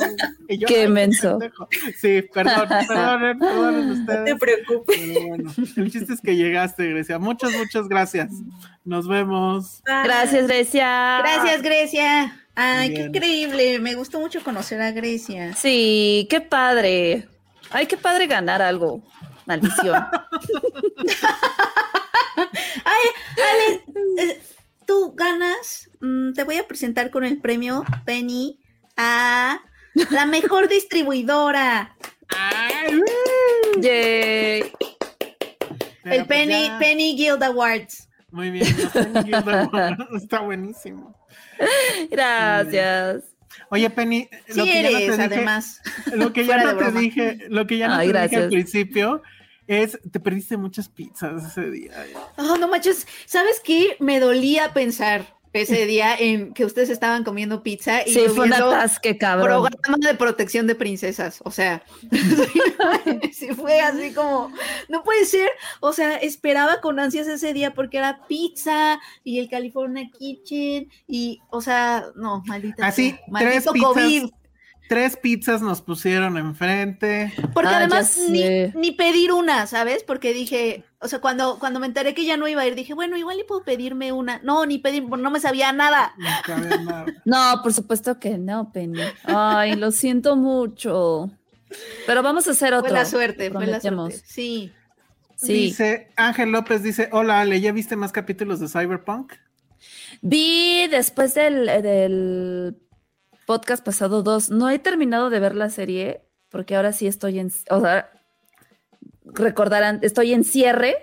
Y 0.48 0.58
yo, 0.60 0.68
Qué 0.68 0.82
"Ay, 0.82 0.88
menso". 0.90 1.40
pendejo". 1.40 1.68
Sí, 1.98 2.22
perdón, 2.34 2.68
perdonen, 2.88 3.40
perdonen 3.40 3.88
No 3.88 3.94
te 3.96 4.00
ustedes. 4.02 4.40
preocupes. 4.40 5.00
Pero 5.00 5.28
bueno, 5.28 5.52
el 5.78 5.92
chiste 5.92 6.14
es 6.14 6.22
que 6.22 6.36
llegaste, 6.36 6.86
Grecia. 6.90 7.18
Muchas, 7.20 7.52
muchas 7.54 7.88
gracias. 7.88 8.30
Nos 8.84 9.08
vemos. 9.08 9.82
Bye. 9.86 10.04
Gracias, 10.04 10.48
Grecia. 10.48 11.20
Gracias, 11.20 11.62
Grecia. 11.62 12.38
Ay, 12.56 12.90
Bien. 12.90 13.12
qué 13.12 13.18
increíble. 13.20 13.80
Me 13.80 13.96
gustó 13.96 14.20
mucho 14.20 14.44
conocer 14.44 14.82
a 14.82 14.92
Grecia. 14.92 15.54
Sí, 15.54 16.28
qué 16.30 16.42
padre. 16.42 17.28
Ay, 17.70 17.86
qué 17.86 17.96
padre 17.96 18.28
ganar 18.28 18.62
algo. 18.62 19.02
Maldición. 19.46 20.06
Ay, 22.86 23.06
Ale, 23.38 23.84
eh, 24.18 24.42
tú 24.86 25.14
ganas. 25.16 25.90
mm, 26.00 26.34
te 26.34 26.44
voy 26.44 26.58
a 26.58 26.68
presentar 26.68 27.12
con 27.12 27.24
el 27.24 27.40
premio 27.40 27.84
Penny 28.06 28.60
a 28.98 29.62
la 30.10 30.26
mejor 30.26 30.68
distribuidora. 30.68 31.96
Yay. 33.80 34.72
Pero, 36.04 36.16
el 36.16 36.26
pues, 36.26 36.28
Penny, 36.28 36.68
ya. 36.68 36.80
Penny 36.80 37.16
Guild 37.16 37.44
Awards. 37.44 38.10
Muy 38.32 38.50
bien. 38.50 38.66
Penny 38.94 39.24
Guild 39.24 39.50
Awards. 39.50 40.06
Está 40.16 40.40
buenísimo. 40.40 41.16
Gracias. 42.10 43.31
Oye, 43.70 43.90
Penny, 43.90 44.30
lo 44.50 44.64
Sí 44.66 44.72
que 44.72 44.84
ya 44.84 44.90
no 44.92 44.98
eres, 44.98 45.06
te 45.06 45.12
dije, 45.12 45.22
además. 45.24 45.82
lo 46.14 46.34
que 46.34 46.46
ya 46.46 46.58
no 46.64 46.70
te 46.78 46.84
broma. 46.84 47.00
dije, 47.00 47.38
lo 47.50 47.68
que 47.68 47.78
ya 47.78 47.88
no 47.88 47.94
Ay, 47.96 48.08
te 48.08 48.14
dije 48.14 48.20
al 48.24 48.30
gracias. 48.30 48.52
principio 48.52 49.22
es 49.68 50.00
te 50.12 50.20
perdiste 50.20 50.58
muchas 50.58 50.90
pizzas 50.90 51.46
ese 51.46 51.70
día. 51.72 51.92
Oh, 52.38 52.58
no 52.58 52.68
manches. 52.68 53.08
¿Sabes 53.26 53.62
qué? 53.64 53.96
Me 54.00 54.20
dolía 54.20 54.74
pensar 54.74 55.26
ese 55.54 55.86
día 55.86 56.16
en 56.18 56.54
que 56.54 56.66
ustedes 56.66 56.90
estaban 56.90 57.24
comiendo 57.24 57.62
pizza 57.64 58.08
y 58.08 58.14
Sí, 58.14 58.22
fue 58.34 58.46
un 58.46 58.54
atasque, 58.54 59.18
cabrón. 59.18 59.68
programa 59.70 60.08
de 60.08 60.16
protección 60.16 60.68
de 60.68 60.76
princesas. 60.76 61.42
O 61.44 61.52
sea, 61.52 61.84
sí 63.34 63.48
fue 63.56 63.80
así 63.82 64.14
como, 64.14 64.52
no 64.90 65.04
puede 65.04 65.26
ser. 65.26 65.50
O 65.80 65.94
sea, 65.94 66.16
esperaba 66.18 66.82
con 66.82 67.00
ansias 67.00 67.28
ese 67.28 67.54
día 67.54 67.74
porque 67.74 67.98
era 67.98 68.26
pizza 68.28 69.00
y 69.24 69.40
el 69.40 69.50
California 69.50 70.10
Kitchen 70.18 70.90
y, 71.08 71.40
o 71.50 71.62
sea, 71.62 72.06
no, 72.16 72.44
maldita. 72.46 72.88
Así, 72.88 73.12
tres 73.12 73.22
maldito 73.30 73.74
pizzas. 73.74 73.94
COVID. 73.94 74.30
Tres 74.90 75.16
pizzas 75.16 75.62
nos 75.62 75.82
pusieron 75.82 76.38
enfrente. 76.38 77.32
Porque 77.54 77.70
Ah, 77.70 77.78
además 77.78 78.18
ni 78.30 78.92
pedir 78.92 79.32
una, 79.32 79.66
¿sabes? 79.66 80.04
Porque 80.04 80.34
dije, 80.34 80.84
o 81.04 81.08
sea, 81.08 81.20
cuando, 81.20 81.58
cuando 81.58 81.80
me 81.80 81.88
enteré 81.88 82.14
que 82.14 82.26
ya 82.26 82.38
no 82.38 82.48
iba 82.48 82.62
a 82.62 82.68
ir, 82.68 82.76
dije, 82.76 82.94
bueno, 82.94 83.18
igual 83.18 83.40
y 83.40 83.44
puedo 83.44 83.64
pedirme 83.64 84.12
una. 84.12 84.40
No, 84.44 84.68
ni 84.68 84.78
pedir, 84.78 85.04
no 85.04 85.32
me 85.32 85.40
sabía 85.40 85.74
nada. 85.74 86.14
No 86.18 86.30
cabía 86.46 86.78
nada. 86.78 87.06
No, 87.26 87.62
por 87.64 87.74
supuesto 87.74 88.20
que 88.20 88.38
no, 88.38 88.72
Penny. 88.72 89.02
Ay, 89.24 89.76
lo 89.76 89.92
siento 89.92 90.36
mucho. 90.36 91.32
Pero 92.06 92.22
vamos 92.22 92.48
a 92.48 92.52
hacer 92.52 92.74
otro. 92.74 92.90
Fue 92.90 93.00
la 93.00 93.06
suerte, 93.06 93.50
fue 93.50 93.66
la 93.66 93.82
suerte. 93.82 94.22
Sí. 94.26 94.72
Sí. 95.36 95.54
Dice 95.54 96.12
Ángel 96.18 96.52
López, 96.52 96.84
dice, 96.84 97.10
hola 97.12 97.42
Ale, 97.42 97.60
¿ya 97.60 97.72
viste 97.72 97.96
más 97.96 98.12
capítulos 98.12 98.60
de 98.60 98.68
Cyberpunk? 98.68 99.34
Vi 100.22 100.88
después 100.88 101.34
del, 101.34 101.66
del 101.66 102.78
podcast 103.48 103.84
pasado 103.84 104.22
dos. 104.22 104.52
No 104.52 104.70
he 104.70 104.78
terminado 104.78 105.32
de 105.32 105.40
ver 105.40 105.56
la 105.56 105.72
serie 105.72 106.22
porque 106.52 106.76
ahora 106.76 106.94
sí 106.94 107.08
estoy 107.08 107.40
en. 107.40 107.52
O 107.72 107.82
sea, 107.82 108.12
recordarán, 109.34 110.00
estoy 110.02 110.34
en 110.34 110.44
cierre, 110.44 110.96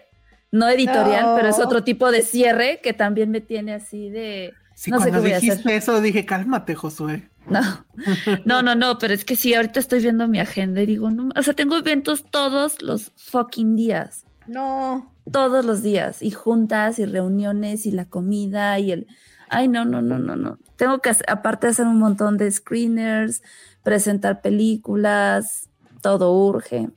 no 0.50 0.68
editorial, 0.68 1.24
No. 1.26 1.36
pero 1.36 1.48
es 1.48 1.58
otro 1.58 1.84
tipo 1.84 2.10
de 2.10 2.22
cierre 2.22 2.80
que 2.82 2.92
también 2.92 3.30
me 3.30 3.40
tiene 3.40 3.74
así 3.74 4.10
de. 4.10 4.54
Sí, 4.74 4.90
no 4.90 4.98
sé 4.98 5.06
qué 5.06 5.10
cuando 5.10 5.22
voy 5.22 5.32
a 5.32 5.40
dijiste 5.40 5.74
eso 5.76 6.00
dije, 6.00 6.24
cálmate, 6.24 6.74
Josué. 6.74 7.28
No, 7.48 7.60
no, 8.44 8.62
no, 8.62 8.74
no, 8.74 8.98
pero 8.98 9.14
es 9.14 9.24
que 9.24 9.34
sí, 9.34 9.54
ahorita 9.54 9.80
estoy 9.80 10.00
viendo 10.02 10.28
mi 10.28 10.38
agenda 10.38 10.82
y 10.82 10.86
digo, 10.86 11.10
no, 11.10 11.30
o 11.34 11.42
sea, 11.42 11.54
tengo 11.54 11.76
eventos 11.76 12.24
todos 12.30 12.82
los 12.82 13.10
fucking 13.16 13.74
días. 13.74 14.24
No. 14.46 15.12
todos 15.30 15.64
los 15.64 15.82
días 15.82 16.22
y 16.22 16.30
juntas 16.30 16.98
y 16.98 17.04
reuniones 17.04 17.84
y 17.84 17.90
la 17.90 18.06
comida 18.06 18.78
y 18.78 18.92
el 18.92 19.06
ay 19.50 19.68
no 19.68 19.84
no 19.84 20.00
no 20.00 20.18
no 20.18 20.36
no 20.36 20.58
tengo 20.76 21.00
que 21.00 21.10
hacer, 21.10 21.26
aparte 21.28 21.66
hacer 21.66 21.86
un 21.86 21.98
montón 21.98 22.38
de 22.38 22.50
screeners 22.50 23.42
presentar 23.82 24.40
películas 24.40 25.68
todo 26.00 26.32
urge 26.32 26.88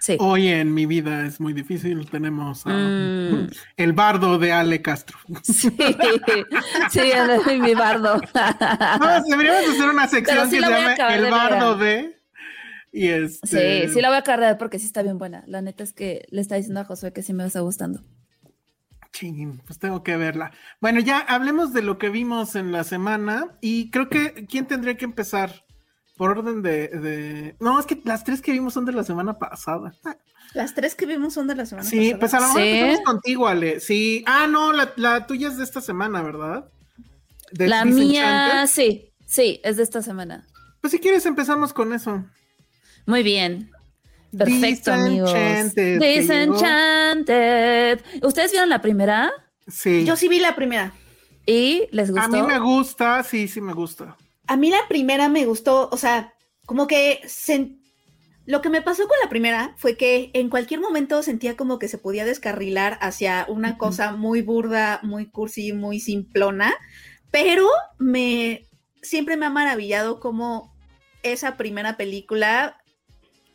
sí 0.00 0.16
Hoy 0.18 0.48
en 0.48 0.74
mi 0.74 0.86
vida 0.86 1.26
es 1.26 1.38
muy 1.40 1.52
difícil, 1.52 2.08
tenemos 2.10 2.66
a 2.66 2.70
Mm. 2.70 3.48
el 3.76 3.92
bardo 3.92 4.38
de 4.38 4.50
Ale 4.52 4.82
Castro. 4.82 5.18
sí 5.42 5.70
sí 6.90 7.00
es 7.00 7.60
mi 7.60 7.74
bardo 7.74 8.20
No, 9.00 9.22
deberíamos 9.28 9.70
hacer 9.70 9.88
una 9.88 10.08
sección 10.08 10.50
sí 10.50 10.58
que 10.58 10.64
se 10.64 10.70
llame 10.70 10.96
El 11.16 11.30
bardo 11.30 11.76
de 11.76 12.18
y 12.92 13.06
este 13.06 13.86
sí 13.86 13.92
sí 13.94 14.00
la 14.00 14.08
voy 14.08 14.18
a 14.18 14.22
cargar 14.22 14.58
porque 14.58 14.78
sí 14.80 14.86
está 14.86 15.02
bien 15.02 15.16
buena 15.18 15.44
la 15.46 15.62
neta 15.62 15.84
es 15.84 15.92
que 15.92 16.24
le 16.30 16.40
está 16.40 16.56
diciendo 16.56 16.80
a 16.80 16.84
Josué 16.84 17.12
que 17.12 17.22
sí 17.22 17.32
me 17.32 17.46
está 17.46 17.60
gustando 17.60 18.02
Ching, 19.12 19.58
pues 19.66 19.78
tengo 19.80 20.04
que 20.04 20.16
verla. 20.16 20.52
Bueno, 20.80 21.00
ya 21.00 21.18
hablemos 21.18 21.72
de 21.72 21.82
lo 21.82 21.98
que 21.98 22.10
vimos 22.10 22.54
en 22.54 22.70
la 22.70 22.84
semana 22.84 23.48
y 23.60 23.90
creo 23.90 24.08
que 24.08 24.46
¿quién 24.48 24.66
tendría 24.66 24.96
que 24.96 25.04
empezar? 25.04 25.64
Por 26.20 26.36
orden 26.36 26.60
de, 26.60 26.88
de... 26.88 27.56
No, 27.60 27.80
es 27.80 27.86
que 27.86 27.98
las 28.04 28.24
tres 28.24 28.42
que 28.42 28.52
vimos 28.52 28.74
son 28.74 28.84
de 28.84 28.92
la 28.92 29.04
semana 29.04 29.38
pasada. 29.38 29.94
Las 30.52 30.74
tres 30.74 30.94
que 30.94 31.06
vimos 31.06 31.32
son 31.32 31.46
de 31.46 31.54
la 31.54 31.64
semana 31.64 31.88
Sí, 31.88 32.12
pasada. 32.12 32.18
pues 32.20 32.34
a 32.34 32.40
lo 32.40 32.46
mejor 32.48 32.60
Sí. 32.60 32.68
empezamos 32.68 33.04
contigo, 33.06 33.48
Ale. 33.48 33.80
Sí. 33.80 34.22
Ah, 34.26 34.46
no, 34.46 34.74
la, 34.74 34.92
la 34.96 35.26
tuya 35.26 35.48
es 35.48 35.56
de 35.56 35.64
esta 35.64 35.80
semana, 35.80 36.20
¿verdad? 36.20 36.70
De 37.52 37.68
La 37.68 37.86
mía, 37.86 38.66
sí, 38.66 39.14
sí, 39.26 39.62
es 39.64 39.78
de 39.78 39.82
esta 39.82 40.02
semana. 40.02 40.46
Pues 40.82 40.90
si 40.90 40.98
quieres 40.98 41.24
empezamos 41.24 41.72
con 41.72 41.94
eso. 41.94 42.22
Muy 43.06 43.22
bien. 43.22 43.70
Perfecto, 44.36 44.92
amigos. 44.92 45.32
Disenchanted. 45.74 48.02
¿Ustedes 48.22 48.50
vieron 48.52 48.68
la 48.68 48.82
primera? 48.82 49.32
Sí. 49.68 50.04
Yo 50.04 50.16
sí 50.16 50.28
vi 50.28 50.38
la 50.38 50.54
primera. 50.54 50.92
¿Y 51.46 51.88
les 51.92 52.10
gustó? 52.10 52.26
A 52.26 52.28
mí 52.28 52.42
me 52.42 52.58
gusta, 52.58 53.22
sí, 53.22 53.48
sí 53.48 53.62
me 53.62 53.72
gusta. 53.72 54.18
A 54.50 54.56
mí 54.56 54.68
la 54.68 54.88
primera 54.88 55.28
me 55.28 55.46
gustó, 55.46 55.88
o 55.92 55.96
sea, 55.96 56.34
como 56.66 56.88
que 56.88 57.20
lo 58.46 58.60
que 58.60 58.68
me 58.68 58.82
pasó 58.82 59.06
con 59.06 59.16
la 59.22 59.30
primera 59.30 59.76
fue 59.76 59.96
que 59.96 60.32
en 60.34 60.50
cualquier 60.50 60.80
momento 60.80 61.22
sentía 61.22 61.56
como 61.56 61.78
que 61.78 61.86
se 61.86 61.98
podía 61.98 62.24
descarrilar 62.24 62.98
hacia 63.00 63.46
una 63.48 63.78
cosa 63.78 64.10
muy 64.10 64.42
burda, 64.42 64.98
muy 65.04 65.30
cursi, 65.30 65.72
muy 65.72 66.00
simplona, 66.00 66.74
pero 67.30 67.68
me 68.00 68.66
siempre 69.02 69.36
me 69.36 69.46
ha 69.46 69.50
maravillado 69.50 70.18
cómo 70.18 70.74
esa 71.22 71.56
primera 71.56 71.96
película 71.96 72.79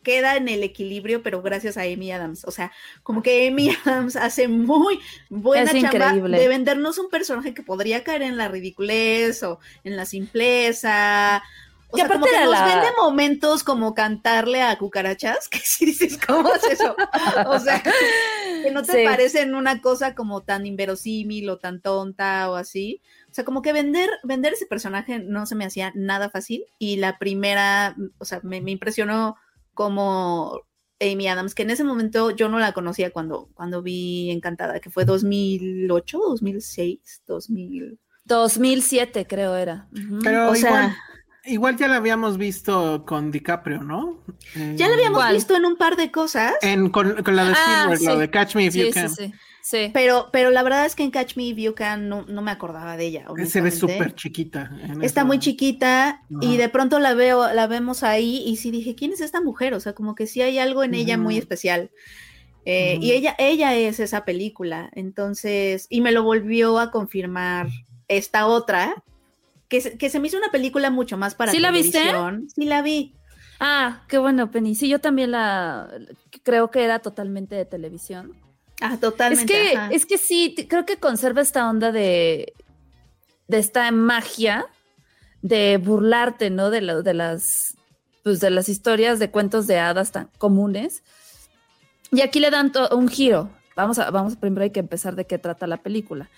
queda 0.06 0.36
en 0.36 0.48
el 0.48 0.62
equilibrio, 0.62 1.20
pero 1.24 1.42
gracias 1.42 1.76
a 1.76 1.82
Amy 1.82 2.12
Adams. 2.12 2.44
O 2.44 2.52
sea, 2.52 2.70
como 3.02 3.22
que 3.24 3.48
Amy 3.48 3.70
Adams 3.84 4.14
hace 4.14 4.46
muy 4.46 5.00
buena 5.28 5.72
Es 5.72 5.82
chamba 5.82 6.06
increíble. 6.10 6.38
de 6.38 6.46
vendernos 6.48 6.98
un 6.98 7.10
personaje 7.10 7.52
que 7.54 7.64
podría 7.64 8.04
caer 8.04 8.22
en 8.22 8.36
la 8.36 8.46
ridiculez 8.46 9.42
o 9.42 9.58
en 9.82 9.96
la 9.96 10.06
simpleza. 10.06 11.42
O 11.90 11.96
Y 11.96 12.00
sea, 12.00 12.08
como 12.08 12.24
aparte 12.26 12.30
que 12.30 12.36
era 12.36 12.44
nos 12.46 12.52
la- 12.52 12.66
vende 12.66 12.88
momentos 13.00 13.62
como 13.64 13.94
cantarle 13.94 14.62
a 14.62 14.76
cucarachas, 14.78 15.48
que 15.50 15.58
si 15.58 15.86
dices, 15.86 16.18
¿cómo 16.24 16.52
es 16.54 16.64
eso? 16.64 16.94
O 17.46 17.58
sea, 17.58 17.82
que 17.82 18.70
no 18.72 18.82
te 18.82 18.92
Sí. 18.92 19.04
parecen 19.04 19.54
una 19.54 19.80
cosa 19.80 20.14
como 20.14 20.42
tan 20.42 20.66
inverosímil 20.66 21.48
o 21.50 21.58
tan 21.58 21.80
tonta 21.80 22.50
o 22.50 22.54
así. 22.56 23.02
O 23.30 23.34
sea, 23.36 23.44
como 23.44 23.62
que 23.62 23.72
vender, 23.72 24.08
vender 24.24 24.54
ese 24.54 24.66
personaje 24.66 25.18
no 25.20 25.46
se 25.46 25.54
me 25.54 25.64
hacía 25.64 25.92
nada 25.94 26.30
fácil. 26.30 26.64
Y 26.78 26.96
la 26.96 27.18
primera, 27.18 27.94
o 28.18 28.24
sea, 28.24 28.40
me, 28.42 28.60
me 28.60 28.70
impresionó 28.70 29.36
como 29.76 30.62
Amy 31.00 31.28
Adams, 31.28 31.54
que 31.54 31.62
en 31.62 31.70
ese 31.70 31.84
momento 31.84 32.30
yo 32.30 32.48
no 32.48 32.58
la 32.58 32.72
conocía 32.72 33.10
cuando, 33.12 33.50
cuando 33.54 33.82
vi 33.82 34.30
Encantada, 34.32 34.80
que 34.80 34.90
fue 34.90 35.04
2008, 35.04 36.18
2006, 36.18 37.22
2000. 37.26 38.00
2007 38.24 39.26
creo 39.28 39.54
era. 39.54 39.86
Ujú. 39.92 40.18
Pero 40.24 40.50
O 40.50 40.54
sea- 40.56 40.70
igual, 40.70 40.96
igual 41.44 41.76
ya 41.76 41.88
la 41.88 41.96
habíamos 41.96 42.38
visto 42.38 43.04
con 43.06 43.30
DiCaprio, 43.30 43.82
¿no? 43.82 44.24
Eh, 44.56 44.72
Ya 44.76 44.88
la 44.88 44.94
habíamos 44.94 45.18
¿Cuál? 45.20 45.34
visto 45.34 45.54
en 45.54 45.66
un 45.66 45.76
par 45.76 45.96
de 45.96 46.10
cosas. 46.10 46.54
En, 46.62 46.88
con, 46.90 47.22
con 47.22 47.36
la 47.36 47.44
de 47.44 47.52
Ah, 47.54 47.94
la 48.00 48.16
de 48.16 48.30
Catch 48.30 48.56
Me 48.56 48.64
If 48.64 48.72
sí, 48.72 48.80
You 48.80 48.86
sí, 48.86 48.92
Can. 48.92 49.10
sí, 49.10 49.32
sí. 49.66 49.90
Pero, 49.92 50.28
pero 50.32 50.50
la 50.50 50.62
verdad 50.62 50.86
es 50.86 50.94
que 50.94 51.02
en 51.02 51.10
Catch 51.10 51.36
Me 51.36 51.42
If 51.48 51.56
You 51.58 51.74
Can 51.74 52.08
no, 52.08 52.24
no 52.28 52.40
me 52.40 52.52
acordaba 52.52 52.96
de 52.96 53.06
ella. 53.06 53.26
Se 53.46 53.60
ve 53.60 53.72
súper 53.72 54.14
chiquita. 54.14 54.70
Está 55.02 55.04
esa- 55.04 55.24
muy 55.24 55.40
chiquita 55.40 56.22
y 56.40 56.56
de 56.56 56.68
pronto 56.68 57.00
la 57.00 57.14
veo, 57.14 57.52
la 57.52 57.66
vemos 57.66 58.04
ahí 58.04 58.44
y 58.46 58.56
sí 58.56 58.70
dije, 58.70 58.94
¿quién 58.94 59.12
es 59.12 59.20
esta 59.20 59.40
mujer? 59.40 59.74
O 59.74 59.80
sea, 59.80 59.92
como 59.92 60.14
que 60.14 60.28
sí 60.28 60.40
hay 60.40 60.58
algo 60.60 60.84
en 60.84 60.94
ella 60.94 61.18
muy 61.18 61.36
especial. 61.36 61.90
Eh. 62.64 62.98
Y 63.00 63.10
ella, 63.12 63.34
ella 63.38 63.74
es 63.74 63.98
esa 64.00 64.24
película. 64.24 64.90
Entonces, 64.94 65.86
y 65.90 66.00
me 66.00 66.12
lo 66.12 66.22
volvió 66.22 66.78
a 66.78 66.90
confirmar 66.92 67.66
esta 68.08 68.46
otra, 68.46 69.02
que, 69.68 69.80
se- 69.80 69.98
que 69.98 70.10
se 70.10 70.20
me 70.20 70.28
hizo 70.28 70.38
una 70.38 70.50
película 70.52 70.90
mucho 70.90 71.16
más 71.16 71.34
para 71.34 71.50
¿Sí 71.50 71.58
la 71.58 71.72
viste? 71.72 71.98
televisión. 71.98 72.48
Sí 72.54 72.64
la 72.66 72.82
vi. 72.82 73.14
Ah, 73.58 74.02
qué 74.08 74.18
bueno, 74.18 74.50
Penny. 74.52 74.74
Sí, 74.76 74.88
yo 74.88 75.00
también 75.00 75.30
la 75.32 75.88
creo 76.44 76.70
que 76.70 76.84
era 76.84 77.00
totalmente 77.00 77.54
de 77.56 77.64
televisión. 77.64 78.32
Ah, 78.80 78.96
totalmente. 78.98 79.52
Es 79.64 79.70
que, 79.70 79.76
ajá. 79.76 79.88
es 79.92 80.06
que 80.06 80.18
sí, 80.18 80.54
creo 80.68 80.84
que 80.84 80.96
conserva 80.98 81.40
esta 81.42 81.68
onda 81.68 81.92
de, 81.92 82.52
de 83.48 83.58
esta 83.58 83.90
magia 83.90 84.66
de 85.42 85.78
burlarte, 85.78 86.50
¿no? 86.50 86.70
De, 86.70 86.80
la- 86.80 87.02
de 87.02 87.14
las 87.14 87.74
pues 88.22 88.40
de 88.40 88.50
las 88.50 88.68
historias 88.68 89.20
de 89.20 89.30
cuentos 89.30 89.66
de 89.68 89.78
hadas 89.78 90.10
tan 90.10 90.28
comunes. 90.38 91.04
Y 92.10 92.22
aquí 92.22 92.40
le 92.40 92.50
dan 92.50 92.72
un 92.90 93.08
giro. 93.08 93.50
Vamos 93.76 93.98
a, 94.00 94.10
vamos 94.10 94.34
primero 94.36 94.64
hay 94.64 94.70
que 94.70 94.80
empezar 94.80 95.14
de 95.14 95.26
qué 95.26 95.38
trata 95.38 95.66
la 95.68 95.76
película. 95.76 96.28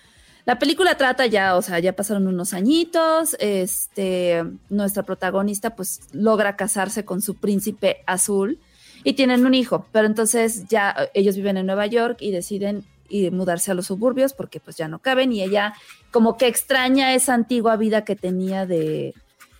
La 0.44 0.58
película 0.58 0.96
trata 0.96 1.24
ya, 1.26 1.56
o 1.56 1.62
sea, 1.62 1.78
ya 1.78 1.94
pasaron 1.94 2.26
unos 2.26 2.52
añitos, 2.54 3.36
este, 3.38 4.44
nuestra 4.70 5.02
protagonista 5.02 5.76
pues 5.76 6.00
logra 6.12 6.56
casarse 6.56 7.04
con 7.04 7.20
su 7.22 7.36
príncipe 7.36 8.02
azul 8.06 8.58
y 9.04 9.12
tienen 9.14 9.46
un 9.46 9.54
hijo, 9.54 9.86
pero 9.92 10.06
entonces 10.06 10.66
ya 10.68 10.94
eh, 10.98 11.10
ellos 11.14 11.36
viven 11.36 11.56
en 11.56 11.66
Nueva 11.66 11.86
York 11.86 12.18
y 12.20 12.30
deciden 12.30 12.84
ir, 13.08 13.32
mudarse 13.32 13.70
a 13.70 13.74
los 13.74 13.86
suburbios 13.86 14.32
porque 14.34 14.60
pues 14.60 14.76
ya 14.76 14.88
no 14.88 14.98
caben 14.98 15.32
y 15.32 15.42
ella 15.42 15.74
como 16.10 16.36
que 16.36 16.46
extraña 16.46 17.14
esa 17.14 17.34
antigua 17.34 17.76
vida 17.76 18.04
que 18.04 18.16
tenía 18.16 18.66
de, 18.66 19.14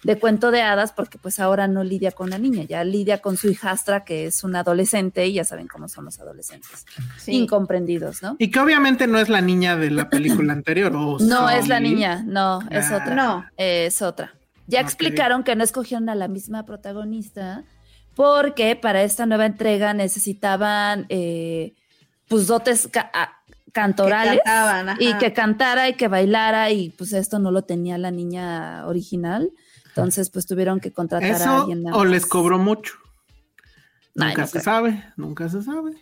de 0.05 0.19
cuento 0.19 0.51
de 0.51 0.63
hadas 0.63 0.93
porque 0.93 1.19
pues 1.19 1.41
ahora 1.41 1.67
no 1.67 1.83
lidia 1.83 2.13
con 2.13 2.31
la 2.31 2.39
niña, 2.39 2.65
ya 2.65 2.85
lidia 2.85 3.19
con 3.19 3.37
su 3.37 3.49
hijastra 3.51 4.05
que 4.05 4.27
es 4.27 4.45
una 4.45 4.61
adolescente 4.61 5.27
y 5.27 5.33
ya 5.35 5.45
saben 5.45 5.67
cómo 5.67 5.89
son 5.89 6.05
los 6.05 6.21
adolescentes, 6.21 6.85
Sí. 7.19 7.33
incomprendidos, 7.33 8.23
¿no? 8.23 8.37
Y 8.39 8.51
que 8.51 8.61
obviamente 8.61 9.07
no 9.07 9.19
es 9.19 9.29
la 9.29 9.41
niña 9.41 9.77
de 9.77 9.91
la 9.91 10.09
película 10.11 10.53
anterior. 10.53 10.95
¿o 10.95 11.19
No 11.21 11.49
es 11.51 11.69
la 11.69 11.81
niña, 11.81 12.23
no, 12.27 12.61
es 12.71 12.91
Ah. 12.91 12.97
otra. 13.03 13.15
No. 13.15 13.45
Es 13.57 14.03
otra. 14.03 14.35
Ya 14.67 14.81
explicaron 14.81 15.43
que 15.45 15.57
no 15.57 15.65
escogieron 15.65 16.11
a 16.11 16.15
la 16.15 16.29
misma 16.29 16.67
protagonista 16.67 17.65
porque 18.19 18.75
para 18.75 19.05
esta 19.05 19.27
nueva 19.27 19.47
entrega 19.47 19.95
necesitaban 19.95 21.07
eh, 21.09 21.77
pues 22.27 22.49
dotes 22.49 22.89
ca- 22.89 23.13
cantorales 23.71 24.33
Que 24.33 24.39
cantaban, 24.39 24.89
ajá. 24.89 24.99
y 25.01 25.15
que 25.19 25.33
cantara 25.33 25.89
y 25.89 25.95
que 25.95 26.09
bailara 26.09 26.73
y 26.73 26.91
pues 26.91 27.13
esto 27.13 27.39
no 27.39 27.53
lo 27.53 27.63
tenía 27.63 27.97
la 27.97 28.11
niña 28.11 28.85
original. 28.89 29.53
Entonces 29.87 30.31
pues 30.31 30.47
tuvieron 30.47 30.81
que 30.81 30.93
contratar 30.93 31.31
a 31.31 31.37
Eso 31.37 31.51
alguien 31.61 31.85
o 31.93 32.05
les 32.05 32.23
más. 32.23 32.29
cobró 32.31 32.59
mucho. 32.59 32.95
Ay, 34.19 34.31
Nunca 34.31 34.41
no 34.43 34.47
se 34.49 34.53
creo. 34.55 34.65
sabe, 34.65 35.05
nunca 35.17 35.49
se 35.49 35.63
sabe. 35.63 35.93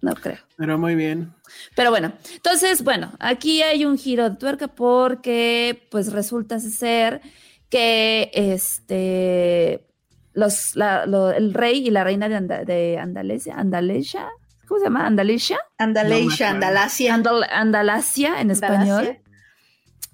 No 0.00 0.14
creo. 0.14 0.38
Pero 0.56 0.78
muy 0.78 0.94
bien. 0.94 1.34
Pero 1.74 1.90
bueno, 1.90 2.12
entonces, 2.36 2.84
bueno, 2.84 3.12
aquí 3.18 3.62
hay 3.62 3.84
un 3.84 3.98
giro 3.98 4.30
de 4.30 4.36
tuerca 4.36 4.68
porque 4.68 5.88
pues 5.90 6.12
resulta 6.12 6.60
ser 6.60 7.20
que 7.68 8.30
este 8.32 9.88
los 10.34 10.76
la- 10.76 11.06
lo- 11.06 11.30
el 11.32 11.54
rey 11.54 11.86
y 11.86 11.90
la 11.90 12.04
reina 12.04 12.28
de, 12.28 12.36
Anda- 12.36 12.64
de 12.64 12.98
Andalesia, 12.98 13.54
Andalesia, 13.56 14.28
¿cómo 14.68 14.78
se 14.80 14.84
llama? 14.86 15.06
Andalesia, 15.06 15.58
Andaleisha, 15.78 16.48
No. 16.50 16.54
Andalasia. 16.56 17.14
Andal- 17.14 17.48
Andalasia 17.50 18.40
en 18.40 18.50
español, 18.50 18.98
Andalasia. 18.98 19.22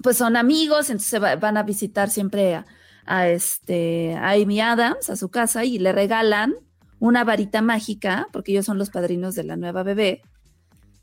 pues 0.02 0.16
son 0.16 0.36
amigos, 0.36 0.90
entonces 0.90 1.22
va- 1.22 1.36
van 1.36 1.56
a 1.56 1.62
visitar 1.62 2.10
siempre 2.10 2.55
a, 2.55 2.66
a 3.06 3.28
este 3.28 4.14
a 4.14 4.30
Amy 4.32 4.60
Adams 4.60 5.10
a 5.10 5.16
su 5.16 5.30
casa 5.30 5.64
y 5.64 5.78
le 5.78 5.92
regalan 5.92 6.55
una 6.98 7.24
varita 7.24 7.62
mágica, 7.62 8.28
porque 8.32 8.52
ellos 8.52 8.66
son 8.66 8.76
los 8.78 8.90
padrinos 8.90 9.34
de 9.34 9.44
la 9.44 9.56
nueva 9.56 9.82
bebé 9.82 10.20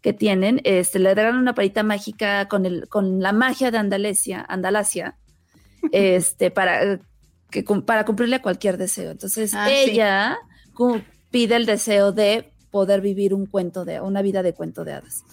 que 0.01 0.13
tienen, 0.13 0.61
este, 0.63 0.99
le 0.99 1.15
regalan 1.15 1.39
una 1.39 1.53
varita 1.53 1.81
mágica 1.81 2.47
con, 2.47 2.67
el, 2.67 2.87
con 2.87 3.19
la 3.19 3.33
magia 3.33 3.71
de 3.71 3.79
Andalesia, 3.79 4.45
Andalasia, 4.47 5.17
este, 5.91 6.51
para, 6.51 6.99
que, 7.49 7.63
para 7.63 8.05
cumplirle 8.05 8.41
cualquier 8.41 8.77
deseo. 8.77 9.11
Entonces 9.11 9.53
Ah, 9.53 9.71
ella 9.71 10.37
pide 11.31 11.55
el 11.55 11.65
deseo 11.65 12.11
de 12.11 12.51
poder 12.71 13.01
vivir 13.01 13.33
un 13.33 13.45
cuento 13.45 13.85
de, 13.85 14.01
una 14.01 14.21
vida 14.21 14.43
de 14.43 14.53
cuento 14.53 14.83
de 14.83 14.93
hadas. 14.93 15.23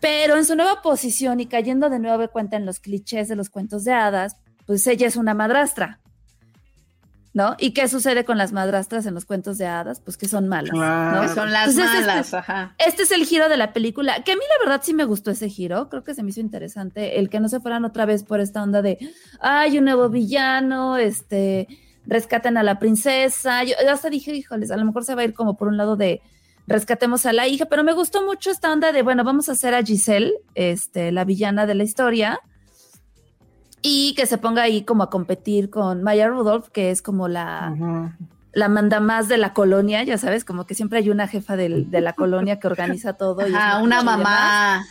Pero 0.00 0.36
en 0.36 0.44
su 0.44 0.56
nueva 0.56 0.82
posición 0.82 1.40
y 1.40 1.46
cayendo 1.46 1.90
de 1.90 1.98
nuevo 1.98 2.18
de 2.18 2.28
cuenta 2.28 2.56
en 2.56 2.64
los 2.64 2.80
clichés 2.80 3.28
de 3.28 3.36
los 3.36 3.50
cuentos 3.50 3.84
de 3.84 3.92
hadas, 3.92 4.36
pues 4.66 4.86
ella 4.86 5.06
es 5.06 5.16
una 5.16 5.34
madrastra. 5.34 6.00
¿No? 7.32 7.54
¿Y 7.60 7.70
qué 7.74 7.86
sucede 7.88 8.24
con 8.24 8.38
las 8.38 8.50
madrastras 8.52 9.06
en 9.06 9.14
los 9.14 9.24
cuentos 9.24 9.56
de 9.56 9.66
hadas? 9.66 10.00
Pues 10.00 10.16
que 10.16 10.26
son 10.26 10.48
malas. 10.48 10.72
Claro. 10.72 11.16
¿no? 11.22 11.28
Que 11.28 11.34
son 11.34 11.52
las 11.52 11.68
Entonces, 11.70 11.94
este- 12.00 12.06
malas, 12.06 12.34
ajá. 12.34 12.74
Este 12.84 13.04
es 13.04 13.12
el 13.12 13.24
giro 13.24 13.48
de 13.48 13.56
la 13.56 13.72
película, 13.72 14.24
que 14.24 14.32
a 14.32 14.34
mí 14.34 14.42
la 14.58 14.64
verdad 14.68 14.82
sí 14.84 14.94
me 14.94 15.04
gustó 15.04 15.30
ese 15.30 15.48
giro, 15.48 15.88
creo 15.88 16.02
que 16.02 16.14
se 16.14 16.24
me 16.24 16.30
hizo 16.30 16.40
interesante 16.40 17.20
el 17.20 17.30
que 17.30 17.38
no 17.38 17.48
se 17.48 17.60
fueran 17.60 17.84
otra 17.84 18.04
vez 18.04 18.24
por 18.24 18.40
esta 18.40 18.62
onda 18.62 18.82
de, 18.82 18.98
ay, 19.40 19.78
un 19.78 19.84
nuevo 19.84 20.08
villano, 20.08 20.96
este, 20.96 21.68
rescaten 22.04 22.56
a 22.56 22.64
la 22.64 22.80
princesa, 22.80 23.62
yo, 23.62 23.74
yo 23.80 23.92
hasta 23.92 24.10
dije, 24.10 24.34
híjoles, 24.34 24.72
a 24.72 24.76
lo 24.76 24.84
mejor 24.84 25.04
se 25.04 25.14
va 25.14 25.22
a 25.22 25.24
ir 25.24 25.32
como 25.34 25.56
por 25.56 25.68
un 25.68 25.76
lado 25.76 25.94
de 25.96 26.22
rescatemos 26.66 27.26
a 27.26 27.32
la 27.32 27.46
hija, 27.46 27.66
pero 27.66 27.84
me 27.84 27.92
gustó 27.92 28.24
mucho 28.26 28.50
esta 28.50 28.72
onda 28.72 28.90
de, 28.90 29.02
bueno, 29.02 29.22
vamos 29.22 29.48
a 29.48 29.52
hacer 29.52 29.72
a 29.74 29.82
Giselle, 29.84 30.32
este, 30.56 31.12
la 31.12 31.24
villana 31.24 31.66
de 31.66 31.74
la 31.76 31.84
historia, 31.84 32.40
y 33.82 34.14
que 34.14 34.26
se 34.26 34.38
ponga 34.38 34.62
ahí 34.62 34.82
como 34.82 35.02
a 35.02 35.10
competir 35.10 35.70
con 35.70 36.02
Maya 36.02 36.28
Rudolph, 36.28 36.68
que 36.68 36.90
es 36.90 37.02
como 37.02 37.28
la 37.28 37.74
la 38.52 38.68
manda 38.68 38.98
más 38.98 39.28
de 39.28 39.38
la 39.38 39.52
colonia, 39.54 40.02
ya 40.02 40.18
sabes, 40.18 40.44
como 40.44 40.66
que 40.66 40.74
siempre 40.74 40.98
hay 40.98 41.08
una 41.10 41.28
jefa 41.28 41.56
del- 41.56 41.88
de 41.88 42.00
la 42.00 42.14
colonia 42.14 42.58
que 42.58 42.66
organiza 42.66 43.12
todo. 43.12 43.46
y 43.46 43.54
Ajá, 43.54 43.78
una 43.80 44.02
mamá. 44.02 44.84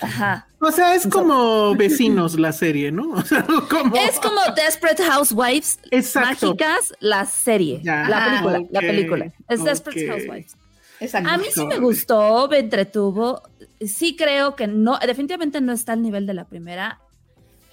Ajá. 0.00 0.46
O 0.60 0.70
sea, 0.72 0.94
es 0.94 1.06
como 1.06 1.74
vecinos 1.76 2.38
la 2.38 2.52
serie, 2.52 2.90
¿no? 2.90 3.10
O 3.12 3.20
sea, 3.22 3.44
como... 3.68 3.94
Es 3.96 4.18
como 4.18 4.40
Desperate 4.56 5.02
Housewives 5.04 5.78
Exacto. 5.90 6.46
mágicas, 6.54 6.94
la 7.00 7.26
serie, 7.26 7.80
Ya, 7.84 8.08
la 8.08 8.24
película, 8.30 8.60
la 8.70 8.80
película. 8.80 9.26
Es 9.46 9.62
Desperate. 9.62 10.08
Housewives. 10.08 10.56
Exacto. 10.98 11.28
A 11.28 11.36
mí 11.36 11.44
sí 11.52 11.66
me 11.66 11.78
gustó, 11.80 12.48
me 12.48 12.60
entretuvo. 12.60 13.42
Sí 13.86 14.16
creo 14.16 14.56
que 14.56 14.66
no, 14.68 14.98
definitivamente 15.06 15.60
no 15.60 15.72
está 15.72 15.92
al 15.92 16.00
nivel 16.00 16.26
de 16.26 16.32
la 16.32 16.44
primera. 16.46 16.98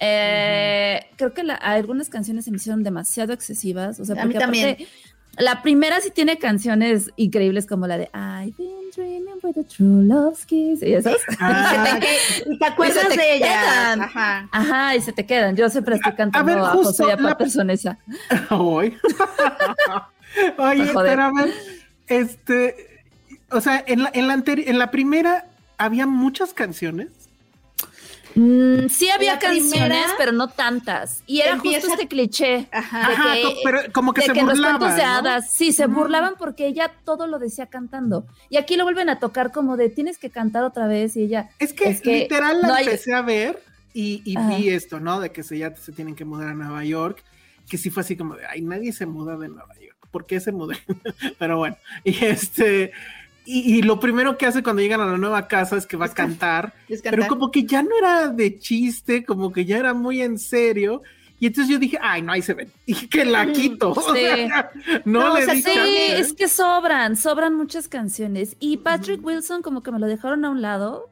Eh, 0.00 1.06
Creo 1.16 1.34
que 1.34 1.42
la- 1.44 1.54
algunas 1.54 2.08
canciones 2.08 2.44
se 2.46 2.50
me 2.50 2.56
hicieron 2.56 2.82
demasiado 2.82 3.32
excesivas. 3.32 4.00
O 4.00 4.04
sea, 4.04 4.20
A 4.22 4.26
mí 4.26 4.34
la 5.38 5.62
primera 5.62 6.00
sí 6.00 6.10
tiene 6.10 6.38
canciones 6.38 7.10
increíbles 7.16 7.66
como 7.66 7.86
la 7.86 7.96
de 7.98 8.10
I've 8.12 8.54
been 8.58 8.90
dreaming 8.94 9.34
with 9.42 9.56
a 9.58 9.62
true 9.62 10.02
love's 10.02 10.44
kiss 10.44 10.82
y 10.82 10.94
esas. 10.94 11.16
Ah, 11.38 12.00
¿Y 12.46 12.58
te 12.58 12.64
acuerdas 12.66 13.08
te 13.08 13.16
de 13.16 13.36
ella? 13.36 13.92
Ajá. 13.92 14.48
Ajá, 14.50 14.96
y 14.96 15.00
se 15.02 15.12
te 15.12 15.24
quedan. 15.26 15.54
Yo 15.56 15.70
siempre 15.70 15.94
estoy 15.96 16.14
cantando 16.14 16.52
ver, 16.52 16.58
a, 16.58 16.70
justo 16.70 16.88
José 16.88 17.04
y 17.06 17.10
a 17.10 17.16
la- 17.16 17.28
Patterson 17.30 17.70
esa. 17.70 17.98
Hoy. 18.50 18.96
Oye, 20.58 20.90
pero 20.94 21.22
a 21.22 21.32
ver, 21.32 21.52
este, 22.08 23.02
o 23.50 23.60
sea, 23.60 23.82
en 23.86 24.02
la, 24.04 24.10
en 24.14 24.28
la 24.28 24.36
anteri- 24.36 24.64
en 24.66 24.78
la 24.78 24.90
primera 24.90 25.46
había 25.78 26.06
muchas 26.06 26.52
canciones. 26.52 27.08
Mm, 28.34 28.88
sí 28.88 29.10
había 29.10 29.34
La 29.34 29.38
canciones, 29.38 29.70
primera 29.72 30.06
pero 30.18 30.32
no 30.32 30.48
tantas. 30.48 31.22
Y 31.26 31.40
era 31.40 31.52
empieza- 31.52 31.80
justo 31.88 31.94
este 31.94 32.08
cliché. 32.08 32.68
Ajá. 32.72 33.08
de 33.08 33.14
Ajá, 33.14 33.34
que- 33.34 33.42
co- 33.42 33.54
pero 33.64 33.80
como 33.92 34.12
que 34.12 34.20
de 34.22 34.26
se 34.28 34.32
que 34.32 34.40
en 34.40 34.46
los 34.46 34.56
de 34.56 34.62
¿no? 34.62 35.08
hadas, 35.08 35.50
sí, 35.52 35.72
se 35.72 35.86
burlaban 35.86 36.34
porque 36.38 36.66
ella 36.66 36.92
todo 37.04 37.26
lo 37.26 37.38
decía 37.38 37.66
cantando. 37.66 38.26
Y 38.48 38.56
aquí 38.56 38.76
lo 38.76 38.84
vuelven 38.84 39.08
a 39.08 39.18
tocar 39.18 39.52
como 39.52 39.76
de 39.76 39.88
tienes 39.88 40.18
que 40.18 40.30
cantar 40.30 40.64
otra 40.64 40.86
vez 40.86 41.16
y 41.16 41.22
ella. 41.24 41.50
Es 41.58 41.72
que, 41.72 41.88
Es 41.88 42.00
que 42.00 42.18
literal 42.20 42.60
la 42.62 42.68
no 42.68 42.74
hay- 42.74 42.84
empecé 42.84 43.12
a 43.14 43.22
ver 43.22 43.62
y, 43.94 44.22
y 44.24 44.36
Ajá. 44.36 44.56
vi 44.56 44.68
esto, 44.70 45.00
¿no? 45.00 45.20
De 45.20 45.32
que 45.32 45.42
se, 45.42 45.58
ya 45.58 45.74
se 45.74 45.92
tienen 45.92 46.14
que 46.14 46.24
mudar 46.24 46.48
a 46.48 46.54
Nueva 46.54 46.84
York, 46.84 47.24
que 47.68 47.78
sí 47.78 47.90
fue 47.90 48.02
así 48.02 48.16
como 48.16 48.36
de, 48.36 48.46
ay, 48.46 48.62
nadie 48.62 48.92
se 48.92 49.06
muda 49.06 49.36
de 49.36 49.48
Nueva 49.48 49.74
York. 49.80 49.96
¿Por 50.10 50.26
qué 50.26 50.40
se 50.40 50.50
muda? 50.52 50.76
Pero 51.38 51.58
bueno, 51.58 51.76
y 52.04 52.24
este, 52.24 52.92
y, 53.58 53.78
y 53.78 53.82
lo 53.82 53.98
primero 54.00 54.36
que 54.38 54.46
hace 54.46 54.62
cuando 54.62 54.82
llegan 54.82 55.00
a 55.00 55.06
la 55.06 55.18
nueva 55.18 55.48
casa 55.48 55.76
es 55.76 55.86
que 55.86 55.96
va 55.96 56.06
a 56.06 56.14
cantar, 56.14 56.72
Es 56.88 57.02
pero 57.02 57.26
como 57.26 57.50
que 57.50 57.64
ya 57.64 57.82
no 57.82 57.90
era 57.98 58.28
de 58.28 58.58
chiste, 58.58 59.24
como 59.24 59.52
que 59.52 59.64
ya 59.64 59.78
era 59.78 59.94
muy 59.94 60.22
en 60.22 60.38
serio. 60.38 61.02
Y 61.42 61.46
entonces 61.46 61.72
yo 61.72 61.78
dije, 61.78 61.98
ay, 62.02 62.20
no, 62.20 62.32
ahí 62.32 62.42
se 62.42 62.52
ven. 62.52 62.70
Y 62.86 62.94
que 63.08 63.24
la 63.24 63.50
quito. 63.50 63.92
O 63.96 64.14
sea, 64.14 64.70
no, 65.06 65.20
No, 65.28 65.34
le 65.36 65.42
o 65.42 65.44
sea, 65.46 65.54
di 65.54 65.62
Sí, 65.62 65.70
chance. 65.74 66.18
es 66.20 66.32
que 66.34 66.48
sobran, 66.48 67.16
sobran 67.16 67.54
muchas 67.54 67.88
canciones. 67.88 68.56
Y 68.60 68.76
Patrick 68.78 69.24
Wilson 69.24 69.62
como 69.62 69.82
que 69.82 69.90
me 69.90 69.98
lo 69.98 70.06
dejaron 70.06 70.44
a 70.44 70.50
un 70.50 70.60
lado. 70.60 71.06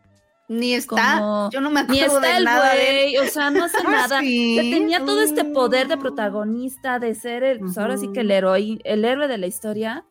Ni 0.51 0.74
está. 0.74 1.19
Como- 1.19 1.51
Yo 1.51 1.60
no 1.62 1.70
me 1.70 1.82
Ni 1.85 2.01
acuerdo 2.01 2.16
está 2.20 2.32
de 2.32 2.36
el 2.39 2.44
nada 2.44 2.74
de 2.74 3.05
él. 3.06 3.12
güey, 3.16 3.27
o 3.28 3.31
sea, 3.31 3.51
no 3.51 3.65
hace 3.65 3.77
Ah, 3.86 3.90
nada. 3.90 4.20
sí. 4.20 4.56
Tenía 4.70 5.05
todo 5.05 5.23
este 5.23 5.44
poder 5.44 5.89
de 5.89 5.97
Mm. 5.97 6.01
protagonista, 6.01 6.98
de 6.98 7.15
ser 7.15 7.43
el, 7.43 7.59
pues 7.60 7.77
ahora 7.78 7.97
sí 7.97 8.09
que 8.12 8.20
el 8.20 8.31
héroe, 8.31 8.78
el 8.85 9.05
héroe 9.05 9.28
de 9.28 9.39
la 9.39 9.47
historia. 9.47 10.05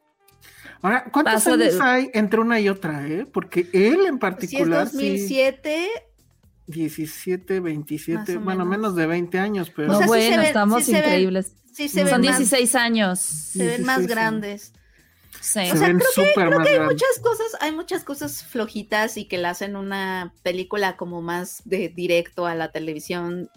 Ahora, 0.81 1.05
¿cuántos 1.11 1.33
Paso 1.35 1.53
años 1.53 1.75
de- 1.77 1.83
hay 1.83 2.09
entre 2.13 2.39
una 2.39 2.59
y 2.59 2.69
otra, 2.69 3.07
eh? 3.07 3.25
Porque 3.25 3.67
él 3.73 3.93
en 3.93 3.99
Si 4.01 4.07
es 4.13 4.19
particular, 4.19 4.87
sí, 4.89 4.95
2007, 4.97 5.87
17, 6.67 7.59
27, 7.59 8.17
Más 8.17 8.29
o 8.29 8.39
bueno, 8.41 8.65
menos. 8.65 8.67
menos 8.67 8.95
de 8.95 9.05
20 9.07 9.39
años, 9.39 9.71
pero... 9.75 9.89
O 9.89 9.91
No, 9.93 9.97
sea, 9.99 10.07
sí 10.07 10.13
se 10.13 10.17
bueno, 10.19 10.37
ven- 10.37 10.45
estamos 10.47 10.79
sí 10.83 10.91
se 10.91 10.97
ven- 10.97 11.03
increíbles. 11.03 11.55
sí 11.73 11.87
se 11.89 12.07
Son 12.07 12.21
ven 12.21 12.29
más, 12.31 12.37
16 12.39 12.75
años. 12.75 13.19
se 13.19 13.65
ven 13.67 13.83
más 13.85 13.97
16, 13.99 14.07
sí. 14.07 14.07
grandes. 14.13 14.73
Sí. 15.39 15.65
se 15.65 15.71
o 15.71 15.77
sea, 15.77 15.87
ven 15.87 15.99
creo 15.99 16.09
que- 16.33 16.45
más 16.49 16.67
Hay 16.67 16.73
grandes. 16.75 16.81
muchas 16.93 17.19
cosas, 17.21 17.47
hay 17.61 17.71
muchas 17.71 18.03
cosas 18.03 18.43
flojitas 18.43 19.17
y 19.17 19.25
que 19.25 19.37
la 19.37 19.51
hacen 19.51 19.75
una 19.75 20.33
película 20.43 20.97
como 20.97 21.21
más 21.21 21.61
de 21.63 21.89
directo 21.89 22.47
a 22.47 22.55
la 22.55 22.71
televisión. 22.71 23.49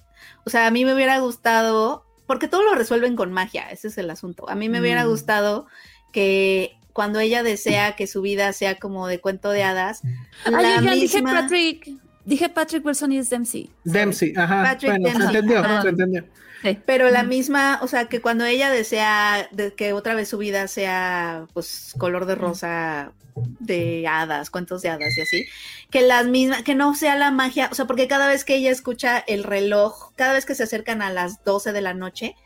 O 0.44 0.50
sea, 0.50 0.66
a 0.66 0.70
mí 0.70 0.84
me 0.84 0.94
hubiera 0.94 1.18
gustado, 1.18 2.04
porque 2.26 2.48
todo 2.48 2.62
lo 2.62 2.74
resuelven 2.74 3.16
con 3.16 3.32
magia, 3.32 3.70
ese 3.70 3.88
es 3.88 3.98
el 3.98 4.10
asunto. 4.10 4.48
A 4.48 4.54
mí 4.54 4.68
me 4.68 4.80
hubiera 4.80 5.04
Mm. 5.04 5.08
gustado 5.08 5.66
que 6.12 6.76
cuando 7.00 7.18
ella 7.18 7.42
desea 7.42 7.96
que 7.96 8.06
su 8.06 8.20
vida 8.20 8.52
sea 8.52 8.74
como 8.74 9.06
de 9.06 9.20
cuento 9.22 9.48
de 9.52 9.62
hadas, 9.62 10.02
Ay, 10.44 10.52
la 10.52 10.58
oigan, 10.58 10.94
dije 11.00 11.22
misma- 11.22 11.32
Patrick, 11.40 11.88
dije 12.26 12.50
Patrick 12.50 12.84
Wilson 12.84 13.12
y 13.12 13.16
es 13.16 13.30
Dempsey. 13.30 13.70
Dempsey, 13.84 14.34
ajá. 14.36 14.62
Patrick 14.64 14.90
bueno, 14.90 15.06
se 15.06 15.12
Dempsey, 15.14 15.34
entendió, 15.36 15.58
ajá. 15.60 15.80
se 15.80 15.88
entendió. 15.88 16.24
Sí. 16.62 16.78
Pero 16.84 17.08
la 17.08 17.22
misma, 17.22 17.78
o 17.80 17.86
sea, 17.88 18.04
que 18.04 18.20
cuando 18.20 18.44
ella 18.44 18.68
desea 18.68 19.48
de 19.50 19.72
que 19.72 19.94
otra 19.94 20.14
vez 20.14 20.28
su 20.28 20.36
vida 20.36 20.68
sea, 20.68 21.46
pues, 21.54 21.94
color 21.96 22.26
de 22.26 22.34
rosa 22.34 23.12
de 23.60 24.06
hadas, 24.06 24.50
cuentos 24.50 24.82
de 24.82 24.90
hadas 24.90 25.16
y 25.16 25.22
así, 25.22 25.46
que 25.90 26.02
las 26.02 26.26
mismas, 26.26 26.62
que 26.62 26.74
no 26.74 26.94
sea 26.94 27.16
la 27.16 27.30
magia, 27.30 27.70
o 27.72 27.74
sea, 27.74 27.86
porque 27.86 28.08
cada 28.08 28.28
vez 28.28 28.44
que 28.44 28.56
ella 28.56 28.70
escucha 28.70 29.20
el 29.26 29.42
reloj, 29.42 30.12
cada 30.16 30.34
vez 30.34 30.44
que 30.44 30.54
se 30.54 30.64
acercan 30.64 31.00
a 31.00 31.10
las 31.10 31.42
12 31.44 31.72
de 31.72 31.80
la 31.80 31.94
noche, 31.94 32.36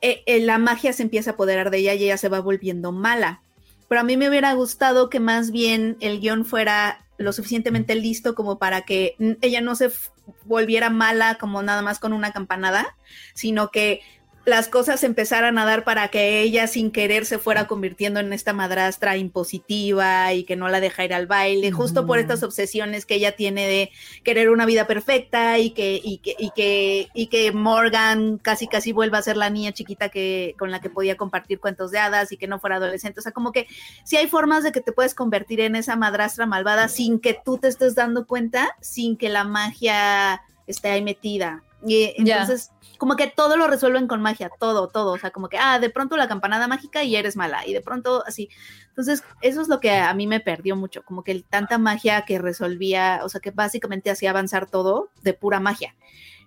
eh, 0.00 0.22
eh, 0.24 0.40
la 0.40 0.56
magia 0.56 0.94
se 0.94 1.02
empieza 1.02 1.30
a 1.30 1.34
apoderar 1.34 1.70
de 1.70 1.76
ella 1.76 1.92
y 1.92 2.04
ella 2.04 2.16
se 2.16 2.30
va 2.30 2.40
volviendo 2.40 2.90
mala. 2.90 3.42
Pero 3.92 4.00
a 4.00 4.04
mí 4.04 4.16
me 4.16 4.26
hubiera 4.26 4.54
gustado 4.54 5.10
que 5.10 5.20
más 5.20 5.50
bien 5.50 5.98
el 6.00 6.18
guion 6.18 6.46
fuera 6.46 7.04
lo 7.18 7.30
suficientemente 7.34 7.94
listo 7.94 8.34
como 8.34 8.58
para 8.58 8.86
que 8.86 9.16
ella 9.42 9.60
no 9.60 9.74
se 9.74 9.92
volviera 10.46 10.88
mala 10.88 11.34
como 11.34 11.62
nada 11.62 11.82
más 11.82 11.98
con 11.98 12.14
una 12.14 12.32
campanada, 12.32 12.96
sino 13.34 13.70
que 13.70 14.00
las 14.44 14.66
cosas 14.66 15.04
empezaran 15.04 15.56
a 15.56 15.64
dar 15.64 15.84
para 15.84 16.08
que 16.08 16.40
ella 16.40 16.66
sin 16.66 16.90
querer 16.90 17.26
se 17.26 17.38
fuera 17.38 17.68
convirtiendo 17.68 18.18
en 18.18 18.32
esta 18.32 18.52
madrastra 18.52 19.16
impositiva 19.16 20.32
y 20.32 20.42
que 20.42 20.56
no 20.56 20.68
la 20.68 20.80
deja 20.80 21.04
ir 21.04 21.14
al 21.14 21.28
baile, 21.28 21.70
justo 21.70 22.06
por 22.06 22.18
Ujú. 22.18 22.22
estas 22.22 22.42
obsesiones 22.42 23.06
que 23.06 23.14
ella 23.14 23.36
tiene 23.36 23.68
de 23.68 23.92
querer 24.24 24.50
una 24.50 24.66
vida 24.66 24.88
perfecta 24.88 25.60
y 25.60 25.70
que, 25.70 26.00
y 26.02 26.18
que, 26.18 26.34
y 26.36 26.50
que, 26.50 27.08
y 27.14 27.28
que 27.28 27.52
Morgan 27.52 28.38
casi 28.38 28.66
casi 28.66 28.92
vuelva 28.92 29.18
a 29.18 29.22
ser 29.22 29.36
la 29.36 29.48
niña 29.48 29.72
chiquita 29.72 30.08
que, 30.08 30.56
con 30.58 30.72
la 30.72 30.80
que 30.80 30.90
podía 30.90 31.16
compartir 31.16 31.60
cuentos 31.60 31.92
de 31.92 32.00
hadas 32.00 32.32
y 32.32 32.36
que 32.36 32.48
no 32.48 32.58
fuera 32.58 32.76
adolescente. 32.76 33.20
O 33.20 33.22
sea, 33.22 33.30
como 33.30 33.52
que 33.52 33.68
sí 34.02 34.16
hay 34.16 34.26
formas 34.26 34.64
de 34.64 34.72
que 34.72 34.80
te 34.80 34.90
puedes 34.90 35.14
convertir 35.14 35.60
en 35.60 35.76
esa 35.76 35.94
madrastra 35.94 36.46
malvada 36.46 36.88
sin 36.88 37.20
que 37.20 37.38
tú 37.44 37.58
te 37.58 37.68
estés 37.68 37.94
dando 37.94 38.26
cuenta, 38.26 38.76
sin 38.80 39.16
que 39.16 39.28
la 39.28 39.44
magia 39.44 40.42
esté 40.66 40.88
ahí 40.88 41.02
metida. 41.02 41.62
Y 41.86 42.12
entonces, 42.16 42.71
como 43.02 43.16
que 43.16 43.26
todo 43.26 43.56
lo 43.56 43.66
resuelven 43.66 44.06
con 44.06 44.22
magia, 44.22 44.48
todo, 44.60 44.86
todo. 44.86 45.10
O 45.10 45.18
sea, 45.18 45.32
como 45.32 45.48
que, 45.48 45.58
ah, 45.58 45.80
de 45.80 45.90
pronto 45.90 46.16
la 46.16 46.28
campanada 46.28 46.68
mágica 46.68 47.02
y 47.02 47.16
eres 47.16 47.34
mala. 47.34 47.66
Y 47.66 47.72
de 47.72 47.80
pronto 47.80 48.22
así. 48.28 48.48
Entonces, 48.90 49.24
eso 49.40 49.60
es 49.60 49.66
lo 49.66 49.80
que 49.80 49.90
a 49.90 50.14
mí 50.14 50.28
me 50.28 50.38
perdió 50.38 50.76
mucho, 50.76 51.02
como 51.04 51.24
que 51.24 51.32
el- 51.32 51.42
tanta 51.42 51.78
magia 51.78 52.22
que 52.24 52.38
resolvía, 52.38 53.22
o 53.24 53.28
sea, 53.28 53.40
que 53.40 53.50
básicamente 53.50 54.08
hacía 54.08 54.30
avanzar 54.30 54.70
todo 54.70 55.10
de 55.22 55.34
pura 55.34 55.58
magia. 55.58 55.96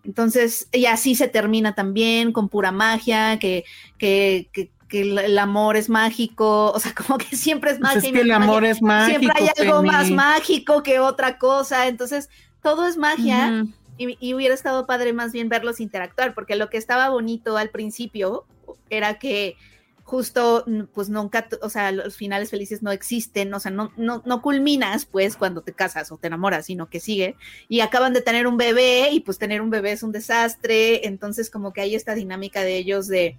Entonces, 0.06 0.70
y 0.72 0.86
así 0.86 1.14
se 1.16 1.28
termina 1.28 1.76
también 1.76 2.32
con 2.32 2.48
pura 2.48 2.72
magia, 2.72 3.38
que, 3.38 3.66
que, 3.98 4.48
que, 4.54 4.72
que 4.88 5.02
el, 5.02 5.18
el 5.18 5.38
amor 5.38 5.76
es 5.76 5.90
mágico, 5.90 6.72
o 6.72 6.80
sea, 6.80 6.94
como 7.06 7.18
que 7.18 7.36
siempre 7.36 7.72
es 7.72 7.80
Pues 7.80 7.96
magia. 7.96 7.98
es 8.00 8.06
y 8.06 8.12
que 8.14 8.22
el 8.22 8.32
amor 8.32 8.64
es 8.64 8.82
mágico. 8.82 9.20
Siempre 9.20 9.44
hay 9.44 9.50
algo 9.60 9.82
Penny. 9.82 9.92
más 9.92 10.10
mágico 10.10 10.84
que 10.84 11.00
otra 11.00 11.38
cosa, 11.38 11.88
entonces 11.88 12.30
todo 12.62 12.88
es 12.88 12.96
magia. 12.96 13.66
Y, 13.98 14.18
y 14.20 14.34
hubiera 14.34 14.54
estado 14.54 14.86
padre 14.86 15.14
más 15.14 15.32
bien 15.32 15.50
verlos 15.50 15.80
interactuar, 15.80 16.34
porque 16.34 16.56
lo 16.56 16.70
que 16.70 16.78
estaba 16.78 17.10
bonito 17.10 17.58
al 17.58 17.70
principio 17.70 18.46
era 18.90 19.20
que 19.20 19.58
justo, 20.04 20.66
pues 20.94 21.10
nunca, 21.10 21.48
o 21.64 21.70
sea, 21.70 21.92
los 21.92 22.16
finales 22.16 22.52
felices 22.52 22.84
no 22.84 22.92
existen, 22.92 23.52
o 23.56 23.60
sea, 23.60 23.72
no, 23.72 23.92
no, 23.98 24.22
no 24.24 24.42
culminas 24.44 25.06
pues 25.08 25.36
cuando 25.36 25.62
te 25.62 25.74
casas 25.74 26.12
o 26.12 26.18
te 26.18 26.28
enamoras, 26.28 26.68
sino 26.68 26.90
que 26.92 27.00
sigue, 27.00 27.36
y 27.70 27.80
acaban 27.80 28.14
de 28.14 28.22
tener 28.22 28.46
un 28.46 28.56
bebé 28.56 29.10
y 29.12 29.22
pues 29.22 29.40
tener 29.40 29.62
un 29.62 29.72
bebé 29.72 29.94
es 29.94 30.04
un 30.04 30.12
desastre, 30.12 31.08
entonces 31.08 31.50
como 31.50 31.74
que 31.74 31.82
hay 31.82 31.96
esta 31.96 32.14
dinámica 32.14 32.62
de 32.62 32.78
ellos 32.78 33.08
de, 33.08 33.38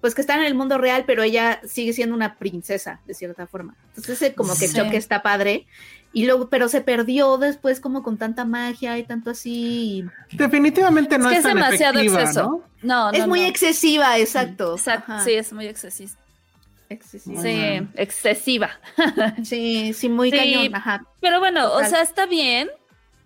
pues 0.00 0.14
que 0.14 0.22
están 0.22 0.40
en 0.40 0.46
el 0.46 0.54
mundo 0.54 0.78
real, 0.78 1.04
pero 1.06 1.22
ella 1.22 1.60
sigue 1.66 1.92
siendo 1.92 2.14
una 2.14 2.38
princesa 2.38 3.00
de 3.06 3.12
cierta 3.12 3.46
forma. 3.46 3.76
Entonces 3.88 4.22
ese 4.22 4.34
como 4.34 4.54
que 4.56 4.68
Sí. 4.68 4.76
choque 4.76 4.96
está 4.96 5.22
padre. 5.22 5.66
Y 6.14 6.26
luego, 6.26 6.48
pero 6.48 6.68
se 6.68 6.80
perdió 6.80 7.36
después 7.38 7.80
como 7.80 8.02
con 8.04 8.16
tanta 8.16 8.44
magia 8.44 8.96
y 8.98 9.02
tanto 9.02 9.30
así. 9.30 10.04
Definitivamente 10.32 11.18
no 11.18 11.24
es 11.28 11.32
que 11.32 11.38
es, 11.40 11.44
es 11.44 11.50
tan 11.50 11.56
demasiado 11.56 11.94
efectiva, 11.98 12.20
exceso. 12.22 12.42
¿no? 12.42 12.62
No, 12.82 13.12
no, 13.12 13.18
es 13.18 13.26
muy 13.26 13.42
excesiva, 13.42 14.16
exacto. 14.18 14.74
Exacto, 14.76 15.12
Ajá. 15.12 15.24
sí, 15.24 15.32
es 15.32 15.52
muy 15.52 15.66
excesiva. 15.66 16.12
Excesiva. 16.88 17.42
Sí, 17.42 17.48
Bueno. 17.56 17.88
excesiva. 17.96 18.70
Sí, 19.42 19.92
sí, 19.92 20.08
muy 20.08 20.30
Sí, 20.30 20.36
cañón. 20.36 20.74
Ajá. 20.76 21.04
Pero 21.20 21.40
bueno, 21.40 21.72
o 21.72 21.82
sea, 21.84 22.02
está 22.02 22.26
bien. 22.26 22.68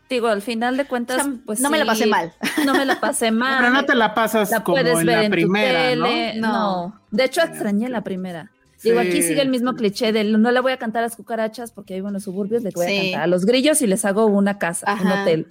Digo, 0.08 0.28
al 0.28 0.40
final 0.40 0.78
de 0.78 0.84
O 0.84 0.88
cuentas, 0.88 1.22
sea, 1.22 1.32
pues 1.44 1.60
no 1.60 1.68
me 1.68 1.76
la 1.76 1.84
pasé 1.84 2.06
mal. 2.06 2.32
No 2.64 2.72
me 2.72 2.86
la 2.86 2.98
pasé 2.98 3.30
mal. 3.30 3.58
Pero 3.58 3.70
no 3.70 3.84
te 3.84 3.94
la 3.94 4.14
pasas 4.14 4.50
la 4.50 4.64
como 4.64 4.76
puedes 4.78 4.98
en 5.00 5.06
ver 5.06 5.18
la 5.18 5.24
en 5.24 5.30
primera, 5.30 5.94
tu 5.94 6.02
tele. 6.02 6.34
¿no? 6.36 6.48
No. 6.52 7.00
De 7.10 7.24
hecho, 7.24 7.42
extrañé 7.42 7.90
la 7.90 8.00
primera. 8.00 8.50
Digo, 8.82 9.00
aquí 9.00 9.22
sigue 9.22 9.42
el 9.42 9.48
mismo 9.48 9.74
cliché 9.74 10.12
de 10.12 10.24
no 10.24 10.50
le 10.50 10.60
voy 10.60 10.72
a 10.72 10.76
cantar 10.76 11.02
a 11.02 11.06
las 11.06 11.16
cucarachas 11.16 11.72
porque 11.72 11.94
vivo 11.94 12.08
en 12.08 12.14
los 12.14 12.24
suburbios, 12.24 12.62
le 12.62 12.70
voy 12.70 12.86
a 12.86 13.02
cantar 13.02 13.22
a 13.22 13.26
los 13.26 13.44
grillos 13.44 13.82
y 13.82 13.86
les 13.86 14.04
hago 14.04 14.26
una 14.26 14.58
casa, 14.58 14.96
un 15.00 15.08
hotel 15.08 15.46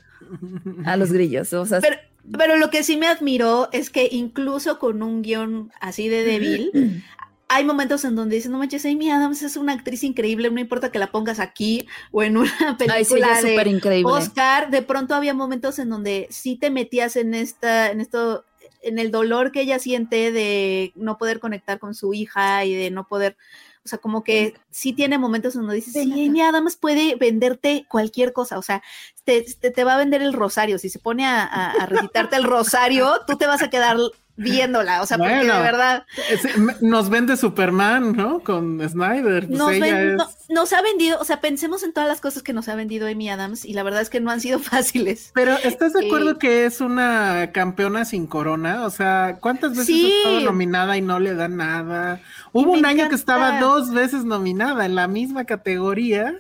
a 0.85 0.97
los 0.97 1.11
grillos. 1.11 1.51
O 1.53 1.65
sea, 1.65 1.81
Pero, 1.81 1.97
pero 2.37 2.57
lo 2.57 2.69
que 2.69 2.83
sí 2.83 2.97
me 2.97 3.07
admiró 3.07 3.69
es 3.71 3.89
que 3.89 4.07
incluso 4.11 4.79
con 4.79 5.03
un 5.03 5.21
guion 5.21 5.71
así 5.79 6.07
de 6.07 6.23
débil, 6.23 6.71
hay 7.49 7.63
momentos 7.63 8.03
en 8.03 8.15
donde 8.15 8.35
dicen, 8.35 8.51
no 8.51 8.57
manches, 8.57 8.85
Amy 8.85 9.09
Adams 9.09 9.41
es 9.41 9.55
una 9.55 9.73
actriz 9.73 10.03
increíble, 10.03 10.51
no 10.51 10.59
importa 10.59 10.91
que 10.91 10.99
la 10.99 11.11
pongas 11.11 11.39
aquí 11.39 11.87
o 12.11 12.23
en 12.23 12.37
una 12.37 12.77
película 12.77 12.95
Ay, 12.95 13.05
sí, 13.05 13.15
de 13.45 13.51
súper 13.51 13.67
increíble. 13.67 14.11
Oscar, 14.11 14.69
de 14.69 14.81
pronto 14.81 15.15
había 15.15 15.33
momentos 15.33 15.79
en 15.79 15.89
donde 15.89 16.27
sí 16.29 16.57
te 16.57 16.69
metías 16.69 17.15
en 17.15 17.33
esta, 17.33 17.89
en 17.91 18.01
esto, 18.01 18.43
en 18.87 18.99
el 18.99 19.11
dolor 19.11 19.51
que 19.51 19.61
ella 19.61 19.79
siente 19.79 20.31
de 20.31 20.93
no 20.95 21.17
poder 21.17 21.39
conectar 21.39 21.79
con 21.79 21.95
su 21.95 22.13
hija 22.13 22.65
y 22.65 22.73
de 22.73 22.91
no 22.91 23.07
poder, 23.07 23.37
o 23.85 23.87
sea, 23.87 23.99
como 23.99 24.23
que 24.23 24.53
sí. 24.69 24.93
tiene 24.93 25.17
momentos 25.17 25.55
en 25.55 25.61
donde 25.61 25.75
dices, 25.75 25.93
sí, 25.93 26.27
Amy 26.27 26.41
Adams 26.41 26.75
puede 26.75 27.15
venderte 27.15 27.85
cualquier 27.89 28.33
cosa, 28.33 28.57
o 28.57 28.61
sea, 28.61 28.81
te, 29.23 29.43
te, 29.43 29.71
te 29.71 29.83
va 29.83 29.95
a 29.95 29.97
vender 29.97 30.21
el 30.21 30.33
rosario, 30.33 30.77
si 30.79 30.89
se 30.89 30.99
pone 30.99 31.25
a, 31.25 31.43
a, 31.43 31.71
a 31.71 31.85
recitarte 31.85 32.35
el 32.35 32.43
rosario, 32.43 33.21
tú 33.27 33.37
te 33.37 33.47
vas 33.47 33.61
a 33.61 33.69
quedar 33.69 33.97
viéndola, 34.37 35.01
o 35.01 35.05
sea, 35.05 35.17
porque 35.17 35.33
de 35.33 35.45
verdad 35.47 36.05
Es- 36.29 36.81
nos 36.81 37.09
vende 37.09 37.35
Superman, 37.37 38.13
¿no? 38.15 38.39
Con 38.39 38.79
Snyder. 38.87 39.47
Pues 39.47 39.59
nos, 39.59 39.71
ella 39.73 39.85
ven- 39.95 40.07
es- 40.11 40.15
no- 40.17 40.29
nos 40.49 40.71
ha 40.73 40.81
vendido, 40.81 41.19
o 41.19 41.23
sea, 41.25 41.41
pensemos 41.41 41.83
en 41.83 41.91
todas 41.91 42.07
las 42.07 42.21
cosas 42.21 42.43
que 42.43 42.53
nos 42.53 42.69
ha 42.69 42.75
vendido 42.75 43.07
Amy 43.07 43.29
Adams 43.29 43.65
y 43.65 43.73
la 43.73 43.83
verdad 43.83 44.01
es 44.01 44.09
que 44.09 44.19
no 44.21 44.31
han 44.31 44.39
sido 44.39 44.59
fáciles. 44.59 45.31
Pero 45.33 45.57
¿estás 45.63 45.93
de 45.93 46.05
acuerdo 46.05 46.31
Sí. 46.33 46.37
que 46.39 46.65
es 46.65 46.79
una 46.81 47.51
campeona 47.51 48.05
sin 48.05 48.27
corona? 48.27 48.85
O 48.85 48.89
sea, 48.89 49.37
¿cuántas 49.41 49.71
veces 49.71 49.87
Sí. 49.87 50.05
ha 50.13 50.17
estado 50.17 50.39
nominada 50.41 50.95
y 50.97 51.01
no 51.01 51.19
le 51.19 51.33
dan 51.33 51.57
nada? 51.57 52.21
Hubo 52.53 52.71
un 52.71 52.85
año 52.85 53.09
que 53.09 53.15
estaba 53.15 53.59
dos 53.59 53.91
veces 53.91 54.23
nominada 54.23 54.85
en 54.85 54.95
la 54.95 55.07
misma 55.07 55.45
categoría 55.45 56.35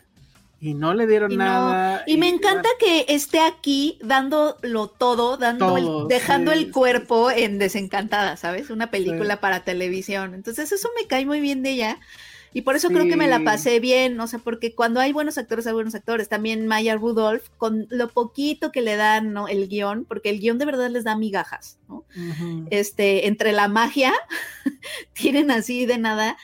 y 0.59 0.73
no 0.73 0.93
le 0.93 1.05
dieron 1.07 1.31
Y, 1.31 1.37
no- 1.37 1.43
nada. 1.43 2.03
y 2.07 2.17
me 2.17 2.29
encanta 2.29 2.67
que 2.79 3.05
esté 3.09 3.39
aquí 3.39 3.99
dándolo 4.01 4.87
todo, 4.87 5.37
dando 5.37 5.77
el- 5.77 6.07
dejando 6.07 6.51
sí, 6.51 6.57
el 6.57 6.65
sí. 6.65 6.71
cuerpo 6.71 7.29
en 7.31 7.59
Desencantada, 7.59 8.37
¿sabes? 8.37 8.69
Una 8.69 8.89
película 8.89 9.39
para 9.39 9.63
televisión. 9.63 10.33
Entonces 10.33 10.71
eso 10.71 10.89
me 10.99 11.07
cae 11.07 11.25
muy 11.25 11.41
bien 11.41 11.61
de 11.63 11.71
ella. 11.71 11.99
Y 12.53 12.61
por 12.61 12.75
eso 12.75 12.87
creo 12.87 13.05
que 13.05 13.17
me 13.17 13.27
la 13.27 13.43
pasé 13.43 13.79
bien, 13.79 14.19
o 14.19 14.25
sea, 14.25 14.39
porque 14.39 14.73
cuando 14.73 14.99
hay 14.99 15.11
buenos 15.13 15.37
actores, 15.37 15.67
hay 15.67 15.73
buenos 15.73 15.93
actores. 15.93 16.27
También 16.27 16.65
Maya 16.65 16.95
Rudolph, 16.95 17.43
con 17.57 17.85
lo 17.91 18.07
poquito 18.07 18.71
que 18.71 18.81
le 18.81 18.95
dan, 18.95 19.31
¿no? 19.33 19.47
El 19.47 19.67
guion, 19.67 20.05
porque 20.05 20.29
el 20.29 20.39
guion 20.39 20.57
de 20.57 20.65
verdad 20.65 20.89
les 20.89 21.03
da 21.03 21.15
migajas, 21.15 21.77
¿no? 21.87 22.03
Este, 22.71 23.27
entre 23.27 23.51
la 23.51 23.67
magia, 23.67 24.11
tienen 25.13 25.51
así 25.51 25.85
de 25.85 25.97
nada. 25.99 26.37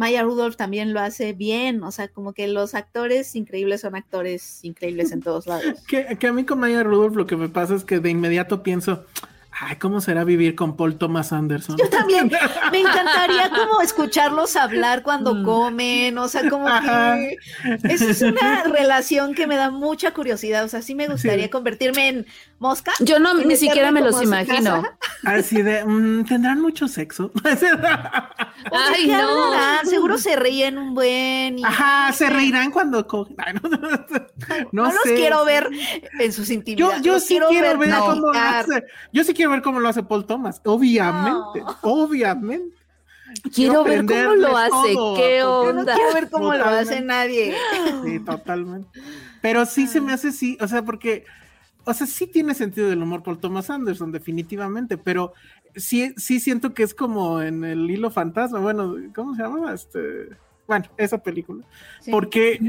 Maya 0.00 0.22
Rudolph 0.22 0.56
también 0.56 0.94
lo 0.94 1.00
hace 1.00 1.34
bien, 1.34 1.82
o 1.82 1.92
sea, 1.92 2.08
como 2.08 2.32
que 2.32 2.48
los 2.48 2.74
actores 2.74 3.36
increíbles 3.36 3.82
son 3.82 3.94
actores 3.96 4.64
increíbles 4.64 5.12
en 5.12 5.20
todos 5.20 5.46
lados. 5.46 5.66
Que, 5.86 6.16
que 6.18 6.26
a 6.26 6.32
mí 6.32 6.44
con 6.46 6.58
Maya 6.58 6.82
Rudolph 6.82 7.16
lo 7.16 7.26
que 7.26 7.36
me 7.36 7.50
pasa 7.50 7.74
es 7.74 7.84
que 7.84 8.00
de 8.00 8.08
inmediato 8.08 8.62
pienso, 8.62 9.04
ay, 9.50 9.76
¿cómo 9.76 10.00
será 10.00 10.24
vivir 10.24 10.54
con 10.54 10.74
Paul 10.74 10.96
Thomas 10.96 11.34
Anderson? 11.34 11.76
Yo 11.76 11.90
también 11.90 12.30
me 12.72 12.80
encantaría 12.80 13.50
como 13.50 13.82
escucharlos 13.82 14.56
hablar 14.56 15.02
cuando 15.02 15.34
Mm. 15.34 15.44
comen, 15.44 16.16
o 16.16 16.28
sea, 16.28 16.48
como 16.48 16.66
Ajá. 16.66 17.16
que 17.18 17.36
esa 17.92 18.06
es 18.10 18.22
una 18.22 18.62
relación 18.64 19.34
que 19.34 19.46
me 19.46 19.56
da 19.56 19.70
mucha 19.70 20.12
curiosidad, 20.14 20.64
o 20.64 20.68
sea, 20.68 20.80
sí 20.80 20.94
me 20.94 21.08
gustaría 21.08 21.44
Sí. 21.44 21.50
convertirme 21.50 22.08
en 22.08 22.26
mosca. 22.60 22.92
Yo 23.00 23.18
no, 23.18 23.34
ni 23.34 23.56
siquiera 23.56 23.90
me 23.90 24.00
los 24.02 24.22
imagino. 24.22 24.84
Así 25.24 25.60
de, 25.62 25.84
mm, 25.84 26.24
¿tendrán 26.26 26.60
mucho 26.60 26.86
sexo? 26.86 27.32
¿O 27.34 27.40
de 27.40 27.58
Ay, 28.72 29.08
no. 29.08 29.16
hablarán? 29.46 29.86
Seguro 29.86 30.16
se 30.18 30.36
ríen 30.36 30.78
un 30.78 30.94
buen. 30.94 31.58
y- 31.58 31.64
Ajá, 31.64 32.12
se 32.12 32.30
reirán 32.30 32.70
cuando 32.70 33.04
cogen. 33.06 33.36
No, 34.72 34.84
No, 34.84 34.92
los 34.92 35.02
sé. 35.04 35.14
quiero 35.16 35.44
ver 35.44 35.68
en 36.18 36.32
sus 36.32 36.50
intimidades. 36.50 37.02
yo 37.02 37.14
los 37.14 37.24
sí 37.24 37.38
quiero 37.48 37.78
ver 37.78 37.90
cómo 37.98 38.14
lo 38.14 38.30
hace. 38.30 38.84
Yo 39.12 39.24
sí 39.24 39.34
quiero 39.34 39.50
ver 39.50 39.62
cómo 39.62 39.80
lo 39.80 39.88
hace 39.88 40.02
Paul 40.02 40.26
Thomas. 40.26 40.60
Obviamente, 40.64 41.60
No. 41.60 41.76
obviamente. 41.82 42.76
Quiero 43.54 43.84
ver 43.84 44.04
cómo 44.06 44.34
lo 44.34 44.56
hace, 44.56 44.70
todo, 44.94 45.14
qué 45.16 45.20
porque- 45.22 45.38
Yo 45.38 45.72
no 45.72 45.80
onda. 45.80 45.94
quiero 45.94 46.12
ver 46.14 46.30
cómo 46.30 46.52
lo 46.54 46.64
hace 46.64 47.00
nadie. 47.00 47.54
Sí, 48.04 48.18
totalmente. 48.20 49.00
Pero 49.40 49.64
sí 49.66 49.86
se 49.86 50.00
me 50.00 50.12
hace 50.12 50.32
sí, 50.32 50.58
o 50.60 50.66
sea, 50.66 50.82
porque, 50.82 51.24
o 51.84 51.94
sea, 51.94 52.06
sí 52.06 52.26
tiene 52.26 52.54
sentido 52.54 52.88
del 52.88 53.02
humor 53.02 53.22
Paul 53.22 53.38
Thomas 53.38 53.70
Anderson, 53.70 54.12
definitivamente, 54.12 54.98
pero 54.98 55.32
sí, 55.76 56.14
sí 56.16 56.40
siento 56.40 56.74
que 56.74 56.82
es 56.82 56.94
como 56.94 57.40
en 57.42 57.64
el 57.64 57.90
hilo 57.90 58.10
fantasma, 58.10 58.58
bueno, 58.58 58.96
¿cómo 59.14 59.34
se 59.34 59.42
llama? 59.42 59.72
Este, 59.72 60.28
bueno, 60.66 60.86
esa 60.96 61.18
película. 61.18 61.64
Sí. 62.00 62.10
Porque, 62.10 62.60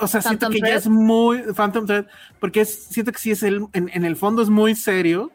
o 0.00 0.06
sea, 0.06 0.20
siento 0.20 0.50
que 0.50 0.58
ya 0.58 0.66
Thread. 0.66 0.76
es 0.78 0.88
muy 0.88 1.42
Phantom 1.54 1.86
Thread, 1.86 2.06
porque 2.40 2.60
es, 2.60 2.84
siento 2.90 3.12
que 3.12 3.18
sí 3.18 3.30
es 3.30 3.42
el, 3.42 3.66
en, 3.72 3.90
en 3.92 4.04
el 4.04 4.16
fondo 4.16 4.42
es 4.42 4.50
muy 4.50 4.74
serio. 4.74 5.32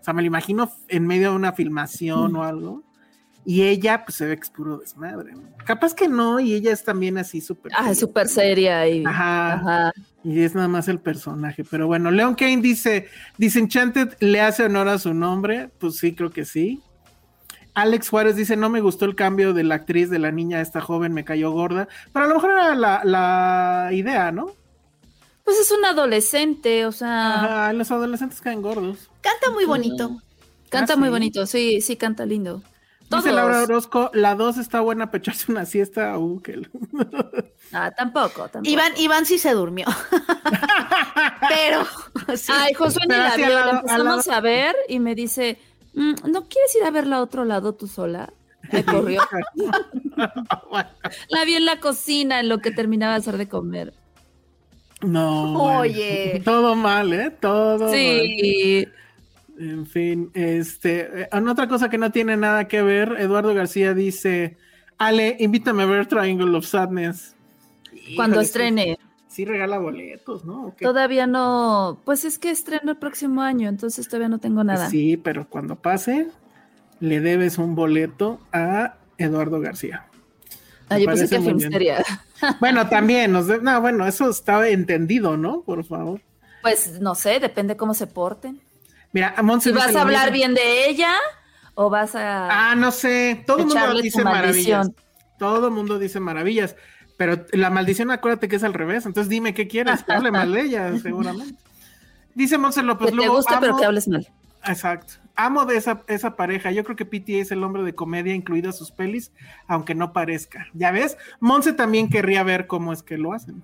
O 0.00 0.04
sea, 0.04 0.12
me 0.12 0.22
lo 0.22 0.26
imagino 0.26 0.72
en 0.88 1.06
medio 1.06 1.30
de 1.30 1.36
una 1.36 1.52
filmación 1.52 2.34
o 2.34 2.42
algo. 2.42 2.82
Y 3.44 3.62
ella, 3.62 4.04
pues 4.04 4.16
se 4.16 4.26
ve 4.26 4.36
que 4.36 4.42
es 4.42 4.50
puro 4.50 4.78
desmadre. 4.78 5.32
¿no? 5.32 5.42
Capaz 5.64 5.94
que 5.94 6.08
no, 6.08 6.40
y 6.40 6.54
ella 6.54 6.72
es 6.72 6.82
también 6.84 7.18
así 7.18 7.40
súper. 7.40 7.72
Ah, 7.76 7.94
súper 7.94 8.28
seria 8.28 8.88
y. 8.88 9.04
Ajá. 9.04 9.52
Ajá. 9.54 9.92
Y 10.24 10.40
es 10.42 10.54
nada 10.54 10.68
más 10.68 10.86
el 10.88 11.00
personaje. 11.00 11.64
Pero 11.64 11.86
bueno, 11.86 12.10
Leon 12.10 12.34
Kane 12.34 12.58
dice: 12.62 13.08
Disenchanted 13.38 14.14
le 14.20 14.40
hace 14.40 14.64
honor 14.64 14.88
a 14.88 14.98
su 14.98 15.14
nombre. 15.14 15.70
Pues 15.78 15.96
sí, 15.98 16.14
creo 16.14 16.30
que 16.30 16.44
sí. 16.44 16.80
Alex 17.74 18.08
Juárez 18.08 18.36
dice: 18.36 18.56
No 18.56 18.70
me 18.70 18.80
gustó 18.80 19.04
el 19.04 19.16
cambio 19.16 19.52
de 19.52 19.64
la 19.64 19.76
actriz 19.76 20.10
de 20.10 20.18
la 20.20 20.30
niña, 20.30 20.60
esta 20.60 20.80
joven 20.80 21.12
me 21.12 21.24
cayó 21.24 21.50
gorda. 21.50 21.88
Pero 22.12 22.24
a 22.26 22.28
lo 22.28 22.34
mejor 22.36 22.50
era 22.52 22.74
la, 22.76 23.02
la 23.04 23.90
idea, 23.92 24.30
¿no? 24.30 24.52
Pues 25.44 25.58
es 25.58 25.72
un 25.72 25.84
adolescente, 25.84 26.86
o 26.86 26.92
sea, 26.92 27.34
Ajá, 27.34 27.72
los 27.72 27.90
adolescentes 27.90 28.40
caen 28.40 28.62
gordos. 28.62 29.10
Canta 29.20 29.50
muy 29.50 29.64
bonito. 29.64 30.20
canta 30.68 30.94
Ah, 30.94 30.96
muy 30.96 31.08
sí. 31.08 31.10
bonito, 31.10 31.46
sí, 31.46 31.80
sí, 31.80 31.96
canta 31.96 32.24
lindo. 32.26 32.62
Dice 33.16 33.28
Todos. 33.30 33.34
Laura 33.34 33.62
Orozco: 33.62 34.10
La 34.14 34.34
2 34.34 34.58
está 34.58 34.80
buena 34.80 35.06
para 35.06 35.18
echarse 35.18 35.50
una 35.52 35.64
siesta. 35.66 36.18
Uh, 36.18 36.40
que- 36.40 36.62
Ah, 37.72 37.90
tampoco, 37.90 38.48
tampoco. 38.48 38.68
Iván, 38.70 38.92
Iván 38.98 39.24
sí 39.24 39.38
se 39.38 39.52
durmió. 39.54 39.86
Pero. 41.48 41.86
sí. 42.36 42.52
Ay, 42.54 42.74
Josué 42.74 43.02
ni 43.08 43.14
la 43.16 43.34
vio, 43.36 43.48
la 43.48 43.70
empezamos 43.70 44.28
a 44.28 44.40
ver 44.40 44.74
y 44.88 44.98
me 44.98 45.14
dice, 45.14 45.58
"Mm, 45.94 46.14
¿no 46.30 46.42
quieres 46.48 46.74
ir 46.78 46.84
a 46.84 46.90
verla 46.90 47.16
a 47.16 47.22
otro 47.22 47.44
lado 47.44 47.74
tú 47.74 47.86
sola? 47.86 48.32
Me 48.72 48.84
corrió. 48.84 49.20
La 51.28 51.44
vi 51.44 51.54
en 51.54 51.64
la 51.64 51.80
cocina 51.80 52.40
en 52.40 52.48
lo 52.48 52.58
que 52.58 52.70
terminaba 52.70 53.14
de 53.14 53.18
hacer 53.20 53.36
de 53.38 53.48
comer. 53.48 53.92
no. 55.00 55.52
bueno. 55.54 55.78
Oye. 55.80 56.42
Todo 56.44 56.74
mal, 56.76 57.12
¿eh? 57.12 57.30
Todo 57.40 57.78
mal. 57.88 58.92
En 59.58 59.86
fin, 59.86 60.30
este, 60.34 61.22
eh, 61.22 61.28
en 61.30 61.46
otra 61.48 61.68
cosa 61.68 61.88
que 61.90 61.98
no 61.98 62.10
tiene 62.10 62.36
nada 62.36 62.68
que 62.68 62.82
ver, 62.82 63.16
Eduardo 63.18 63.54
García 63.54 63.94
dice, 63.94 64.56
Ale, 64.98 65.36
invítame 65.40 65.82
a 65.82 65.86
ver 65.86 66.06
Triangle 66.06 66.56
of 66.56 66.66
Sadness. 66.66 67.36
Cuando 68.16 68.40
estrene. 68.40 68.98
Sí, 69.28 69.36
sí 69.36 69.44
regala 69.44 69.78
boletos, 69.78 70.44
¿no? 70.44 70.74
Todavía 70.80 71.26
no, 71.26 72.00
pues 72.04 72.24
es 72.24 72.38
que 72.38 72.50
estreno 72.50 72.90
el 72.92 72.96
próximo 72.96 73.42
año, 73.42 73.68
entonces 73.68 74.06
todavía 74.08 74.28
no 74.28 74.38
tengo 74.38 74.64
nada. 74.64 74.88
Sí, 74.88 75.16
pero 75.16 75.48
cuando 75.48 75.76
pase, 75.76 76.28
le 77.00 77.20
debes 77.20 77.58
un 77.58 77.74
boleto 77.74 78.40
a 78.52 78.96
Eduardo 79.18 79.60
García. 79.60 80.06
Ah, 80.88 80.98
yo 80.98 81.06
pensé 81.06 81.28
que. 81.28 81.40
Filmsteria. 81.40 82.04
Bueno, 82.58 82.88
también, 82.88 83.30
nos 83.30 83.46
de- 83.46 83.62
no, 83.62 83.80
bueno, 83.80 84.04
eso 84.04 84.28
estaba 84.28 84.68
entendido, 84.68 85.36
¿no? 85.36 85.62
Por 85.62 85.84
favor. 85.84 86.20
Pues 86.60 87.00
no 87.00 87.14
sé, 87.14 87.38
depende 87.38 87.76
cómo 87.76 87.94
se 87.94 88.08
porten. 88.08 88.60
Mira, 89.12 89.34
Monse 89.42 89.70
Si 89.70 89.74
dice 89.74 89.86
vas 89.86 89.96
a 89.96 90.02
hablar 90.02 90.32
mismo. 90.32 90.34
bien 90.34 90.54
de 90.54 90.88
ella 90.88 91.14
o 91.74 91.90
vas 91.90 92.14
a 92.14 92.70
Ah, 92.70 92.74
no 92.74 92.90
sé, 92.90 93.42
todo 93.46 93.58
el 93.58 93.66
mundo 93.66 94.00
dice 94.00 94.24
maravillas. 94.24 94.90
Todo 95.38 95.66
el 95.68 95.72
mundo 95.74 95.98
dice 95.98 96.20
maravillas, 96.20 96.76
pero 97.16 97.44
la 97.52 97.68
maldición 97.70 98.10
acuérdate 98.10 98.48
que 98.48 98.56
es 98.56 98.64
al 98.64 98.74
revés, 98.74 99.06
entonces 99.06 99.28
dime 99.28 99.54
qué 99.54 99.66
quieres, 99.68 100.02
que 100.04 100.12
hable 100.12 100.30
mal 100.30 100.52
de 100.52 100.60
ella, 100.62 100.92
seguramente. 101.02 101.56
Dice 102.34 102.56
Monse 102.58 102.82
López 102.82 103.06
que 103.10 103.16
te 103.16 103.16
Lugo, 103.16 103.36
guste, 103.36 103.54
pero 103.60 103.72
amo- 103.72 103.78
que 103.80 103.84
hables 103.84 104.08
mal. 104.08 104.26
Exacto. 104.64 105.14
Amo 105.34 105.64
de 105.64 105.76
esa, 105.76 106.02
esa 106.08 106.36
pareja. 106.36 106.70
Yo 106.70 106.84
creo 106.84 106.94
que 106.96 107.04
PTA 107.06 107.38
es 107.40 107.50
el 107.50 107.64
hombre 107.64 107.82
de 107.82 107.94
comedia, 107.94 108.34
incluidas 108.34 108.76
sus 108.78 108.90
pelis, 108.92 109.32
aunque 109.66 109.94
no 109.94 110.12
parezca. 110.12 110.66
¿Ya 110.74 110.90
ves? 110.92 111.16
Monse 111.40 111.72
también 111.72 112.08
querría 112.10 112.42
ver 112.42 112.66
cómo 112.66 112.92
es 112.92 113.02
que 113.02 113.16
lo 113.18 113.32
hacen. 113.32 113.62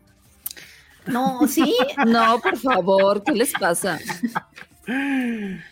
No, 1.06 1.46
sí. 1.46 1.74
No, 2.06 2.38
por 2.40 2.56
favor, 2.58 3.22
¿qué 3.22 3.32
les 3.32 3.52
pasa? 3.52 3.98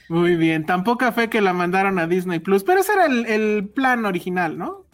Muy 0.08 0.36
bien. 0.36 0.66
Tan 0.66 0.84
poca 0.84 1.12
fe 1.12 1.28
que 1.28 1.40
la 1.40 1.52
mandaron 1.52 1.98
a 1.98 2.06
Disney 2.06 2.38
Plus, 2.38 2.64
pero 2.64 2.80
ese 2.80 2.92
era 2.92 3.06
el, 3.06 3.26
el 3.26 3.68
plan 3.68 4.04
original, 4.04 4.58
¿no? 4.58 4.84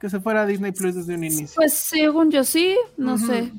Que 0.00 0.08
se 0.08 0.20
fuera 0.20 0.42
a 0.42 0.46
Disney 0.46 0.72
Plus 0.72 0.94
desde 0.94 1.14
un 1.14 1.24
inicio. 1.24 1.48
Pues 1.56 1.72
según 1.72 2.30
yo 2.30 2.44
sí, 2.44 2.76
no 2.96 3.18
sé. 3.18 3.52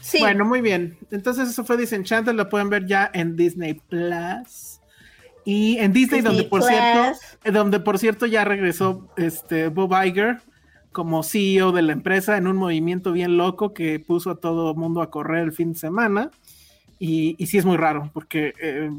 Sí. 0.00 0.18
Bueno, 0.18 0.44
muy 0.44 0.60
bien. 0.60 0.98
Entonces 1.10 1.48
eso 1.48 1.64
fue 1.64 1.76
Disenchanted, 1.76 2.32
lo 2.32 2.48
pueden 2.48 2.68
ver 2.68 2.86
ya 2.86 3.10
en 3.14 3.36
Disney 3.36 3.74
Plus. 3.74 4.80
Y 5.44 5.78
en 5.78 5.92
Disney, 5.92 6.20
Disney 6.20 6.22
donde 6.22 6.44
por 6.44 6.60
Plus. 6.60 6.70
cierto, 6.70 7.18
eh, 7.44 7.50
donde 7.50 7.80
por 7.80 7.98
cierto 7.98 8.26
ya 8.26 8.44
regresó 8.44 9.08
este 9.16 9.68
Bob 9.68 9.94
Iger 10.04 10.42
como 10.92 11.22
CEO 11.22 11.72
de 11.72 11.82
la 11.82 11.92
empresa 11.92 12.36
en 12.36 12.46
un 12.46 12.56
movimiento 12.56 13.12
bien 13.12 13.36
loco 13.36 13.72
que 13.72 14.00
puso 14.00 14.30
a 14.30 14.40
todo 14.40 14.74
mundo 14.74 15.02
a 15.02 15.10
correr 15.10 15.44
el 15.44 15.52
fin 15.52 15.72
de 15.72 15.78
semana. 15.78 16.30
Y, 16.98 17.36
y 17.38 17.46
sí 17.46 17.56
es 17.56 17.64
muy 17.64 17.78
raro, 17.78 18.10
porque 18.12 18.52
eh, 18.60 18.90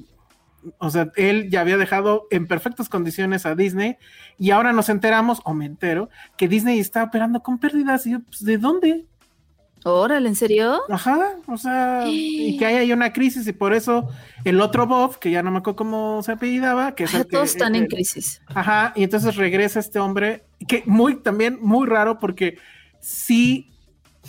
o 0.78 0.90
sea, 0.90 1.12
él 1.16 1.50
ya 1.50 1.62
había 1.62 1.78
dejado 1.78 2.28
en 2.32 2.48
perfectas 2.48 2.90
condiciones 2.90 3.46
a 3.46 3.56
Disney 3.56 3.98
y 4.38 4.52
ahora 4.52 4.74
nos 4.74 4.90
enteramos, 4.90 5.42
o 5.44 5.54
me 5.54 5.66
entero, 5.66 6.10
que 6.38 6.48
Disney 6.48 6.80
está 6.80 7.04
operando 7.04 7.42
con 7.42 7.58
pérdidas. 7.60 8.06
Y 8.06 8.12
yo, 8.12 8.20
pues, 8.22 8.44
¿de 8.44 8.58
dónde? 8.58 9.06
Órale, 9.84 10.30
¿en 10.30 10.36
serio? 10.36 10.80
Ajá, 10.90 11.38
o 11.48 11.58
sea, 11.58 12.04
y 12.08 12.56
que 12.58 12.68
hay 12.68 12.76
ahí 12.76 12.94
una 12.94 13.12
crisis 13.12 13.48
y 13.48 13.54
por 13.54 13.74
eso 13.74 14.08
el 14.44 14.62
otro 14.62 14.86
Bob, 14.86 15.18
que 15.18 15.32
ya 15.32 15.42
no 15.42 15.50
me 15.50 15.58
acuerdo 15.58 15.78
cómo 15.78 16.22
se 16.22 16.34
apellidaba, 16.34 16.94
que 16.94 17.06
es 17.06 17.14
el 17.16 17.24
que- 17.26 17.32
Todos 17.32 17.50
están 17.50 17.74
en 17.74 17.88
crisis. 17.88 18.44
Ajá, 18.46 18.94
y 18.96 19.04
entonces 19.04 19.36
regresa 19.38 19.80
este 19.80 19.98
hombre, 19.98 20.44
que 20.68 20.84
muy 20.86 21.16
también 21.24 21.58
muy 21.62 21.88
raro 21.88 22.20
porque 22.20 22.60
sí 23.00 23.74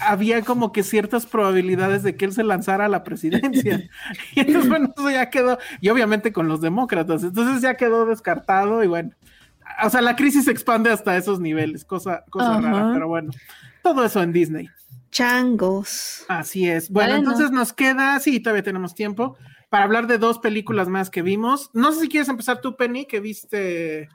había 0.01 0.43
como 0.43 0.73
que 0.73 0.83
ciertas 0.83 1.27
probabilidades 1.27 2.03
de 2.03 2.17
que 2.17 2.25
él 2.25 2.33
se 2.33 2.45
lanzara 2.45 2.87
a 2.87 2.89
la 2.89 3.05
presidencia. 3.05 3.89
y 4.35 4.41
entonces, 4.41 4.69
bueno, 4.69 4.93
eso 4.97 5.11
ya 5.11 5.31
quedó, 5.31 5.59
y 5.81 5.89
obviamente 5.89 6.33
con 6.33 6.49
los 6.49 6.61
demócratas, 6.61 7.23
entonces 7.23 7.63
ya 7.63 7.77
quedó 7.77 8.07
descartado 8.07 8.83
y 8.83 8.87
bueno, 8.87 9.11
o 9.85 9.91
sea, 9.91 10.01
la 10.01 10.17
crisis 10.17 10.45
se 10.47 10.51
expande 10.51 10.91
hasta 10.91 11.17
esos 11.17 11.41
niveles, 11.41 11.85
cosa, 11.85 12.25
cosa 12.31 12.61
rara, 12.61 12.91
pero 12.93 13.09
bueno, 13.09 13.31
todo 13.83 14.05
eso 14.05 14.23
en 14.23 14.33
Disney. 14.33 14.69
Changos. 15.11 16.25
Así 16.29 16.69
es. 16.69 16.89
Bueno, 16.91 17.15
Bueno. 17.15 17.31
entonces 17.31 17.51
nos 17.51 17.73
queda, 17.73 18.19
sí, 18.21 18.41
todavía 18.41 18.63
tenemos 18.63 18.95
tiempo 18.95 19.37
para 19.69 19.85
hablar 19.85 20.07
de 20.07 20.19
dos 20.19 20.39
películas 20.39 20.89
más 20.89 21.11
que 21.11 21.23
vimos. 21.23 21.71
No 21.75 21.93
sé 21.93 22.03
si 22.03 22.09
quieres 22.09 22.29
empezar 22.29 22.61
tú, 22.61 22.77
Penny, 22.77 23.07
que 23.07 23.21
viste 23.21 24.09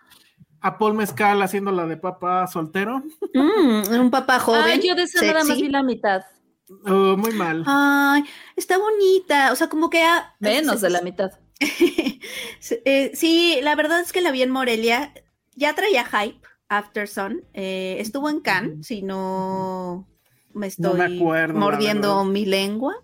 a 0.61 0.77
Paul 0.77 0.93
Mezcal 0.95 1.41
haciendo 1.41 1.71
la 1.71 1.85
de 1.85 1.97
papá 1.97 2.47
soltero. 2.47 3.03
Mm, 3.33 3.99
un 3.99 4.11
papá 4.11 4.39
joven. 4.39 4.63
Ay, 4.65 4.87
yo 4.87 4.95
de 4.95 5.03
esa 5.03 5.25
nada 5.25 5.43
más 5.43 5.57
vi 5.57 5.69
la 5.69 5.83
mitad. 5.83 6.21
Oh, 6.85 7.15
muy 7.15 7.31
mal. 7.31 7.63
Ay, 7.65 8.23
está 8.55 8.77
bonita. 8.77 9.51
O 9.51 9.55
sea, 9.55 9.69
como 9.69 9.89
que. 9.89 10.01
ah, 10.03 10.35
Menos 10.39 10.81
de 10.81 10.89
la 10.89 11.01
mitad. 11.01 11.31
Sí, 11.59 12.19
eh, 12.85 13.11
sí, 13.13 13.59
la 13.61 13.75
verdad 13.75 14.01
es 14.01 14.11
que 14.11 14.21
la 14.21 14.31
vi 14.31 14.41
en 14.41 14.51
Morelia. 14.51 15.13
Ya 15.55 15.73
traía 15.73 16.05
hype, 16.05 16.39
After 16.69 17.07
Sun. 17.07 17.43
eh, 17.53 17.97
estuvo 17.99 18.29
en 18.29 18.41
Cannes, 18.41 18.85
si 18.85 19.01
no 19.01 20.07
me 20.53 20.69
No 20.77 20.93
me 20.93 21.05
estoy 21.05 21.17
acuerdo, 21.17 21.57
mordiendo 21.59 22.23
mi 22.25 22.45
lengua. 22.45 22.95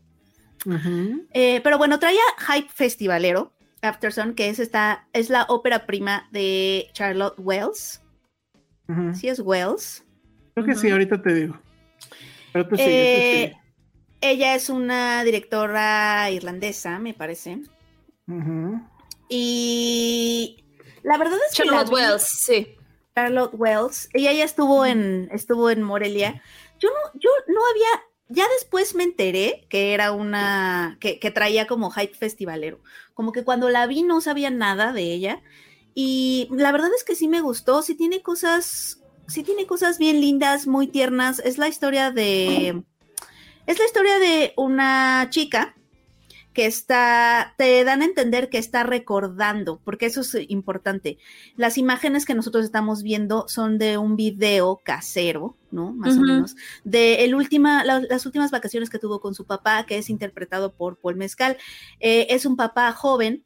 Eh, 1.33 1.61
pero 1.63 1.77
bueno, 1.77 1.99
traía 1.99 2.21
hype 2.47 2.69
festivalero, 2.69 3.53
After 3.83 4.11
Sun, 4.13 4.33
que 4.33 4.49
es 4.49 4.59
esta, 4.59 5.07
es 5.13 5.29
la 5.29 5.43
ópera 5.49 5.85
prima 5.85 6.27
de 6.31 6.89
Charlotte 6.93 7.35
Wells. 7.37 8.01
Ujú. 8.87 9.13
Sí 9.13 9.27
es 9.27 9.39
Wells. 9.39 10.03
Creo 10.55 10.65
que 10.65 10.75
sí, 10.75 10.89
ahorita 10.89 11.21
te 11.21 11.33
digo. 11.33 11.59
Pero 12.51 12.67
tú 12.67 12.77
sigue, 12.77 12.87
tú 12.89 12.91
Eh, 12.93 13.31
sigue. 13.31 13.57
ella 14.21 14.55
es 14.55 14.69
una 14.69 15.23
directora 15.23 16.29
irlandesa, 16.31 16.99
me 16.99 17.13
parece. 17.13 17.59
Y 19.29 20.63
la 21.03 21.17
verdad 21.17 21.37
es 21.49 21.55
que 21.57 21.65
la 21.65 21.71
Charlotte 21.73 21.91
Wells, 21.93 22.23
sí. 22.23 22.75
Charlotte 23.15 23.53
Wells, 23.53 24.09
ella 24.13 24.31
ya 24.33 24.43
estuvo 24.43 24.85
en, 24.85 25.29
estuvo 25.31 25.69
en 25.69 25.81
Morelia. 25.83 26.41
Yo 26.79 26.89
no, 26.89 27.19
yo 27.19 27.29
no 27.47 27.61
había, 27.71 28.03
ya 28.29 28.45
después 28.59 28.95
me 28.95 29.03
enteré 29.03 29.65
que 29.69 29.93
era 29.93 30.11
una, 30.11 30.97
que, 30.99 31.19
que 31.19 31.31
traía 31.31 31.67
como 31.67 31.91
hype 31.91 32.15
festivalero. 32.15 32.79
Como 33.13 33.31
que 33.31 33.43
cuando 33.43 33.69
la 33.69 33.87
vi 33.87 34.03
no 34.03 34.21
sabía 34.21 34.49
nada 34.49 34.93
de 34.93 35.13
ella. 35.13 35.41
Y 35.95 36.47
la 36.51 36.71
verdad 36.71 36.89
es 36.95 37.03
que 37.03 37.15
sí 37.15 37.27
me 37.27 37.41
gustó, 37.41 37.81
sí 37.81 37.95
tiene 37.95 38.21
cosas, 38.21 39.01
sí 39.27 39.43
tiene 39.43 39.67
cosas 39.67 39.99
bien 39.99 40.19
lindas, 40.21 40.67
muy 40.67 40.87
tiernas. 40.87 41.39
Es 41.39 41.57
la 41.57 41.67
historia 41.67 42.11
de, 42.11 42.83
es 43.67 43.79
la 43.79 43.85
historia 43.85 44.19
de 44.19 44.53
una 44.57 45.27
chica 45.29 45.75
que 46.53 46.65
está, 46.65 47.55
te 47.57 47.83
dan 47.83 48.01
a 48.01 48.05
entender 48.05 48.49
que 48.49 48.59
está 48.59 48.83
recordando, 48.83 49.81
porque 49.83 50.05
eso 50.05 50.21
es 50.21 50.37
importante. 50.49 51.17
Las 51.55 51.77
imágenes 51.77 52.25
que 52.25 52.35
nosotros 52.35 52.63
estamos 52.63 53.03
viendo 53.03 53.47
son 53.47 53.77
de 53.77 53.97
un 53.97 54.15
video 54.15 54.81
casero, 54.83 55.57
¿no? 55.73 55.91
Más 55.93 56.15
o 56.17 56.21
menos, 56.21 56.55
de 56.85 57.23
el 57.25 57.35
última, 57.35 57.83
la- 57.83 57.99
las 58.01 58.25
últimas 58.25 58.51
vacaciones 58.51 58.89
que 58.89 58.99
tuvo 58.99 59.19
con 59.19 59.35
su 59.35 59.45
papá, 59.45 59.85
que 59.85 59.97
es 59.97 60.09
interpretado 60.09 60.73
por 60.73 60.97
Paul 60.97 61.15
Mezcal. 61.17 61.57
Eh, 61.99 62.27
es 62.29 62.45
un 62.45 62.55
papá 62.55 62.91
joven. 62.93 63.43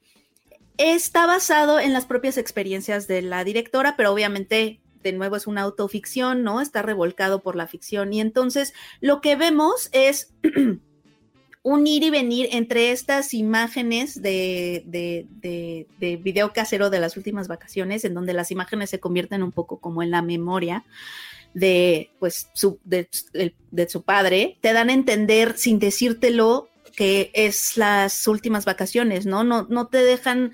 Está 0.78 1.26
basado 1.26 1.80
en 1.80 1.92
las 1.94 2.06
propias 2.06 2.38
experiencias 2.38 3.08
de 3.08 3.24
la 3.24 3.44
directora, 3.44 3.96
pero 3.98 4.12
obviamente 4.14 4.80
de 5.02 5.14
nuevo 5.14 5.36
es 5.36 5.48
una 5.48 5.62
autoficción, 5.62 6.44
¿no? 6.44 6.60
Está 6.62 6.82
revolcado 6.82 7.42
por 7.42 7.56
la 7.56 7.68
ficción. 7.68 8.14
Y 8.14 8.20
entonces 8.22 8.74
lo 9.00 9.22
que 9.22 9.36
vemos 9.36 9.90
es 9.94 10.34
un 11.64 11.86
ir 11.88 12.04
y 12.04 12.10
venir 12.10 12.48
entre 12.52 12.92
estas 12.92 13.34
imágenes 13.34 14.22
de, 14.22 14.84
de, 14.86 15.26
de- 15.42 15.88
de 16.00 16.16
video 16.18 16.54
casero 16.54 16.90
de 16.90 17.00
las 17.00 17.18
últimas 17.18 17.48
vacaciones, 17.48 18.06
en 18.06 18.14
donde 18.14 18.34
las 18.34 18.52
imágenes 18.52 18.90
se 18.90 19.00
convierten 19.00 19.44
un 19.44 19.52
poco 19.52 19.80
como 19.80 20.02
en 20.04 20.12
la 20.12 20.22
memoria 20.22 20.86
de, 21.54 22.12
pues, 22.20 22.50
su, 22.54 22.80
de, 22.84 23.10
de 23.72 23.90
su 23.90 24.04
padre, 24.04 24.58
te 24.62 24.74
dan 24.74 24.90
a 24.90 24.94
entender 24.94 25.58
sin 25.58 25.80
decírtelo 25.80 26.70
que 26.96 27.32
es 27.34 27.78
las 27.78 28.28
últimas 28.28 28.66
vacaciones, 28.66 29.26
¿no? 29.26 29.44
No, 29.44 29.68
no 29.70 29.88
te 29.88 30.00
dejan 30.00 30.52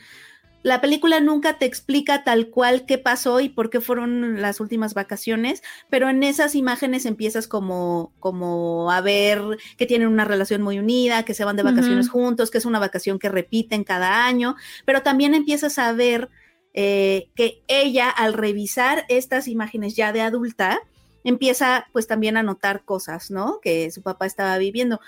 la 0.63 0.79
película 0.79 1.19
nunca 1.19 1.59
te 1.59 1.65
explica 1.65 2.23
tal 2.23 2.49
cual 2.49 2.85
qué 2.85 2.97
pasó 2.97 3.41
y 3.41 3.49
por 3.49 3.69
qué 3.69 3.81
fueron 3.81 4.41
las 4.41 4.61
últimas 4.61 4.93
vacaciones, 4.93 5.61
pero 5.89 6.09
en 6.09 6.23
esas 6.23 6.55
imágenes 6.55 7.05
empiezas 7.05 7.47
como, 7.47 8.13
como 8.19 8.89
a 8.89 9.01
ver 9.01 9.41
que 9.77 9.85
tienen 9.85 10.07
una 10.07 10.23
relación 10.23 10.61
muy 10.61 10.79
unida, 10.79 11.23
que 11.23 11.33
se 11.33 11.43
van 11.43 11.57
de 11.57 11.63
vacaciones 11.63 12.09
juntos, 12.09 12.49
que 12.49 12.57
es 12.57 12.65
una 12.65 12.79
vacación 12.79 13.19
que 13.19 13.29
repiten 13.29 13.83
cada 13.83 14.25
año, 14.25 14.55
pero 14.85 15.03
también 15.03 15.35
empiezas 15.35 15.77
a 15.77 15.91
ver 15.91 16.29
eh, 16.73 17.29
que 17.35 17.61
ella 17.67 18.09
al 18.09 18.33
revisar 18.33 19.05
estas 19.09 19.47
imágenes 19.47 19.95
ya 19.95 20.11
de 20.11 20.21
adulta, 20.21 20.79
empieza 21.23 21.87
pues 21.93 22.07
también 22.07 22.37
a 22.37 22.43
notar 22.43 22.83
cosas, 22.83 23.31
¿no? 23.31 23.59
Que 23.61 23.91
su 23.91 24.01
papá 24.01 24.25
estaba 24.25 24.57
viviendo 24.57 24.99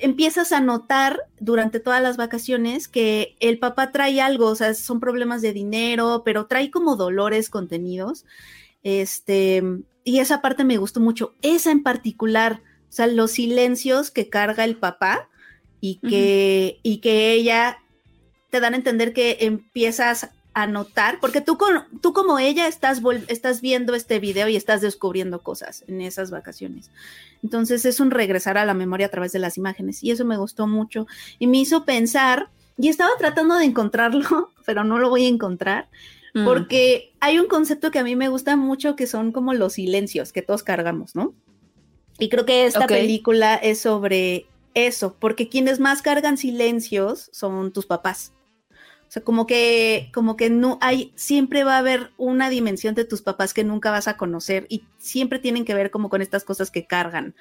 empiezas 0.00 0.52
a 0.52 0.60
notar 0.60 1.20
durante 1.38 1.80
todas 1.80 2.02
las 2.02 2.16
vacaciones 2.16 2.88
que 2.88 3.36
el 3.40 3.58
papá 3.58 3.92
trae 3.92 4.20
algo, 4.20 4.46
o 4.46 4.54
sea, 4.54 4.74
son 4.74 5.00
problemas 5.00 5.42
de 5.42 5.52
dinero, 5.52 6.22
pero 6.24 6.46
trae 6.46 6.70
como 6.70 6.96
dolores 6.96 7.50
contenidos. 7.50 8.24
Este, 8.82 9.62
y 10.04 10.18
esa 10.18 10.40
parte 10.40 10.64
me 10.64 10.78
gustó 10.78 11.00
mucho, 11.00 11.34
esa 11.42 11.70
en 11.70 11.82
particular, 11.82 12.62
o 12.88 12.92
sea, 12.92 13.06
los 13.06 13.32
silencios 13.32 14.10
que 14.10 14.28
carga 14.28 14.64
el 14.64 14.76
papá 14.76 15.28
y 15.80 15.96
que, 15.96 16.78
y 16.82 16.98
que 16.98 17.32
ella 17.32 17.78
te 18.50 18.60
dan 18.60 18.74
a 18.74 18.76
entender 18.76 19.12
que 19.12 19.38
empiezas 19.40 20.30
a 20.54 20.66
notar, 20.66 21.18
porque 21.20 21.40
tú, 21.40 21.56
con, 21.56 21.84
tú 22.00 22.12
como 22.12 22.38
ella 22.38 22.66
estás, 22.66 23.00
estás 23.28 23.60
viendo 23.60 23.94
este 23.94 24.18
video 24.18 24.48
y 24.48 24.56
estás 24.56 24.80
descubriendo 24.80 25.40
cosas 25.42 25.84
en 25.88 26.00
esas 26.00 26.30
vacaciones. 26.30 26.90
Entonces 27.42 27.84
es 27.84 28.00
un 28.00 28.10
regresar 28.10 28.58
a 28.58 28.66
la 28.66 28.74
memoria 28.74 29.06
a 29.06 29.10
través 29.10 29.32
de 29.32 29.38
las 29.38 29.56
imágenes 29.56 30.02
y 30.02 30.10
eso 30.10 30.24
me 30.24 30.36
gustó 30.36 30.66
mucho 30.66 31.06
y 31.38 31.46
me 31.46 31.58
hizo 31.58 31.84
pensar 31.84 32.50
y 32.76 32.88
estaba 32.88 33.10
tratando 33.18 33.56
de 33.56 33.64
encontrarlo, 33.64 34.50
pero 34.66 34.84
no 34.84 34.98
lo 34.98 35.10
voy 35.10 35.24
a 35.24 35.28
encontrar 35.28 35.88
Mm. 36.34 36.44
porque 36.44 37.12
hay 37.20 37.38
un 37.38 37.46
concepto 37.46 37.90
que 37.90 37.98
a 37.98 38.04
mí 38.04 38.16
me 38.16 38.28
gusta 38.28 38.56
mucho 38.56 38.96
que 38.96 39.06
son 39.06 39.32
como 39.32 39.52
los 39.52 39.74
silencios 39.74 40.32
que 40.32 40.42
todos 40.42 40.62
cargamos, 40.62 41.14
¿no? 41.14 41.34
Y 42.18 42.28
creo 42.28 42.46
que 42.46 42.66
esta 42.66 42.86
película 42.86 43.56
es 43.56 43.80
sobre 43.80 44.46
eso, 44.74 45.16
porque 45.18 45.48
quienes 45.48 45.80
más 45.80 46.02
cargan 46.02 46.38
silencios 46.38 47.28
son 47.32 47.72
tus 47.72 47.86
papás. 47.86 48.32
O 49.12 49.16
sea, 49.16 49.22
como 49.22 49.46
que, 49.46 50.08
como 50.14 50.38
que 50.38 50.48
no 50.48 50.78
hay, 50.80 51.12
siempre 51.16 51.64
va 51.64 51.74
a 51.74 51.80
haber 51.80 52.12
una 52.16 52.48
dimensión 52.48 52.94
de 52.94 53.04
tus 53.04 53.20
papás 53.20 53.52
que 53.52 53.62
nunca 53.62 53.90
vas 53.90 54.08
a 54.08 54.16
conocer 54.16 54.64
y 54.70 54.84
siempre 54.96 55.38
tienen 55.38 55.66
que 55.66 55.74
ver 55.74 55.90
como 55.90 56.08
con 56.08 56.22
estas 56.22 56.44
cosas 56.44 56.70
que 56.70 56.86
cargan 56.86 57.34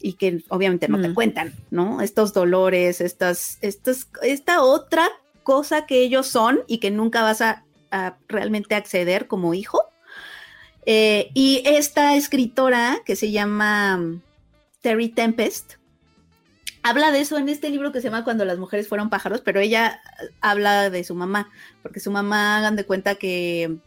y 0.00 0.14
que 0.14 0.42
obviamente 0.48 0.88
no 0.88 0.98
te 0.98 1.10
Mm. 1.10 1.14
cuentan, 1.14 1.52
¿no? 1.70 2.00
Estos 2.00 2.32
dolores, 2.32 3.02
estas, 3.02 3.58
estas, 3.60 4.08
esta 4.22 4.62
otra 4.62 5.10
cosa 5.42 5.84
que 5.84 6.00
ellos 6.00 6.26
son 6.26 6.60
y 6.66 6.78
que 6.78 6.90
nunca 6.90 7.20
vas 7.20 7.42
a, 7.42 7.66
a 7.90 8.16
realmente 8.26 8.74
acceder 8.74 9.26
como 9.26 9.52
hijo. 9.52 9.82
Eh, 10.86 11.30
y 11.34 11.62
esta 11.66 12.16
escritora 12.16 13.02
que 13.04 13.14
se 13.14 13.30
llama 13.30 13.98
mm, 13.98 14.22
Terry 14.80 15.10
Tempest, 15.10 15.74
habla 16.82 17.10
de 17.12 17.20
eso 17.20 17.38
en 17.38 17.48
este 17.48 17.70
libro 17.70 17.92
que 17.92 18.00
se 18.00 18.08
llama 18.08 18.24
Cuando 18.24 18.44
las 18.44 18.58
mujeres 18.58 18.88
fueron 18.88 19.10
pájaros, 19.10 19.40
pero 19.40 19.60
ella 19.60 20.00
eh, 20.22 20.28
habla 20.40 20.90
de 20.90 21.04
su 21.04 21.14
mamá, 21.14 21.50
porque 21.82 22.00
su 22.00 22.10
mamá, 22.10 22.58
hagan 22.58 22.76
de 22.76 22.84
cuenta 22.84 23.14
que, 23.16 23.78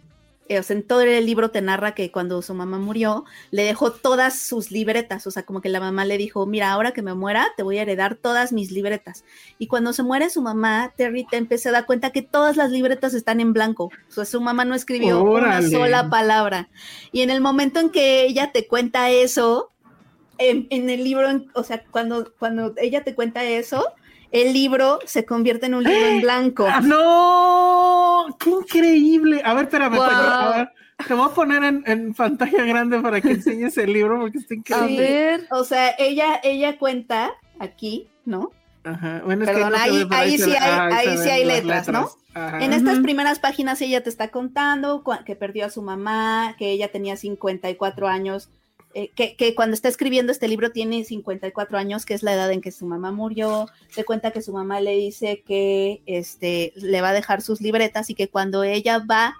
eh, 0.49 0.59
o 0.59 0.63
sea, 0.63 0.75
en 0.75 0.83
todo 0.83 1.01
el 1.01 1.25
libro 1.25 1.51
te 1.51 1.61
narra 1.61 1.95
que 1.95 2.11
cuando 2.11 2.41
su 2.41 2.53
mamá 2.53 2.77
murió, 2.77 3.25
le 3.51 3.63
dejó 3.63 3.91
todas 3.91 4.37
sus 4.39 4.71
libretas, 4.71 5.25
o 5.25 5.31
sea, 5.31 5.43
como 5.43 5.61
que 5.61 5.69
la 5.69 5.79
mamá 5.79 6.05
le 6.05 6.17
dijo, 6.17 6.45
mira, 6.45 6.71
ahora 6.71 6.91
que 6.91 7.01
me 7.01 7.13
muera, 7.13 7.47
te 7.57 7.63
voy 7.63 7.77
a 7.77 7.81
heredar 7.81 8.15
todas 8.15 8.51
mis 8.51 8.71
libretas. 8.71 9.23
Y 9.57 9.67
cuando 9.67 9.93
se 9.93 10.03
muere 10.03 10.29
su 10.29 10.41
mamá, 10.41 10.93
Terry 10.95 11.25
Tempest 11.25 11.63
se 11.63 11.71
da 11.71 11.85
cuenta 11.85 12.11
que 12.11 12.21
todas 12.21 12.57
las 12.57 12.71
libretas 12.71 13.13
están 13.13 13.39
en 13.39 13.53
blanco, 13.53 13.85
o 13.85 14.11
sea, 14.11 14.25
su 14.25 14.41
mamá 14.41 14.65
no 14.65 14.75
escribió 14.75 15.23
Órale. 15.23 15.67
una 15.67 15.77
sola 15.77 16.09
palabra. 16.09 16.69
Y 17.11 17.21
en 17.21 17.29
el 17.29 17.41
momento 17.41 17.79
en 17.79 17.89
que 17.89 18.25
ella 18.25 18.51
te 18.51 18.67
cuenta 18.67 19.09
eso, 19.09 19.72
en, 20.49 20.67
en 20.69 20.89
el 20.89 21.03
libro, 21.03 21.29
en- 21.29 21.49
o 21.53 21.63
sea, 21.63 21.83
cuando, 21.91 22.33
cuando 22.39 22.73
ella 22.77 23.03
te 23.03 23.15
cuenta 23.15 23.43
eso, 23.43 23.85
el 24.31 24.53
libro 24.53 24.99
se 25.05 25.25
convierte 25.25 25.67
en 25.67 25.75
un 25.75 25.83
libro 25.83 26.07
en 26.07 26.21
blanco. 26.21 26.65
¡Ah, 26.67 26.81
¡No! 26.83 28.25
¡Qué 28.39 28.49
increíble! 28.49 29.41
A 29.43 29.53
ver, 29.53 29.65
espérame, 29.65 29.95
Wow. 29.95 30.03
a 30.03 30.57
ver, 30.57 30.69
te 31.07 31.13
voy 31.13 31.25
a 31.29 31.33
poner 31.33 31.63
en, 31.63 31.83
en 31.85 32.13
pantalla 32.13 32.63
grande 32.65 32.99
para 32.99 33.21
que 33.21 33.31
enseñes 33.31 33.77
el 33.77 33.93
libro 33.93 34.19
porque 34.19 34.37
está 34.39 34.53
A 34.53 34.57
increíble. 34.57 35.01
ver. 35.01 35.47
O 35.51 35.63
sea, 35.63 35.91
ella, 35.97 36.39
ella 36.43 36.77
cuenta 36.77 37.31
aquí, 37.59 38.07
¿no? 38.25 38.51
Ajá. 38.85 39.21
Bueno, 39.23 39.43
es 39.43 39.49
que 39.49 39.55
Perdón, 39.55 39.71
no 39.71 39.77
se 39.77 39.83
ahí- 39.83 40.07
ahí 40.11 40.37
sí 40.37 40.51
hay- 40.51 40.57
ah, 40.61 40.89
ahí 40.91 41.17
se 41.17 41.23
sí 41.23 41.29
hay 41.29 41.45
las 41.45 41.63
letras, 41.63 41.87
¿no? 41.89 42.09
Ajá. 42.33 42.63
En 42.65 42.73
estas 42.73 42.99
primeras 42.99 43.39
páginas 43.39 43.81
ella 43.81 44.01
te 44.03 44.09
está 44.09 44.29
contando 44.29 45.03
que 45.25 45.35
perdió 45.35 45.65
a 45.65 45.69
su 45.69 45.81
mamá, 45.81 46.55
que 46.57 46.71
ella 46.71 46.91
tenía 46.91 47.15
54 47.15 48.07
años, 48.07 48.49
eh, 48.93 49.09
que, 49.15 49.55
cuando 49.55 49.73
está 49.73 49.87
escribiendo 49.89 50.31
este 50.31 50.47
libro 50.47 50.71
tiene 50.71 51.03
54 51.03 51.77
años, 51.77 52.05
que 52.05 52.13
es 52.13 52.23
la 52.23 52.33
edad 52.33 52.51
en 52.51 52.61
que 52.61 52.71
su 52.71 52.85
mamá 52.85 53.11
murió. 53.11 53.67
Se 53.89 54.03
cuenta 54.03 54.31
que 54.31 54.41
su 54.41 54.53
mamá 54.53 54.81
le 54.81 54.95
dice 54.95 55.41
que 55.45 56.01
este, 56.05 56.73
le 56.75 57.01
va 57.01 57.09
a 57.09 57.13
dejar 57.13 57.41
sus 57.41 57.61
libretas 57.61 58.09
y 58.09 58.15
que 58.15 58.29
cuando 58.29 58.63
ella 58.63 58.99
va 58.99 59.35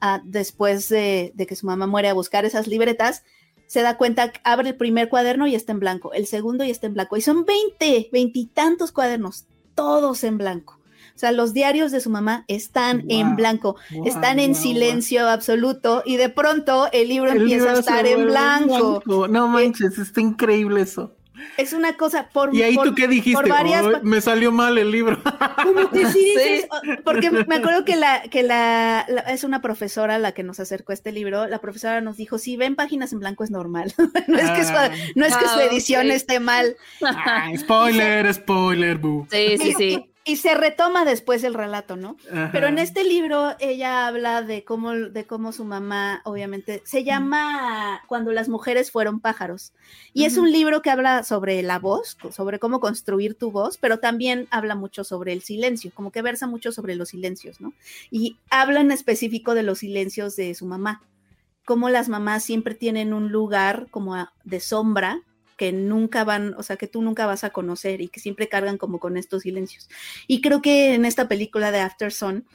a- 0.00 0.20
después 0.24 0.88
de, 0.88 1.32
que 1.48 1.56
su 1.56 1.66
mamá 1.66 1.86
muere 1.86 2.08
a 2.08 2.14
buscar 2.14 2.44
esas 2.44 2.66
libretas, 2.66 3.22
se 3.66 3.82
da 3.82 3.96
cuenta, 3.96 4.32
abre 4.42 4.70
el 4.70 4.76
primer 4.76 5.08
cuaderno 5.08 5.46
y 5.46 5.54
está 5.54 5.72
en 5.72 5.78
blanco, 5.80 6.12
el 6.12 6.26
segundo 6.26 6.64
y 6.64 6.70
está 6.70 6.88
en 6.88 6.94
blanco. 6.94 7.16
Y 7.16 7.20
son 7.20 7.44
20, 7.44 8.08
veintitantos 8.12 8.90
cuadernos, 8.90 9.46
todos 9.76 10.24
en 10.24 10.38
blanco. 10.38 10.79
O 11.14 11.18
sea, 11.20 11.32
los 11.32 11.52
diarios 11.52 11.92
de 11.92 12.00
su 12.00 12.10
mamá 12.10 12.44
están 12.48 13.04
en 13.08 13.36
blanco, 13.36 13.76
están 14.04 14.38
en 14.38 14.54
silencio 14.54 15.28
absoluto 15.28 16.02
y 16.06 16.16
de 16.16 16.28
pronto 16.28 16.88
el 16.92 17.08
libro. 17.08 17.30
El 17.32 17.42
empieza 17.42 17.64
libro 17.64 17.76
a 17.76 17.80
estar 17.80 18.06
en 18.06 18.26
blanco. 18.26 19.02
No 19.28 19.48
manches, 19.48 19.98
está 19.98 20.20
increíble 20.20 20.80
eso. 20.82 21.14
Es 21.56 21.72
una 21.72 21.96
cosa 21.96 22.28
por 22.34 22.54
¿Y 22.54 22.62
ahí 22.62 22.74
por- 22.74 22.88
tú 22.88 22.94
qué 22.94 23.08
dijiste? 23.08 23.40
por 23.40 23.48
varias 23.48 23.82
"Ay, 23.86 23.92
pa- 23.94 24.00
me 24.02 24.20
salió 24.20 24.52
mal 24.52 24.76
el 24.76 24.90
libro. 24.90 25.18
Como 25.62 25.88
que 25.88 26.04
sí 26.12 26.18
dices, 26.36 26.68
porque 27.02 27.30
me 27.30 27.56
acuerdo 27.56 27.82
que 27.86 27.96
la 27.96 28.20
que 28.24 28.42
la, 28.42 29.06
la- 29.08 29.22
es 29.22 29.42
una 29.42 29.62
profesora 29.62 30.18
la 30.18 30.32
que 30.32 30.42
nos 30.42 30.60
acercó 30.60 30.92
a 30.92 30.94
este 30.94 31.12
libro, 31.12 31.46
la 31.46 31.58
profesora 31.58 32.02
nos 32.02 32.18
dijo, 32.18 32.36
si 32.36 32.58
ven 32.58 32.76
páginas 32.76 33.14
en 33.14 33.20
blanco 33.20 33.42
es 33.42 33.50
normal, 33.50 33.94
no 34.28 34.38
es 34.38 34.50
que 34.50 34.64
su, 34.64 34.72
Ah. 34.74 34.90
no 35.14 35.24
es 35.24 35.34
que 35.34 35.44
Ah, 35.46 35.54
su 35.54 35.60
edición 35.60 36.06
ok. 36.08 36.12
esté 36.12 36.40
mal. 36.40 36.76
Ay, 37.24 37.56
spoiler, 37.56 38.34
spoiler, 38.34 38.98
boo. 38.98 39.26
Sí, 39.30 39.56
sí, 39.58 39.72
sí. 39.78 40.09
Y, 40.24 40.36
se 40.36 40.54
retoma 40.54 41.04
después 41.04 41.44
el 41.44 41.54
relato, 41.54 41.96
¿no? 41.96 42.16
Ajá. 42.30 42.50
Pero 42.52 42.68
en 42.68 42.78
este 42.78 43.04
libro 43.04 43.54
ella 43.58 44.06
habla 44.06 44.42
de 44.42 44.64
cómo, 44.64 44.92
de 44.92 45.26
cómo 45.26 45.52
su 45.52 45.64
mamá, 45.64 46.22
obviamente, 46.24 46.82
se 46.84 47.04
llama 47.04 48.02
Cuando 48.06 48.32
las 48.32 48.48
mujeres 48.48 48.90
fueron 48.90 49.20
pájaros. 49.20 49.72
Y 50.12 50.24
es 50.24 50.36
un 50.36 50.52
libro 50.52 50.82
que 50.82 50.90
habla 50.90 51.22
sobre 51.24 51.62
la 51.62 51.78
voz, 51.78 52.16
sobre 52.30 52.58
cómo 52.58 52.80
construir 52.80 53.34
tu 53.34 53.50
voz, 53.50 53.78
pero 53.78 53.98
también 53.98 54.46
habla 54.50 54.74
mucho 54.74 55.04
sobre 55.04 55.32
el 55.32 55.42
silencio, 55.42 55.90
como 55.94 56.12
que 56.12 56.22
versa 56.22 56.46
mucho 56.46 56.72
sobre 56.72 56.94
los 56.94 57.10
silencios, 57.10 57.60
¿no? 57.60 57.72
Y 58.10 58.36
habla 58.50 58.80
en 58.80 58.90
específico 58.92 59.54
de 59.54 59.62
los 59.62 59.78
silencios 59.78 60.36
de 60.36 60.54
su 60.54 60.66
mamá, 60.66 61.02
cómo 61.64 61.88
las 61.88 62.08
mamás 62.08 62.42
siempre 62.42 62.74
tienen 62.74 63.12
un 63.12 63.30
lugar 63.30 63.86
como 63.90 64.16
de 64.44 64.60
sombra 64.60 65.22
que 65.60 65.72
nunca 65.72 66.24
van, 66.24 66.54
o 66.54 66.62
sea, 66.62 66.76
que 66.76 66.86
tú 66.86 67.02
nunca 67.02 67.26
vas 67.26 67.44
a 67.44 67.50
conocer 67.50 68.00
y 68.00 68.08
que 68.08 68.18
siempre 68.18 68.48
cargan 68.48 68.78
como 68.78 68.98
con 68.98 69.18
estos 69.18 69.42
silencios. 69.42 69.90
Y 70.26 70.40
creo 70.40 70.62
que 70.62 70.94
en 70.94 71.04
esta 71.04 71.28
película 71.28 71.70
de 71.70 71.80
After 71.80 72.10
Sun, 72.14 72.46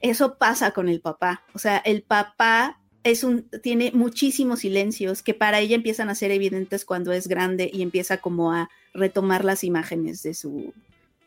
eso 0.00 0.38
pasa 0.38 0.72
con 0.72 0.88
el 0.88 1.00
papá. 1.00 1.44
O 1.54 1.60
sea, 1.60 1.76
el 1.76 2.02
papá 2.02 2.80
es 3.04 3.22
un, 3.22 3.48
tiene 3.62 3.92
muchísimos 3.94 4.58
silencios 4.58 5.22
que 5.22 5.34
para 5.34 5.60
ella 5.60 5.76
empiezan 5.76 6.08
a 6.08 6.16
ser 6.16 6.32
evidentes 6.32 6.84
cuando 6.84 7.12
es 7.12 7.28
grande 7.28 7.70
y 7.72 7.82
empieza 7.82 8.16
como 8.16 8.50
a 8.52 8.70
retomar 8.92 9.44
las 9.44 9.62
imágenes 9.62 10.24
de 10.24 10.34
su 10.34 10.74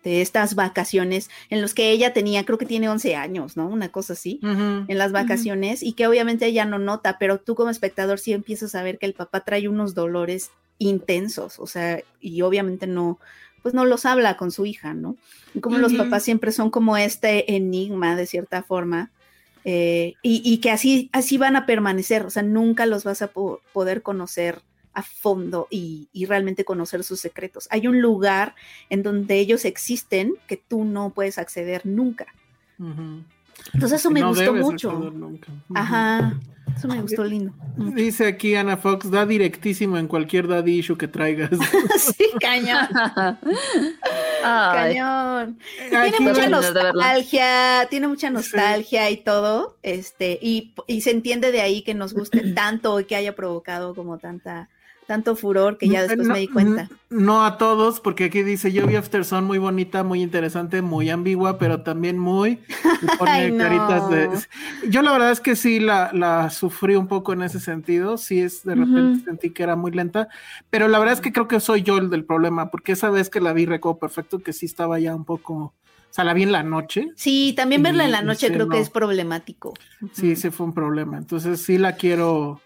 de 0.03 0.21
estas 0.21 0.55
vacaciones 0.55 1.29
en 1.49 1.61
los 1.61 1.73
que 1.73 1.91
ella 1.91 2.11
tenía, 2.11 2.43
creo 2.43 2.57
que 2.57 2.65
tiene 2.65 2.89
11 2.89 3.15
años, 3.15 3.55
¿no? 3.55 3.67
Una 3.67 3.89
cosa 3.89 4.13
así 4.13 4.39
en 4.41 4.97
las 4.97 5.11
vacaciones 5.11 5.81
y 5.83 5.93
que 5.93 6.07
obviamente 6.07 6.47
ella 6.47 6.65
no 6.65 6.79
nota, 6.79 7.17
pero 7.19 7.39
tú 7.39 7.55
como 7.55 7.69
espectador 7.69 8.19
sí 8.19 8.33
empiezas 8.33 8.75
a 8.75 8.83
ver 8.83 8.97
que 8.97 9.05
el 9.05 9.13
papá 9.13 9.45
trae 9.45 9.69
unos 9.69 9.93
dolores 9.93 10.49
intensos, 10.81 11.59
o 11.59 11.67
sea, 11.67 12.01
y 12.19 12.41
obviamente 12.41 12.87
no, 12.87 13.19
pues 13.61 13.73
no 13.73 13.85
los 13.85 14.05
habla 14.05 14.35
con 14.35 14.51
su 14.51 14.65
hija, 14.65 14.93
¿no? 14.93 15.15
Y 15.53 15.59
como 15.59 15.77
los 15.77 15.93
papás 15.93 16.23
siempre 16.23 16.51
son 16.51 16.71
como 16.71 16.97
este 16.97 17.55
enigma 17.55 18.15
de 18.15 18.25
cierta 18.25 18.63
forma, 18.63 19.11
eh, 19.63 20.15
y, 20.23 20.41
y 20.43 20.57
que 20.57 20.71
así, 20.71 21.09
así 21.13 21.37
van 21.37 21.55
a 21.55 21.65
permanecer, 21.67 22.25
o 22.25 22.29
sea, 22.31 22.41
nunca 22.41 22.85
los 22.87 23.03
vas 23.03 23.21
a 23.21 23.27
po- 23.27 23.61
poder 23.73 24.01
conocer 24.01 24.61
a 24.93 25.03
fondo 25.03 25.67
y, 25.69 26.09
y 26.11 26.25
realmente 26.25 26.65
conocer 26.65 27.03
sus 27.03 27.19
secretos. 27.19 27.67
Hay 27.69 27.87
un 27.87 28.01
lugar 28.01 28.55
en 28.89 29.03
donde 29.03 29.35
ellos 29.35 29.65
existen 29.65 30.33
que 30.47 30.57
tú 30.57 30.83
no 30.83 31.11
puedes 31.11 31.37
acceder 31.37 31.85
nunca. 31.85 32.25
Entonces 33.73 33.99
eso 33.99 34.11
me 34.11 34.19
no 34.21 34.29
gustó 34.29 34.53
mucho. 34.53 34.91
nunca. 34.91 35.47
Ajá, 35.73 36.33
eso 36.75 36.87
me 36.87 37.01
gustó 37.01 37.23
lindo. 37.23 37.53
mucho. 37.75 37.95
Dice 37.95 38.27
aquí 38.27 38.55
Ana 38.55 38.77
Fox, 38.77 39.09
da 39.11 39.25
directísimo 39.25 39.97
en 39.97 40.07
cualquier 40.07 40.47
daddy 40.47 40.79
issue 40.79 40.97
que 40.97 41.07
traigas. 41.07 41.49
sí, 41.97 42.25
cañón, 42.39 42.87
cañón. 44.41 45.57
Aquí 45.95 46.11
Tiene 46.17 46.19
mucha 46.31 46.49
nostalgia, 46.49 47.87
tiene 47.89 48.07
mucha 48.07 48.29
nostalgia 48.29 49.09
y 49.09 49.17
todo, 49.17 49.77
este, 49.83 50.39
y, 50.41 50.73
y 50.87 51.01
se 51.01 51.11
entiende 51.11 51.51
de 51.51 51.61
ahí 51.61 51.81
que 51.81 51.93
nos 51.93 52.13
guste 52.13 52.53
tanto 52.53 52.99
y 52.99 53.05
que 53.05 53.15
haya 53.15 53.35
provocado 53.35 53.93
como 53.95 54.17
tanta, 54.17 54.69
tanto 55.11 55.35
furor 55.35 55.77
que 55.77 55.89
ya 55.89 56.03
después 56.03 56.25
No, 56.25 56.33
me 56.33 56.39
di 56.39 56.47
cuenta. 56.47 56.89
No 57.09 57.43
a 57.43 57.57
todos, 57.57 57.99
porque 57.99 58.23
aquí 58.25 58.43
dice, 58.43 58.71
yo 58.71 58.87
vi 58.87 58.95
After 58.95 59.25
Sun 59.25 59.43
muy 59.43 59.57
bonita, 59.57 60.03
muy 60.03 60.21
interesante, 60.21 60.81
muy 60.81 61.09
ambigua, 61.09 61.57
pero 61.59 61.81
también 61.81 62.17
muy... 62.17 62.61
pone 63.19 63.29
Ay, 63.31 63.51
no. 63.51 63.57
caritas 63.57 64.09
de... 64.09 64.29
Yo 64.89 65.01
la 65.01 65.11
verdad 65.11 65.31
es 65.31 65.41
que 65.41 65.57
sí 65.57 65.81
la, 65.81 66.11
la 66.13 66.49
sufrí 66.49 66.95
un 66.95 67.07
poco 67.09 67.33
en 67.33 67.41
ese 67.41 67.59
sentido, 67.59 68.17
sí 68.17 68.39
es 68.39 68.63
de 68.63 68.75
repente 68.75 69.25
sentí 69.25 69.49
que 69.49 69.63
era 69.63 69.75
muy 69.75 69.91
lenta, 69.91 70.29
pero 70.69 70.87
la 70.87 70.97
verdad 70.99 71.15
es 71.15 71.19
que 71.21 71.33
creo 71.33 71.49
que 71.49 71.59
soy 71.59 71.81
yo 71.83 71.97
el 71.97 72.09
del 72.09 72.23
problema, 72.23 72.71
porque 72.71 72.93
esa 72.93 73.09
vez 73.09 73.29
que 73.29 73.41
la 73.41 73.51
vi 73.51 73.65
recuerdo 73.65 73.99
perfecto 73.99 74.39
que 74.39 74.53
sí 74.53 74.65
estaba 74.65 74.97
ya 74.97 75.13
un 75.13 75.25
poco... 75.25 75.53
O 75.53 76.13
sea, 76.13 76.23
la 76.23 76.33
vi 76.33 76.43
en 76.43 76.53
la 76.53 76.63
noche, 76.63 77.09
Sí, 77.17 77.53
también 77.57 77.83
verla 77.83 78.05
en 78.05 78.11
la 78.11 78.21
noche 78.21 78.47
sí, 78.47 78.53
creo 78.53 78.69
que 78.69 78.79
es 78.79 78.89
problemático. 78.89 79.73
sí, 80.13 80.37
sí 80.37 80.49
fue 80.49 80.65
un 80.67 80.73
problema, 80.73 81.17
entonces 81.17 81.61
sí 81.61 81.77
la 81.77 81.95
quiero 81.95 82.61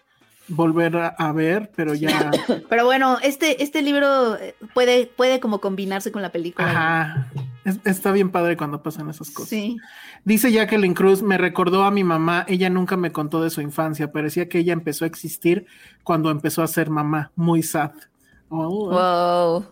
volver 0.48 0.96
a, 0.96 1.08
a 1.08 1.32
ver, 1.32 1.70
pero 1.74 1.94
ya... 1.94 2.30
Pero 2.68 2.84
bueno, 2.84 3.18
este, 3.22 3.62
este 3.62 3.82
libro 3.82 4.36
eh, 4.36 4.54
puede, 4.74 5.06
puede 5.06 5.40
como 5.40 5.60
combinarse 5.60 6.12
con 6.12 6.22
la 6.22 6.30
película. 6.30 6.68
Ajá, 6.70 7.32
es- 7.64 7.80
está 7.84 8.12
bien 8.12 8.30
padre 8.30 8.56
cuando 8.56 8.82
pasan 8.82 9.10
esas 9.10 9.30
cosas. 9.30 9.48
Sí. 9.50 9.76
Dice 10.24 10.52
Jacqueline 10.52 10.94
Cruz, 10.94 11.22
me 11.22 11.36
recordó 11.38 11.82
a 11.84 11.90
mi 11.90 12.04
mamá, 12.04 12.44
ella 12.48 12.70
nunca 12.70 12.96
me 12.96 13.12
contó 13.12 13.42
de 13.42 13.50
su 13.50 13.60
infancia, 13.60 14.12
parecía 14.12 14.48
que 14.48 14.58
ella 14.58 14.72
empezó 14.72 15.04
a 15.04 15.08
existir 15.08 15.66
cuando 16.04 16.30
empezó 16.30 16.62
a 16.62 16.66
ser 16.68 16.90
mamá, 16.90 17.32
muy 17.36 17.62
sad. 17.62 17.92
Oh, 18.48 18.90
wow. 18.90 19.66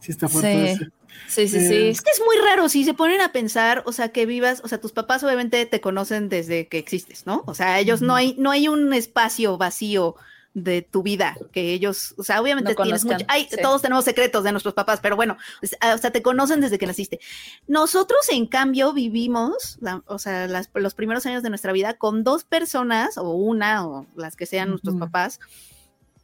sí 0.00 0.10
está 0.12 0.28
fuerte 0.28 0.76
Sí. 0.76 0.84
Ese. 1.26 1.48
Sí, 1.48 1.48
sí, 1.48 1.56
Eh, 1.64 1.68
sí. 1.68 1.88
Es 1.88 2.00
que 2.02 2.10
es 2.10 2.20
muy 2.24 2.36
raro 2.44 2.68
si 2.68 2.84
se 2.84 2.94
ponen 2.94 3.20
a 3.20 3.32
pensar, 3.32 3.82
o 3.86 3.92
sea, 3.92 4.10
que 4.10 4.26
vivas, 4.26 4.60
o 4.64 4.68
sea, 4.68 4.80
tus 4.80 4.92
papás 4.92 5.22
obviamente 5.24 5.64
te 5.66 5.80
conocen 5.80 6.28
desde 6.28 6.68
que 6.68 6.78
existes, 6.78 7.26
¿no? 7.26 7.42
O 7.46 7.54
sea, 7.54 7.78
ellos 7.80 8.02
no 8.02 8.14
hay, 8.14 8.34
no 8.38 8.50
hay 8.50 8.68
un 8.68 8.92
espacio 8.94 9.56
vacío 9.58 10.16
de 10.54 10.80
tu 10.80 11.02
vida 11.02 11.36
que 11.52 11.74
ellos, 11.74 12.14
o 12.16 12.22
sea, 12.24 12.40
obviamente 12.40 12.74
No 12.74 12.82
tienes 12.82 13.04
mucho, 13.04 13.26
hay, 13.28 13.46
sí. 13.50 13.56
todos 13.60 13.82
tenemos 13.82 14.06
secretos 14.06 14.42
de 14.42 14.52
nuestros 14.52 14.72
papás, 14.72 15.00
pero 15.02 15.14
bueno, 15.14 15.36
o 15.62 15.98
sea, 15.98 16.10
te 16.10 16.22
conocen 16.22 16.62
desde 16.62 16.78
que 16.78 16.86
naciste. 16.86 17.20
Nosotros, 17.66 18.20
en 18.30 18.46
cambio, 18.46 18.94
vivimos, 18.94 19.78
o 20.06 20.18
sea, 20.18 20.46
las- 20.48 20.70
los 20.72 20.94
primeros 20.94 21.26
años 21.26 21.42
de 21.42 21.50
nuestra 21.50 21.72
vida 21.74 21.92
con 21.98 22.24
dos 22.24 22.44
personas, 22.44 23.18
o 23.18 23.32
una, 23.32 23.86
o 23.86 24.06
las 24.16 24.34
que 24.34 24.46
sean 24.46 24.70
nuestros 24.70 24.96
papás, 24.96 25.40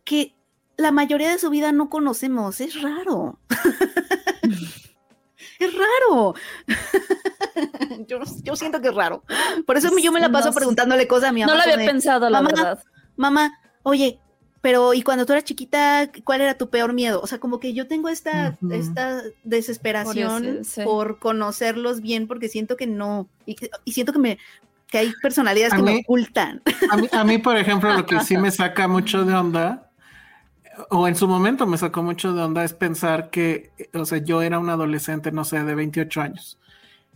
que 0.05 0.33
la 0.79 0.93
mayoría 0.93 1.31
de 1.31 1.39
su 1.39 1.51
vida 1.51 1.71
no 1.71 1.91
conocemos. 1.91 2.63
Es 2.63 2.81
raro. 2.81 3.39
es 5.65 5.73
raro. 5.75 6.35
yo, 8.07 8.21
yo 8.43 8.57
siento 8.57 8.81
que 8.81 8.89
es 8.89 8.95
raro. 8.95 9.23
Por 9.67 9.77
eso 9.77 9.91
yo 9.99 10.13
me 10.13 10.21
la 10.21 10.31
paso 10.31 10.49
No 10.49 10.55
preguntándole 10.55 11.07
cosas 11.07 11.31
a 11.31 11.33
mi 11.33 11.41
mamá. 11.41 11.53
No 11.53 11.57
lo 11.57 11.63
había 11.63 11.77
de, 11.77 11.87
pensado, 11.87 12.29
la 12.31 12.43
mamá, 12.43 12.55
verdad. 12.55 12.85
Mamá, 13.17 13.59
oye, 13.83 14.19
pero 14.61 14.95
¿y 14.95 15.03
cuando 15.03 15.27
tú 15.27 15.33
eras 15.33 15.45
chiquita, 15.45 16.11
cuál 16.25 16.41
era 16.41 16.55
tu 16.57 16.71
peor 16.71 16.93
miedo? 16.93 17.21
O 17.21 17.27
sea, 17.27 17.39
como 17.39 17.59
que 17.59 17.75
yo 17.75 17.89
tengo 17.89 18.09
esta, 18.09 18.57
esta 18.71 19.23
desesperación 19.43 20.43
Por 20.43 20.53
eso, 20.61 20.65
sí. 20.65 20.83
por 20.85 21.19
conocerlos 21.19 22.01
bien 22.01 22.29
porque 22.29 22.49
siento 22.49 22.77
que 22.77 22.87
no, 22.87 23.29
y, 23.45 23.57
que- 23.57 23.71
y 23.85 23.93
siento 23.93 24.13
que 24.13 24.19
me 24.19 24.39
que 24.87 24.99
hay 24.99 25.13
personalidades 25.23 25.73
A 25.73 25.77
que 25.77 25.83
me 25.83 25.99
ocultan. 26.01 26.61
A 26.91 26.97
mí, 26.99 27.09
a 27.11 27.25
mí, 27.25 27.39
por 27.39 27.57
ejemplo, 27.57 27.93
lo 27.95 28.05
que 28.05 28.21
sí 28.21 28.37
me 28.39 28.51
saca 28.51 28.87
mucho 28.87 29.25
de 29.25 29.35
onda, 29.35 29.82
o 30.91 31.09
en 31.09 31.17
su 31.17 31.27
momento 31.29 31.67
me 31.67 31.79
sacó 31.79 32.03
mucho 32.03 32.33
de 32.33 32.43
onda, 32.43 32.65
es 32.65 32.73
pensar 32.75 33.31
que, 33.31 33.71
o 33.95 34.05
sea, 34.05 34.19
yo 34.19 34.43
era 34.43 34.59
un 34.59 34.69
adolescente, 34.71 35.33
no 35.33 35.45
sé, 35.45 35.63
de 35.65 35.75
28 35.75 36.21
años. 36.21 36.59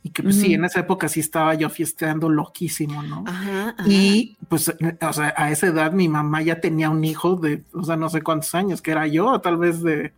Y 0.03 0.11
que 0.11 0.23
pues 0.23 0.37
sí, 0.37 0.55
en 0.55 0.65
esa 0.65 0.81
época 0.81 1.09
sí 1.09 1.19
estaba 1.19 1.55
yo 1.55 1.69
fiesteando 1.69 2.29
loquísimo, 2.29 3.03
¿no? 3.03 3.25
Ajá, 3.27 3.71
ajá. 3.77 3.89
Y 3.89 4.37
pues, 4.49 4.69
o 5.01 5.13
sea, 5.13 5.35
a 5.37 5.51
esa 5.51 5.67
edad 5.67 5.91
mi 5.93 6.09
mamá 6.09 6.43
ya 6.43 6.61
tenía 6.61 6.91
un 6.91 7.05
hijo 7.05 7.35
de, 7.35 7.65
o 7.73 7.83
sea, 7.83 7.97
no 7.97 8.09
sé 8.09 8.23
cuántos 8.23 8.55
años, 8.55 8.81
que 8.81 8.93
era 8.93 9.09
yo, 9.09 9.41
tal 9.41 9.57
vez 9.57 9.83
de 9.83 10.13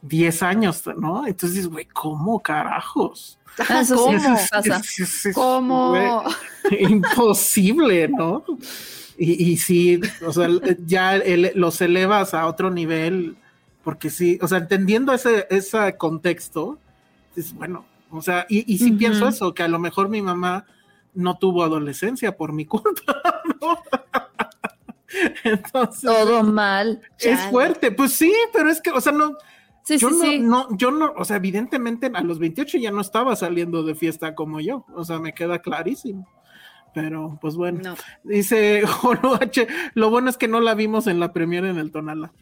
10 0.00 0.42
años, 0.42 0.82
¿no? 0.96 1.26
Entonces, 1.26 1.66
güey, 1.68 1.84
¿cómo 1.84 2.40
carajos? 2.40 3.38
Eso 3.58 3.84
sí 3.84 3.94
¿Cómo? 3.94 4.36
pasa. 4.50 4.76
Es- 4.78 4.98
es- 5.00 5.26
es- 5.26 5.34
¿Cómo? 5.34 6.22
imposible, 6.78 8.08
¿no? 8.08 8.42
Y, 9.18 9.52
y 9.52 9.56
sí, 9.56 10.00
o 10.26 10.32
sea, 10.32 10.48
ya 10.84 11.16
el- 11.16 11.52
los 11.54 11.80
elevas 11.80 12.34
a 12.34 12.46
otro 12.46 12.70
nivel, 12.70 13.36
porque 13.82 14.10
sí, 14.10 14.38
o 14.42 14.48
sea, 14.48 14.58
entendiendo 14.58 15.12
ese, 15.12 15.46
ese 15.50 15.96
contexto, 15.96 16.78
es 17.34 17.52
bueno, 17.54 17.84
o 18.10 18.20
sea, 18.20 18.46
y, 18.48 18.70
y 18.72 18.78
sí 18.78 18.92
pienso 18.92 19.26
eso, 19.28 19.54
que 19.54 19.62
a 19.62 19.68
lo 19.68 19.78
mejor 19.78 20.08
mi 20.08 20.20
mamá 20.22 20.66
no 21.14 21.38
tuvo 21.38 21.62
adolescencia 21.64 22.36
por 22.36 22.52
mi 22.52 22.66
culpa, 22.66 22.92
¿no? 23.60 23.78
Entonces, 25.44 26.02
Todo 26.02 26.42
mal. 26.42 27.00
es 27.18 27.24
Chale. 27.38 27.50
fuerte, 27.50 27.92
pues 27.92 28.12
sí, 28.12 28.32
pero 28.52 28.70
es 28.70 28.80
que, 28.80 28.90
o 28.90 29.00
sea, 29.00 29.12
no, 29.12 29.34
Sí, 29.82 29.98
yo 29.98 30.10
sí, 30.10 30.16
no, 30.18 30.24
sí. 30.24 30.38
no, 30.40 30.76
yo 30.76 30.90
no, 30.90 31.12
o 31.16 31.24
sea, 31.24 31.36
evidentemente 31.36 32.10
a 32.12 32.20
los 32.20 32.40
28 32.40 32.76
ya 32.78 32.90
no 32.90 33.00
estaba 33.00 33.36
saliendo 33.36 33.84
de 33.84 33.94
fiesta 33.94 34.34
como 34.34 34.58
yo, 34.60 34.84
o 34.94 35.04
sea, 35.04 35.20
me 35.20 35.32
queda 35.32 35.60
clarísimo. 35.60 36.26
Pero, 36.96 37.36
pues 37.42 37.56
bueno, 37.56 37.80
No. 37.84 37.94
dice 38.24 38.80
Jolo 38.86 39.34
H, 39.34 39.68
lo 39.92 40.08
bueno 40.08 40.30
es 40.30 40.38
que 40.38 40.48
no 40.48 40.60
la 40.60 40.74
vimos 40.74 41.06
en 41.06 41.20
la 41.20 41.34
premiere 41.34 41.68
en 41.68 41.76
el 41.76 41.90
Tonala. 41.92 42.32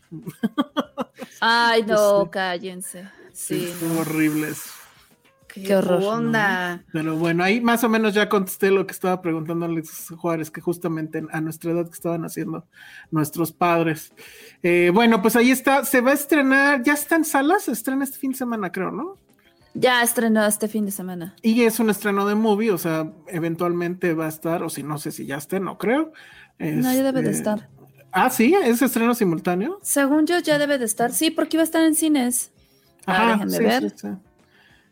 Ay, 1.41 1.83
no, 1.89 2.23
Sí. 2.23 2.31
cállense. 2.31 3.09
Sí, 3.33 3.69
horrible 3.99 4.51
eso. 4.51 4.71
Qué 5.49 5.75
horror, 5.75 6.01
¿no? 6.01 6.09
onda. 6.09 6.85
Pero 6.93 7.17
bueno, 7.17 7.43
ahí 7.43 7.61
más 7.61 7.83
o 7.83 7.89
menos 7.89 8.15
ya 8.15 8.29
contesté 8.29 8.71
lo 8.71 8.87
que 8.87 8.93
estaba 8.93 9.21
preguntando 9.21 9.67
Alex 9.67 10.13
Juárez, 10.17 10.53
que 10.53 10.61
justamente 10.61 11.25
a 11.33 11.41
nuestra 11.41 11.73
edad 11.73 11.87
que 11.87 11.93
estaban 11.95 12.25
haciendo 12.25 12.65
nuestros 13.11 13.51
padres. 13.51 14.13
Eh, 14.63 14.93
bueno, 14.95 15.21
pues 15.21 15.35
ahí 15.35 15.51
está, 15.51 15.85
se 15.85 16.01
va 16.01 16.13
a 16.13 16.15
estrenar, 16.15 16.83
ya 16.85 16.93
está 16.93 17.17
en 17.17 17.25
salas, 17.25 17.65
se 17.65 17.73
estrena 17.73 18.05
este 18.05 18.19
fin 18.19 18.31
de 18.33 18.39
semana, 18.39 18.71
creo, 18.71 18.93
¿no? 18.93 19.17
Ya 19.75 20.03
estrenó 20.03 20.45
este 20.47 20.69
fin 20.69 20.87
de 20.87 20.93
semana. 20.93 21.35
Y 21.43 21.63
es 21.63 21.81
un 21.81 21.91
estreno 21.91 22.27
de 22.27 22.37
movie, 22.37 22.71
o 22.71 22.79
sea, 22.79 23.13
eventualmente 23.27 24.15
va 24.15 24.27
a 24.27 24.29
estar, 24.29 24.63
o 24.63 24.71
si 24.71 24.83
no 24.85 24.99
sé 24.99 25.11
si 25.11 25.27
ya 25.27 25.37
esté, 25.37 25.59
no 25.61 25.79
creo. 25.79 26.13
No, 26.59 26.93
ya 26.93 27.03
debe 27.03 27.23
de 27.23 27.31
Este, 27.31 27.31
estar. 27.31 27.69
Ah, 28.13 28.31
sí, 28.31 28.55
es 28.55 28.81
estreno 28.81 29.15
simultáneo. 29.15 29.81
Según 29.83 30.27
yo, 30.27 30.39
ya 30.39 30.59
debe 30.59 30.79
de 30.79 30.85
estar. 30.85 31.13
Sí, 31.13 31.31
porque 31.33 31.57
iba 31.57 31.63
a 31.63 31.65
estar 31.65 31.83
en 31.83 31.97
cines. 31.97 32.53
Ah, 33.07 33.33
déjenme 33.33 33.57
sí, 33.57 33.63
ver. 33.65 33.91
sí, 33.91 33.97
sí. 33.97 34.09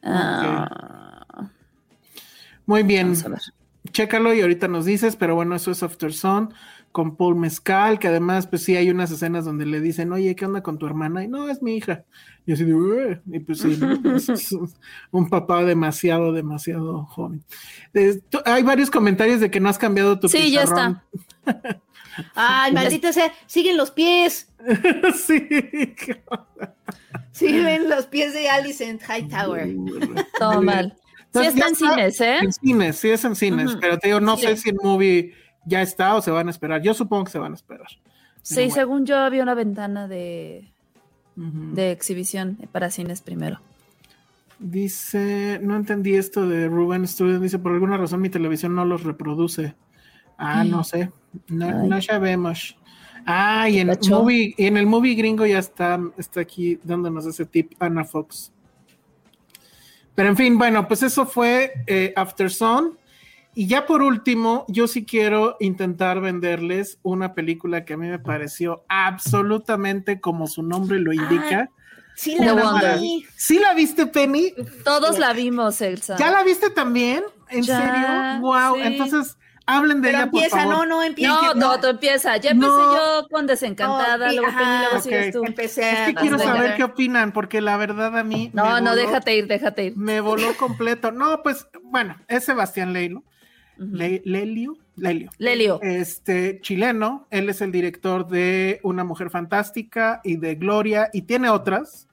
Ah, 0.03 1.49
Muy 2.67 2.83
bien. 2.83 3.09
Vamos 3.09 3.25
a 3.25 3.29
ver. 3.31 3.41
Chécalo 3.93 4.33
y 4.35 4.41
ahorita 4.41 4.69
nos 4.69 4.85
dices, 4.85 5.17
pero 5.17 5.35
bueno, 5.35 5.55
eso 5.57 5.71
es 5.71 5.83
After 5.83 6.13
Sun 6.13 6.53
con 6.93 7.17
Paul 7.17 7.37
Mezcal, 7.37 7.99
que 7.99 8.09
además, 8.09 8.47
pues 8.47 8.63
sí, 8.65 8.77
hay 8.77 8.91
unas 8.91 9.11
escenas 9.11 9.45
donde 9.47 9.65
le 9.67 9.81
dicen, 9.81 10.13
oye, 10.13 10.37
¿qué 10.37 10.45
onda 10.45 10.63
con 10.63 10.79
tu 10.79 10.87
hermana? 10.87 11.25
Y 11.25 11.29
no, 11.29 11.49
es 11.49 11.63
mi 11.63 11.75
hija. 11.77 12.05
Y 12.45 12.53
así 12.53 12.65
de, 12.65 12.75
"Ué", 12.75 13.23
y 13.33 13.39
pues 13.41 13.61
sí, 13.61 13.79
¿no? 13.81 13.93
Es- 14.17 14.55
un 15.11 15.29
papá 15.31 15.65
demasiado, 15.65 16.33
demasiado 16.33 17.05
joven. 17.07 17.43
Eh, 17.95 18.21
tú- 18.29 18.41
hay 18.45 18.63
varios 18.63 18.91
comentarios 18.91 19.41
de 19.41 19.51
que 19.51 19.59
no 19.61 19.69
has 19.69 19.79
cambiado 19.79 20.19
tu 20.21 20.29
Sí, 20.29 20.51
ya 20.51 20.63
pizarrón. 20.63 21.01
Ay, 22.35 22.73
maldita 22.73 23.11
sea, 23.13 23.33
siguen 23.47 23.77
los 23.79 23.91
pies. 23.91 24.53
sí. 25.27 25.49
Siguen 27.33 27.89
los 27.89 28.07
pies 28.07 28.35
de 28.35 28.49
Alicent 28.51 29.01
Hightower. 29.09 29.75
Todo 30.39 30.63
mal. 30.63 30.95
Sí 31.35 31.41
está 31.47 31.69
en 31.69 31.75
cines, 31.77 32.21
¿eh? 32.21 32.37
En 32.43 32.53
cines, 32.53 32.97
sí 32.97 33.09
es 33.09 33.25
en 33.25 33.35
cines, 33.35 33.75
pero 33.81 33.99
te 33.99 34.09
digo, 34.09 34.21
no 34.21 34.37
Sí. 34.37 34.43
sé 34.47 34.57
si 34.59 34.69
el 34.69 34.77
movie 34.83 35.33
ya 35.65 35.83
está 35.83 36.15
o 36.15 36.23
se 36.23 36.31
van 36.31 36.49
a 36.49 36.51
esperar. 36.51 36.83
Yo 36.83 36.95
supongo 36.95 37.25
que 37.25 37.33
se 37.33 37.39
van 37.39 37.53
a 37.53 37.55
esperar. 37.55 37.89
Sí, 38.43 38.55
bueno. 38.55 38.75
según 38.75 39.07
yo 39.07 39.19
había 39.19 39.43
una 39.43 39.55
ventana 39.55 40.09
de, 40.09 40.73
de 41.37 41.91
exhibición 41.93 42.59
para 42.73 42.91
cines 42.91 43.23
primero. 43.23 43.61
Dice, 44.59 45.59
no 45.63 45.77
entendí 45.77 46.15
esto 46.15 46.49
de 46.49 46.69
Ruben 46.69 47.07
Studio. 47.07 47.41
Dice, 47.41 47.59
por 47.59 47.73
alguna 47.73 47.97
razón 47.97 48.21
mi 48.21 48.31
televisión 48.31 48.75
no 48.75 48.85
los 48.85 49.03
reproduce. 49.03 49.75
Ah, 50.39 50.65
no 50.65 50.85
sé. 50.85 51.11
No, 51.49 52.01
sabemos. 52.01 52.77
Ah, 53.27 53.69
y 53.69 53.79
en, 53.79 53.89
Gacho. 53.89 54.21
movie, 54.21 54.55
en 54.59 54.77
el 54.77 54.87
movie 54.87 55.15
gringo 55.15 55.47
ya 55.47 55.59
está, 55.59 56.01
está 56.17 56.41
aquí 56.41 56.79
dándonos 56.83 57.27
ese 57.27 57.47
tip 57.47 57.73
Ana 57.79 58.05
Fox. 58.05 58.53
Pero 60.15 60.29
en 60.29 60.37
fin, 60.37 60.59
bueno, 60.59 60.87
pues 60.87 61.03
eso 61.03 61.27
fue 61.27 61.73
eh, 61.87 62.13
After 62.17 62.51
Sun. 62.51 62.99
Y 63.55 63.67
ya 63.67 63.85
por 63.87 64.03
último, 64.03 64.65
yo 64.69 64.87
sí 64.89 65.05
quiero 65.05 65.57
intentar 65.61 66.21
venderles 66.21 66.99
una 67.03 67.35
película 67.35 67.85
que 67.85 67.95
a 67.95 67.97
mí 67.99 68.09
me 68.09 68.19
pareció 68.19 68.85
absolutamente 68.89 70.21
como 70.21 70.47
su 70.47 70.63
nombre 70.63 70.99
lo 71.01 71.13
indica. 71.13 71.71
Sí, 72.15 72.37
la 72.39 72.53
Wonder. 72.55 72.99
vi. 73.01 73.27
¿Sí 73.37 73.59
la 73.59 73.75
viste, 73.75 74.07
Penny? 74.07 74.53
Todos 74.85 75.19
la 75.19 75.33
vimos, 75.33 75.81
Elsa. 75.81 76.17
¿Ya 76.19 76.31
la 76.31 76.43
viste 76.45 76.71
también? 76.71 77.25
¿En 77.49 77.63
Ya, 77.63 77.79
serio? 77.79 78.41
Wow. 78.43 78.77
sí. 78.77 78.83
Entonces, 78.85 79.39
hablen 79.67 80.03
de 80.03 80.09
Pero 80.09 80.19
ella, 80.19 80.31
por 80.31 80.41
empieza, 80.43 80.57
favor. 80.59 80.75
no, 80.75 80.87
no, 80.87 81.03
empieza. 81.03 81.31
No, 81.33 81.55
no, 81.55 81.81
tú 81.81 81.87
empieza. 81.89 82.37
Ya 82.37 82.51
empecé 82.51 82.71
No. 82.71 82.95
yo 83.23 83.29
con 83.31 83.47
Desencantada, 83.47 84.27
No, 84.27 84.31
sí, 84.31 84.37
luego 84.37 84.51
ajá. 84.51 84.59
Penny, 84.61 84.79
luego 84.85 85.01
sigues 85.03 85.33
tú. 85.33 85.45
Empecé 85.45 85.91
Es 85.91 85.99
que 86.09 86.15
quiero 86.15 86.39
saber 86.39 86.77
qué 86.77 86.85
opinan, 86.85 87.33
porque 87.33 87.61
la 87.63 87.77
verdad 87.79 88.17
a 88.19 88.25
mí. 88.25 88.51
No, 88.53 88.65
me 88.65 88.81
no, 88.83 88.91
voló- 88.91 88.95
déjate 88.97 89.37
ir, 89.37 89.47
déjate 89.47 89.85
ir. 89.87 89.97
Me 89.97 90.21
voló 90.21 90.55
completo. 90.59 91.13
No, 91.13 91.43
pues, 91.43 91.67
bueno, 91.83 92.17
es 92.29 92.45
Sebastián 92.45 92.93
Leilo. 92.93 93.25
Lelio. 93.77 94.77
Lelio. 94.97 95.31
Lelio. 95.39 95.81
Este 95.83 96.61
chileno, 96.61 97.27
él 97.31 97.49
es 97.49 97.61
el 97.61 97.73
director 97.73 98.29
de 98.29 98.81
Una 98.83 99.05
Mujer 99.05 99.31
Fantástica 99.31 100.21
y 100.25 100.37
de 100.37 100.55
Gloria, 100.55 101.11
y 101.13 101.23
tiene 101.23 101.49
otras, 101.49 102.09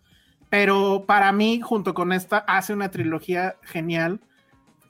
pero 0.49 1.05
para 1.05 1.31
mí, 1.31 1.61
junto 1.61 1.93
con 1.93 2.11
esta, 2.11 2.39
hace 2.39 2.73
una 2.73 2.89
trilogía 2.89 3.55
genial. 3.61 4.19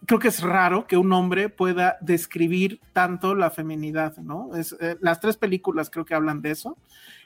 Creo 0.05 0.19
que 0.19 0.29
es 0.29 0.41
raro 0.41 0.87
que 0.87 0.97
un 0.97 1.11
hombre 1.11 1.49
pueda 1.49 1.97
describir 2.01 2.79
tanto 2.93 3.35
la 3.35 3.49
feminidad, 3.49 4.15
¿no? 4.17 4.55
Es, 4.55 4.75
eh, 4.79 4.95
las 5.01 5.19
tres 5.19 5.35
películas 5.35 5.89
creo 5.89 6.05
que 6.05 6.15
hablan 6.15 6.41
de 6.41 6.51
eso. 6.51 6.77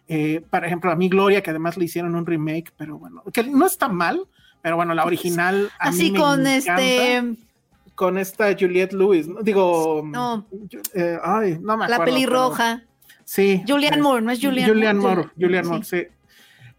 Eh, 0.07 0.43
por 0.49 0.65
ejemplo, 0.65 0.91
a 0.91 0.95
mí 0.95 1.07
Gloria, 1.07 1.43
que 1.43 1.51
además 1.51 1.77
le 1.77 1.85
hicieron 1.85 2.15
un 2.15 2.25
remake, 2.25 2.73
pero 2.75 2.97
bueno, 2.97 3.23
que 3.31 3.43
no 3.43 3.65
está 3.65 3.87
mal, 3.87 4.27
pero 4.61 4.75
bueno, 4.75 4.93
la 4.93 5.05
original. 5.05 5.69
a 5.79 5.91
mí 5.91 5.97
Así 5.97 6.11
me 6.11 6.19
con 6.19 6.47
encanta 6.47 6.81
este. 6.81 7.35
Con 7.95 8.17
esta 8.17 8.55
Juliette 8.57 8.93
Lewis, 8.93 9.27
¿no? 9.27 9.41
digo, 9.41 10.01
No. 10.05 10.47
eh, 10.93 11.17
ay, 11.23 11.59
no 11.61 11.77
me 11.77 11.85
acuerdo. 11.85 11.87
La 11.89 11.97
pero- 11.97 12.05
pelirroja. 12.05 12.83
Sí. 13.25 13.63
Julianne 13.67 14.01
Moore, 14.01 14.21
no 14.21 14.31
es 14.31 14.39
Julianne 14.41 14.67
Julianne 14.73 14.99
Moore. 14.99 15.15
Moore, 15.15 15.29
Julianne 15.39 15.67
Moore, 15.69 15.83
sí. 15.85 16.07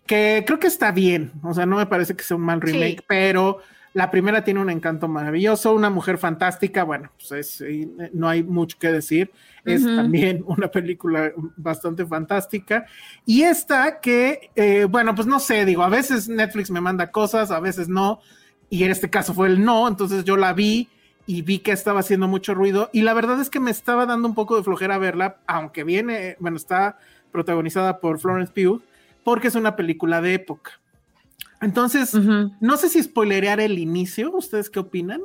Que 0.07 0.45
creo 0.47 0.59
que 0.59 0.66
está 0.66 0.93
bien, 0.93 1.32
o 1.43 1.55
sea, 1.55 1.65
no 1.65 1.77
me 1.77 1.86
parece 1.86 2.15
que 2.15 2.23
sea 2.23 2.36
un 2.36 2.43
mal 2.43 2.61
remake, 2.61 2.99
Sí. 2.99 3.05
pero 3.09 3.61
la 3.95 4.11
primera 4.11 4.45
tiene 4.45 4.61
un 4.61 4.69
encanto 4.69 5.09
maravilloso, 5.09 5.73
una 5.73 5.89
mujer 5.89 6.19
fantástica, 6.19 6.85
bueno, 6.85 7.11
pues 7.16 7.32
es, 7.32 7.61
eh, 7.62 7.89
no 8.12 8.28
hay 8.28 8.43
mucho 8.43 8.77
que 8.78 8.93
decir, 8.93 9.31
es 9.65 9.82
también 9.85 10.43
una 10.47 10.69
película 10.70 11.32
bastante 11.57 12.05
fantástica. 12.05 12.85
Y 13.24 13.43
esta 13.45 14.01
que, 14.01 14.51
eh, 14.57 14.85
bueno, 14.91 15.15
pues 15.15 15.27
no 15.27 15.41
sé, 15.41 15.65
digo, 15.65 15.82
a 15.82 15.89
veces 15.89 16.28
Netflix 16.28 16.70
me 16.70 16.82
manda 16.82 17.11
cosas, 17.11 17.51
a 17.51 17.61
veces 17.61 17.89
no, 17.89 18.20
y 18.69 18.85
en 18.85 18.91
este 18.91 19.09
caso 19.09 19.32
fue 19.32 19.47
el 19.49 19.65
no, 19.65 19.89
entonces 19.89 20.24
yo 20.24 20.36
la 20.36 20.53
vi 20.53 20.91
y 21.27 21.43
vi 21.43 21.59
que 21.61 21.73
estaba 21.73 22.01
haciendo 22.01 22.29
mucho 22.29 22.55
ruido 22.55 22.91
y 22.93 23.03
la 23.03 23.15
verdad 23.15 23.41
es 23.41 23.49
que 23.51 23.61
me 23.61 23.71
estaba 23.71 24.05
dando 24.07 24.29
un 24.29 24.35
poco 24.35 24.57
de 24.57 24.63
flojera 24.63 24.99
verla, 24.99 25.37
aunque 25.47 25.83
viene, 25.85 26.37
bueno, 26.39 26.57
está 26.57 26.99
protagonizada 27.33 27.99
por 28.01 28.19
Florence 28.21 28.53
Pugh, 28.53 28.83
porque 29.25 29.49
es 29.49 29.55
una 29.55 29.75
película 29.77 30.21
de 30.21 30.35
época. 30.35 30.73
Entonces, 31.61 32.13
no 32.61 32.77
sé 32.77 32.89
si 32.91 33.03
spoilerear 33.03 33.59
el 33.61 33.79
inicio, 33.79 34.31
¿ustedes 34.37 34.69
qué 34.69 34.81
opinan? 34.81 35.21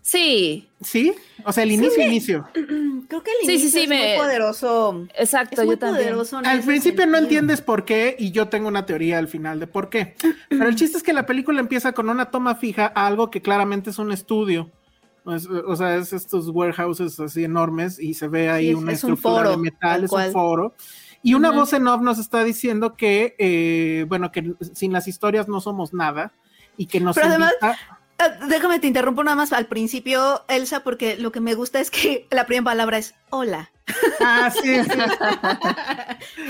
Sí, 0.00 0.68
¿Sí? 0.80 1.14
O 1.44 1.52
sea, 1.52 1.62
el 1.62 1.70
inicio, 1.72 2.02
inicio. 2.02 2.48
Creo 2.52 3.22
que 3.22 3.30
el 3.30 3.46
Sí, 3.46 3.46
sí, 3.46 3.52
inicio 3.52 3.70
sí, 3.70 3.82
es 3.84 3.88
me- 3.88 4.08
muy 4.08 4.16
poderoso. 4.18 5.06
exacto, 5.16 5.60
Es 5.60 5.66
muy 5.66 5.76
yo 5.76 5.80
poderoso. 5.80 6.38
Al 6.42 6.62
principio 6.62 7.06
no 7.06 7.18
entiendes 7.18 7.60
por 7.60 7.84
qué 7.84 8.16
y 8.18 8.32
yo 8.32 8.48
tengo 8.48 8.66
una 8.66 8.84
teoría 8.84 9.18
al 9.18 9.28
final 9.28 9.60
de 9.60 9.68
por 9.68 9.90
qué. 9.90 10.16
Pero 10.48 10.66
el 10.68 10.74
chiste 10.74 10.96
es 10.96 11.04
que 11.04 11.12
la 11.12 11.24
película 11.24 11.60
empieza 11.60 11.92
con 11.92 12.08
una 12.08 12.30
toma 12.32 12.56
fija 12.56 12.90
a 12.96 13.06
algo 13.06 13.30
que 13.30 13.42
claramente 13.42 13.90
es 13.90 13.98
un 13.98 14.10
estudio. 14.10 14.70
Es- 15.26 15.46
o 15.46 15.76
sea, 15.76 15.96
es 15.96 16.12
estos 16.12 16.48
warehouses 16.48 17.18
así 17.20 17.44
enormes 17.44 17.98
y 18.00 18.14
se 18.14 18.26
ve 18.28 18.50
ahí 18.50 18.68
Sí, 18.68 18.74
una 18.74 18.92
es 18.92 19.04
un 19.04 19.12
estructura 19.12 19.42
de 19.42 19.48
foro, 19.50 19.58
metal, 19.58 19.78
tal 19.80 20.04
es 20.04 20.10
cual. 20.10 20.26
un 20.28 20.32
foro. 20.32 20.74
Y 21.22 21.34
una 21.34 21.52
voz 21.52 21.72
en 21.72 21.86
off 21.86 22.00
nos 22.02 22.18
está 22.18 22.42
diciendo 22.42 22.96
que, 22.96 23.36
eh, 23.38 24.04
bueno, 24.08 24.32
que 24.32 24.54
sin 24.74 24.92
las 24.92 25.06
historias 25.06 25.46
no 25.46 25.60
somos 25.60 25.94
nada 25.94 26.32
y 26.76 26.86
que 26.86 26.98
nos 26.98 27.14
Pero 27.14 27.28
invita- 27.34 27.76
Déjame 28.48 28.78
te 28.80 28.86
interrumpo 28.86 29.22
nada 29.24 29.36
más 29.36 29.52
al 29.52 29.66
principio, 29.66 30.44
Elsa, 30.48 30.80
porque 30.84 31.16
lo 31.16 31.32
que 31.32 31.40
me 31.40 31.54
gusta 31.54 31.80
es 31.80 31.90
que 31.90 32.26
la 32.30 32.46
primera 32.46 32.64
palabra 32.64 32.98
es 32.98 33.14
hola. 33.30 33.70
Ah, 34.20 34.50
sí, 34.50 34.82
sí. 34.84 34.90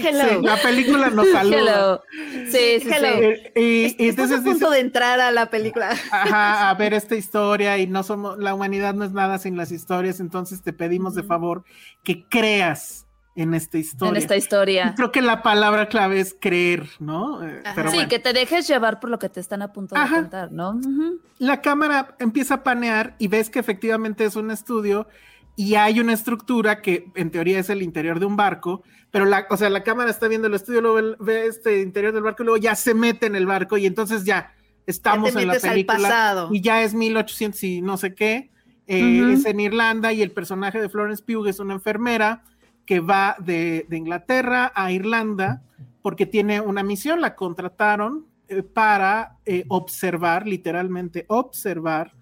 Hello. 0.07 0.29
Sí, 0.29 0.37
la 0.47 0.57
película 0.63 1.11
nos 1.11 1.29
saluda. 1.31 1.59
Hello. 1.59 2.03
Sí, 2.51 2.81
sí, 2.81 2.89
Hello. 2.91 3.09
sí. 3.19 3.25
Eh, 3.25 3.53
y, 3.57 3.85
Es- 3.87 3.97
y 3.99 4.09
Estás 4.09 4.31
entonces 4.31 4.39
a 4.39 4.43
punto 4.43 4.67
dice- 4.67 4.75
de 4.75 4.81
entrar 4.81 5.21
a 5.21 5.31
la 5.31 5.51
película. 5.51 5.91
ajá, 6.11 6.71
a 6.71 6.75
ver 6.79 6.95
esta 6.95 7.15
historia 7.17 7.79
y 7.79 7.87
no 7.87 8.03
somos, 8.03 8.39
la 8.39 8.55
humanidad 8.55 8.95
no 8.95 9.05
es 9.05 9.13
nada 9.13 9.39
sin 9.39 9.57
las 9.57 9.73
historias, 9.73 10.21
entonces 10.21 10.63
te 10.63 10.73
pedimos 10.73 11.15
de 11.15 11.23
favor 11.23 11.65
que 12.05 12.27
creas 12.29 13.07
en 13.35 13.55
esta 13.55 13.79
historia. 13.79 14.11
En 14.11 14.17
esta 14.17 14.37
historia. 14.37 14.89
Y 14.93 14.95
creo 14.95 15.11
que 15.13 15.23
la 15.23 15.43
palabra 15.43 15.89
clave 15.89 16.21
es 16.21 16.37
creer, 16.39 16.87
¿no? 17.01 17.43
Eh, 17.47 17.63
pero 17.75 17.91
sí, 17.91 17.97
bueno. 17.97 18.09
que 18.11 18.19
te 18.19 18.33
dejes 18.33 18.69
llevar 18.69 19.01
por 19.01 19.09
lo 19.11 19.19
que 19.19 19.29
te 19.29 19.41
están 19.41 19.63
a 19.63 19.73
punto 19.73 19.95
de 19.95 20.01
Ajá. 20.03 20.17
contar, 20.17 20.53
¿no? 20.53 20.71
Ujú. 20.73 21.21
la 21.39 21.61
cámara 21.61 22.15
empieza 22.19 22.55
a 22.55 22.63
panear 22.63 23.15
y 23.19 23.29
ves 23.29 23.49
que 23.51 23.59
efectivamente 23.59 24.25
es 24.25 24.37
un 24.37 24.51
estudio 24.51 25.09
y 25.57 25.75
hay 25.75 25.99
una 26.01 26.13
estructura 26.13 26.81
que 26.83 27.07
en 27.15 27.31
teoría 27.31 27.59
es 27.59 27.69
el 27.71 27.83
interior 27.83 28.21
de 28.21 28.27
un 28.27 28.37
barco, 28.37 28.83
pero 29.11 29.25
la, 29.25 29.47
o 29.51 29.57
sea, 29.57 29.69
la 29.71 29.83
cámara 29.83 30.11
está 30.11 30.29
viendo 30.29 30.47
el 30.49 30.55
estudio, 30.55 30.81
luego 30.81 31.17
ve- 31.19 31.47
este 31.47 31.81
interior 31.83 32.13
del 32.15 32.23
barco 32.23 32.43
y 32.43 32.47
luego 32.47 32.57
ya 32.63 32.75
se 32.75 32.95
mete 32.95 33.27
en 33.27 33.35
el 33.37 33.47
barco 33.47 33.77
y 33.77 33.87
entonces 33.87 34.25
ya 34.25 34.55
estamos 34.87 35.33
Ya 35.35 35.41
en 35.43 35.49
la 35.49 35.55
al 35.55 35.61
película 35.61 35.97
pasado. 35.99 36.49
y 36.53 36.61
ya 36.61 36.83
es 36.83 36.95
1800 36.95 37.63
y 37.65 37.83
no 37.83 37.97
sé 37.97 38.15
qué, 38.15 38.51
eh, 38.87 39.21
Ujú. 39.23 39.31
es 39.33 39.45
en 39.47 39.61
Irlanda 39.61 40.13
y 40.13 40.23
el 40.23 40.31
personaje 40.33 40.81
de 40.81 40.89
Florence 40.89 41.23
Pugh 41.23 41.47
es 41.47 41.59
una 41.61 41.75
enfermera 41.75 42.45
que 42.87 43.01
va 43.01 43.37
de, 43.39 43.87
de 43.89 43.97
Inglaterra 43.97 44.73
a 44.75 44.91
Irlanda 44.93 45.63
porque 46.03 46.27
tiene 46.27 46.61
una 46.61 46.83
misión, 46.83 47.21
la 47.21 47.37
contrataron 47.37 48.27
eh, 48.49 48.63
para 48.63 49.39
eh, 49.47 49.65
observar, 49.69 50.47
literalmente 50.47 51.25
observar 51.29 52.13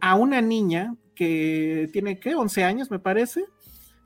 a 0.00 0.16
una 0.16 0.40
niña 0.40 0.94
que 1.14 1.88
tiene, 1.92 2.18
¿qué? 2.18 2.34
11 2.34 2.64
años, 2.64 2.90
me 2.90 2.98
parece, 2.98 3.44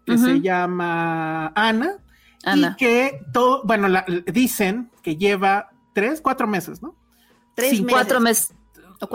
que 0.07 0.19
se 0.19 0.41
llama 0.41 1.53
Ana, 1.55 1.97
Ana. 2.45 2.73
y 2.73 2.77
que 2.77 3.21
todo, 3.33 3.63
bueno, 3.65 3.89
la- 3.89 4.05
dicen 4.33 4.91
que 5.03 5.17
lleva 5.17 5.71
tres, 5.95 6.21
cuatro 6.21 6.47
meses, 6.47 6.83
¿no? 6.83 6.95
Tres 7.55 7.73
meses. 7.81 7.87
Cuatro 7.91 8.21
meses. 8.21 8.55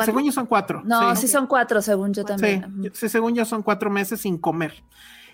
Según 0.03 0.25
yo 0.25 0.31
son 0.31 0.45
cuatro. 0.45 0.81
No, 0.83 1.15
sí. 1.15 1.21
sí 1.23 1.27
son 1.27 1.47
cuatro, 1.47 1.81
según 1.81 2.13
yo 2.13 2.21
Sí, 2.23 2.27
también. 2.27 2.91
sí, 2.93 3.07
según 3.09 3.33
yo 3.35 3.45
son 3.45 3.63
cuatro 3.63 3.89
meses 3.89 4.21
sin 4.21 4.37
comer. 4.37 4.83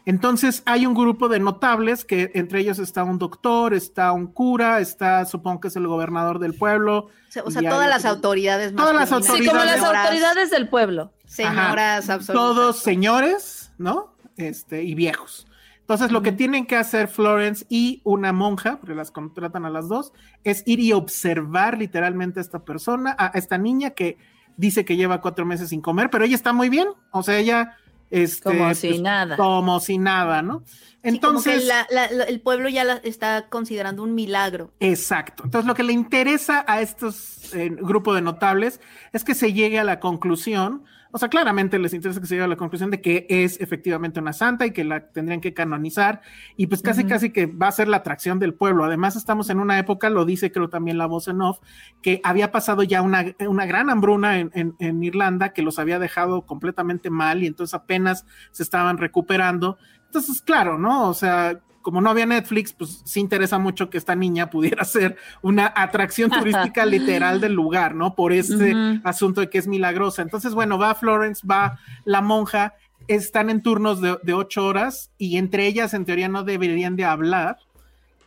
Entonces 0.05 0.63
hay 0.65 0.85
un 0.85 0.93
grupo 0.93 1.29
de 1.29 1.39
notables 1.39 2.03
que 2.03 2.31
entre 2.33 2.59
ellos 2.59 2.77
está 2.79 3.03
un 3.05 3.17
doctor, 3.19 3.73
está 3.73 4.11
un 4.11 4.27
cura, 4.27 4.79
está, 4.79 5.23
supongo 5.25 5.61
que 5.61 5.67
es 5.69 5.75
el 5.77 5.87
gobernador 5.87 6.39
del 6.39 6.53
pueblo. 6.55 7.07
O 7.45 7.51
sea, 7.51 7.61
todas 7.61 7.83
hay 7.85 7.89
las 7.89 7.99
otro- 8.03 8.11
autoridades 8.15 8.75
Todas 8.75 8.93
las 8.93 9.09
masculinas, 9.11 9.37
Sí, 9.39 9.45
como 9.47 9.63
las 9.63 9.75
señoras- 9.79 10.05
autoridades 10.05 10.49
del 10.51 10.67
pueblo. 10.69 11.13
Señoras 11.25 12.09
absolutas. 12.09 12.33
Todos 12.33 12.79
señores, 12.79 13.71
¿no? 13.77 14.13
Este, 14.35 14.83
y 14.83 14.93
viejos. 14.93 15.47
Entonces, 15.79 16.11
lo 16.11 16.21
que 16.21 16.31
tienen 16.31 16.65
que 16.65 16.75
hacer 16.77 17.07
Florence 17.07 17.65
y 17.69 18.01
una 18.03 18.31
monja, 18.33 18.77
porque 18.79 18.95
las 18.95 19.11
contratan 19.11 19.65
a 19.65 19.69
las 19.69 19.89
dos, 19.89 20.13
es 20.43 20.63
ir 20.65 20.79
y 20.79 20.93
observar 20.93 21.77
literalmente 21.77 22.39
a 22.39 22.41
esta 22.41 22.63
persona, 22.63 23.15
a 23.19 23.27
esta 23.37 23.57
niña 23.57 23.91
que 23.91 24.17
dice 24.55 24.85
que 24.85 24.95
lleva 24.95 25.19
cuatro 25.21 25.45
meses 25.45 25.69
sin 25.69 25.81
comer, 25.81 26.09
pero 26.09 26.23
ella 26.25 26.35
está 26.35 26.53
muy 26.53 26.69
bien. 26.69 26.87
O 27.11 27.23
sea, 27.23 27.37
ella. 27.37 27.77
Este, 28.13 28.43
Como 28.57 28.73
si 28.75 28.99
nada. 29.01 29.35
Como 29.37 29.79
si 29.79 29.97
nada, 29.97 30.41
¿no? 30.41 30.63
Sí, 30.65 30.73
como 30.75 31.01
que 31.01 31.09
Entonces. 31.09 31.65
la- 31.65 31.87
la- 31.89 32.11
la- 32.11 32.23
el 32.25 32.39
pueblo 32.41 32.69
ya 32.69 32.83
la 32.83 32.93
está 33.03 33.47
considerando 33.49 34.03
un 34.03 34.13
milagro. 34.15 34.71
Exacto. 34.79 35.43
Entonces, 35.45 35.67
lo 35.67 35.73
que 35.75 35.83
le 35.83 35.93
interesa 35.93 36.63
a 36.67 36.79
estos 36.81 37.53
eh, 37.53 37.69
grupo 37.69 38.13
de 38.15 38.21
notables 38.21 38.79
es 39.11 39.23
que 39.23 39.35
se 39.35 39.51
llegue 39.53 39.79
a 39.79 39.83
la 39.83 39.99
conclusión, 39.99 40.83
o 41.15 41.19
sea, 41.19 41.29
claramente 41.29 41.77
les 41.77 41.93
interesa 41.93 42.19
que 42.19 42.25
se 42.25 42.33
llegue 42.33 42.43
a 42.45 42.47
la 42.47 42.55
conclusión 42.55 42.89
de 42.89 42.99
que 42.99 43.27
es 43.29 43.61
efectivamente 43.61 44.19
una 44.19 44.33
santa 44.33 44.65
y 44.65 44.71
que 44.71 44.83
la 44.83 45.07
tendrían 45.11 45.41
que 45.41 45.53
canonizar, 45.53 46.21
y 46.57 46.65
pues 46.67 46.81
casi, 46.81 47.05
casi 47.05 47.29
que 47.29 47.45
va 47.45 47.67
a 47.67 47.71
ser 47.71 47.87
la 47.87 47.97
atracción 47.97 48.39
del 48.39 48.55
pueblo. 48.55 48.83
Además, 48.83 49.15
estamos 49.15 49.49
en 49.51 49.59
una 49.59 49.77
época, 49.77 50.09
lo 50.09 50.25
dice 50.25 50.51
creo 50.51 50.69
también 50.69 50.97
la 50.97 51.05
voz 51.05 51.27
en 51.27 51.41
off, 51.41 51.59
que 52.01 52.19
había 52.23 52.51
pasado 52.51 52.81
ya 52.83 53.01
una, 53.03 53.23
una 53.47 53.65
gran 53.67 53.89
hambruna 53.91 54.39
en, 54.39 54.49
en- 54.55 54.75
en 54.79 55.03
Irlanda 55.03 55.53
que 55.53 55.61
los 55.61 55.77
había 55.79 55.99
dejado 55.99 56.47
completamente 56.47 57.09
mal 57.11 57.43
y 57.43 57.47
entonces 57.47 57.75
apenas 57.75 58.25
se 58.51 58.63
estaban 58.63 58.97
recuperando. 58.97 59.77
Entonces, 60.07 60.41
claro, 60.41 60.77
¿no? 60.79 61.09
O 61.09 61.13
sea, 61.13 61.59
como 61.83 62.01
no 62.01 62.09
había 62.09 62.25
Netflix, 62.25 62.73
pues 62.73 63.03
sí 63.05 63.19
interesa 63.19 63.59
mucho 63.59 63.91
que 63.91 63.99
esta 63.99 64.15
niña 64.15 64.49
pudiera 64.49 64.83
ser 64.85 65.17
una 65.43 65.71
atracción 65.75 66.31
turística 66.39 66.85
literal 66.85 67.39
del 67.39 67.53
lugar, 67.53 67.93
¿no? 67.93 68.15
Por 68.15 68.33
este 68.33 68.73
asunto 69.03 69.41
de 69.41 69.49
que 69.51 69.59
es 69.59 69.67
milagrosa. 69.67 70.23
Entonces, 70.23 70.55
bueno, 70.55 70.79
va 70.79 70.95
Florence, 70.95 71.45
va 71.45 71.77
la 72.05 72.21
monja, 72.21 72.73
están 73.07 73.51
en 73.51 73.61
turnos 73.61 74.01
de, 74.01 74.17
de 74.23 74.33
ocho 74.33 74.65
horas 74.65 75.11
y 75.19 75.37
entre 75.37 75.67
ellas 75.67 75.93
en 75.93 76.05
teoría 76.05 76.29
no 76.29 76.43
deberían 76.43 76.95
de 76.95 77.05
hablar. 77.05 77.57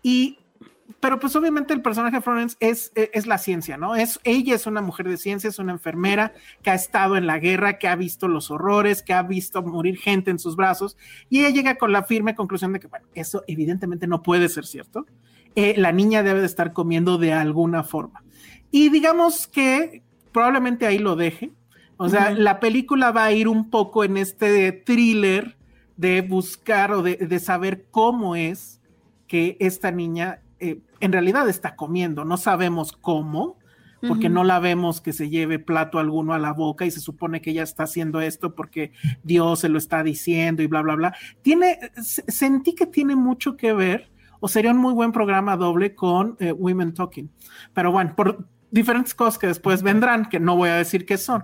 Y, 0.02 0.38
pero 1.06 1.20
pues 1.20 1.36
obviamente 1.36 1.72
el 1.72 1.82
personaje 1.82 2.16
de 2.16 2.20
Florence 2.20 2.56
es, 2.58 2.90
e, 2.96 3.12
es 3.14 3.28
la 3.28 3.38
ciencia, 3.38 3.76
¿no? 3.76 3.94
Es, 3.94 4.18
ella 4.24 4.56
es 4.56 4.66
una 4.66 4.82
mujer 4.82 5.08
de 5.08 5.16
ciencia, 5.16 5.48
es 5.48 5.60
una 5.60 5.70
enfermera 5.70 6.32
que 6.62 6.70
ha 6.70 6.74
estado 6.74 7.16
en 7.16 7.28
la 7.28 7.38
guerra, 7.38 7.78
que 7.78 7.86
ha 7.86 7.94
visto 7.94 8.26
los 8.26 8.50
horrores, 8.50 9.04
que 9.04 9.12
ha 9.12 9.22
visto 9.22 9.62
morir 9.62 9.98
gente 9.98 10.32
en 10.32 10.40
sus 10.40 10.56
brazos 10.56 10.96
y 11.30 11.38
ella 11.38 11.50
llega 11.50 11.76
con 11.76 11.92
la 11.92 12.02
firme 12.02 12.34
conclusión 12.34 12.72
de 12.72 12.80
que, 12.80 12.88
bueno, 12.88 13.06
eso 13.14 13.44
evidentemente 13.46 14.08
no 14.08 14.20
puede 14.24 14.48
ser 14.48 14.66
cierto. 14.66 15.06
Eh, 15.54 15.74
la 15.76 15.92
niña 15.92 16.24
debe 16.24 16.40
de 16.40 16.46
estar 16.46 16.72
comiendo 16.72 17.18
de 17.18 17.32
alguna 17.32 17.84
forma. 17.84 18.24
Y 18.72 18.88
digamos 18.88 19.46
que 19.46 20.02
probablemente 20.32 20.86
ahí 20.86 20.98
lo 20.98 21.14
deje. 21.14 21.52
O 21.98 22.08
sea, 22.08 22.32
la 22.32 22.58
película 22.58 23.12
va 23.12 23.26
a 23.26 23.32
ir 23.32 23.46
un 23.46 23.70
poco 23.70 24.02
en 24.02 24.16
este 24.16 24.72
thriller 24.72 25.56
de 25.96 26.22
buscar 26.22 26.90
o 26.90 27.02
de, 27.02 27.14
de 27.14 27.38
saber 27.38 27.86
cómo 27.92 28.34
es 28.34 28.80
que 29.28 29.56
esta 29.60 29.92
niña 29.92 30.40
eh, 30.58 30.80
en 31.00 31.12
realidad 31.12 31.48
está 31.48 31.76
comiendo. 31.76 32.24
No 32.24 32.36
sabemos 32.36 32.92
cómo, 32.92 33.58
porque 34.06 34.28
no 34.28 34.44
la 34.44 34.60
vemos 34.60 35.00
que 35.00 35.12
se 35.12 35.30
lleve 35.30 35.58
plato 35.58 35.98
alguno 35.98 36.32
a 36.34 36.38
la 36.38 36.52
boca 36.52 36.84
y 36.84 36.90
se 36.90 37.00
supone 37.00 37.40
que 37.40 37.50
ella 37.50 37.62
está 37.64 37.84
haciendo 37.84 38.20
esto 38.20 38.54
porque 38.54 38.92
Dios 39.24 39.60
se 39.60 39.68
lo 39.68 39.78
está 39.78 40.02
diciendo 40.02 40.62
y 40.62 40.66
bla, 40.68 40.82
bla, 40.82 40.94
bla. 40.94 41.16
Tiene, 41.42 41.78
se- 42.02 42.22
sentí 42.30 42.74
que 42.74 42.86
tiene 42.86 43.16
mucho 43.16 43.56
que 43.56 43.72
ver 43.72 44.10
o 44.38 44.48
sería 44.48 44.70
un 44.70 44.76
muy 44.78 44.92
buen 44.92 45.12
programa 45.12 45.56
doble 45.56 45.94
con 45.94 46.36
eh, 46.40 46.52
Women 46.52 46.92
Talking. 46.94 47.30
Pero 47.72 47.90
bueno, 47.90 48.14
por 48.14 48.46
diferentes 48.70 49.14
cosas 49.14 49.38
que 49.38 49.46
después 49.48 49.82
vendrán, 49.82 50.28
que 50.28 50.38
no 50.38 50.54
voy 50.56 50.68
a 50.68 50.74
decir 50.76 51.04
qué 51.06 51.16
son. 51.16 51.42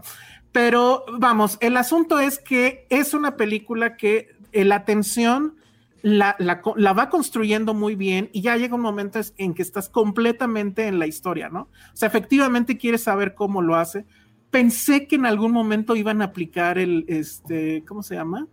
Pero 0.53 1.05
vamos, 1.19 1.57
el 1.63 1.77
asunto 1.79 2.21
es 2.21 2.39
que 2.39 2.87
es 2.91 3.15
una 3.15 3.37
película 3.37 3.97
que 3.97 4.37
eh, 4.53 4.65
la 4.67 4.85
tensión 4.85 5.57
la, 6.03 6.37
la 6.39 6.93
va 6.93 7.09
construyendo 7.09 7.75
muy 7.75 7.95
bien 7.95 8.29
y 8.33 8.43
ya 8.43 8.57
llega 8.57 8.75
un 8.75 8.81
momento 8.81 9.21
en 9.39 9.55
que 9.55 9.63
estás 9.63 9.89
completamente 9.89 10.89
en 10.89 10.99
la 10.99 11.07
historia, 11.07 11.49
¿no? 11.49 11.63
O 11.63 11.97
sea, 11.97 12.09
efectivamente 12.09 12.77
quieres 12.77 13.05
saber 13.05 13.35
cómo 13.35 13.63
lo 13.63 13.77
hace. 13.77 14.05
Pensé 14.51 15.07
que 15.07 15.17
en 15.17 15.27
algún 15.27 15.53
momento 15.53 15.97
iban 15.97 16.21
a 16.21 16.27
aplicar 16.27 16.79
el, 16.79 17.05
este, 17.09 17.85
¿cómo 17.87 18.03
se 18.03 18.17
llama? 18.17 18.49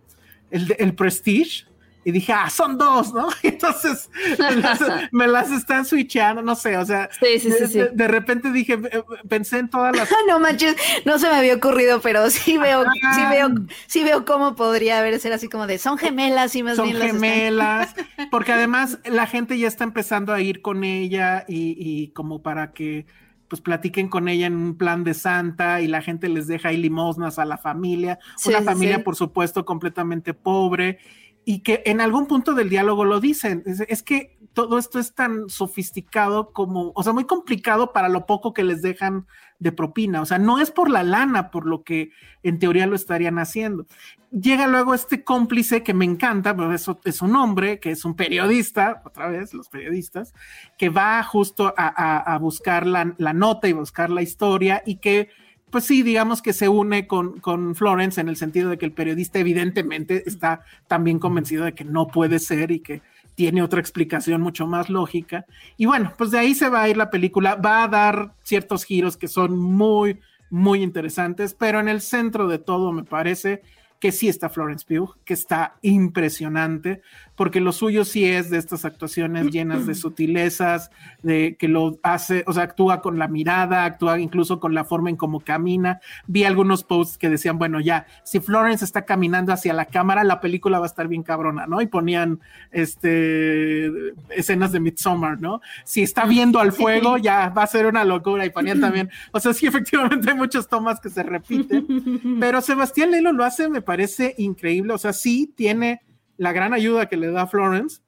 El, 0.50 0.74
el 0.78 0.94
Prestige. 0.94 1.66
Y 2.02 2.12
dije, 2.12 2.32
ah, 2.32 2.48
son 2.48 2.78
dos, 2.78 3.12
¿no? 3.12 3.28
Entonces 3.42 4.08
me 4.38 4.56
las, 4.56 4.80
me 5.12 5.26
las 5.28 5.50
están 5.50 5.84
switchando, 5.84 6.40
no 6.40 6.54
sé, 6.54 6.76
o 6.78 6.84
sea, 6.86 7.10
Sí, 7.20 7.38
sí, 7.38 7.52
sí, 7.68 7.80
de, 7.92 8.08
repente 8.08 8.50
dije, 8.52 8.78
eh, 8.90 9.02
pensé 9.28 9.58
en 9.58 9.68
todas 9.68 9.94
las 9.94 10.08
no 10.28 10.40
manches, 10.40 10.76
no 11.04 11.18
se 11.18 11.28
me 11.28 11.34
había 11.36 11.54
ocurrido, 11.56 12.00
pero 12.00 12.30
sí 12.30 12.56
veo, 12.56 12.84
sí 13.14 13.20
veo, 13.30 13.48
sí 13.86 14.02
veo 14.04 14.24
cómo 14.24 14.56
podría 14.56 14.98
haber 14.98 15.20
ser 15.20 15.34
así 15.34 15.48
como 15.48 15.66
de 15.66 15.76
son 15.76 15.98
gemelas 15.98 16.56
y 16.56 16.62
más 16.62 16.76
son 16.76 16.86
bien 16.86 16.98
las 16.98 17.08
están- 17.08 17.20
gemelas, 17.22 17.94
porque 18.30 18.52
además 18.52 18.98
la 19.04 19.26
gente 19.26 19.58
ya 19.58 19.68
está 19.68 19.84
empezando 19.84 20.32
a 20.32 20.40
ir 20.40 20.62
con 20.62 20.84
ella 20.84 21.44
y, 21.48 21.76
y 21.78 22.08
como 22.12 22.42
para 22.42 22.72
que 22.72 23.04
pues 23.48 23.60
platiquen 23.60 24.08
con 24.08 24.28
ella 24.28 24.46
en 24.46 24.54
un 24.54 24.78
plan 24.78 25.02
de 25.02 25.12
santa 25.12 25.80
y 25.80 25.88
la 25.88 26.02
gente 26.02 26.28
les 26.28 26.46
deja 26.46 26.68
ahí 26.68 26.76
limosnas 26.76 27.38
a 27.40 27.44
la 27.44 27.58
familia, 27.58 28.20
Sí, 28.36 28.48
una 28.50 28.62
familia 28.62 28.98
sí. 28.98 29.02
por 29.02 29.16
supuesto 29.16 29.64
completamente 29.64 30.34
pobre 30.34 30.98
y 31.44 31.60
que 31.60 31.82
en 31.86 32.00
algún 32.00 32.26
punto 32.26 32.54
del 32.54 32.68
diálogo 32.68 33.04
lo 33.04 33.20
dicen, 33.20 33.62
es, 33.66 34.02
que 34.02 34.38
todo 34.52 34.78
esto 34.78 34.98
es 34.98 35.14
tan 35.14 35.48
sofisticado 35.48 36.52
como, 36.52 36.92
o 36.94 37.02
sea, 37.02 37.12
muy 37.12 37.24
complicado 37.24 37.92
para 37.92 38.08
lo 38.08 38.26
poco 38.26 38.52
que 38.52 38.62
les 38.62 38.82
dejan 38.82 39.26
de 39.58 39.72
propina, 39.72 40.22
o 40.22 40.26
sea, 40.26 40.38
no 40.38 40.58
es 40.58 40.70
por 40.70 40.90
la 40.90 41.02
lana 41.02 41.50
por 41.50 41.66
lo 41.66 41.82
que 41.82 42.10
en 42.42 42.58
teoría 42.58 42.86
lo 42.86 42.96
estarían 42.96 43.38
haciendo. 43.38 43.86
Llega 44.30 44.66
luego 44.66 44.94
este 44.94 45.24
cómplice 45.24 45.82
que 45.82 45.94
me 45.94 46.04
encanta, 46.04 46.54
pero 46.56 46.72
es 46.72 47.22
un 47.22 47.36
hombre 47.36 47.80
que 47.80 47.90
es 47.90 48.04
un 48.04 48.14
periodista, 48.14 49.02
otra 49.04 49.28
vez 49.28 49.52
los 49.54 49.68
periodistas, 49.68 50.34
que 50.78 50.88
va 50.88 51.22
justo 51.22 51.74
a, 51.76 52.38
buscar 52.40 52.86
la 52.86 53.32
nota 53.32 53.68
y 53.68 53.72
buscar 53.72 54.10
la 54.10 54.22
historia 54.22 54.82
y 54.86 54.96
que, 54.96 55.28
pues 55.70 55.84
sí, 55.84 56.02
digamos 56.02 56.42
que 56.42 56.52
se 56.52 56.68
une 56.68 57.06
con, 57.06 57.40
con 57.40 57.74
Florence 57.74 58.20
en 58.20 58.28
el 58.28 58.36
sentido 58.36 58.70
de 58.70 58.78
que 58.78 58.86
el 58.86 58.92
periodista 58.92 59.38
evidentemente 59.38 60.22
está 60.26 60.64
también 60.88 61.18
convencido 61.18 61.64
de 61.64 61.74
que 61.74 61.84
no 61.84 62.08
puede 62.08 62.38
ser 62.38 62.70
y 62.70 62.80
que 62.80 63.02
tiene 63.34 63.62
otra 63.62 63.80
explicación 63.80 64.42
mucho 64.42 64.66
más 64.66 64.90
lógica. 64.90 65.46
Y 65.76 65.86
bueno, 65.86 66.12
pues 66.18 66.30
de 66.30 66.38
ahí 66.38 66.54
se 66.54 66.68
va 66.68 66.82
a 66.82 66.88
ir 66.88 66.96
la 66.96 67.10
película, 67.10 67.54
va 67.54 67.84
a 67.84 67.88
dar 67.88 68.32
ciertos 68.42 68.84
giros 68.84 69.16
que 69.16 69.28
son 69.28 69.58
muy, 69.58 70.20
muy 70.50 70.82
interesantes, 70.82 71.54
pero 71.54 71.80
en 71.80 71.88
el 71.88 72.00
centro 72.00 72.48
de 72.48 72.58
todo 72.58 72.92
me 72.92 73.04
parece 73.04 73.62
que 74.00 74.12
sí 74.12 74.28
está 74.28 74.48
Florence 74.48 74.84
Pugh, 74.86 75.16
que 75.24 75.34
está 75.34 75.76
impresionante, 75.82 77.02
porque 77.40 77.60
lo 77.60 77.72
suyo 77.72 78.04
sí 78.04 78.26
es 78.26 78.50
de 78.50 78.58
estas 78.58 78.84
actuaciones 78.84 79.50
llenas 79.50 79.86
de 79.86 79.94
sutilezas, 79.94 80.90
de 81.22 81.56
que 81.58 81.68
lo 81.68 81.98
hace, 82.02 82.44
o 82.46 82.52
sea, 82.52 82.64
actúa 82.64 83.00
con 83.00 83.18
la 83.18 83.28
mirada, 83.28 83.86
actúa 83.86 84.20
incluso 84.20 84.60
con 84.60 84.74
la 84.74 84.84
forma 84.84 85.08
en 85.08 85.16
cómo 85.16 85.40
camina. 85.40 86.00
Vi 86.26 86.44
algunos 86.44 86.84
posts 86.84 87.16
que 87.16 87.30
decían, 87.30 87.58
bueno, 87.58 87.80
ya, 87.80 88.06
si 88.24 88.40
Florence 88.40 88.84
está 88.84 89.06
caminando 89.06 89.54
hacia 89.54 89.72
la 89.72 89.86
cámara, 89.86 90.22
la 90.22 90.38
película 90.38 90.80
va 90.80 90.84
a 90.84 90.88
estar 90.88 91.08
bien 91.08 91.22
cabrona, 91.22 91.66
¿no? 91.66 91.80
Y 91.80 91.86
ponían 91.86 92.40
este 92.72 93.90
escenas 94.28 94.72
de 94.72 94.80
Midsommar, 94.80 95.40
¿no? 95.40 95.62
Si 95.84 96.02
está 96.02 96.26
viendo 96.26 96.60
al 96.60 96.72
fuego, 96.72 97.16
ya 97.16 97.48
va 97.48 97.62
a 97.62 97.68
ser 97.68 97.86
una 97.86 98.04
locura. 98.04 98.44
Y 98.44 98.50
ponían 98.50 98.82
también, 98.82 99.08
o 99.32 99.40
sea, 99.40 99.54
sí, 99.54 99.66
efectivamente 99.66 100.28
hay 100.28 100.36
muchas 100.36 100.68
tomas 100.68 101.00
que 101.00 101.08
se 101.08 101.22
repiten, 101.22 101.86
pero 102.38 102.60
Sebastián 102.60 103.12
Lelo 103.12 103.32
lo 103.32 103.46
hace, 103.46 103.70
me 103.70 103.80
parece 103.80 104.34
increíble. 104.36 104.92
O 104.92 104.98
sea, 104.98 105.14
sí 105.14 105.50
tiene 105.56 106.02
la 106.40 106.54
gran 106.54 106.72
ayuda 106.72 107.06
que 107.06 107.18
le 107.18 107.30
da 107.30 107.46
Florence, 107.46 108.00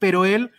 pero 0.00 0.24
él 0.24 0.50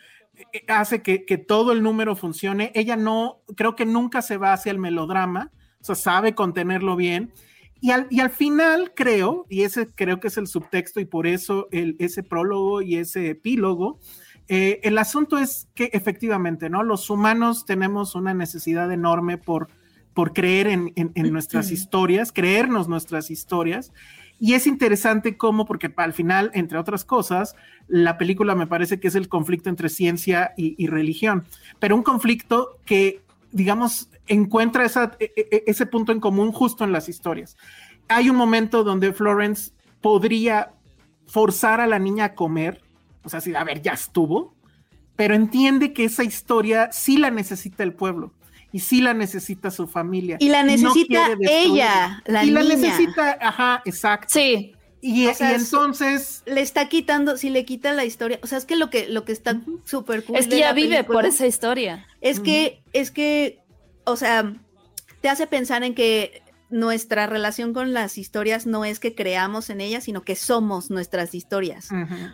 eh, 0.54 0.64
hace 0.70 1.02
que, 1.02 1.38
todo 1.38 1.74
el 1.74 1.84
número 1.84 2.16
funcione. 2.16 2.72
Ella 2.74 2.96
no, 2.96 3.42
creo 3.58 3.76
que 3.76 3.86
nunca 3.86 4.22
se 4.22 4.38
va 4.38 4.54
hacia 4.54 4.72
el 4.72 4.80
melodrama, 4.80 5.52
o 5.82 5.84
sea, 5.84 5.96
sabe 5.96 6.36
contenerlo 6.36 6.96
bien. 6.96 7.34
Y 7.82 7.92
al, 7.92 8.08
y 8.10 8.22
al 8.22 8.30
final 8.30 8.94
creo, 8.96 9.46
y 9.50 9.64
ese 9.64 9.88
creo 9.94 10.22
que 10.22 10.30
es 10.30 10.38
el 10.38 10.48
subtexto 10.48 11.02
y 11.02 11.06
por 11.06 11.28
eso 11.28 11.68
el, 11.74 11.98
ese 12.00 12.24
prólogo 12.24 12.82
y 12.82 12.96
ese 12.96 13.30
epílogo, 13.30 14.00
eh, 14.48 14.80
el 14.84 14.98
asunto 14.98 15.38
es 15.38 15.68
que 15.76 15.90
efectivamente, 15.92 16.70
¿no? 16.70 16.82
Los 16.82 17.10
humanos 17.10 17.66
tenemos 17.66 18.16
una 18.16 18.34
necesidad 18.34 18.90
enorme 18.90 19.38
por, 19.38 19.68
por 20.14 20.32
creer 20.32 20.68
en, 20.68 20.94
en 20.96 21.34
nuestras 21.34 21.72
historias, 21.72 22.32
creernos 22.32 22.88
nuestras 22.88 23.30
historias. 23.32 23.92
Y 24.40 24.54
es 24.54 24.68
interesante 24.68 25.38
cómo, 25.38 25.66
porque 25.66 25.94
al 25.96 26.14
final, 26.14 26.52
entre 26.54 26.78
otras 26.78 27.06
cosas, 27.06 27.56
la 27.88 28.18
película 28.18 28.54
me 28.56 28.68
parece 28.68 29.00
que 29.00 29.08
es 29.08 29.16
el 29.16 29.30
conflicto 29.30 29.70
entre 29.70 29.90
ciencia 29.90 30.54
y, 30.58 30.88
religión, 30.88 31.46
pero 31.80 31.96
un 31.96 32.04
conflicto 32.04 32.78
que, 32.86 33.22
digamos, 33.52 34.10
encuentra 34.28 34.86
e, 34.86 34.90
e, 35.20 35.48
e, 35.52 35.64
ese 35.68 35.86
punto 35.86 36.12
en 36.12 36.20
común 36.20 36.52
justo 36.52 36.84
en 36.84 36.92
las 36.92 37.08
historias. 37.08 37.56
Hay 38.08 38.30
un 38.30 38.36
momento 38.36 38.84
donde 38.84 39.14
Florence 39.14 39.72
podría 40.02 40.74
forzar 41.28 41.80
a 41.80 41.88
la 41.88 41.98
niña 41.98 42.26
a 42.26 42.36
comer, 42.36 42.82
o 43.24 43.30
sea, 43.30 43.40
si, 43.42 43.56
a 43.56 43.64
ver, 43.64 43.82
ya 43.82 43.94
estuvo, 43.94 44.54
pero 45.16 45.34
entiende 45.34 45.94
que 45.94 46.04
esa 46.04 46.24
historia 46.24 46.92
sí 46.92 47.18
la 47.18 47.32
necesita 47.32 47.84
el 47.84 47.94
pueblo 47.94 48.34
y 48.76 48.82
sí 48.82 49.00
la 49.00 49.14
necesita 49.14 49.72
su 49.72 49.88
familia. 49.88 50.36
Y 50.38 50.50
la 50.50 50.62
necesita 50.62 51.30
ella, 51.40 52.22
la 52.26 52.44
y 52.44 52.52
la 52.52 52.62
necesita, 52.62 53.38
ajá, 53.40 53.82
exacto. 53.86 54.28
Sí. 54.30 54.76
Y, 55.00 55.28
entonces 55.40 56.44
le 56.46 56.60
está 56.60 56.90
quitando, 56.90 57.38
si 57.38 57.50
le 57.50 57.64
quita 57.64 57.94
la 57.94 58.04
historia, 58.04 58.38
o 58.44 58.48
sea, 58.48 58.58
es 58.58 58.66
que 58.66 58.76
lo 58.76 58.90
que 58.90 59.08
lo 59.08 59.24
que 59.24 59.32
está 59.32 59.62
súper 59.86 60.26
cool 60.26 60.36
es 60.36 60.48
que 60.48 60.58
ella 60.58 60.74
vive 60.74 61.06
por 61.06 61.26
esa 61.26 61.48
historia. 61.48 62.06
Es 62.20 62.42
que 62.42 62.84
es 62.92 63.12
que 63.12 63.62
o 64.04 64.18
sea, 64.18 64.54
te 65.22 65.30
hace 65.30 65.48
pensar 65.48 65.86
en 65.86 65.96
que 65.96 66.42
nuestra 66.70 67.28
relación 67.28 67.74
con 67.74 67.94
las 67.94 68.18
historias 68.18 68.66
no 68.66 68.86
es 68.86 69.00
que 69.00 69.16
creamos 69.16 69.70
en 69.70 69.82
ellas, 69.82 70.06
sino 70.06 70.24
que 70.24 70.36
somos 70.36 70.90
nuestras 70.90 71.36
historias. 71.36 71.90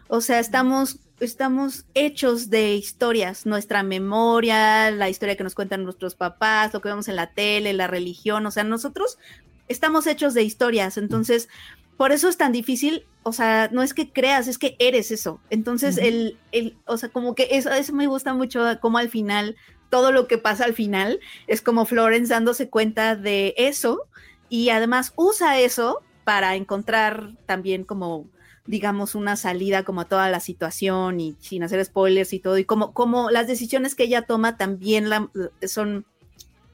O 0.08 0.22
sea, 0.22 0.40
estamos 0.40 1.00
estamos 1.22 1.86
hechos 1.94 2.50
de 2.50 2.74
historias, 2.74 3.46
nuestra 3.46 3.84
memoria, 3.84 4.90
la 4.90 5.08
historia 5.08 5.38
que 5.38 5.44
nos 5.44 5.54
cuentan 5.54 5.84
nuestros 5.84 6.16
papás, 6.16 6.74
lo 6.74 6.82
que 6.82 6.90
vemos 6.90 7.08
en 7.08 7.16
la 7.16 7.28
tele, 7.28 7.74
la 7.74 7.88
religión, 7.88 8.46
o 8.46 8.52
sea, 8.52 8.64
nosotros 8.64 9.20
estamos 9.68 10.08
hechos 10.08 10.34
de 10.34 10.44
historias, 10.44 10.98
entonces, 10.98 11.48
por 11.96 12.12
eso 12.12 12.28
es 12.28 12.38
tan 12.38 12.52
difícil, 12.52 13.06
o 13.22 13.34
sea, 13.34 13.70
no 13.72 13.84
es 13.84 13.94
que 13.94 14.12
creas, 14.12 14.48
es 14.48 14.58
que 14.58 14.76
eres 14.80 15.12
eso. 15.12 15.40
Entonces, 15.52 16.00
el, 16.00 16.40
el, 16.52 16.76
o 16.88 16.98
sea, 16.98 17.10
como 17.10 17.36
que 17.36 17.50
eso, 17.52 17.72
eso 17.72 17.94
me 17.94 18.08
gusta 18.08 18.34
mucho, 18.34 18.66
como 18.82 18.98
al 18.98 19.10
final, 19.10 19.56
todo 19.92 20.12
lo 20.12 20.28
que 20.28 20.40
pasa 20.40 20.66
al 20.66 20.74
final, 20.74 21.20
es 21.46 21.62
como 21.62 21.86
Florence 21.86 22.34
dándose 22.34 22.70
cuenta 22.70 23.16
de 23.16 23.54
eso 23.58 24.08
y 24.52 24.70
además 24.70 25.14
usa 25.16 25.60
eso 25.60 26.04
para 26.26 26.56
encontrar 26.56 27.32
también 27.48 27.86
como 27.86 28.28
digamos, 28.68 29.16
una 29.16 29.36
salida 29.36 29.84
como 29.84 30.02
a 30.02 30.06
toda 30.06 30.30
la 30.30 30.40
situación 30.40 31.20
y 31.20 31.36
sin 31.40 31.64
hacer 31.64 31.84
spoilers 31.84 32.32
y 32.32 32.40
todo, 32.40 32.58
y 32.58 32.64
como, 32.64 32.94
como 32.94 33.32
las 33.32 33.48
decisiones 33.48 33.96
que 33.96 34.04
ella 34.04 34.22
toma 34.22 34.56
también 34.56 35.10
la, 35.10 35.30
son 35.66 36.06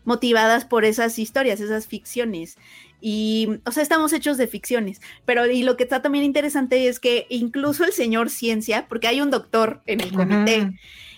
motivadas 0.03 0.65
por 0.65 0.85
esas 0.85 1.17
historias, 1.17 1.59
esas 1.59 1.87
ficciones. 1.87 2.57
Y, 2.99 3.59
o 3.65 3.71
sea, 3.71 3.83
estamos 3.83 4.11
hechos 4.11 4.37
de 4.37 4.47
ficciones, 4.47 5.01
pero 5.25 5.45
y 5.45 5.63
lo 5.63 5.77
que 5.77 5.83
está 5.83 6.01
también 6.01 6.25
interesante 6.25 6.87
es 6.87 6.99
que 6.99 7.25
incluso 7.29 7.83
el 7.83 7.93
señor 7.93 8.29
ciencia, 8.29 8.87
porque 8.87 9.07
hay 9.07 9.21
un 9.21 9.29
doctor 9.29 9.81
en 9.85 10.01
el 10.01 10.11
comité, 10.11 10.71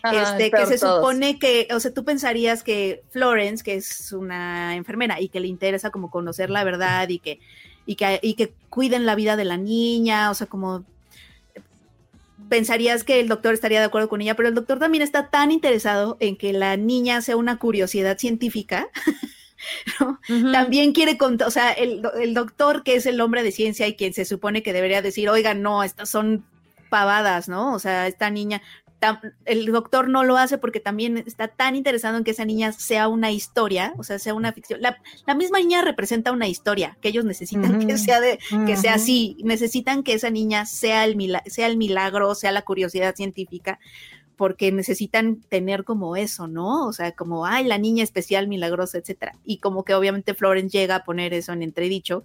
este, 0.04 0.52
que 0.52 0.66
se 0.66 0.78
supone 0.78 1.40
que, 1.40 1.68
o 1.72 1.80
sea, 1.80 1.94
tú 1.94 2.04
pensarías 2.04 2.64
que 2.64 3.04
Florence, 3.10 3.64
que 3.64 3.76
es 3.76 4.12
una 4.12 4.76
enfermera 4.76 5.20
y 5.20 5.30
que 5.30 5.40
le 5.40 5.48
interesa 5.48 5.90
como 5.90 6.10
conocer 6.10 6.50
la 6.50 6.64
verdad 6.64 7.10
y 7.10 7.20
que 7.20 7.40
y 7.86 7.96
que, 7.96 8.20
y 8.22 8.36
que 8.36 8.54
cuiden 8.70 9.08
la 9.08 9.16
vida 9.16 9.36
de 9.36 9.46
la 9.46 9.58
niña, 9.58 10.30
o 10.30 10.36
sea, 10.36 10.46
como 10.46 10.86
pensarías 12.50 13.04
que 13.04 13.20
el 13.20 13.28
doctor 13.28 13.54
estaría 13.54 13.80
de 13.80 13.86
acuerdo 13.86 14.10
con 14.10 14.22
ella, 14.22 14.36
pero 14.36 14.48
el 14.48 14.54
doctor 14.54 14.78
también 14.78 15.02
está 15.02 15.30
tan 15.30 15.52
interesado 15.52 16.16
en 16.20 16.36
que 16.36 16.54
la 16.54 16.78
niña 16.78 17.22
sea 17.22 17.36
una 17.36 17.58
curiosidad 17.58 18.18
científica. 18.18 18.90
También 20.54 20.94
quiere 20.94 21.18
contar, 21.18 21.48
o 21.48 21.52
sea, 21.52 21.72
el, 21.72 22.02
el, 22.22 22.34
doctor 22.34 22.84
que 22.84 22.96
es 22.96 23.06
el 23.06 23.20
hombre 23.20 23.44
de 23.44 23.52
ciencia 23.52 23.88
y 23.88 23.96
quien 23.96 24.14
se 24.14 24.24
supone 24.24 24.64
que 24.64 24.72
debería 24.72 25.02
decir, 25.02 25.28
oiga, 25.28 25.54
no, 25.54 25.84
estas 25.84 26.10
son 26.10 26.46
pavadas, 26.90 27.50
¿no? 27.50 27.74
O 27.74 27.80
sea, 27.80 28.08
esta 28.08 28.30
niña, 28.30 28.62
el 29.46 29.66
doctor 29.68 30.10
no 30.10 30.24
lo 30.24 30.38
hace 30.38 30.58
porque 30.58 30.80
también 30.80 31.18
está 31.18 31.48
tan 31.48 31.76
interesado 31.76 32.18
en 32.18 32.24
que 32.24 32.32
esa 32.32 32.46
niña 32.46 32.72
sea 32.74 33.08
una 33.08 33.32
historia, 33.32 33.94
o 33.98 34.04
sea, 34.04 34.20
sea 34.20 34.34
una 34.34 34.52
ficción. 34.52 34.82
La, 34.82 34.98
misma 35.36 35.60
niña 35.60 35.82
representa 35.82 36.32
una 36.32 36.48
historia 36.48 36.98
que 37.02 37.10
ellos 37.10 37.24
necesitan 37.24 37.86
que 37.86 37.98
sea 37.98 38.20
de, 38.20 38.40
que 38.66 38.76
sea 38.76 38.96
así, 38.96 39.38
necesitan 39.44 40.04
que 40.04 40.14
esa 40.14 40.30
niña 40.30 40.66
sea 40.66 41.06
el, 41.06 41.18
sea 41.46 41.68
el 41.68 41.78
milagro, 41.78 42.36
sea 42.36 42.52
la 42.52 42.64
curiosidad 42.64 43.16
científica, 43.16 43.80
porque 44.36 44.72
necesitan 44.72 45.42
tener 45.42 45.84
como 45.84 46.16
eso, 46.16 46.48
¿no? 46.48 46.88
O 46.88 46.94
sea, 46.94 47.12
como, 47.14 47.46
ay, 47.46 47.66
la 47.66 47.78
niña 47.78 48.04
especial, 48.04 48.48
milagrosa, 48.48 48.98
etcétera. 48.98 49.34
Y 49.44 49.58
como 49.58 49.84
que 49.84 49.94
obviamente 49.94 50.34
Florence 50.34 50.78
llega 50.78 50.96
a 50.96 51.04
poner 51.04 51.34
eso 51.34 51.52
en 51.52 51.62
entredicho 51.62 52.24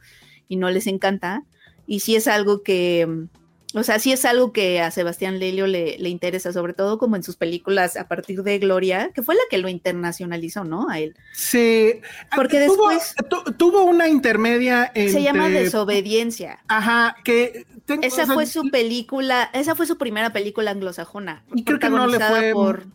y 0.49 0.57
no 0.57 0.71
les 0.71 0.87
encanta. 0.87 1.45
Y 1.87 2.01
sí 2.01 2.15
es 2.17 2.29
algo 2.29 2.63
que 2.63 3.27
o 3.75 3.83
sea, 3.83 3.99
sí 3.99 4.13
es 4.13 4.25
algo 4.25 4.53
que 4.53 4.81
a 4.81 4.91
Sebastián 4.91 5.39
Lelio 5.39 5.67
le, 5.67 5.99
le, 5.99 6.09
interesa, 6.09 6.53
sobre 6.53 6.75
todo 6.75 6.99
como 6.99 7.17
en 7.17 7.23
sus 7.23 7.37
películas 7.37 7.97
a 7.97 8.07
partir 8.07 8.43
de 8.43 8.59
Gloria, 8.59 9.11
que 9.15 9.23
fue 9.23 9.35
la 9.35 9.41
que 9.51 9.59
lo 9.59 9.69
internacionalizó, 9.69 10.65
¿no? 10.65 10.89
A 10.89 11.01
él. 11.01 11.17
Sí. 11.33 12.01
Porque 12.35 12.61
después. 12.61 13.15
tuvo 13.59 13.83
una 13.85 14.09
intermedia. 14.09 14.93
Se 14.95 15.23
llama 15.23 15.49
Desobediencia. 15.49 16.61
Ajá, 16.69 17.17
que. 17.25 17.67
esa 18.03 18.27
fue 18.27 18.47
su 18.47 18.71
película, 18.71 19.51
esa 19.53 19.75
fue 19.75 19.87
su 19.87 19.99
primera 19.99 20.33
película 20.33 20.71
anglosajona. 20.71 21.45
Y 21.55 21.65
creo 21.65 21.79
que 21.79 21.91
no 21.91 22.07
le 22.07 22.21
fue. 22.21 22.53
Por, 22.53 22.87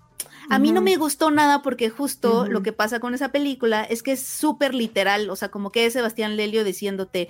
a 0.49 0.57
mí 0.57 0.71
no 0.71 0.81
me 0.81 0.95
gustó 0.95 1.29
nada 1.29 1.61
porque 1.61 1.89
justo 1.89 2.47
lo 2.47 2.63
que 2.63 2.73
pasa 2.73 2.99
con 2.99 3.13
esa 3.13 3.31
película 3.31 3.83
es 3.83 4.01
que 4.01 4.13
es 4.13 4.21
súper 4.21 4.73
literal, 4.73 5.29
o 5.29 5.35
sea, 5.35 5.49
como 5.49 5.71
que 5.71 5.85
es 5.85 5.93
Sebastián 5.93 6.37
Lelio 6.37 6.63
diciéndote, 6.63 7.29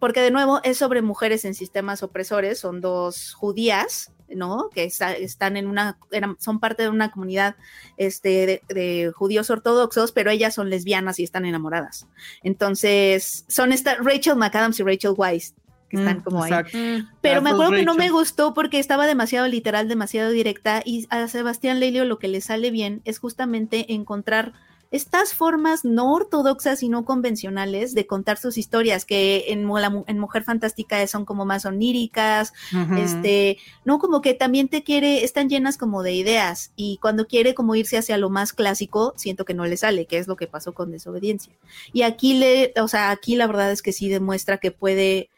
porque 0.00 0.20
de 0.20 0.30
nuevo 0.30 0.60
es 0.62 0.78
sobre 0.78 1.02
mujeres 1.02 1.44
en 1.44 1.54
sistemas 1.54 2.02
opresores, 2.02 2.58
son 2.58 2.80
dos 2.80 3.34
judías, 3.34 4.12
¿no? 4.28 4.70
Que 4.70 4.84
están 4.84 5.56
en 5.56 5.66
una, 5.66 5.98
son 6.38 6.60
parte 6.60 6.82
de 6.82 6.88
una 6.88 7.10
comunidad 7.10 7.56
este, 7.96 8.62
de, 8.68 9.12
judíos 9.14 9.50
ortodoxos, 9.50 10.12
pero 10.12 10.30
ellas 10.30 10.54
son 10.54 10.70
lesbianas 10.70 11.18
y 11.18 11.24
están 11.24 11.46
enamoradas. 11.46 12.06
Entonces, 12.42 13.44
son 13.48 13.72
esta, 13.72 13.96
Rachel 13.96 14.36
McAdams 14.36 14.80
y 14.80 14.82
Rachel 14.82 15.14
Weisz, 15.16 15.54
que 15.88 15.98
están 15.98 16.18
mm, 16.18 16.22
como 16.22 16.42
ahí. 16.42 16.52
Mm. 16.52 17.08
Pero 17.20 17.42
me 17.42 17.50
acuerdo 17.50 17.72
que 17.72 17.84
no 17.84 17.94
me 17.94 18.10
gustó 18.10 18.54
porque 18.54 18.78
estaba 18.78 19.06
demasiado 19.06 19.46
literal, 19.46 19.88
demasiado 19.88 20.30
directa, 20.30 20.82
y 20.84 21.06
a 21.10 21.28
Sebastián 21.28 21.80
Lelio 21.80 22.04
lo 22.04 22.18
que 22.18 22.28
le 22.28 22.40
sale 22.40 22.70
bien 22.70 23.02
es 23.04 23.18
justamente 23.18 23.92
encontrar 23.92 24.52
estas 24.90 25.34
formas 25.34 25.84
no 25.84 26.12
ortodoxas 26.12 26.82
y 26.82 26.88
no 26.88 27.04
convencionales 27.04 27.94
de 27.94 28.06
contar 28.06 28.38
sus 28.38 28.56
historias, 28.56 29.04
que 29.04 29.46
en, 29.48 29.68
en 30.06 30.18
Mujer 30.18 30.44
Fantástica 30.44 31.04
son 31.06 31.24
como 31.24 31.44
más 31.44 31.66
oníricas, 31.66 32.52
este, 32.96 33.58
no 33.84 33.98
como 33.98 34.20
que 34.20 34.34
también 34.34 34.68
te 34.68 34.84
quiere, 34.84 35.24
están 35.24 35.48
llenas 35.48 35.76
como 35.76 36.02
de 36.02 36.12
ideas 36.12 36.72
y 36.76 36.98
cuando 37.02 37.26
quiere 37.26 37.54
como 37.54 37.74
irse 37.74 37.98
hacia 37.98 38.16
lo 38.16 38.30
más 38.30 38.52
clásico, 38.52 39.12
siento 39.16 39.44
que 39.44 39.54
no 39.54 39.66
le 39.66 39.76
sale, 39.76 40.06
que 40.06 40.18
es 40.18 40.28
lo 40.28 40.36
que 40.36 40.46
pasó 40.46 40.72
con 40.72 40.92
Desobediencia. 40.92 41.52
Y 41.92 42.02
aquí 42.02 42.34
le, 42.34 42.72
o 42.80 42.88
sea, 42.88 43.10
aquí 43.10 43.34
la 43.34 43.46
verdad 43.46 43.72
es 43.72 43.82
que 43.82 43.92
sí 43.92 44.08
demuestra 44.08 44.58
que 44.58 44.70
puede 44.70 45.30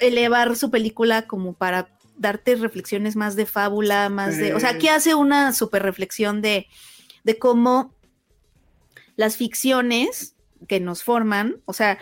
elevar 0.00 0.56
su 0.56 0.70
película 0.70 1.26
como 1.26 1.52
para 1.52 1.90
darte 2.16 2.56
reflexiones 2.56 3.16
más 3.16 3.36
de 3.36 3.46
fábula, 3.46 4.08
más 4.08 4.38
de, 4.38 4.54
o 4.54 4.60
sea, 4.60 4.70
aquí 4.70 4.88
hace 4.88 5.14
una 5.14 5.52
super 5.52 5.82
reflexión 5.82 6.42
de, 6.42 6.66
de 7.24 7.38
cómo 7.38 7.94
las 9.18 9.36
ficciones 9.36 10.36
que 10.68 10.78
nos 10.78 11.02
forman, 11.02 11.60
o 11.64 11.72
sea, 11.72 11.98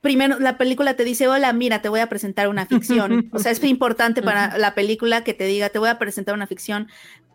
primero 0.00 0.38
la 0.38 0.56
película 0.56 0.94
te 0.94 1.02
dice, 1.02 1.26
hola, 1.26 1.52
mira, 1.52 1.82
te 1.82 1.88
voy 1.88 1.98
a 1.98 2.08
presentar 2.08 2.46
una 2.46 2.64
ficción. 2.64 3.28
o 3.32 3.40
sea, 3.40 3.50
es 3.50 3.62
importante 3.64 4.22
para 4.22 4.56
la 4.56 4.76
película 4.76 5.24
que 5.24 5.34
te 5.34 5.46
diga, 5.46 5.68
te 5.68 5.80
voy 5.80 5.88
a 5.88 5.98
presentar 5.98 6.36
una 6.36 6.46
ficción, 6.46 6.86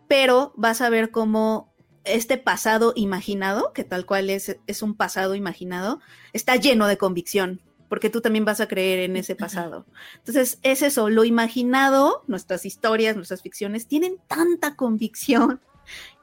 pero 0.08 0.54
vas 0.56 0.80
a 0.80 0.88
ver 0.88 1.10
cómo 1.10 1.70
este 2.04 2.38
pasado 2.38 2.94
imaginado, 2.96 3.74
que 3.74 3.84
tal 3.84 4.06
cual 4.06 4.30
es, 4.30 4.56
es 4.66 4.82
un 4.82 4.94
pasado 4.94 5.34
imaginado, 5.34 6.00
está 6.32 6.56
lleno 6.56 6.86
de 6.86 6.96
convicción, 6.96 7.60
porque 7.90 8.08
tú 8.08 8.22
también 8.22 8.46
vas 8.46 8.62
a 8.62 8.68
creer 8.68 9.00
en 9.00 9.18
ese 9.18 9.36
pasado. 9.36 9.84
Entonces, 10.16 10.58
es 10.62 10.80
eso, 10.80 11.10
lo 11.10 11.26
imaginado, 11.26 12.24
nuestras 12.26 12.64
historias, 12.64 13.16
nuestras 13.16 13.42
ficciones, 13.42 13.86
tienen 13.86 14.16
tanta 14.28 14.76
convicción 14.76 15.60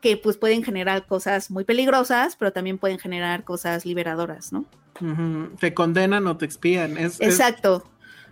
que 0.01 0.17
pues 0.17 0.37
pueden 0.37 0.63
generar 0.63 1.05
cosas 1.05 1.51
muy 1.51 1.63
peligrosas, 1.63 2.35
pero 2.35 2.51
también 2.53 2.77
pueden 2.77 2.99
generar 2.99 3.43
cosas 3.43 3.85
liberadoras, 3.85 4.53
¿no? 4.53 4.65
Te 5.59 5.73
condenan 5.73 6.27
o 6.27 6.37
te 6.37 6.45
expían. 6.45 6.97
Es, 6.97 7.21
Exacto. 7.21 7.85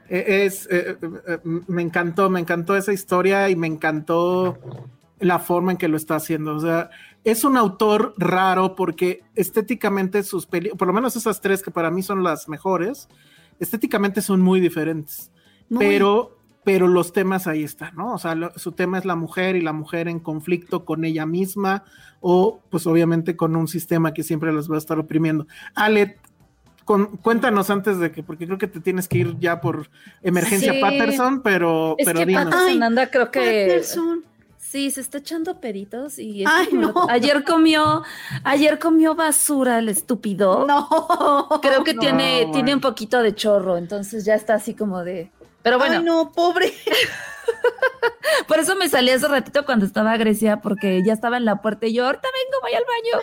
Es, 0.09 0.67
eh, 0.71 0.97
eh, 1.01 1.39
me 1.43 1.81
encantó, 1.81 2.29
me 2.29 2.39
encantó 2.39 2.75
esa 2.75 2.93
historia 2.93 3.49
y 3.49 3.55
me 3.55 3.67
encantó 3.67 4.57
la 5.19 5.39
forma 5.39 5.71
en 5.71 5.77
que 5.77 5.87
lo 5.87 5.97
está 5.97 6.15
haciendo. 6.15 6.55
O 6.55 6.59
sea, 6.59 6.89
es 7.23 7.43
un 7.43 7.57
autor 7.57 8.13
raro 8.17 8.75
porque 8.75 9.23
estéticamente 9.35 10.23
sus 10.23 10.45
películas, 10.45 10.77
por 10.77 10.87
lo 10.87 10.93
menos 10.93 11.15
esas 11.15 11.41
tres 11.41 11.61
que 11.61 11.71
para 11.71 11.91
mí 11.91 12.03
son 12.03 12.23
las 12.23 12.47
mejores, 12.47 13.09
estéticamente 13.59 14.21
son 14.21 14.41
muy 14.41 14.59
diferentes. 14.59 15.31
Pero 15.77 16.36
pero 16.67 16.89
los 16.89 17.13
temas 17.13 17.47
ahí 17.47 17.63
están, 17.63 17.95
¿no? 17.95 18.13
O 18.13 18.17
sea, 18.17 18.35
su 18.57 18.73
tema 18.73 18.97
es 18.97 19.05
la 19.05 19.15
mujer 19.15 19.55
y 19.55 19.61
la 19.61 19.71
mujer 19.71 20.09
en 20.09 20.19
conflicto 20.19 20.83
con 20.83 21.05
ella 21.05 21.25
misma 21.25 21.85
o 22.19 22.59
pues 22.69 22.85
obviamente 22.87 23.37
con 23.37 23.55
un 23.55 23.69
sistema 23.69 24.13
que 24.13 24.21
siempre 24.21 24.51
los 24.51 24.69
va 24.69 24.75
a 24.75 24.79
estar 24.79 24.99
oprimiendo. 24.99 25.47
Ale, 25.75 26.17
cuéntanos 27.21 27.69
antes 27.69 27.99
de 27.99 28.11
que, 28.11 28.21
porque 28.21 28.47
creo 28.47 28.57
que 28.57 28.67
te 28.67 28.81
tienes 28.81 29.07
que 29.07 29.19
ir 29.19 29.39
ya 29.39 29.61
por 29.61 29.89
emergencia 30.21 30.73
Patterson, 30.81 31.41
pero, 31.41 31.95
es 31.97 32.05
pero 32.05 32.25
que 32.25 32.33
Patterson 32.33 32.83
anda, 32.83 33.09
creo 33.09 33.31
que... 33.31 33.81
Sí, 34.57 34.91
se 34.91 34.99
está 34.99 35.19
echando 35.19 35.61
peritos 35.61 36.19
y 36.19 36.43
Ay, 36.45 36.67
no. 36.73 37.07
ayer 37.09 37.45
comió, 37.45 38.03
ayer 38.43 38.77
comió 38.79 39.15
basura 39.15 39.79
el 39.79 39.87
estúpido. 39.87 40.67
No. 40.67 41.47
Creo 41.61 41.85
que 41.85 41.93
tiene, 41.93 42.49
tiene 42.51 42.73
un 42.73 42.81
poquito 42.81 43.21
de 43.21 43.33
chorro, 43.33 43.77
entonces 43.77 44.25
ya 44.25 44.35
está 44.35 44.55
así 44.55 44.73
como 44.73 45.05
de. 45.05 45.31
Pero 45.67 45.79
bueno. 45.79 45.97
Ay, 45.97 46.03
no, 46.03 46.31
pobre. 46.31 46.73
Por 48.47 48.57
eso 48.57 48.77
me 48.77 48.87
salí 48.87 49.09
hace 49.09 49.27
ratito 49.27 49.65
cuando 49.65 49.85
estaba 49.85 50.13
a 50.13 50.17
Grecia, 50.17 50.61
porque 50.61 51.03
ya 51.03 51.11
estaba 51.11 51.35
en 51.35 51.43
la 51.43 51.61
puerta 51.61 51.87
y 51.87 51.93
yo, 51.93 52.05
ahorita 52.05 52.25
vengo, 52.25 52.57
voy 52.61 52.73
al 52.73 52.85
baño. 52.85 53.17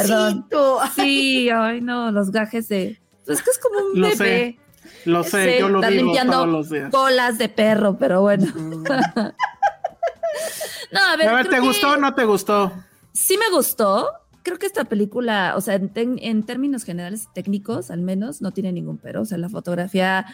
Pobrecito. 0.00 0.80
Sí, 0.96 1.50
ay 1.50 1.82
no, 1.82 2.10
los 2.12 2.30
gajes 2.30 2.66
de. 2.70 2.98
Pues 3.26 3.42
que 3.42 3.50
es 3.50 3.58
como 3.58 3.78
un 3.78 4.00
bebé. 4.00 4.58
Lo 5.04 5.22
sé, 5.22 5.58
yo 5.60 5.68
lo 5.68 5.82
vivo 5.82 6.14
todos 6.24 6.48
los 6.48 6.70
días. 6.70 6.90
Bolas 6.90 7.36
de 7.36 7.50
perro, 7.50 7.98
pero 7.98 8.22
bueno. 8.22 8.46
Mm. 8.54 8.82
no, 10.92 11.00
a 11.00 11.16
ver. 11.16 11.46
¿te 11.50 11.60
gustó 11.60 11.90
o 11.90 11.98
no 11.98 12.14
te 12.14 12.24
gustó? 12.24 12.72
Sí 13.12 13.36
me 13.36 13.50
gustó. 13.50 14.08
Creo 14.42 14.58
que 14.58 14.64
esta 14.64 14.84
película, 14.84 15.52
o 15.56 15.60
sea, 15.60 15.74
en, 15.74 15.92
en 15.94 16.42
términos 16.44 16.84
generales 16.84 17.28
técnicos, 17.34 17.90
al 17.90 18.00
menos, 18.00 18.40
no 18.40 18.50
tiene 18.50 18.72
ningún 18.72 18.96
pero. 18.96 19.20
O 19.20 19.26
sea, 19.26 19.36
la 19.36 19.50
fotografía 19.50 20.24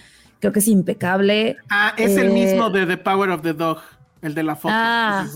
creo 0.40 0.52
que 0.52 0.58
es 0.58 0.68
impecable. 0.68 1.56
Ah, 1.70 1.94
es 1.96 2.16
el 2.16 2.30
mismo 2.30 2.68
eh, 2.68 2.80
de 2.80 2.86
The 2.86 2.96
Power 2.98 3.30
of 3.30 3.42
the 3.42 3.52
Dog, 3.52 3.78
el 4.22 4.34
de 4.34 4.42
la 4.42 4.56
foto. 4.56 4.74
Ah, 4.76 5.26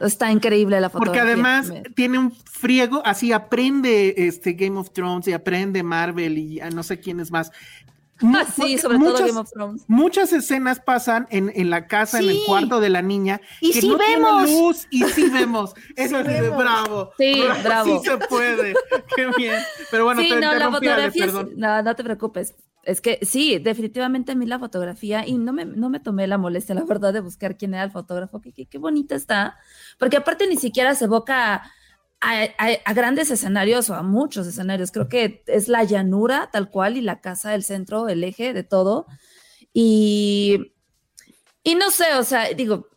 está 0.00 0.30
increíble 0.30 0.80
la 0.80 0.90
foto. 0.90 1.04
Porque 1.04 1.20
además 1.20 1.72
tiene 1.94 2.18
un 2.18 2.32
friego, 2.32 3.02
así 3.04 3.32
aprende 3.32 4.14
este 4.16 4.54
Game 4.54 4.78
of 4.78 4.90
Thrones 4.90 5.28
y 5.28 5.32
aprende 5.32 5.82
Marvel 5.82 6.38
y 6.38 6.60
no 6.74 6.82
sé 6.82 7.00
quién 7.00 7.20
es 7.20 7.30
más. 7.30 7.50
Ah, 8.24 8.44
sí, 8.44 8.78
sobre 8.78 8.98
todo 8.98 9.18
Game 9.18 9.38
of 9.38 9.50
Thrones. 9.50 9.84
Muchas 9.88 10.32
escenas 10.32 10.78
pasan 10.78 11.26
en, 11.30 11.50
en 11.56 11.70
la 11.70 11.88
casa, 11.88 12.20
en 12.20 12.30
el 12.30 12.38
cuarto 12.46 12.78
de 12.78 12.88
la 12.88 13.02
niña. 13.02 13.40
Y 13.60 13.72
si 13.72 13.92
vemos. 13.92 14.48
luz, 14.48 14.86
y 14.90 15.02
sí 15.04 15.28
vemos. 15.32 15.74
Eso 15.96 16.20
es 16.20 16.26
de 16.26 16.50
bravo. 16.50 17.12
Sí, 17.18 17.42
bravo. 17.64 18.00
Sí 18.00 18.08
se 18.08 18.18
puede. 18.18 18.74
Qué 19.16 19.28
bien. 19.36 19.60
Pero 19.90 20.04
bueno, 20.04 20.22
sí, 20.22 20.30
no, 20.30 20.54
la 20.54 20.70
fotografía 20.70 21.26
no, 21.56 21.82
no 21.82 21.96
te 21.96 22.04
preocupes. 22.04 22.54
Es 22.82 23.00
que 23.00 23.20
sí, 23.22 23.58
definitivamente 23.58 24.32
a 24.32 24.34
mí 24.34 24.44
la 24.44 24.58
fotografía, 24.58 25.26
y 25.26 25.38
no 25.38 25.52
me, 25.52 25.64
no 25.64 25.88
me 25.88 26.00
tomé 26.00 26.26
la 26.26 26.38
molestia, 26.38 26.74
la 26.74 26.84
verdad, 26.84 27.12
de 27.12 27.20
buscar 27.20 27.56
quién 27.56 27.74
era 27.74 27.84
el 27.84 27.92
fotógrafo, 27.92 28.40
que 28.40 28.52
qué 28.52 28.78
bonita 28.78 29.14
está, 29.14 29.56
porque 29.98 30.16
aparte 30.16 30.48
ni 30.48 30.56
siquiera 30.56 30.94
se 30.96 31.04
evoca 31.04 31.62
a, 32.22 32.92
grandes 32.92 33.30
escenarios 33.30 33.90
o 33.90 33.94
a 33.94 34.02
muchos 34.02 34.46
escenarios, 34.46 34.92
creo 34.92 35.08
que 35.08 35.42
es 35.46 35.68
la 35.68 35.84
llanura 35.84 36.50
tal 36.52 36.70
cual 36.70 36.96
y 36.96 37.00
la 37.00 37.20
casa, 37.20 37.54
el 37.54 37.64
centro, 37.64 38.08
el 38.08 38.22
eje 38.24 38.52
de 38.52 38.62
todo. 38.62 39.06
Y, 39.72 40.72
y 41.64 41.74
no 41.74 41.90
sé, 41.90 42.14
o 42.14 42.22
sea, 42.22 42.48
digo, 42.50 42.88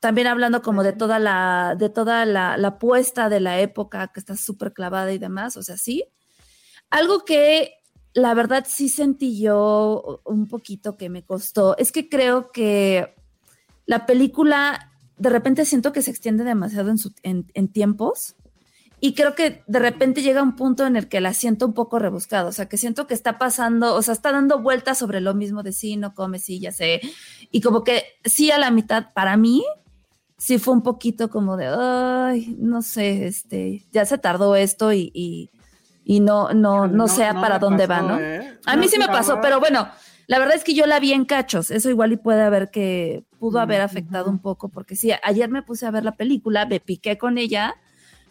también 0.00 0.26
hablando 0.26 0.62
como 0.62 0.82
de 0.82 0.94
toda 0.94 1.18
la, 1.18 1.76
de 1.78 1.90
toda 1.90 2.24
la, 2.24 2.56
la 2.56 2.78
puesta 2.78 3.28
de 3.28 3.40
la 3.40 3.60
época 3.60 4.08
que 4.08 4.20
está 4.20 4.36
súper 4.36 4.72
clavada 4.72 5.12
y 5.12 5.18
demás, 5.18 5.56
o 5.56 5.62
sea, 5.62 5.76
sí. 5.76 6.04
Algo 6.88 7.24
que 7.24 7.79
la 8.12 8.34
verdad 8.34 8.66
sí 8.68 8.88
sentí 8.88 9.40
yo 9.40 10.20
un 10.24 10.48
poquito 10.48 10.96
que 10.96 11.08
me 11.08 11.24
costó. 11.24 11.76
Es 11.76 11.92
que 11.92 12.08
creo 12.08 12.50
que 12.50 13.14
la 13.86 14.06
película 14.06 14.90
de 15.16 15.30
repente 15.30 15.64
siento 15.64 15.92
que 15.92 16.02
se 16.02 16.10
extiende 16.10 16.44
demasiado 16.44 16.92
en, 17.22 17.68
tiempos 17.68 18.36
y 19.00 19.14
creo 19.14 19.34
que 19.34 19.62
de 19.66 19.78
repente 19.78 20.22
llega 20.22 20.42
un 20.42 20.56
punto 20.56 20.86
en 20.86 20.96
el 20.96 21.08
que 21.08 21.20
la 21.20 21.34
siento 21.34 21.66
un 21.66 21.74
poco 21.74 21.98
rebuscada, 21.98 22.48
o 22.48 22.52
sea, 22.52 22.68
que 22.68 22.78
siento 22.78 23.06
que 23.06 23.14
está 23.14 23.38
pasando, 23.38 23.94
o 23.94 24.02
sea, 24.02 24.14
está 24.14 24.32
dando 24.32 24.60
vueltas 24.60 24.98
sobre 24.98 25.20
lo 25.20 25.34
mismo 25.34 25.62
de 25.62 25.72
sí, 25.72 25.96
no 25.96 26.14
come, 26.14 26.38
sí, 26.38 26.58
ya 26.58 26.72
sé, 26.72 27.00
y 27.50 27.60
como 27.60 27.84
que 27.84 28.04
sí 28.24 28.50
a 28.50 28.58
la 28.58 28.70
mitad, 28.70 29.12
para 29.14 29.36
mí, 29.36 29.64
sí 30.38 30.58
fue 30.58 30.74
un 30.74 30.82
poquito 30.82 31.28
como 31.28 31.56
de, 31.56 31.66
ay, 31.66 32.56
no 32.58 32.82
sé, 32.82 33.26
este, 33.26 33.86
ya 33.92 34.04
se 34.04 34.18
tardó 34.18 34.54
esto 34.56 34.92
y 34.92 35.50
no, 36.18 36.52
no, 36.52 36.88
no, 36.88 37.06
sea 37.06 37.34
para 37.34 37.60
dónde 37.60 37.86
va, 37.86 38.02
¿no? 38.02 38.18
¿eh? 38.18 38.58
A 38.66 38.76
mí 38.76 38.88
sí 38.88 38.98
me 38.98 39.06
pasó, 39.06 39.40
pero 39.40 39.60
bueno, 39.60 39.88
la 40.26 40.40
verdad 40.40 40.56
es 40.56 40.64
que 40.64 40.74
yo 40.74 40.86
la 40.86 40.98
vi 40.98 41.12
en 41.12 41.24
cachos, 41.24 41.70
eso 41.70 41.88
igual 41.88 42.12
y 42.12 42.16
puede 42.16 42.42
haber 42.42 42.72
que 42.72 43.22
pudo 43.38 43.60
haber 43.60 43.80
afectado 43.80 44.28
un 44.28 44.40
poco, 44.40 44.68
porque 44.68 44.96
sí, 44.96 45.12
ayer 45.22 45.48
me 45.48 45.62
puse 45.62 45.86
a 45.86 45.92
ver 45.92 46.04
la 46.04 46.16
película, 46.16 46.66
me 46.66 46.80
piqué 46.80 47.16
con 47.16 47.38
ella, 47.38 47.76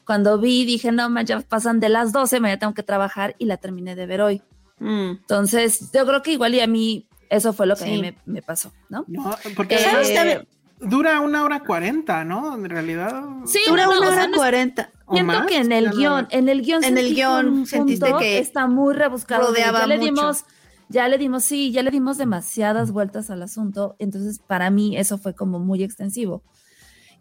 cuando 0.06 0.40
vi 0.40 0.66
dije, 0.66 0.92
no, 0.92 1.10
ya 1.22 1.40
pasan 1.42 1.80
de 1.80 1.88
las 1.88 2.12
12, 2.12 2.42
ya 2.42 2.58
tengo 2.58 2.74
que 2.74 2.84
trabajar 2.84 3.36
y 3.38 3.46
la 3.46 3.58
terminé 3.58 3.96
de 3.96 4.06
ver 4.08 4.22
hoy. 4.22 4.42
Mm. 4.80 5.12
Entonces, 5.12 5.92
yo 5.94 6.06
creo 6.06 6.22
que 6.22 6.32
igual 6.32 6.56
y 6.56 6.62
a 6.62 6.68
mí 6.68 7.08
eso 7.30 7.54
fue 7.54 7.68
lo 7.68 7.76
que 7.76 7.84
a 7.84 7.88
mí 7.88 8.16
me, 8.26 8.42
pasó, 8.42 8.74
¿no? 8.90 9.06
No, 9.08 9.38
porque 9.56 9.76
eh, 9.76 10.48
dura 10.80 11.22
una 11.22 11.44
hora 11.44 11.60
cuarenta, 11.60 12.24
¿no? 12.24 12.56
En 12.56 12.70
realidad. 12.70 13.24
Sí, 13.46 13.60
dura 13.68 13.88
una 13.88 14.10
hora 14.10 14.30
cuarenta. 14.34 14.90
Siento 15.12 15.46
que 15.48 15.58
en 15.58 15.72
el 15.72 15.90
guion, 15.92 16.28
en 16.30 16.50
el 16.50 16.62
guion, 16.62 16.84
en 16.84 16.98
el 16.98 17.14
guion 17.14 17.66
sentiste 17.66 18.14
que 18.20 18.40
está 18.40 18.68
muy 18.68 18.94
rebuscado. 18.94 19.48
Rodeaba 19.48 19.82
ya 19.82 19.88
le 19.88 19.98
mucho. 19.98 20.12
dimos, 20.12 20.46
ya 20.90 21.08
le 21.08 21.18
dimos, 21.18 21.44
sí, 21.44 21.72
ya 21.72 21.84
le 21.84 21.92
dimos 21.92 22.18
demasiadas 22.18 22.92
vueltas 22.92 23.30
al 23.30 23.42
asunto. 23.42 23.96
Entonces, 24.00 24.40
para 24.40 24.70
mí, 24.70 24.98
eso 24.98 25.18
fue 25.18 25.34
como 25.34 25.60
muy 25.60 25.84
extensivo. 25.84 26.44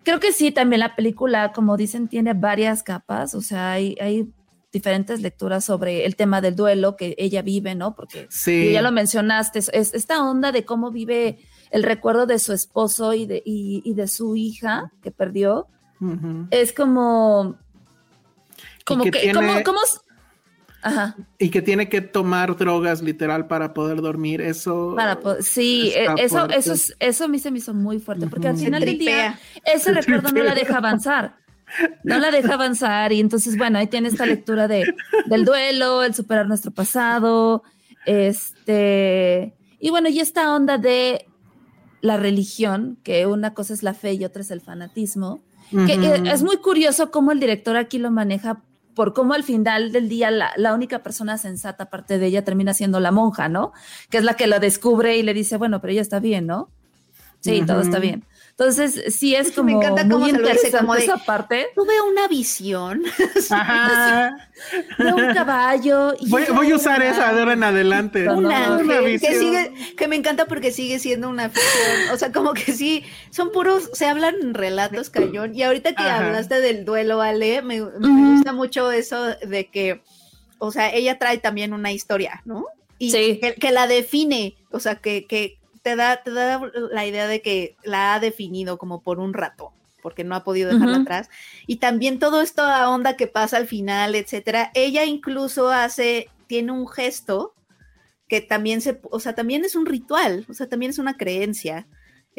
Creo 0.03 0.21
que 0.21 0.33
sí, 0.33 0.51
también 0.53 0.81
la 0.81 0.97
película, 0.97 1.53
como 1.53 1.77
dicen, 1.77 2.09
tiene 2.09 2.35
varias 2.35 2.83
capas. 2.83 3.35
O 3.35 3.41
sea, 3.41 3.73
hay, 3.73 3.97
hay 4.01 4.31
diferentes 4.73 5.21
lecturas 5.21 5.65
sobre 5.65 6.05
el 6.05 6.17
tema 6.17 6.41
del 6.41 6.57
duelo 6.57 6.97
que 6.97 7.15
ella 7.19 7.43
vive, 7.43 7.75
¿no? 7.75 7.95
Porque 7.95 8.27
sí. 8.31 8.73
ya 8.73 8.83
lo 8.83 8.93
mencionaste, 8.93 9.59
es 9.59 9.95
esta 9.95 10.23
onda 10.23 10.53
de 10.53 10.65
cómo 10.65 10.91
vive 10.91 11.39
el 11.71 11.83
recuerdo 11.83 12.27
de 12.27 12.39
su 12.39 12.53
esposo 12.53 13.15
y 13.15 13.27
de, 13.27 13.43
y 13.45 13.95
de 13.95 14.09
su 14.09 14.37
hija 14.37 14.93
que 15.03 15.11
perdió. 15.11 15.69
Es 16.51 16.73
como 16.73 17.59
como 18.89 19.05
que, 19.05 19.31
Ajá. 20.81 21.17
Y 21.39 21.51
que 21.51 21.61
tiene 21.61 21.89
que 21.89 22.01
tomar 22.01 22.57
drogas 22.57 23.03
literal 23.03 23.49
para 23.49 23.75
poder 23.75 24.01
dormir, 24.01 24.41
eso. 24.41 24.95
Para 24.97 25.19
sí, 25.41 25.93
e, 25.95 26.07
eso, 26.19 26.49
eso, 26.49 26.95
eso 26.99 27.25
a 27.25 27.29
mí 27.29 27.39
se 27.39 27.51
me 27.51 27.59
hizo 27.59 27.75
muy 27.75 27.99
fuerte, 27.99 28.29
porque 28.29 28.49
al 28.49 28.57
final 28.57 28.85
del 28.85 28.99
día 28.99 29.39
ese 29.65 29.93
recuerdo 29.93 30.31
no 30.31 30.43
la 30.43 30.55
deja 30.55 30.79
avanzar. 30.79 31.37
No 32.05 32.19
la 32.19 32.31
deja 32.31 32.55
avanzar. 32.55 33.13
Y 33.13 33.21
entonces, 33.21 33.59
bueno, 33.59 33.79
ahí 33.79 33.89
tiene 33.89 34.09
esta 34.09 34.25
lectura 34.25 34.69
de, 34.69 34.85
del 35.27 35.45
duelo, 35.45 36.03
el 36.03 36.15
superar 36.15 36.47
nuestro 36.47 36.71
pasado. 36.71 37.63
Este. 38.07 39.55
Y 39.79 39.91
bueno, 39.91 40.09
y 40.09 40.21
esta 40.21 40.55
onda 40.55 40.79
de 40.79 41.27
la 42.01 42.17
religión, 42.17 42.99
que 43.03 43.27
una 43.27 43.53
cosa 43.53 43.75
es 43.75 43.83
la 43.83 43.95
fe 43.95 44.15
y 44.15 44.25
otra 44.25 44.43
es 44.43 44.51
el 44.51 44.61
fanatismo. 44.61 45.43
Que 45.71 45.95
eh, 45.95 46.23
es 46.33 46.43
muy 46.43 46.57
curioso 46.57 47.11
cómo 47.11 47.31
el 47.31 47.41
director 47.41 47.77
aquí 47.77 47.99
lo 47.99 48.11
maneja 48.11 48.63
por 48.99 49.13
cómo 49.13 49.35
al 49.35 49.45
final 49.45 49.93
del 49.93 50.09
día 50.09 50.29
la, 50.33 50.75
única 50.75 51.05
persona 51.05 51.39
sensata 51.39 51.85
aparte 51.85 52.19
de 52.19 52.27
ella 52.27 52.43
termina 52.43 52.75
siendo 52.75 52.99
la 52.99 53.13
monja, 53.13 53.49
¿no? 53.49 53.73
Que 54.11 54.19
es 54.19 54.25
la 54.25 54.35
que 54.35 54.49
lo 54.49 54.59
descubre 54.59 55.17
y 55.17 55.23
le 55.23 55.35
dice, 55.35 55.57
bueno, 55.57 55.81
pero 55.81 55.93
ella 55.93 56.01
está 56.01 56.19
bien, 56.19 56.49
¿no? 56.49 56.69
Sí, 57.39 57.63
todo 57.65 57.81
está 57.81 58.01
bien. 58.01 58.25
Entonces, 58.61 59.15
sí 59.15 59.37
es 59.37 59.53
como 59.53 59.67
Me 59.67 59.73
encanta 59.75 60.03
cómo 60.03 60.19
muy 60.19 60.31
se 60.33 60.39
lo 60.39 60.49
dice, 60.49 60.51
interesante 60.67 60.79
como 60.79 60.95
de- 60.95 61.05
esa 61.05 61.17
parte 61.19 61.67
Tuve 61.77 62.01
una 62.01 62.27
visión. 62.27 63.05
Ajá. 63.51 64.37
de 64.99 65.13
un 65.13 65.33
caballo. 65.33 66.15
y 66.19 66.29
Voy, 66.29 66.43
voy 66.53 66.73
a 66.73 66.75
usar 66.75 67.01
esa 67.03 67.33
de 67.33 67.39
ahora 67.41 67.53
en 67.53 67.63
adelante. 67.63 68.29
Un 68.29 68.39
un 68.39 68.43
No, 68.45 68.51
ángel 68.51 68.89
que 68.89 69.01
visión. 69.13 69.35
sigue, 69.35 69.95
que 69.97 70.09
me 70.09 70.17
encanta 70.17 70.47
porque 70.47 70.73
sigue 70.73 70.99
siendo 70.99 71.29
una 71.29 71.51
ficción. 71.51 72.11
O 72.13 72.17
sea, 72.17 72.33
como 72.33 72.53
que 72.53 72.73
sí, 72.73 73.05
son 73.31 73.53
puros, 73.53 73.91
se 73.93 74.07
hablan 74.07 74.55
relatos 74.55 75.09
cañón. 75.11 75.55
Y 75.55 75.63
ahorita 75.63 75.95
que 75.95 76.03
Ajá. 76.03 76.27
hablaste 76.27 76.61
del 76.61 76.85
duelo, 76.85 77.23
Ale, 77.23 77.63
me, 77.63 77.81
gusta 77.81 78.53
mucho 78.53 78.91
eso 78.91 79.23
de 79.25 79.69
que, 79.71 80.03
o 80.59 80.73
sea, 80.73 80.93
ella 80.93 81.17
trae 81.17 81.39
también 81.39 81.73
una 81.73 81.93
historia, 81.93 82.43
¿no? 82.45 82.65
Y 82.99 83.13
Sí. 83.13 83.39
que, 83.41 83.55
que 83.55 83.71
la 83.71 83.87
define, 83.87 84.57
o 84.73 84.81
sea, 84.81 84.97
que, 84.97 85.27
que 85.27 85.58
te 85.89 85.97
da, 85.97 86.23
te 86.23 86.31
da 86.33 86.61
la 86.93 87.07
idea 87.07 87.27
de 87.27 87.41
que 87.41 87.77
la 87.83 88.13
ha 88.13 88.21
definido 88.21 88.77
como 88.77 89.01
por 89.01 89.21
un 89.21 89.33
rato 89.33 89.73
porque 90.03 90.23
no 90.23 90.35
ha 90.37 90.45
podido 90.45 90.71
dejarla 90.71 90.99
atrás. 90.99 91.29
Y 91.67 91.77
también 91.77 92.19
todo 92.19 92.41
esto 92.41 92.63
a 92.63 92.89
onda 92.89 93.17
que 93.17 93.27
pasa 93.27 93.57
al 93.57 93.67
final, 93.67 94.15
etcétera. 94.15 94.71
Ella 94.75 95.05
incluso 95.05 95.71
hace, 95.71 96.29
tiene 96.47 96.73
un 96.73 96.87
gesto 96.87 97.55
que 98.29 98.41
también 98.41 98.81
se, 98.81 99.01
o 99.11 99.19
sea, 99.19 99.35
también 99.35 99.65
es 99.65 99.75
un 99.75 99.87
ritual, 99.87 100.47
o 100.49 100.55
sea, 100.55 100.69
también 100.69 100.91
es 100.91 100.99
una 100.99 101.17
creencia. 101.17 101.89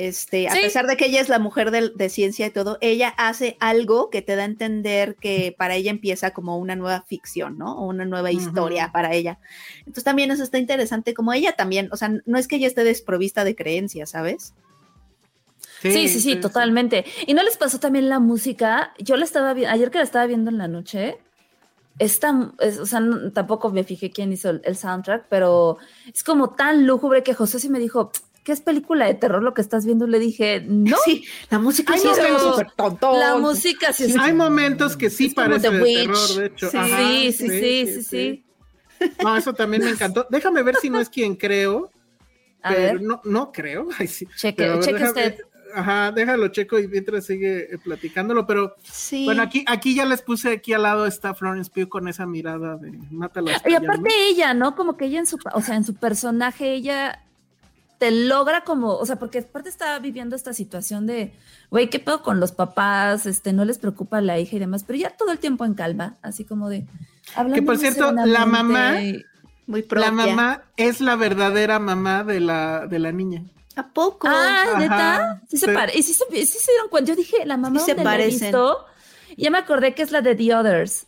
Este, 0.01 0.47
a 0.47 0.53
Sí. 0.53 0.61
pesar 0.61 0.88
de 0.88 0.95
que 0.95 1.07
ella 1.07 1.19
es 1.19 1.27
la 1.27 1.39
mujer 1.39 1.71
de, 1.71 2.09
ciencia 2.09 2.47
y 2.47 2.51
todo, 2.51 2.77
ella 2.80 3.09
hace 3.17 3.57
algo 3.59 4.09
que 4.09 4.21
te 4.21 4.38
da 4.38 4.43
a 4.43 4.45
entender 4.45 5.15
que 5.15 5.53
para 5.57 5.76
ella 5.76 5.91
empieza 5.91 6.31
como 6.31 6.57
una 6.57 6.77
nueva 6.77 7.01
ficción, 7.01 7.57
¿no? 7.57 7.77
O 7.77 7.85
una 7.85 8.05
nueva 8.05 8.31
historia 8.31 8.93
para 8.93 9.13
ella. 9.13 9.39
Entonces 9.80 10.05
también 10.05 10.31
eso 10.31 10.41
está 10.41 10.57
interesante, 10.57 11.13
como 11.13 11.34
ella 11.34 11.51
también, 11.51 11.89
o 11.91 11.97
sea, 11.97 12.13
no 12.26 12.38
es 12.38 12.47
que 12.47 12.55
ella 12.55 12.67
esté 12.67 12.85
desprovista 12.85 13.43
de 13.43 13.57
creencias, 13.57 14.11
¿sabes? 14.11 14.53
Sí, 15.81 16.07
sí, 16.07 16.21
sí, 16.21 16.38
totalmente. 16.38 17.03
¿Y 17.27 17.34
no 17.34 17.43
les 17.43 17.57
pasó 17.57 17.77
también 17.81 18.07
la 18.07 18.19
música? 18.19 18.93
Yo 18.99 19.17
la 19.17 19.26
estaba 19.26 19.53
viendo, 19.53 19.73
ayer 19.73 19.91
que 19.91 19.97
la 19.97 20.05
estaba 20.05 20.26
viendo 20.27 20.49
en 20.49 20.57
la 20.59 20.69
noche, 20.69 21.17
esta, 21.97 22.53
es- 22.59 22.80
o 22.80 22.85
sea, 22.85 23.01
no- 23.01 23.34
tampoco 23.34 23.69
me 23.69 23.84
fijé 23.84 24.11
quién 24.11 24.31
hizo 24.31 24.49
el, 24.49 24.61
el 24.63 24.77
soundtrack, 24.77 25.26
pero 25.27 25.77
es 26.13 26.23
como 26.23 26.51
tan 26.51 26.88
lúgubre 26.88 27.21
que 27.21 27.34
José 27.34 27.59
sí 27.59 27.67
me 27.67 27.80
dijo, 27.80 28.11
¿qué 28.49 28.53
es 28.53 28.61
película 28.61 29.05
de 29.05 29.13
terror 29.13 29.43
lo 29.43 29.53
que 29.53 29.61
estás 29.61 29.85
viendo? 29.85 30.07
Le 30.07 30.17
dije, 30.17 30.63
no, 30.67 30.97
Sí, 31.05 31.23
la 31.51 31.59
música 31.59 31.95
sí 31.99 32.07
es 32.07 32.41
súper 32.41 32.71
tonto. 32.71 33.15
la 33.19 33.38
música 33.38 33.93
sí 33.93 34.05
es... 34.05 34.17
Hay 34.17 34.34
momentos 34.34 34.97
que 34.97 35.11
sí 35.11 35.30
parece 35.30 35.69
de 35.69 35.84
terror, 35.84 36.27
de 36.35 36.45
hecho. 36.47 36.71
Sí, 36.71 36.77
Ajá, 36.77 36.97
sí, 36.97 37.31
sí, 37.31 37.47
sí, 37.47 37.85
sí, 37.93 38.03
sí. 38.03 38.43
No, 39.23 39.38
eso 39.38 39.53
también 39.53 39.84
me 39.84 39.91
encantó. 39.91 40.26
Déjame 40.31 40.63
ver 40.63 40.77
si 40.77 40.89
no 40.89 40.99
es 40.99 41.09
quien 41.11 41.35
creo. 41.35 41.91
A 42.63 42.69
pero 42.69 42.81
ver, 42.81 43.01
no, 43.03 43.21
no 43.23 43.51
creo. 43.51 43.88
Ay, 43.99 44.07
sí. 44.07 44.26
cheque, 44.35 44.55
Pero 44.63 44.80
cheque 44.81 44.97
déjame- 44.97 45.07
usted. 45.09 45.38
Ajá, 45.76 46.11
déjalo 46.11 46.47
checo 46.47 46.80
y 46.80 46.88
mientras 46.88 47.27
sigue 47.27 47.71
eh, 47.71 47.77
platicándolo, 47.77 48.47
pero 48.47 48.73
Sí. 48.81 49.26
bueno, 49.26 49.43
aquí, 49.43 49.63
aquí 49.67 49.93
ya 49.93 50.03
les 50.05 50.23
puse 50.23 50.49
aquí 50.53 50.73
al 50.73 50.81
lado 50.81 51.05
está 51.05 51.35
Florence 51.35 51.69
Pugh 51.71 51.88
con 51.88 52.07
esa 52.07 52.26
mirada 52.26 52.77
de 52.77 52.89
mátala. 53.11 53.51
Y 53.67 53.76
aparte 53.76 54.01
¿no? 54.01 54.09
ella, 54.31 54.55
¿no? 54.55 54.76
Como 54.76 54.97
que 54.97 55.05
ella 55.05 55.19
en 55.19 55.27
su, 55.27 55.38
o 55.53 55.61
sea, 55.61 55.76
en 55.76 55.84
su 55.84 55.93
personaje, 55.93 56.73
ella 56.73 57.23
te 57.99 58.09
logra 58.11 58.63
como, 58.63 58.95
o 58.95 59.05
sea, 59.05 59.17
porque 59.17 59.39
aparte 59.39 59.69
está 59.69 59.99
viviendo 59.99 60.35
esta 60.35 60.53
situación 60.53 61.05
de, 61.05 61.34
güey, 61.69 61.89
¿qué 61.89 61.99
pedo 61.99 62.23
con 62.23 62.39
los 62.39 62.51
papás? 62.53 63.26
Este, 63.27 63.53
no 63.53 63.65
les 63.65 63.77
preocupa 63.77 64.21
la 64.21 64.39
hija 64.39 64.55
y 64.55 64.59
demás, 64.59 64.84
pero 64.88 64.97
ya 64.97 65.11
todo 65.11 65.31
el 65.31 65.38
tiempo 65.38 65.65
en 65.65 65.73
calma, 65.76 66.15
así 66.23 66.45
como 66.45 66.69
de... 66.69 66.88
hablando 67.35 67.55
Que 67.55 67.61
por 67.61 67.77
cierto, 67.77 68.11
la 68.11 68.45
mamá- 68.47 68.95
muy 69.67 69.84
propia. 69.84 70.07
La 70.07 70.11
mamá 70.11 70.63
es 70.77 70.99
la 71.01 71.15
verdadera 71.15 71.77
mamá 71.77 72.23
de 72.23 72.39
la, 72.39 72.88
de 72.88 72.97
la 72.99 73.11
niña. 73.11 73.43
¿A 73.76 73.88
poco? 73.88 74.27
Ah, 74.30 74.76
¿neta? 74.80 75.41
Sí 75.49 75.57
se 75.57 75.67
sí. 75.67 75.71
pare- 75.73 75.93
y 75.95 76.01
sí 76.01 76.13
se, 76.13 76.26
sí 76.45 76.57
se 76.57 76.71
dieron 76.71 76.89
cuenta. 76.89 77.11
Yo 77.11 77.15
dije, 77.15 77.45
la 77.45 77.55
mamá 77.57 77.80
Sí 77.80 77.85
se 77.85 77.95
parecen. 77.95 78.39
visto, 78.47 78.85
y 79.38 79.43
ya 79.43 79.51
me 79.51 79.57
acordé 79.59 79.93
que 79.93 80.01
es 80.01 80.11
la 80.11 80.21
de 80.21 80.35
The 80.35 80.55
Others, 80.55 81.05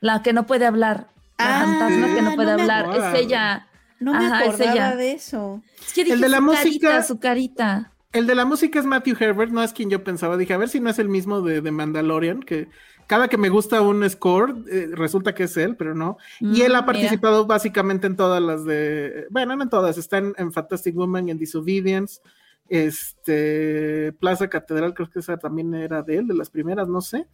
la 0.00 0.22
que 0.22 0.32
no 0.32 0.46
puede 0.46 0.66
hablar. 0.66 1.06
La 1.38 1.60
Ah, 1.60 1.64
fantasma 1.64 2.14
que 2.14 2.22
no 2.22 2.34
puede 2.34 2.50
no 2.50 2.56
me 2.56 2.62
hablar. 2.62 3.14
Es 3.14 3.20
ella. 3.20 3.68
No 4.00 4.12
me 4.12 4.26
Ajá, 4.26 4.40
acordaba 4.40 4.96
de 4.96 5.12
eso. 5.12 5.62
Es 5.86 5.92
que 5.92 6.02
dije, 6.04 6.14
El 6.14 6.20
de 6.20 6.28
la 6.28 6.38
su 6.38 6.42
música- 6.42 6.88
carita, 6.88 7.02
su 7.02 7.18
carita. 7.18 7.90
El 8.12 8.26
de 8.28 8.34
la 8.36 8.44
música 8.44 8.78
es 8.78 8.84
Matthew 8.86 9.16
Herbert, 9.18 9.50
no 9.50 9.62
es 9.62 9.72
quien 9.72 9.90
yo 9.90 10.04
pensaba. 10.04 10.36
Dije, 10.36 10.54
a 10.54 10.58
ver 10.58 10.68
si 10.68 10.78
no 10.80 10.88
es 10.90 10.98
el 11.00 11.08
mismo 11.08 11.40
de, 11.42 11.60
de 11.60 11.70
Mandalorian, 11.72 12.42
que 12.44 12.68
cada 13.08 13.26
que 13.28 13.36
me 13.36 13.48
gusta 13.48 13.80
un 13.80 14.08
score, 14.08 14.54
eh, 14.70 14.88
resulta 14.92 15.34
que 15.34 15.42
es 15.44 15.56
él, 15.56 15.74
pero 15.76 15.94
no. 15.96 16.16
y 16.40 16.62
él 16.62 16.72
Mm, 16.72 16.76
ha 16.76 16.80
mira. 16.82 16.86
participado 16.86 17.46
básicamente 17.46 18.06
en 18.06 18.14
todas 18.16 18.40
las 18.40 18.64
de. 18.64 19.26
Bueno, 19.30 19.56
no 19.56 19.64
en 19.64 19.68
todas, 19.68 19.98
está 19.98 20.18
en, 20.18 20.32
en 20.38 20.52
Fantastic 20.52 20.94
Woman 20.94 21.26
y 21.28 21.32
en 21.32 21.38
Disobedience. 21.38 22.20
Este 22.68 24.12
Plaza 24.20 24.48
Catedral, 24.48 24.94
creo 24.94 25.10
que 25.10 25.18
esa 25.18 25.36
también 25.36 25.74
era 25.74 26.02
de 26.02 26.16
él, 26.18 26.26
de 26.28 26.34
las 26.34 26.50
primeras, 26.50 26.88
no 26.88 27.00
sé. 27.00 27.26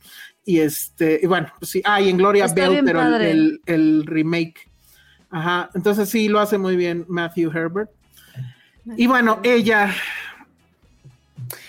Y 0.45 0.61
este, 0.61 1.21
y 1.23 1.27
bueno, 1.27 1.49
pues 1.59 1.71
sí, 1.71 1.83
ah, 1.85 2.01
y 2.01 2.09
en 2.09 2.17
Gloria 2.17 2.47
Está 2.47 2.69
Bell, 2.69 2.83
pero 2.85 3.03
el- 3.17 3.61
el 3.67 4.07
remake. 4.07 4.70
Ajá, 5.31 5.71
entonces 5.75 6.09
sí 6.09 6.29
lo 6.29 6.41
hace 6.41 6.59
muy 6.59 6.77
bien 6.77 7.05
Matthew 7.09 7.51
Herbert. 7.57 7.91
Y 8.97 9.07
bueno, 9.07 9.39
ella. 9.43 9.95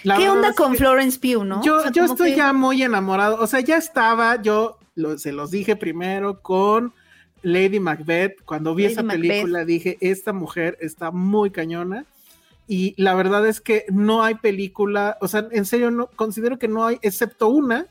la 0.04 0.18
¿Qué 0.18 0.30
onda 0.30 0.54
con 0.54 0.72
que 0.74 0.80
Florence 0.80 1.20
Pugh, 1.20 1.44
no? 1.46 1.64
Yo, 1.64 1.78
O 1.78 1.82
sea, 1.82 1.92
yo 1.92 2.06
estoy 2.06 2.32
que- 2.32 2.38
ya 2.38 2.54
muy 2.54 2.82
enamorado. 2.82 3.38
O 3.40 3.48
sea, 3.48 3.60
ya 3.60 3.78
estaba, 3.78 4.42
yo 4.42 4.78
lo- 4.96 5.18
se 5.18 5.32
los 5.32 5.52
dije 5.52 5.76
primero 5.76 6.40
con 6.42 6.94
Lady 7.44 7.80
Macbeth. 7.80 8.42
Cuando 8.46 8.74
vi 8.76 8.84
Lady 8.84 8.94
esa 8.94 9.04
Macbeth. 9.04 9.22
película 9.30 9.66
dije, 9.66 9.98
esta 10.02 10.34
mujer 10.34 10.78
está 10.82 11.12
muy 11.12 11.52
cañona. 11.52 12.06
Y 12.68 12.94
la 13.02 13.16
verdad 13.16 13.46
es 13.48 13.60
que 13.60 13.86
no 13.90 14.24
hay 14.24 14.36
película, 14.36 15.18
o 15.20 15.28
sea, 15.28 15.48
en 15.52 15.66
serio, 15.66 15.92
no 15.92 16.08
considero 16.08 16.58
que 16.58 16.68
no 16.70 16.86
hay, 16.86 17.00
excepto 17.02 17.50
una, 17.50 17.86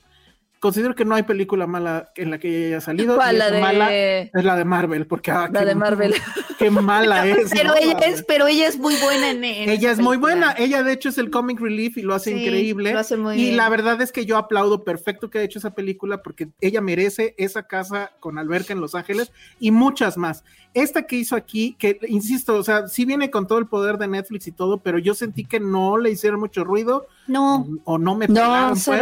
considero 0.61 0.95
que 0.95 1.05
no 1.05 1.15
hay 1.15 1.23
película 1.25 1.67
mala 1.67 2.13
en 2.17 2.31
la 2.31 2.39
que 2.39 2.49
ella 2.49 2.67
haya 2.77 2.81
salido. 2.81 3.17
¿Cuál? 3.17 3.39
La 3.39 3.51
de- 3.51 3.61
mala 3.61 3.89
es 3.93 4.31
la 4.45 4.57
de 4.57 4.65
Marvel, 4.65 5.07
porque 5.07 5.31
ah, 5.31 5.49
La 5.53 5.61
qué- 5.61 5.67
de 5.67 5.75
Marvel. 5.75 6.15
Qué 6.61 6.71
mala 6.71 7.27
es. 7.27 7.51
Pero 7.51 7.71
¿no? 7.71 7.77
ella 7.77 7.99
es, 8.07 8.23
pero 8.23 8.47
ella 8.47 8.69
es 8.69 8.79
muy 8.79 8.95
buena 9.03 9.31
en, 9.31 9.43
en 9.43 9.71
Ella 9.71 9.91
es 9.93 9.99
muy 9.99 10.19
buena. 10.19 10.55
Ella, 10.59 10.83
de 10.83 10.93
hecho, 10.93 11.09
es 11.09 11.17
el 11.17 11.31
comic 11.31 11.59
relief 11.59 11.97
y 11.97 12.03
lo 12.03 12.15
hace 12.15 12.33
Sí, 12.35 12.43
increíble. 12.45 12.93
lo 12.93 12.99
hace 12.99 13.17
muy 13.17 13.37
y 13.37 13.45
bien. 13.45 13.57
la 13.57 13.71
verdad 13.71 14.01
es 14.03 14.13
que 14.13 14.27
yo 14.27 14.37
aplaudo 14.37 14.85
perfecto 14.85 15.31
que 15.31 15.39
ha 15.39 15.43
hecho 15.43 15.59
esa 15.59 15.71
película 15.75 16.23
porque 16.23 16.49
ella 16.61 16.83
merece 16.83 17.35
esa 17.39 17.63
casa 17.63 18.13
con 18.21 18.37
alberca 18.39 18.75
en 18.75 18.81
Los 18.83 18.95
Ángeles 18.95 19.33
y 19.59 19.71
muchas 19.71 20.19
más. 20.19 20.45
Esta 20.75 21.03
que 21.05 21.17
hizo 21.17 21.35
aquí, 21.35 21.75
que 21.79 21.99
insisto, 22.07 22.55
o 22.55 22.63
sea, 22.63 22.87
sí 22.87 23.05
viene 23.07 23.31
con 23.31 23.47
todo 23.47 23.59
el 23.59 23.67
poder 23.67 23.97
de 23.97 24.07
Netflix 24.07 24.47
y 24.47 24.53
todo, 24.53 24.77
pero 24.83 24.99
yo 24.99 25.15
sentí 25.15 25.45
que 25.47 25.59
no 25.61 25.97
le 25.97 26.11
hicieron 26.11 26.39
mucho 26.39 26.63
ruido 26.63 27.07
No, 27.27 27.67
o 27.85 27.97
no 27.99 28.15
me 28.15 28.29
No, 28.29 28.35
pelaron, 28.35 28.79
pues. 28.85 29.01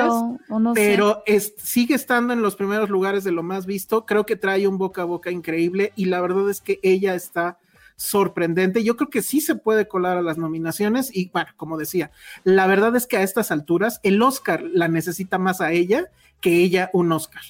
o 0.49 0.61
no 0.61 0.75
sé. 0.75 0.81
Pero 0.81 1.23
es- 1.27 1.48
sigue 1.57 1.95
estando 1.95 2.33
en 2.33 2.43
los 2.43 2.57
primeros 2.57 2.91
lugares 2.91 3.25
de 3.25 3.33
lo 3.33 3.43
más 3.43 3.67
visto. 3.67 4.07
Creo 4.07 4.27
que 4.27 4.37
trae 4.37 4.67
un 4.67 4.79
boca 4.79 5.03
a 5.03 5.07
boca 5.07 5.31
increíble 5.31 5.93
y 5.97 6.07
la 6.07 6.21
verdad 6.21 6.49
es 6.51 6.61
que 6.61 6.79
ella 6.83 7.15
está 7.15 7.59
sorprendente. 7.97 8.85
Yo 8.85 8.97
creo 8.97 9.11
que 9.11 9.23
sí 9.23 9.41
se 9.41 9.57
puede 9.57 9.89
colar 9.89 10.17
a 10.17 10.23
las 10.23 10.39
nominaciones 10.39 11.15
y 11.15 11.31
bueno, 11.31 11.51
como 11.57 11.77
decía, 11.77 12.11
la 12.45 12.67
verdad 12.67 12.95
es 12.97 13.07
que 13.07 13.17
a 13.17 13.23
estas 13.23 13.51
alturas 13.51 14.01
el 14.03 14.23
Oscar 14.23 14.63
la 14.63 14.89
necesita 14.89 15.39
más 15.39 15.61
a 15.61 15.73
ella 15.73 16.07
que 16.41 16.63
ella 16.63 16.91
un 16.93 17.11
Oscar. 17.13 17.43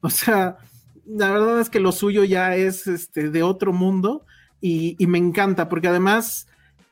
O 0.00 0.10
sea, 0.10 0.58
la 1.06 1.32
verdad 1.32 1.60
es 1.60 1.70
que 1.70 1.80
lo 1.80 1.90
suyo 1.90 2.22
ya 2.22 2.54
es 2.54 2.86
este 2.86 3.30
de 3.30 3.42
otro 3.42 3.72
mundo 3.72 4.24
y, 4.60 4.94
y 4.98 5.06
me 5.06 5.18
encanta 5.18 5.68
porque 5.68 5.88
además 5.88 6.46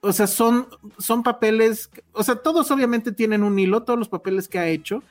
o 0.04 0.12
sea, 0.12 0.26
son, 0.26 0.68
son 0.98 1.22
papeles, 1.22 1.90
o 2.12 2.22
sea, 2.22 2.36
todos 2.36 2.70
obviamente 2.70 3.10
tienen 3.10 3.42
un 3.42 3.58
hilo, 3.58 3.84
todos 3.84 3.98
los 3.98 4.10
papeles 4.10 4.48
que 4.48 4.58
ha 4.58 4.68
hecho, 4.68 5.02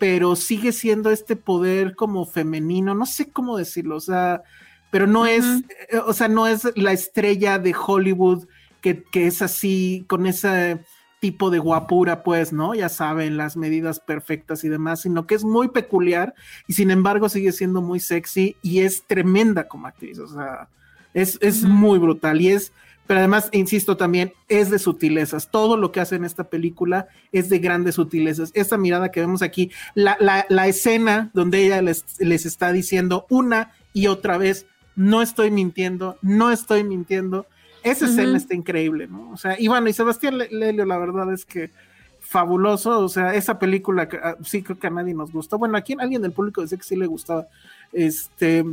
pero 0.00 0.34
sigue 0.34 0.72
siendo 0.72 1.10
este 1.10 1.36
poder 1.36 1.94
como 1.94 2.24
femenino, 2.24 2.94
no 2.94 3.04
sé 3.04 3.30
cómo 3.30 3.58
decirlo, 3.58 3.96
o 3.96 4.00
sea, 4.00 4.42
pero 4.90 5.06
no 5.06 5.26
es, 5.26 5.44
eh, 5.90 5.98
o 5.98 6.14
sea, 6.14 6.26
no 6.26 6.46
es 6.46 6.66
la 6.74 6.92
estrella 6.92 7.58
de 7.58 7.74
Hollywood 7.74 8.46
que, 8.80 9.04
que 9.04 9.26
es 9.26 9.42
así, 9.42 10.06
con 10.08 10.26
ese 10.26 10.80
tipo 11.20 11.50
de 11.50 11.58
guapura, 11.58 12.22
pues, 12.22 12.50
¿no? 12.50 12.74
Ya 12.74 12.88
saben, 12.88 13.36
las 13.36 13.58
medidas 13.58 14.00
perfectas 14.00 14.64
y 14.64 14.70
demás, 14.70 15.02
sino 15.02 15.26
que 15.26 15.34
es 15.34 15.44
muy 15.44 15.68
peculiar 15.68 16.34
y 16.66 16.72
sin 16.72 16.90
embargo 16.90 17.28
sigue 17.28 17.52
siendo 17.52 17.82
muy 17.82 18.00
sexy 18.00 18.56
y 18.62 18.80
es 18.80 19.06
tremenda 19.06 19.68
como 19.68 19.86
actriz, 19.86 20.18
o 20.18 20.28
sea, 20.28 20.70
es, 21.12 21.36
es 21.42 21.62
muy 21.62 21.98
brutal 21.98 22.40
y 22.40 22.48
es, 22.48 22.72
pero 23.10 23.18
además, 23.18 23.48
insisto 23.50 23.96
también, 23.96 24.34
es 24.46 24.70
de 24.70 24.78
sutilezas. 24.78 25.50
Todo 25.50 25.76
lo 25.76 25.90
que 25.90 25.98
hace 25.98 26.14
en 26.14 26.24
esta 26.24 26.44
película 26.44 27.08
es 27.32 27.48
de 27.48 27.58
grandes 27.58 27.96
sutilezas. 27.96 28.52
Esta 28.54 28.78
mirada 28.78 29.10
que 29.10 29.18
vemos 29.18 29.42
aquí, 29.42 29.72
la, 29.96 30.16
la, 30.20 30.46
la 30.48 30.68
escena 30.68 31.28
donde 31.34 31.66
ella 31.66 31.82
les, 31.82 32.04
les 32.20 32.46
está 32.46 32.70
diciendo 32.70 33.26
una 33.28 33.72
y 33.92 34.06
otra 34.06 34.38
vez, 34.38 34.66
no 34.94 35.22
estoy 35.22 35.50
mintiendo, 35.50 36.18
no 36.22 36.52
estoy 36.52 36.84
mintiendo. 36.84 37.46
Esa 37.82 38.04
escena 38.04 38.36
está 38.36 38.54
increíble, 38.54 39.08
¿no? 39.08 39.32
O 39.32 39.36
sea, 39.36 39.56
y 39.58 39.66
bueno, 39.66 39.88
y 39.88 39.92
Sebastián 39.92 40.38
Le- 40.38 40.48
Lelio, 40.52 40.84
la 40.84 40.98
verdad 40.98 41.32
es 41.32 41.44
que 41.44 41.72
fabuloso, 42.20 43.00
o 43.00 43.08
sea, 43.08 43.34
esa 43.34 43.58
película 43.58 44.08
ah, 44.22 44.36
sí 44.44 44.62
creo 44.62 44.78
que 44.78 44.86
a 44.86 44.90
nadie 44.90 45.14
nos 45.14 45.32
gustó. 45.32 45.58
Bueno, 45.58 45.76
aquí 45.76 45.96
alguien 45.98 46.22
del 46.22 46.30
público 46.30 46.60
decía 46.60 46.78
que 46.78 46.84
sí 46.84 46.94
le 46.94 47.06
gustaba, 47.06 47.48
este, 47.92 48.64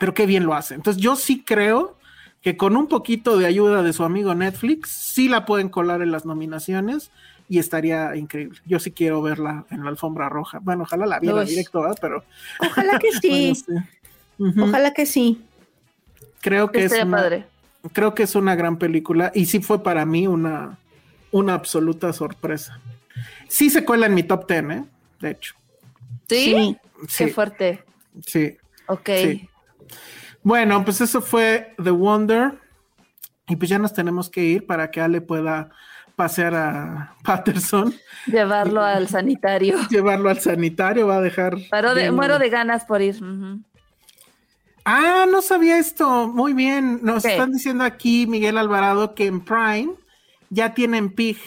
pero 0.00 0.14
qué 0.14 0.26
bien 0.26 0.46
lo 0.46 0.52
hace. 0.52 0.74
Entonces 0.74 1.00
yo 1.00 1.14
sí 1.14 1.44
creo 1.44 2.01
que 2.42 2.56
con 2.56 2.76
un 2.76 2.88
poquito 2.88 3.38
de 3.38 3.46
ayuda 3.46 3.82
de 3.82 3.92
su 3.92 4.04
amigo 4.04 4.34
Netflix, 4.34 4.90
sí 4.90 5.28
la 5.28 5.46
pueden 5.46 5.68
colar 5.68 6.02
en 6.02 6.10
las 6.10 6.24
nominaciones 6.26 7.10
y 7.48 7.58
estaría 7.58 8.16
increíble. 8.16 8.58
Yo 8.66 8.78
sí 8.80 8.90
quiero 8.90 9.22
verla 9.22 9.64
en 9.70 9.84
la 9.84 9.90
alfombra 9.90 10.28
roja. 10.28 10.58
Bueno, 10.60 10.82
ojalá 10.82 11.06
la 11.06 11.20
viera 11.20 11.38
Uy. 11.40 11.46
directo, 11.46 11.84
pero 12.00 12.24
Ojalá 12.60 12.98
que 12.98 13.12
sí. 13.20 13.28
bueno, 13.28 13.54
sí. 13.54 13.72
Ujú. 14.38 14.64
Ojalá 14.64 14.92
que 14.92 15.06
sí. 15.06 15.40
Creo 16.40 16.72
que 16.72 16.84
es 16.84 16.92
una, 16.92 17.16
padre. 17.16 17.46
creo 17.92 18.14
que 18.14 18.24
es 18.24 18.34
una 18.34 18.56
gran 18.56 18.76
película 18.76 19.30
y 19.34 19.46
sí 19.46 19.60
fue 19.60 19.82
para 19.84 20.04
mí 20.04 20.26
una, 20.26 20.78
una 21.30 21.54
absoluta 21.54 22.12
sorpresa. 22.12 22.80
Sí 23.46 23.70
se 23.70 23.84
cuela 23.84 24.06
en 24.06 24.14
mi 24.14 24.24
top 24.24 24.48
10, 24.48 24.64
¿eh? 24.70 24.84
De 25.20 25.30
hecho. 25.30 25.54
¿Sí? 26.28 26.76
Sí, 27.06 27.24
Qué 27.26 27.28
fuerte. 27.32 27.84
sí. 28.26 28.56
Ok. 28.88 29.08
Sí. 29.22 29.48
Bueno, 30.42 30.84
pues 30.84 31.00
eso 31.00 31.20
fue 31.20 31.74
The 31.82 31.90
Wonder. 31.90 32.58
Y 33.48 33.56
pues 33.56 33.68
ya 33.68 33.78
nos 33.78 33.92
tenemos 33.92 34.30
que 34.30 34.42
ir 34.42 34.66
para 34.66 34.90
que 34.90 35.00
Ale 35.00 35.20
pueda 35.20 35.70
pasear 36.16 36.54
a 36.54 37.14
Patterson, 37.24 37.94
Llevarlo 38.26 38.82
al 38.82 39.08
sanitario. 39.08 39.78
llevarlo 39.90 40.28
al 40.28 40.40
sanitario, 40.40 41.06
va 41.06 41.16
a 41.16 41.20
dejar. 41.20 41.56
Paro 41.70 41.94
de, 41.94 42.10
muero 42.10 42.38
de 42.38 42.48
ganas 42.48 42.84
por 42.84 43.02
ir. 43.02 43.16
Ah, 44.84 45.26
no 45.30 45.42
sabía 45.42 45.78
esto. 45.78 46.28
Muy 46.28 46.52
bien. 46.52 47.00
Nos 47.02 47.24
están 47.24 47.52
diciendo 47.52 47.84
aquí, 47.84 48.26
Miguel 48.26 48.58
Alvarado, 48.58 49.14
que 49.14 49.26
en 49.26 49.40
Prime 49.40 49.92
ya 50.50 50.74
tienen 50.74 51.10
Pig. 51.10 51.38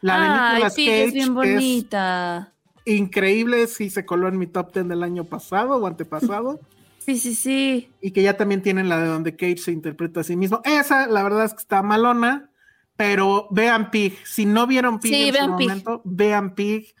La 0.00 0.20
de 0.20 0.26
Ay, 0.26 0.52
Nicolas 0.54 0.74
sí, 0.74 0.86
Cage, 0.86 1.04
es 1.04 1.12
bien 1.14 1.28
es 1.28 1.34
bonita. 1.34 2.52
increíble, 2.84 3.66
sí 3.66 3.90
se 3.90 4.04
coló 4.04 4.28
en 4.28 4.38
mi 4.38 4.46
top 4.46 4.72
10 4.72 4.88
del 4.88 5.02
año 5.02 5.24
pasado 5.24 5.76
o 5.76 5.86
antepasado. 5.86 6.60
Sí, 7.06 7.16
sí, 7.18 7.34
sí. 7.36 7.88
y 8.00 8.10
que 8.10 8.22
ya 8.22 8.36
también 8.36 8.62
tienen 8.62 8.88
la 8.88 9.00
de 9.00 9.06
donde 9.06 9.36
Cage 9.36 9.58
se 9.58 9.70
interpreta 9.72 10.20
a 10.20 10.24
sí 10.24 10.34
mismo. 10.36 10.60
Esa, 10.64 11.06
la 11.06 11.22
verdad 11.22 11.44
es 11.44 11.52
que 11.54 11.60
está 11.60 11.80
malona, 11.82 12.50
pero 12.96 13.46
vean 13.52 13.90
Pig. 13.92 14.14
Si 14.26 14.44
no 14.44 14.66
vieron 14.66 14.98
Pig 14.98 15.12
Sí, 15.14 15.28
en 15.28 15.32
vean 15.32 15.50
su 15.52 15.56
Pig. 15.56 15.68
momento, 15.68 16.02
vean 16.04 16.54
Pig. 16.56 16.94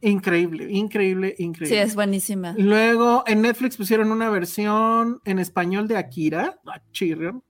Increíble, 0.00 0.68
increíble, 0.70 1.34
Sí, 1.36 1.44
increíble. 1.44 1.82
es 1.82 1.94
buenísima. 1.94 2.54
Luego 2.58 3.22
en 3.26 3.42
Netflix 3.42 3.76
pusieron 3.76 4.10
una 4.10 4.28
versión 4.30 5.20
en 5.24 5.38
español 5.38 5.86
de 5.88 5.96
Akira. 5.96 6.58
Ah, 6.66 6.82
chirrión. 6.92 7.42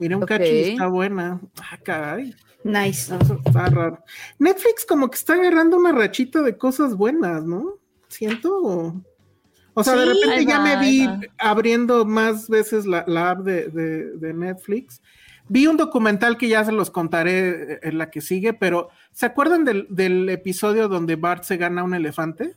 Mira, 0.00 0.16
un 0.16 0.22
Ok. 0.22 0.28
cacho 0.28 0.44
y 0.44 0.60
está 0.60 0.86
buena. 0.86 1.40
Ah, 1.60 1.76
caray. 1.84 2.34
Nice. 2.64 3.14
Eso 3.14 3.40
está 3.44 3.66
raro. 3.66 4.02
Netflix 4.38 4.84
como 4.86 5.10
que 5.10 5.16
está 5.16 5.34
agarrando 5.34 5.76
una 5.76 5.92
rachita 5.92 6.40
de 6.42 6.56
cosas 6.56 6.94
buenas, 6.96 7.44
¿no? 7.44 7.74
Siento. 8.08 8.94
O, 9.80 9.84
sea, 9.84 9.96
de 9.96 10.06
repente 10.06 10.44
ya 10.46 10.58
va, 10.58 10.64
me 10.64 10.76
vi 10.80 11.08
abriendo 11.38 12.04
más 12.04 12.48
veces 12.48 12.86
la, 12.86 13.04
la 13.06 13.30
app 13.30 13.40
de, 13.40 13.68
de- 13.68 14.10
de 14.16 14.34
Netflix. 14.34 15.00
Vi 15.48 15.66
un 15.66 15.76
documental 15.78 16.36
que 16.36 16.48
ya 16.48 16.64
se 16.64 16.72
los 16.72 16.90
contaré 16.90 17.48
eh, 17.74 17.78
en 17.82 17.98
la 17.98 18.10
que 18.10 18.20
sigue, 18.20 18.52
pero 18.52 18.90
¿se 19.12 19.24
acuerdan 19.26 19.64
del, 19.64 19.86
del 19.88 20.28
episodio 20.28 20.88
donde 20.88 21.16
Bart 21.16 21.44
se 21.44 21.56
gana 21.56 21.82
un 21.84 21.94
elefante? 21.94 22.52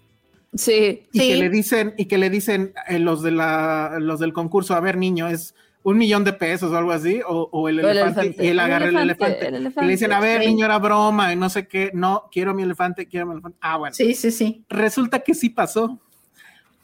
Sí. 0.53 1.03
Y 1.13 1.19
Sí. 1.19 1.27
que 1.29 1.35
le 1.37 1.49
dicen, 1.49 1.93
y 1.97 2.05
que 2.05 2.17
le 2.17 2.29
dicen 2.29 2.73
eh, 2.87 2.99
los 2.99 3.21
de 3.23 3.31
la, 3.31 3.97
los 3.99 4.19
del 4.19 4.33
concurso, 4.33 4.75
a 4.75 4.81
ver, 4.81 4.97
niño, 4.97 5.29
es 5.29 5.55
un 5.83 5.97
millón 5.97 6.23
de 6.25 6.33
pesos 6.33 6.71
o 6.71 6.77
algo 6.77 6.91
así, 6.91 7.21
o, 7.25 7.47
o 7.51 7.69
el, 7.69 7.79
elefante, 7.79 8.19
elefante. 8.21 8.45
y 8.45 8.47
él 8.49 8.59
agarra 8.59 8.89
el 8.89 8.97
elefante, 8.97 9.47
elefante. 9.47 9.79
el 9.79 9.83
Y 9.85 9.87
le 9.87 9.91
dicen, 9.93 10.11
a 10.11 10.19
ver, 10.19 10.41
sí. 10.41 10.47
niño, 10.49 10.65
era 10.65 10.77
broma, 10.77 11.31
y 11.31 11.37
no 11.37 11.49
sé 11.49 11.67
qué, 11.67 11.91
no, 11.93 12.25
quiero 12.31 12.53
mi 12.53 12.63
elefante, 12.63 13.07
quiero 13.07 13.25
mi 13.27 13.31
elefante. 13.33 13.57
Ah, 13.61 13.77
bueno. 13.77 13.95
Sí, 13.95 14.13
sí, 14.13 14.29
sí. 14.31 14.63
Resulta 14.69 15.19
que 15.19 15.33
sí 15.33 15.49
pasó. 15.49 15.97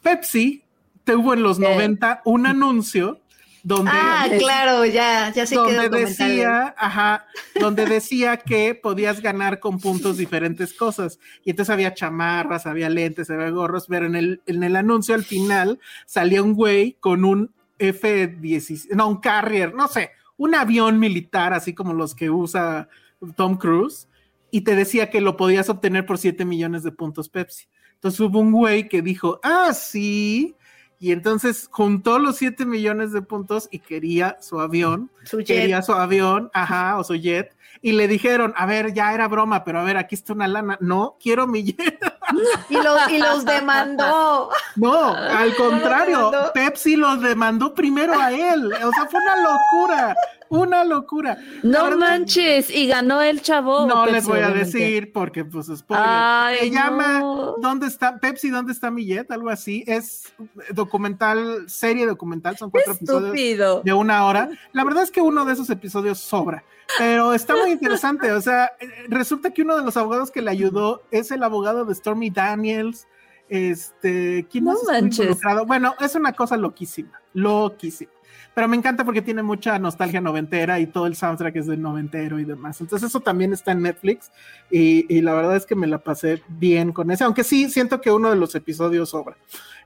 Pepsi 0.08 0.64
tuvo 1.04 1.34
en 1.34 1.42
los 1.42 1.58
¿Qué? 1.58 1.64
90 1.64 2.22
un 2.24 2.46
anuncio 2.46 3.20
donde 3.62 3.90
Ah, 3.92 4.26
claro, 4.38 4.86
ya, 4.86 5.30
ya 5.32 5.44
sé 5.44 5.54
qué 5.66 5.74
donde 5.74 6.06
decía, 6.06 6.74
ajá, 6.78 7.26
donde 7.60 7.84
decía 7.84 8.38
que 8.38 8.74
podías 8.74 9.20
ganar 9.20 9.60
con 9.60 9.78
puntos 9.78 10.16
diferentes 10.16 10.72
cosas. 10.72 11.18
Y 11.44 11.50
entonces 11.50 11.72
había 11.72 11.92
chamarras, 11.92 12.66
había 12.66 12.88
lentes, 12.88 13.28
había 13.28 13.50
gorros, 13.50 13.86
pero 13.88 14.06
en 14.06 14.16
el, 14.16 14.42
en 14.46 14.62
el 14.62 14.76
anuncio 14.76 15.14
al 15.14 15.24
final 15.24 15.78
salía 16.06 16.42
un 16.42 16.54
güey 16.54 16.96
con 17.00 17.24
un 17.24 17.52
F-16, 17.78 18.94
no, 18.94 19.08
un 19.08 19.20
Carrier, 19.20 19.74
no 19.74 19.88
sé, 19.88 20.12
un 20.36 20.54
avión 20.54 20.98
militar, 20.98 21.52
así 21.52 21.74
como 21.74 21.92
los 21.92 22.14
que 22.14 22.30
usa 22.30 22.88
Tom 23.36 23.56
Cruise, 23.56 24.08
y 24.50 24.62
te 24.62 24.74
decía 24.74 25.10
que 25.10 25.20
lo 25.20 25.36
podías 25.36 25.68
obtener 25.68 26.06
por 26.06 26.16
7 26.16 26.44
millones 26.44 26.82
de 26.82 26.92
puntos 26.92 27.28
Pepsi. 27.28 27.66
Entonces 27.98 28.20
hubo 28.20 28.38
un 28.40 28.52
güey 28.52 28.88
que 28.88 29.02
dijo, 29.02 29.40
ah, 29.42 29.72
sí, 29.74 30.54
y 31.00 31.12
entonces 31.12 31.68
juntó 31.70 32.18
los 32.18 32.36
7 32.36 32.64
millones 32.64 33.12
de 33.12 33.22
puntos 33.22 33.68
y 33.70 33.80
quería 33.80 34.36
su 34.40 34.60
avión, 34.60 35.10
Su 35.24 35.38
jet. 35.38 35.46
quería 35.46 35.82
su 35.82 35.92
avión, 35.92 36.50
ajá, 36.54 36.96
o 36.98 37.04
su 37.04 37.14
jet, 37.16 37.54
y 37.82 37.92
le 37.92 38.08
dijeron, 38.08 38.52
a 38.56 38.66
ver, 38.66 38.92
ya 38.94 39.12
era 39.14 39.28
broma, 39.28 39.62
pero 39.64 39.80
a 39.80 39.84
ver, 39.84 39.96
aquí 39.96 40.14
está 40.16 40.32
una 40.32 40.48
lana, 40.48 40.76
no, 40.80 41.16
quiero 41.22 41.46
mi 41.46 41.62
jet. 41.64 41.98
Y, 42.68 42.74
lo- 42.74 43.08
y 43.08 43.18
los 43.18 43.44
demandó. 43.46 44.50
No, 44.76 45.14
al 45.14 45.56
contrario. 45.56 46.30
Pepsi 46.52 46.94
los 46.94 47.20
demandó 47.22 47.72
primero 47.74 48.20
a 48.20 48.30
él, 48.32 48.70
o 48.72 48.92
sea, 48.92 49.06
fue 49.10 49.18
una 49.20 49.36
locura, 49.36 50.14
una 50.48 50.84
locura. 50.84 51.38
No 51.62 51.96
manches. 51.96 52.70
Y 52.70 52.86
ganó 52.86 53.20
el 53.22 53.42
chavo. 53.42 53.86
No 53.86 54.04
Pepsi, 54.04 54.12
les 54.14 54.26
voy 54.26 54.40
a 54.40 54.50
decir 54.50 55.12
porque, 55.12 55.44
pues, 55.44 55.66
spoiler. 55.66 56.06
Ay, 56.08 56.58
Se 56.58 56.70
llama. 56.70 57.20
¿Dónde 57.60 57.86
está 57.86 58.18
Pepsi? 58.18 58.50
¿Dónde 58.50 58.72
está 58.72 58.90
mi 58.90 59.04
jet? 59.04 59.30
Algo 59.30 59.50
así. 59.50 59.84
Es 59.86 60.32
documental, 60.70 61.68
serie 61.68 62.06
documental. 62.06 62.56
Son 62.56 62.70
cuatro 62.70 62.92
episodios 62.94 63.84
de 63.84 63.92
una 63.92 64.24
hora. 64.26 64.48
La 64.72 64.84
verdad 64.84 65.02
es 65.02 65.10
que 65.10 65.20
uno 65.20 65.44
de 65.44 65.52
esos 65.52 65.70
episodios 65.70 66.18
sobra, 66.18 66.64
pero 66.98 67.34
está 67.34 67.56
muy 67.56 67.70
interesante. 67.70 68.32
O 68.32 68.40
sea, 68.40 68.70
resulta 69.08 69.50
que 69.50 69.62
uno 69.62 69.76
de 69.76 69.84
los 69.84 69.96
abogados 69.96 70.30
que 70.30 70.42
le 70.42 70.50
ayudó 70.50 71.02
es 71.10 71.30
el 71.30 71.42
abogado 71.42 71.84
de 71.84 71.94
Stormy 71.94 72.30
Daniels. 72.30 73.06
Este, 73.48 74.46
¿quién 74.50 74.64
No 74.64 74.72
más 74.74 74.84
manches. 74.84 75.38
Bueno, 75.66 75.94
es 76.00 76.14
una 76.14 76.32
cosa 76.32 76.56
loquísima, 76.56 77.20
loquísima. 77.32 78.10
Pero 78.58 78.66
me 78.66 78.76
encanta 78.76 79.04
porque 79.04 79.22
tiene 79.22 79.44
mucha 79.44 79.78
nostalgia 79.78 80.20
noventera 80.20 80.80
y 80.80 80.88
todo 80.88 81.06
el 81.06 81.14
soundtrack 81.14 81.54
es 81.54 81.68
de 81.68 81.76
noventero 81.76 82.40
y 82.40 82.44
demás. 82.44 82.80
Entonces 82.80 83.08
eso 83.08 83.20
también 83.20 83.52
está 83.52 83.70
en 83.70 83.82
Netflix 83.82 84.32
y, 84.68 85.06
y 85.14 85.20
la 85.20 85.32
verdad 85.32 85.54
es 85.54 85.64
que 85.64 85.76
me 85.76 85.86
la 85.86 85.98
pasé 85.98 86.42
bien 86.48 86.90
con 86.90 87.08
ese, 87.12 87.22
aunque 87.22 87.44
sí 87.44 87.70
siento 87.70 88.00
que 88.00 88.10
uno 88.10 88.30
de 88.30 88.34
los 88.34 88.56
episodios 88.56 89.10
sobra. 89.10 89.36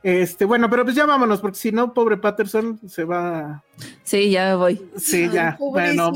Este, 0.03 0.47
bueno, 0.47 0.71
pero 0.71 0.85
pues 0.85 0.97
ya 0.97 1.05
vámonos, 1.05 1.43
porque 1.43 1.59
si 1.59 1.71
no, 1.71 1.93
pobre 1.93 2.17
Patterson 2.17 2.81
se 2.89 3.05
va. 3.05 3.63
Sí, 4.05 4.31
ya 4.31 4.47
me 4.47 4.55
voy. 4.55 4.83
Sí, 4.97 5.25
Ay, 5.25 5.31
ya. 5.35 5.59
Bueno, 5.61 6.11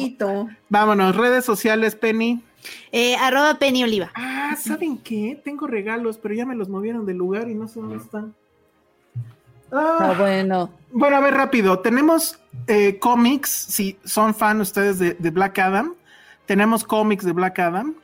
vámonos. 0.71 1.15
Redes 1.15 1.45
sociales, 1.45 1.95
Penny. 1.95 2.43
Eh, 2.91 3.17
arroba 3.17 3.59
Penny 3.59 3.85
Oliva. 3.85 4.13
Ah, 4.15 4.57
¿saben 4.59 4.97
qué? 4.97 5.39
Tengo 5.45 5.67
regalos, 5.67 6.17
pero 6.17 6.35
ya 6.35 6.47
me 6.47 6.57
los 6.57 6.71
movieron 6.71 7.05
del 7.05 7.19
lugar 7.19 7.51
y 7.51 7.55
no 7.55 7.69
sé 7.69 7.81
dónde 7.81 7.97
están. 7.97 8.35
Ah, 9.73 9.99
Ah, 10.01 10.15
bueno. 10.19 10.71
Bueno, 10.93 11.17
a 11.17 11.21
ver, 11.21 11.35
rápido. 11.35 11.81
Tenemos 11.81 12.39
eh, 12.67 12.99
cómics, 12.99 13.51
si 13.51 13.99
son 14.05 14.35
fan 14.35 14.61
ustedes 14.61 14.99
de, 14.99 15.15
de 15.15 15.31
Black 15.31 15.59
Adam. 15.59 15.95
Tenemos 16.47 16.85
cómics 16.85 17.25
de 17.25 17.33
Black 17.33 17.59
Adam. 17.59 17.95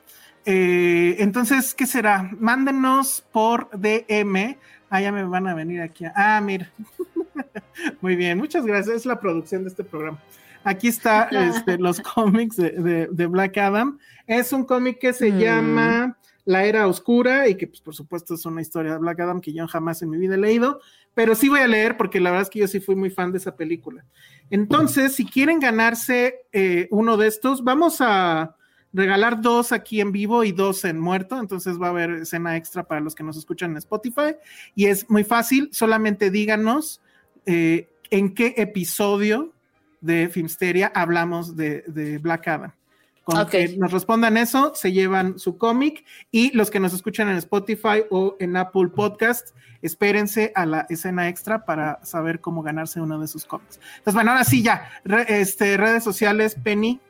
Eh, 0.45 1.17
entonces, 1.21 1.75
¿qué 1.75 1.87
será? 1.87 2.31
Mándenos 2.39 3.25
por 3.33 3.69
DM. 3.71 4.57
Ah, 4.91 5.01
ya 5.01 5.13
me 5.13 5.25
van 5.25 5.47
a 5.47 5.55
venir 5.55 5.81
aquí. 5.81 6.05
Ah, 6.15 6.41
mira. 6.43 6.71
Muy 8.01 8.17
bien, 8.17 8.39
muchas 8.39 8.65
gracias. 8.67 8.97
Es 8.97 9.07
la 9.07 9.21
producción 9.21 9.63
de 9.63 9.69
este 9.71 9.85
programa. 9.85 10.19
Aquí 10.65 10.89
está 10.89 11.25
este, 11.31 11.79
los 11.79 12.01
cómics 12.01 12.57
de, 12.57 12.71
de- 12.71 13.07
de 13.11 13.27
Black 13.27 13.57
Adam. 13.59 13.99
Es 14.27 14.53
un 14.53 14.65
cómic 14.65 14.99
que 15.01 15.13
se 15.13 15.31
Mm. 15.33 15.39
llama 15.39 16.17
La 16.45 16.65
Era 16.65 16.87
Oscura 16.89 17.49
y 17.49 17.55
que, 17.57 17.67
pues, 17.69 17.81
por 17.81 17.95
supuesto, 17.95 18.35
es 18.35 18.45
una 18.45 18.61
historia 18.61 18.93
de 18.93 18.99
Black 18.99 19.21
Adam 19.21 19.41
que 19.41 19.53
yo 19.53 19.67
jamás 19.69 20.03
en 20.03 20.11
mi 20.11 20.19
vida 20.19 20.35
he 20.35 20.39
leído, 20.39 20.81
pero 21.15 21.35
sí 21.35 21.49
voy 21.49 21.61
a 21.61 21.67
leer 21.67 21.97
porque 21.97 22.21
la 22.21 22.31
verdad 22.31 22.43
es 22.43 22.51
que 22.51 22.61
yo 22.61 22.69
sí 22.69 22.81
fui 22.81 22.95
muy 22.95 23.11
fan 23.11 23.33
de 23.33 23.39
esa 23.39 23.57
película. 23.57 24.05
Entonces, 24.51 25.15
si 25.15 25.25
quieren 25.25 25.61
ganarse 25.61 26.47
eh, 26.53 26.89
uno 26.91 27.17
de 27.17 27.29
estos, 27.29 27.65
vamos 27.65 27.97
a 28.01 28.57
regalar 28.93 29.41
dos 29.41 29.73
aquí 29.73 30.01
en 30.01 30.13
vivo 30.13 30.45
y 30.45 30.53
dos 30.53 30.85
en 30.85 30.99
muerto. 30.99 31.39
Entonces 31.39 31.81
va 31.81 31.89
a 31.89 31.91
haber 31.91 32.11
escena 32.11 32.57
extra 32.57 32.85
para 32.85 33.01
los 33.01 33.15
que 33.15 33.25
nos 33.25 33.37
escuchan 33.37 33.73
en 33.73 33.79
Spotify. 33.79 34.37
Y 34.75 34.87
es 34.87 35.09
muy 35.11 35.25
fácil, 35.25 35.69
solamente 35.73 36.31
díganos 36.31 37.01
eh, 37.47 37.89
en 38.11 38.35
qué 38.35 38.55
episodio 38.57 39.53
de 40.01 40.29
Filmsteria 40.29 40.93
hablamos 40.95 41.57
de, 41.57 41.85
de 41.87 42.19
Black 42.19 42.49
Adam. 42.49 42.75
Con 43.25 43.47
que 43.49 43.77
nos 43.79 43.93
respondan 43.93 44.37
eso, 44.37 44.75
se 44.75 44.91
llevan 44.93 45.39
su 45.39 45.57
cómic 45.57 46.05
y 46.33 46.51
los 46.57 46.71
que 46.71 46.81
nos 46.81 46.93
escuchan 46.93 47.29
en 47.29 47.37
Spotify 47.37 48.03
o 48.11 48.37
en 48.41 48.57
Apple 48.57 48.89
Podcast, 48.89 49.51
espérense 49.81 50.53
a 50.57 50.67
la 50.67 50.87
escena 50.91 51.29
extra 51.29 51.65
para 51.65 52.05
saber 52.05 52.41
cómo 52.41 52.63
ganarse 52.63 53.01
uno 53.01 53.21
de 53.21 53.29
sus 53.29 53.45
cómics. 53.45 53.79
Entonces, 53.99 54.15
bueno, 54.15 54.33
ahora 54.33 54.43
sí 54.45 54.63
ya, 54.63 54.91
Re- 55.05 55.41
este, 55.41 55.77
redes 55.77 56.03
sociales, 56.03 56.57
Penny, 56.63 57.01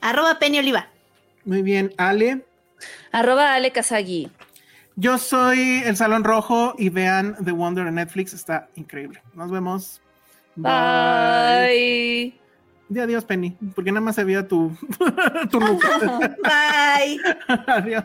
Arroba 0.00 0.38
Penny 0.40 0.58
Oliva. 0.58 0.88
muy 1.44 1.62
bien, 1.62 1.94
Ale. 1.98 2.44
Arroba 3.12 3.54
Ale 3.54 3.70
Kazagi. 3.70 4.30
Yo 4.96 5.18
soy 5.18 5.82
el 5.84 5.96
Salón 5.96 6.24
Rojo 6.24 6.74
y 6.78 6.88
vean 6.88 7.36
The 7.44 7.52
Wonder 7.52 7.86
en 7.86 7.94
Netflix, 7.94 8.32
está 8.34 8.68
increíble. 8.74 9.22
Nos 9.34 9.50
vemos. 9.50 10.00
Bye. 10.56 12.43
Di 12.88 13.00
adiós, 13.00 13.24
Penny, 13.24 13.56
porque 13.74 13.90
nada 13.92 14.04
más 14.04 14.14
se 14.14 14.24
veía 14.24 14.46
tu, 14.46 14.76
tu. 15.50 15.58
Bye. 16.44 17.20
adiós. 17.66 18.04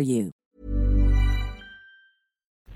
you. 0.00 0.32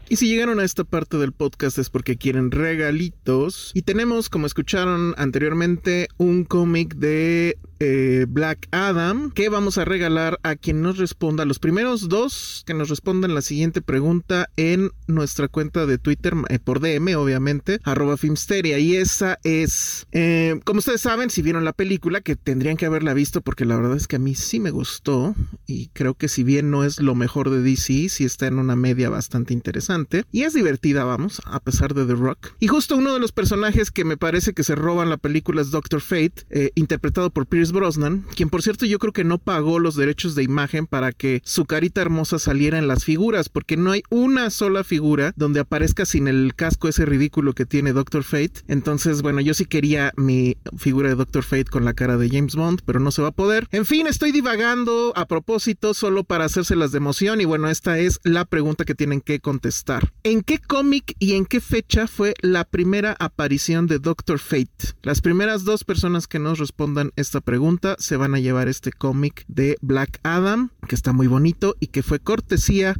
Y 0.09 0.17
si 0.17 0.29
llegaron 0.29 0.61
a 0.61 0.65
esta 0.65 0.85
parte 0.85 1.17
del 1.17 1.33
podcast 1.33 1.79
es 1.79 1.89
porque 1.89 2.17
quieren 2.17 2.51
regalitos. 2.51 3.71
Y 3.75 3.83
tenemos, 3.83 4.29
como 4.29 4.47
escucharon 4.47 5.15
anteriormente, 5.17 6.09
un 6.19 6.45
cómic 6.45 6.95
de 6.97 7.59
eh, 7.81 8.27
Black 8.29 8.69
Adam 8.71 9.31
que 9.31 9.49
vamos 9.49 9.79
a 9.79 9.85
regalar 9.85 10.39
a 10.43 10.57
quien 10.57 10.83
nos 10.83 10.99
responda. 10.99 11.45
Los 11.45 11.59
primeros 11.59 12.09
dos 12.09 12.65
que 12.67 12.75
nos 12.75 12.91
respondan 12.91 13.35
la 13.35 13.43
siguiente 13.43 13.81
pregunta 13.81 14.51
en 14.57 14.91
nuestra 15.07 15.49
cuenta 15.49 15.87
de 15.87 15.99
Twitter, 15.99 16.35
eh, 16.51 16.59
por 16.59 16.81
DM, 16.81 17.17
obviamente, 17.17 17.81
arroba 17.83 18.17
Filmsteria. 18.17 18.79
Y 18.79 18.97
esa 18.97 19.39
es, 19.43 20.07
eh, 20.13 20.61
como 20.65 20.79
ustedes 20.79 21.01
saben, 21.01 21.31
si 21.31 21.41
vieron 21.41 21.65
la 21.65 21.73
película, 21.73 22.21
que 22.21 22.37
tendrían 22.37 22.77
que 22.77 22.87
haberla 22.87 23.15
visto 23.15 23.41
porque 23.41 23.65
la 23.65 23.77
verdad 23.77 23.97
es 23.97 24.07
que 24.07 24.17
a 24.17 24.21
mí 24.21 24.35
sí 24.35 24.61
me 24.61 24.71
gustó. 24.71 25.35
Y 25.67 25.89
creo 25.89 26.15
que 26.15 26.29
si 26.29 26.43
bien 26.43 26.71
no 26.71 26.85
es 26.85 27.01
lo 27.01 27.15
mejor 27.15 27.49
de 27.49 27.63
DC, 27.63 28.09
sí 28.11 28.25
está 28.25 28.47
en 28.47 28.59
una 28.59 28.77
media 28.77 29.09
bastante 29.09 29.55
interesante. 29.55 29.94
Y 30.33 30.43
es 30.43 30.55
divertida, 30.55 31.05
vamos, 31.05 31.41
a 31.45 31.61
pesar 31.61 31.95
de 31.95 32.05
The 32.05 32.15
Rock. 32.15 32.55
Y 32.59 32.67
justo 32.67 32.97
uno 32.97 33.15
de 33.15 33.21
los 33.21 33.33
personajes 33.33 33.91
que 33.91 34.05
me 34.05 34.17
parece 34.17 34.53
que 34.53 34.65
se 34.65 34.75
roban 34.75 35.09
la 35.09 35.17
película 35.17 35.63
es 35.63 35.71
Doctor 35.71 36.01
Fate, 36.01 36.45
eh, 36.51 36.71
interpretado 36.75 37.31
por 37.31 37.47
Pierce 37.47 37.73
Brosnan, 37.73 38.27
quien 38.35 38.51
por 38.51 38.63
cierto 38.63 38.87
yo 38.87 38.99
creo 38.99 39.13
que 39.13 39.25
no 39.25 39.39
pagó 39.39 39.79
los 39.79 39.95
derechos 39.95 40.35
de 40.35 40.43
imagen 40.43 40.87
para 40.87 41.13
que 41.13 41.43
su 41.45 41.65
carita 41.65 42.01
hermosa 42.01 42.39
saliera 42.39 42.79
en 42.79 42.89
las 42.89 43.05
figuras, 43.05 43.49
porque 43.49 43.77
no 43.77 43.93
hay 43.93 44.03
una 44.11 44.51
sola 44.51 44.85
figura 44.85 45.33
donde 45.37 45.61
aparezca 45.61 46.05
sin 46.07 46.29
el 46.29 46.55
casco 46.57 46.89
ese 46.89 47.07
ridículo 47.07 47.53
que 47.55 47.67
tiene 47.67 47.93
Doctor 47.93 48.25
Fate. 48.25 48.63
Entonces, 48.67 49.23
bueno, 49.23 49.41
yo 49.41 49.55
sí 49.55 49.65
quería 49.65 50.13
mi 50.17 50.57
figura 50.77 51.09
de 51.09 51.15
Doctor 51.15 51.45
Fate 51.45 51.65
con 51.65 51.85
la 51.85 51.95
cara 51.95 52.17
de 52.17 52.29
James 52.29 52.57
Bond, 52.57 52.81
pero 52.85 53.01
no 53.01 53.11
se 53.11 53.23
va 53.23 53.29
a 53.29 53.33
poder. 53.33 53.69
En 53.71 53.87
fin, 53.87 54.07
estoy 54.07 54.33
divagando 54.33 55.13
a 55.17 55.27
propósito 55.27 55.95
solo 55.95 56.25
para 56.25 56.47
hacérselas 56.47 56.93
de 56.93 56.99
emoción 56.99 57.41
y 57.41 57.45
bueno, 57.45 57.69
esta 57.69 57.99
es 57.99 58.21
la 58.25 58.45
pregunta 58.45 58.85
que 58.85 58.95
tienen 58.95 59.21
que 59.21 59.41
contestar. 59.41 59.84
¿En 60.23 60.43
qué 60.43 60.59
cómic 60.59 61.15
y 61.19 61.35
en 61.35 61.45
qué 61.45 61.61
fecha 61.61 62.07
fue 62.07 62.35
la 62.41 62.65
primera 62.65 63.17
aparición 63.19 63.87
de 63.87 63.99
Doctor 63.99 64.39
Fate? 64.39 64.95
Las 65.03 65.21
primeras 65.21 65.65
dos 65.65 65.85
personas 65.85 66.27
que 66.27 66.39
nos 66.39 66.59
respondan 66.59 67.13
esta 67.17 67.43
pregunta 67.43 67.97
se 67.99 68.17
van 68.17 68.35
a 68.35 68.41
llevar 68.41 68.69
este 68.69 68.93
cómic 68.93 69.45
de 69.47 69.77
Black 69.83 70.21
Adam, 70.23 70.71
que 70.89 70.95
está 70.95 71.13
muy 71.13 71.27
bonito 71.27 71.77
y 71.81 71.89
que 71.89 72.03
fue 72.03 72.19
cortesía 72.19 72.95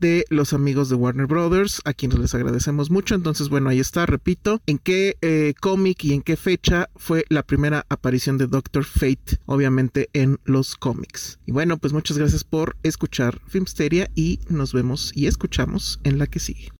de 0.00 0.24
los 0.30 0.52
amigos 0.52 0.88
de 0.88 0.96
Warner 0.96 1.26
Brothers, 1.26 1.80
a 1.84 1.94
quienes 1.94 2.18
les 2.18 2.34
agradecemos 2.34 2.90
mucho. 2.90 3.14
Entonces, 3.14 3.48
bueno, 3.48 3.70
ahí 3.70 3.80
está, 3.80 4.06
repito, 4.06 4.60
en 4.66 4.78
qué 4.78 5.16
eh, 5.22 5.54
cómic 5.60 6.04
y 6.04 6.12
en 6.12 6.22
qué 6.22 6.36
fecha 6.36 6.88
fue 6.96 7.24
la 7.28 7.42
primera 7.42 7.86
aparición 7.88 8.38
de 8.38 8.46
Doctor 8.46 8.84
Fate, 8.84 9.38
obviamente 9.46 10.10
en 10.12 10.38
los 10.44 10.76
cómics. 10.76 11.38
Y 11.46 11.52
bueno, 11.52 11.78
pues 11.78 11.92
muchas 11.92 12.18
gracias 12.18 12.44
por 12.44 12.76
escuchar 12.82 13.40
Filmsteria 13.46 14.10
y 14.14 14.40
nos 14.48 14.72
vemos 14.72 15.12
y 15.14 15.26
escuchamos 15.26 16.00
en 16.04 16.18
la 16.18 16.26
que 16.26 16.40
sigue. 16.40 16.73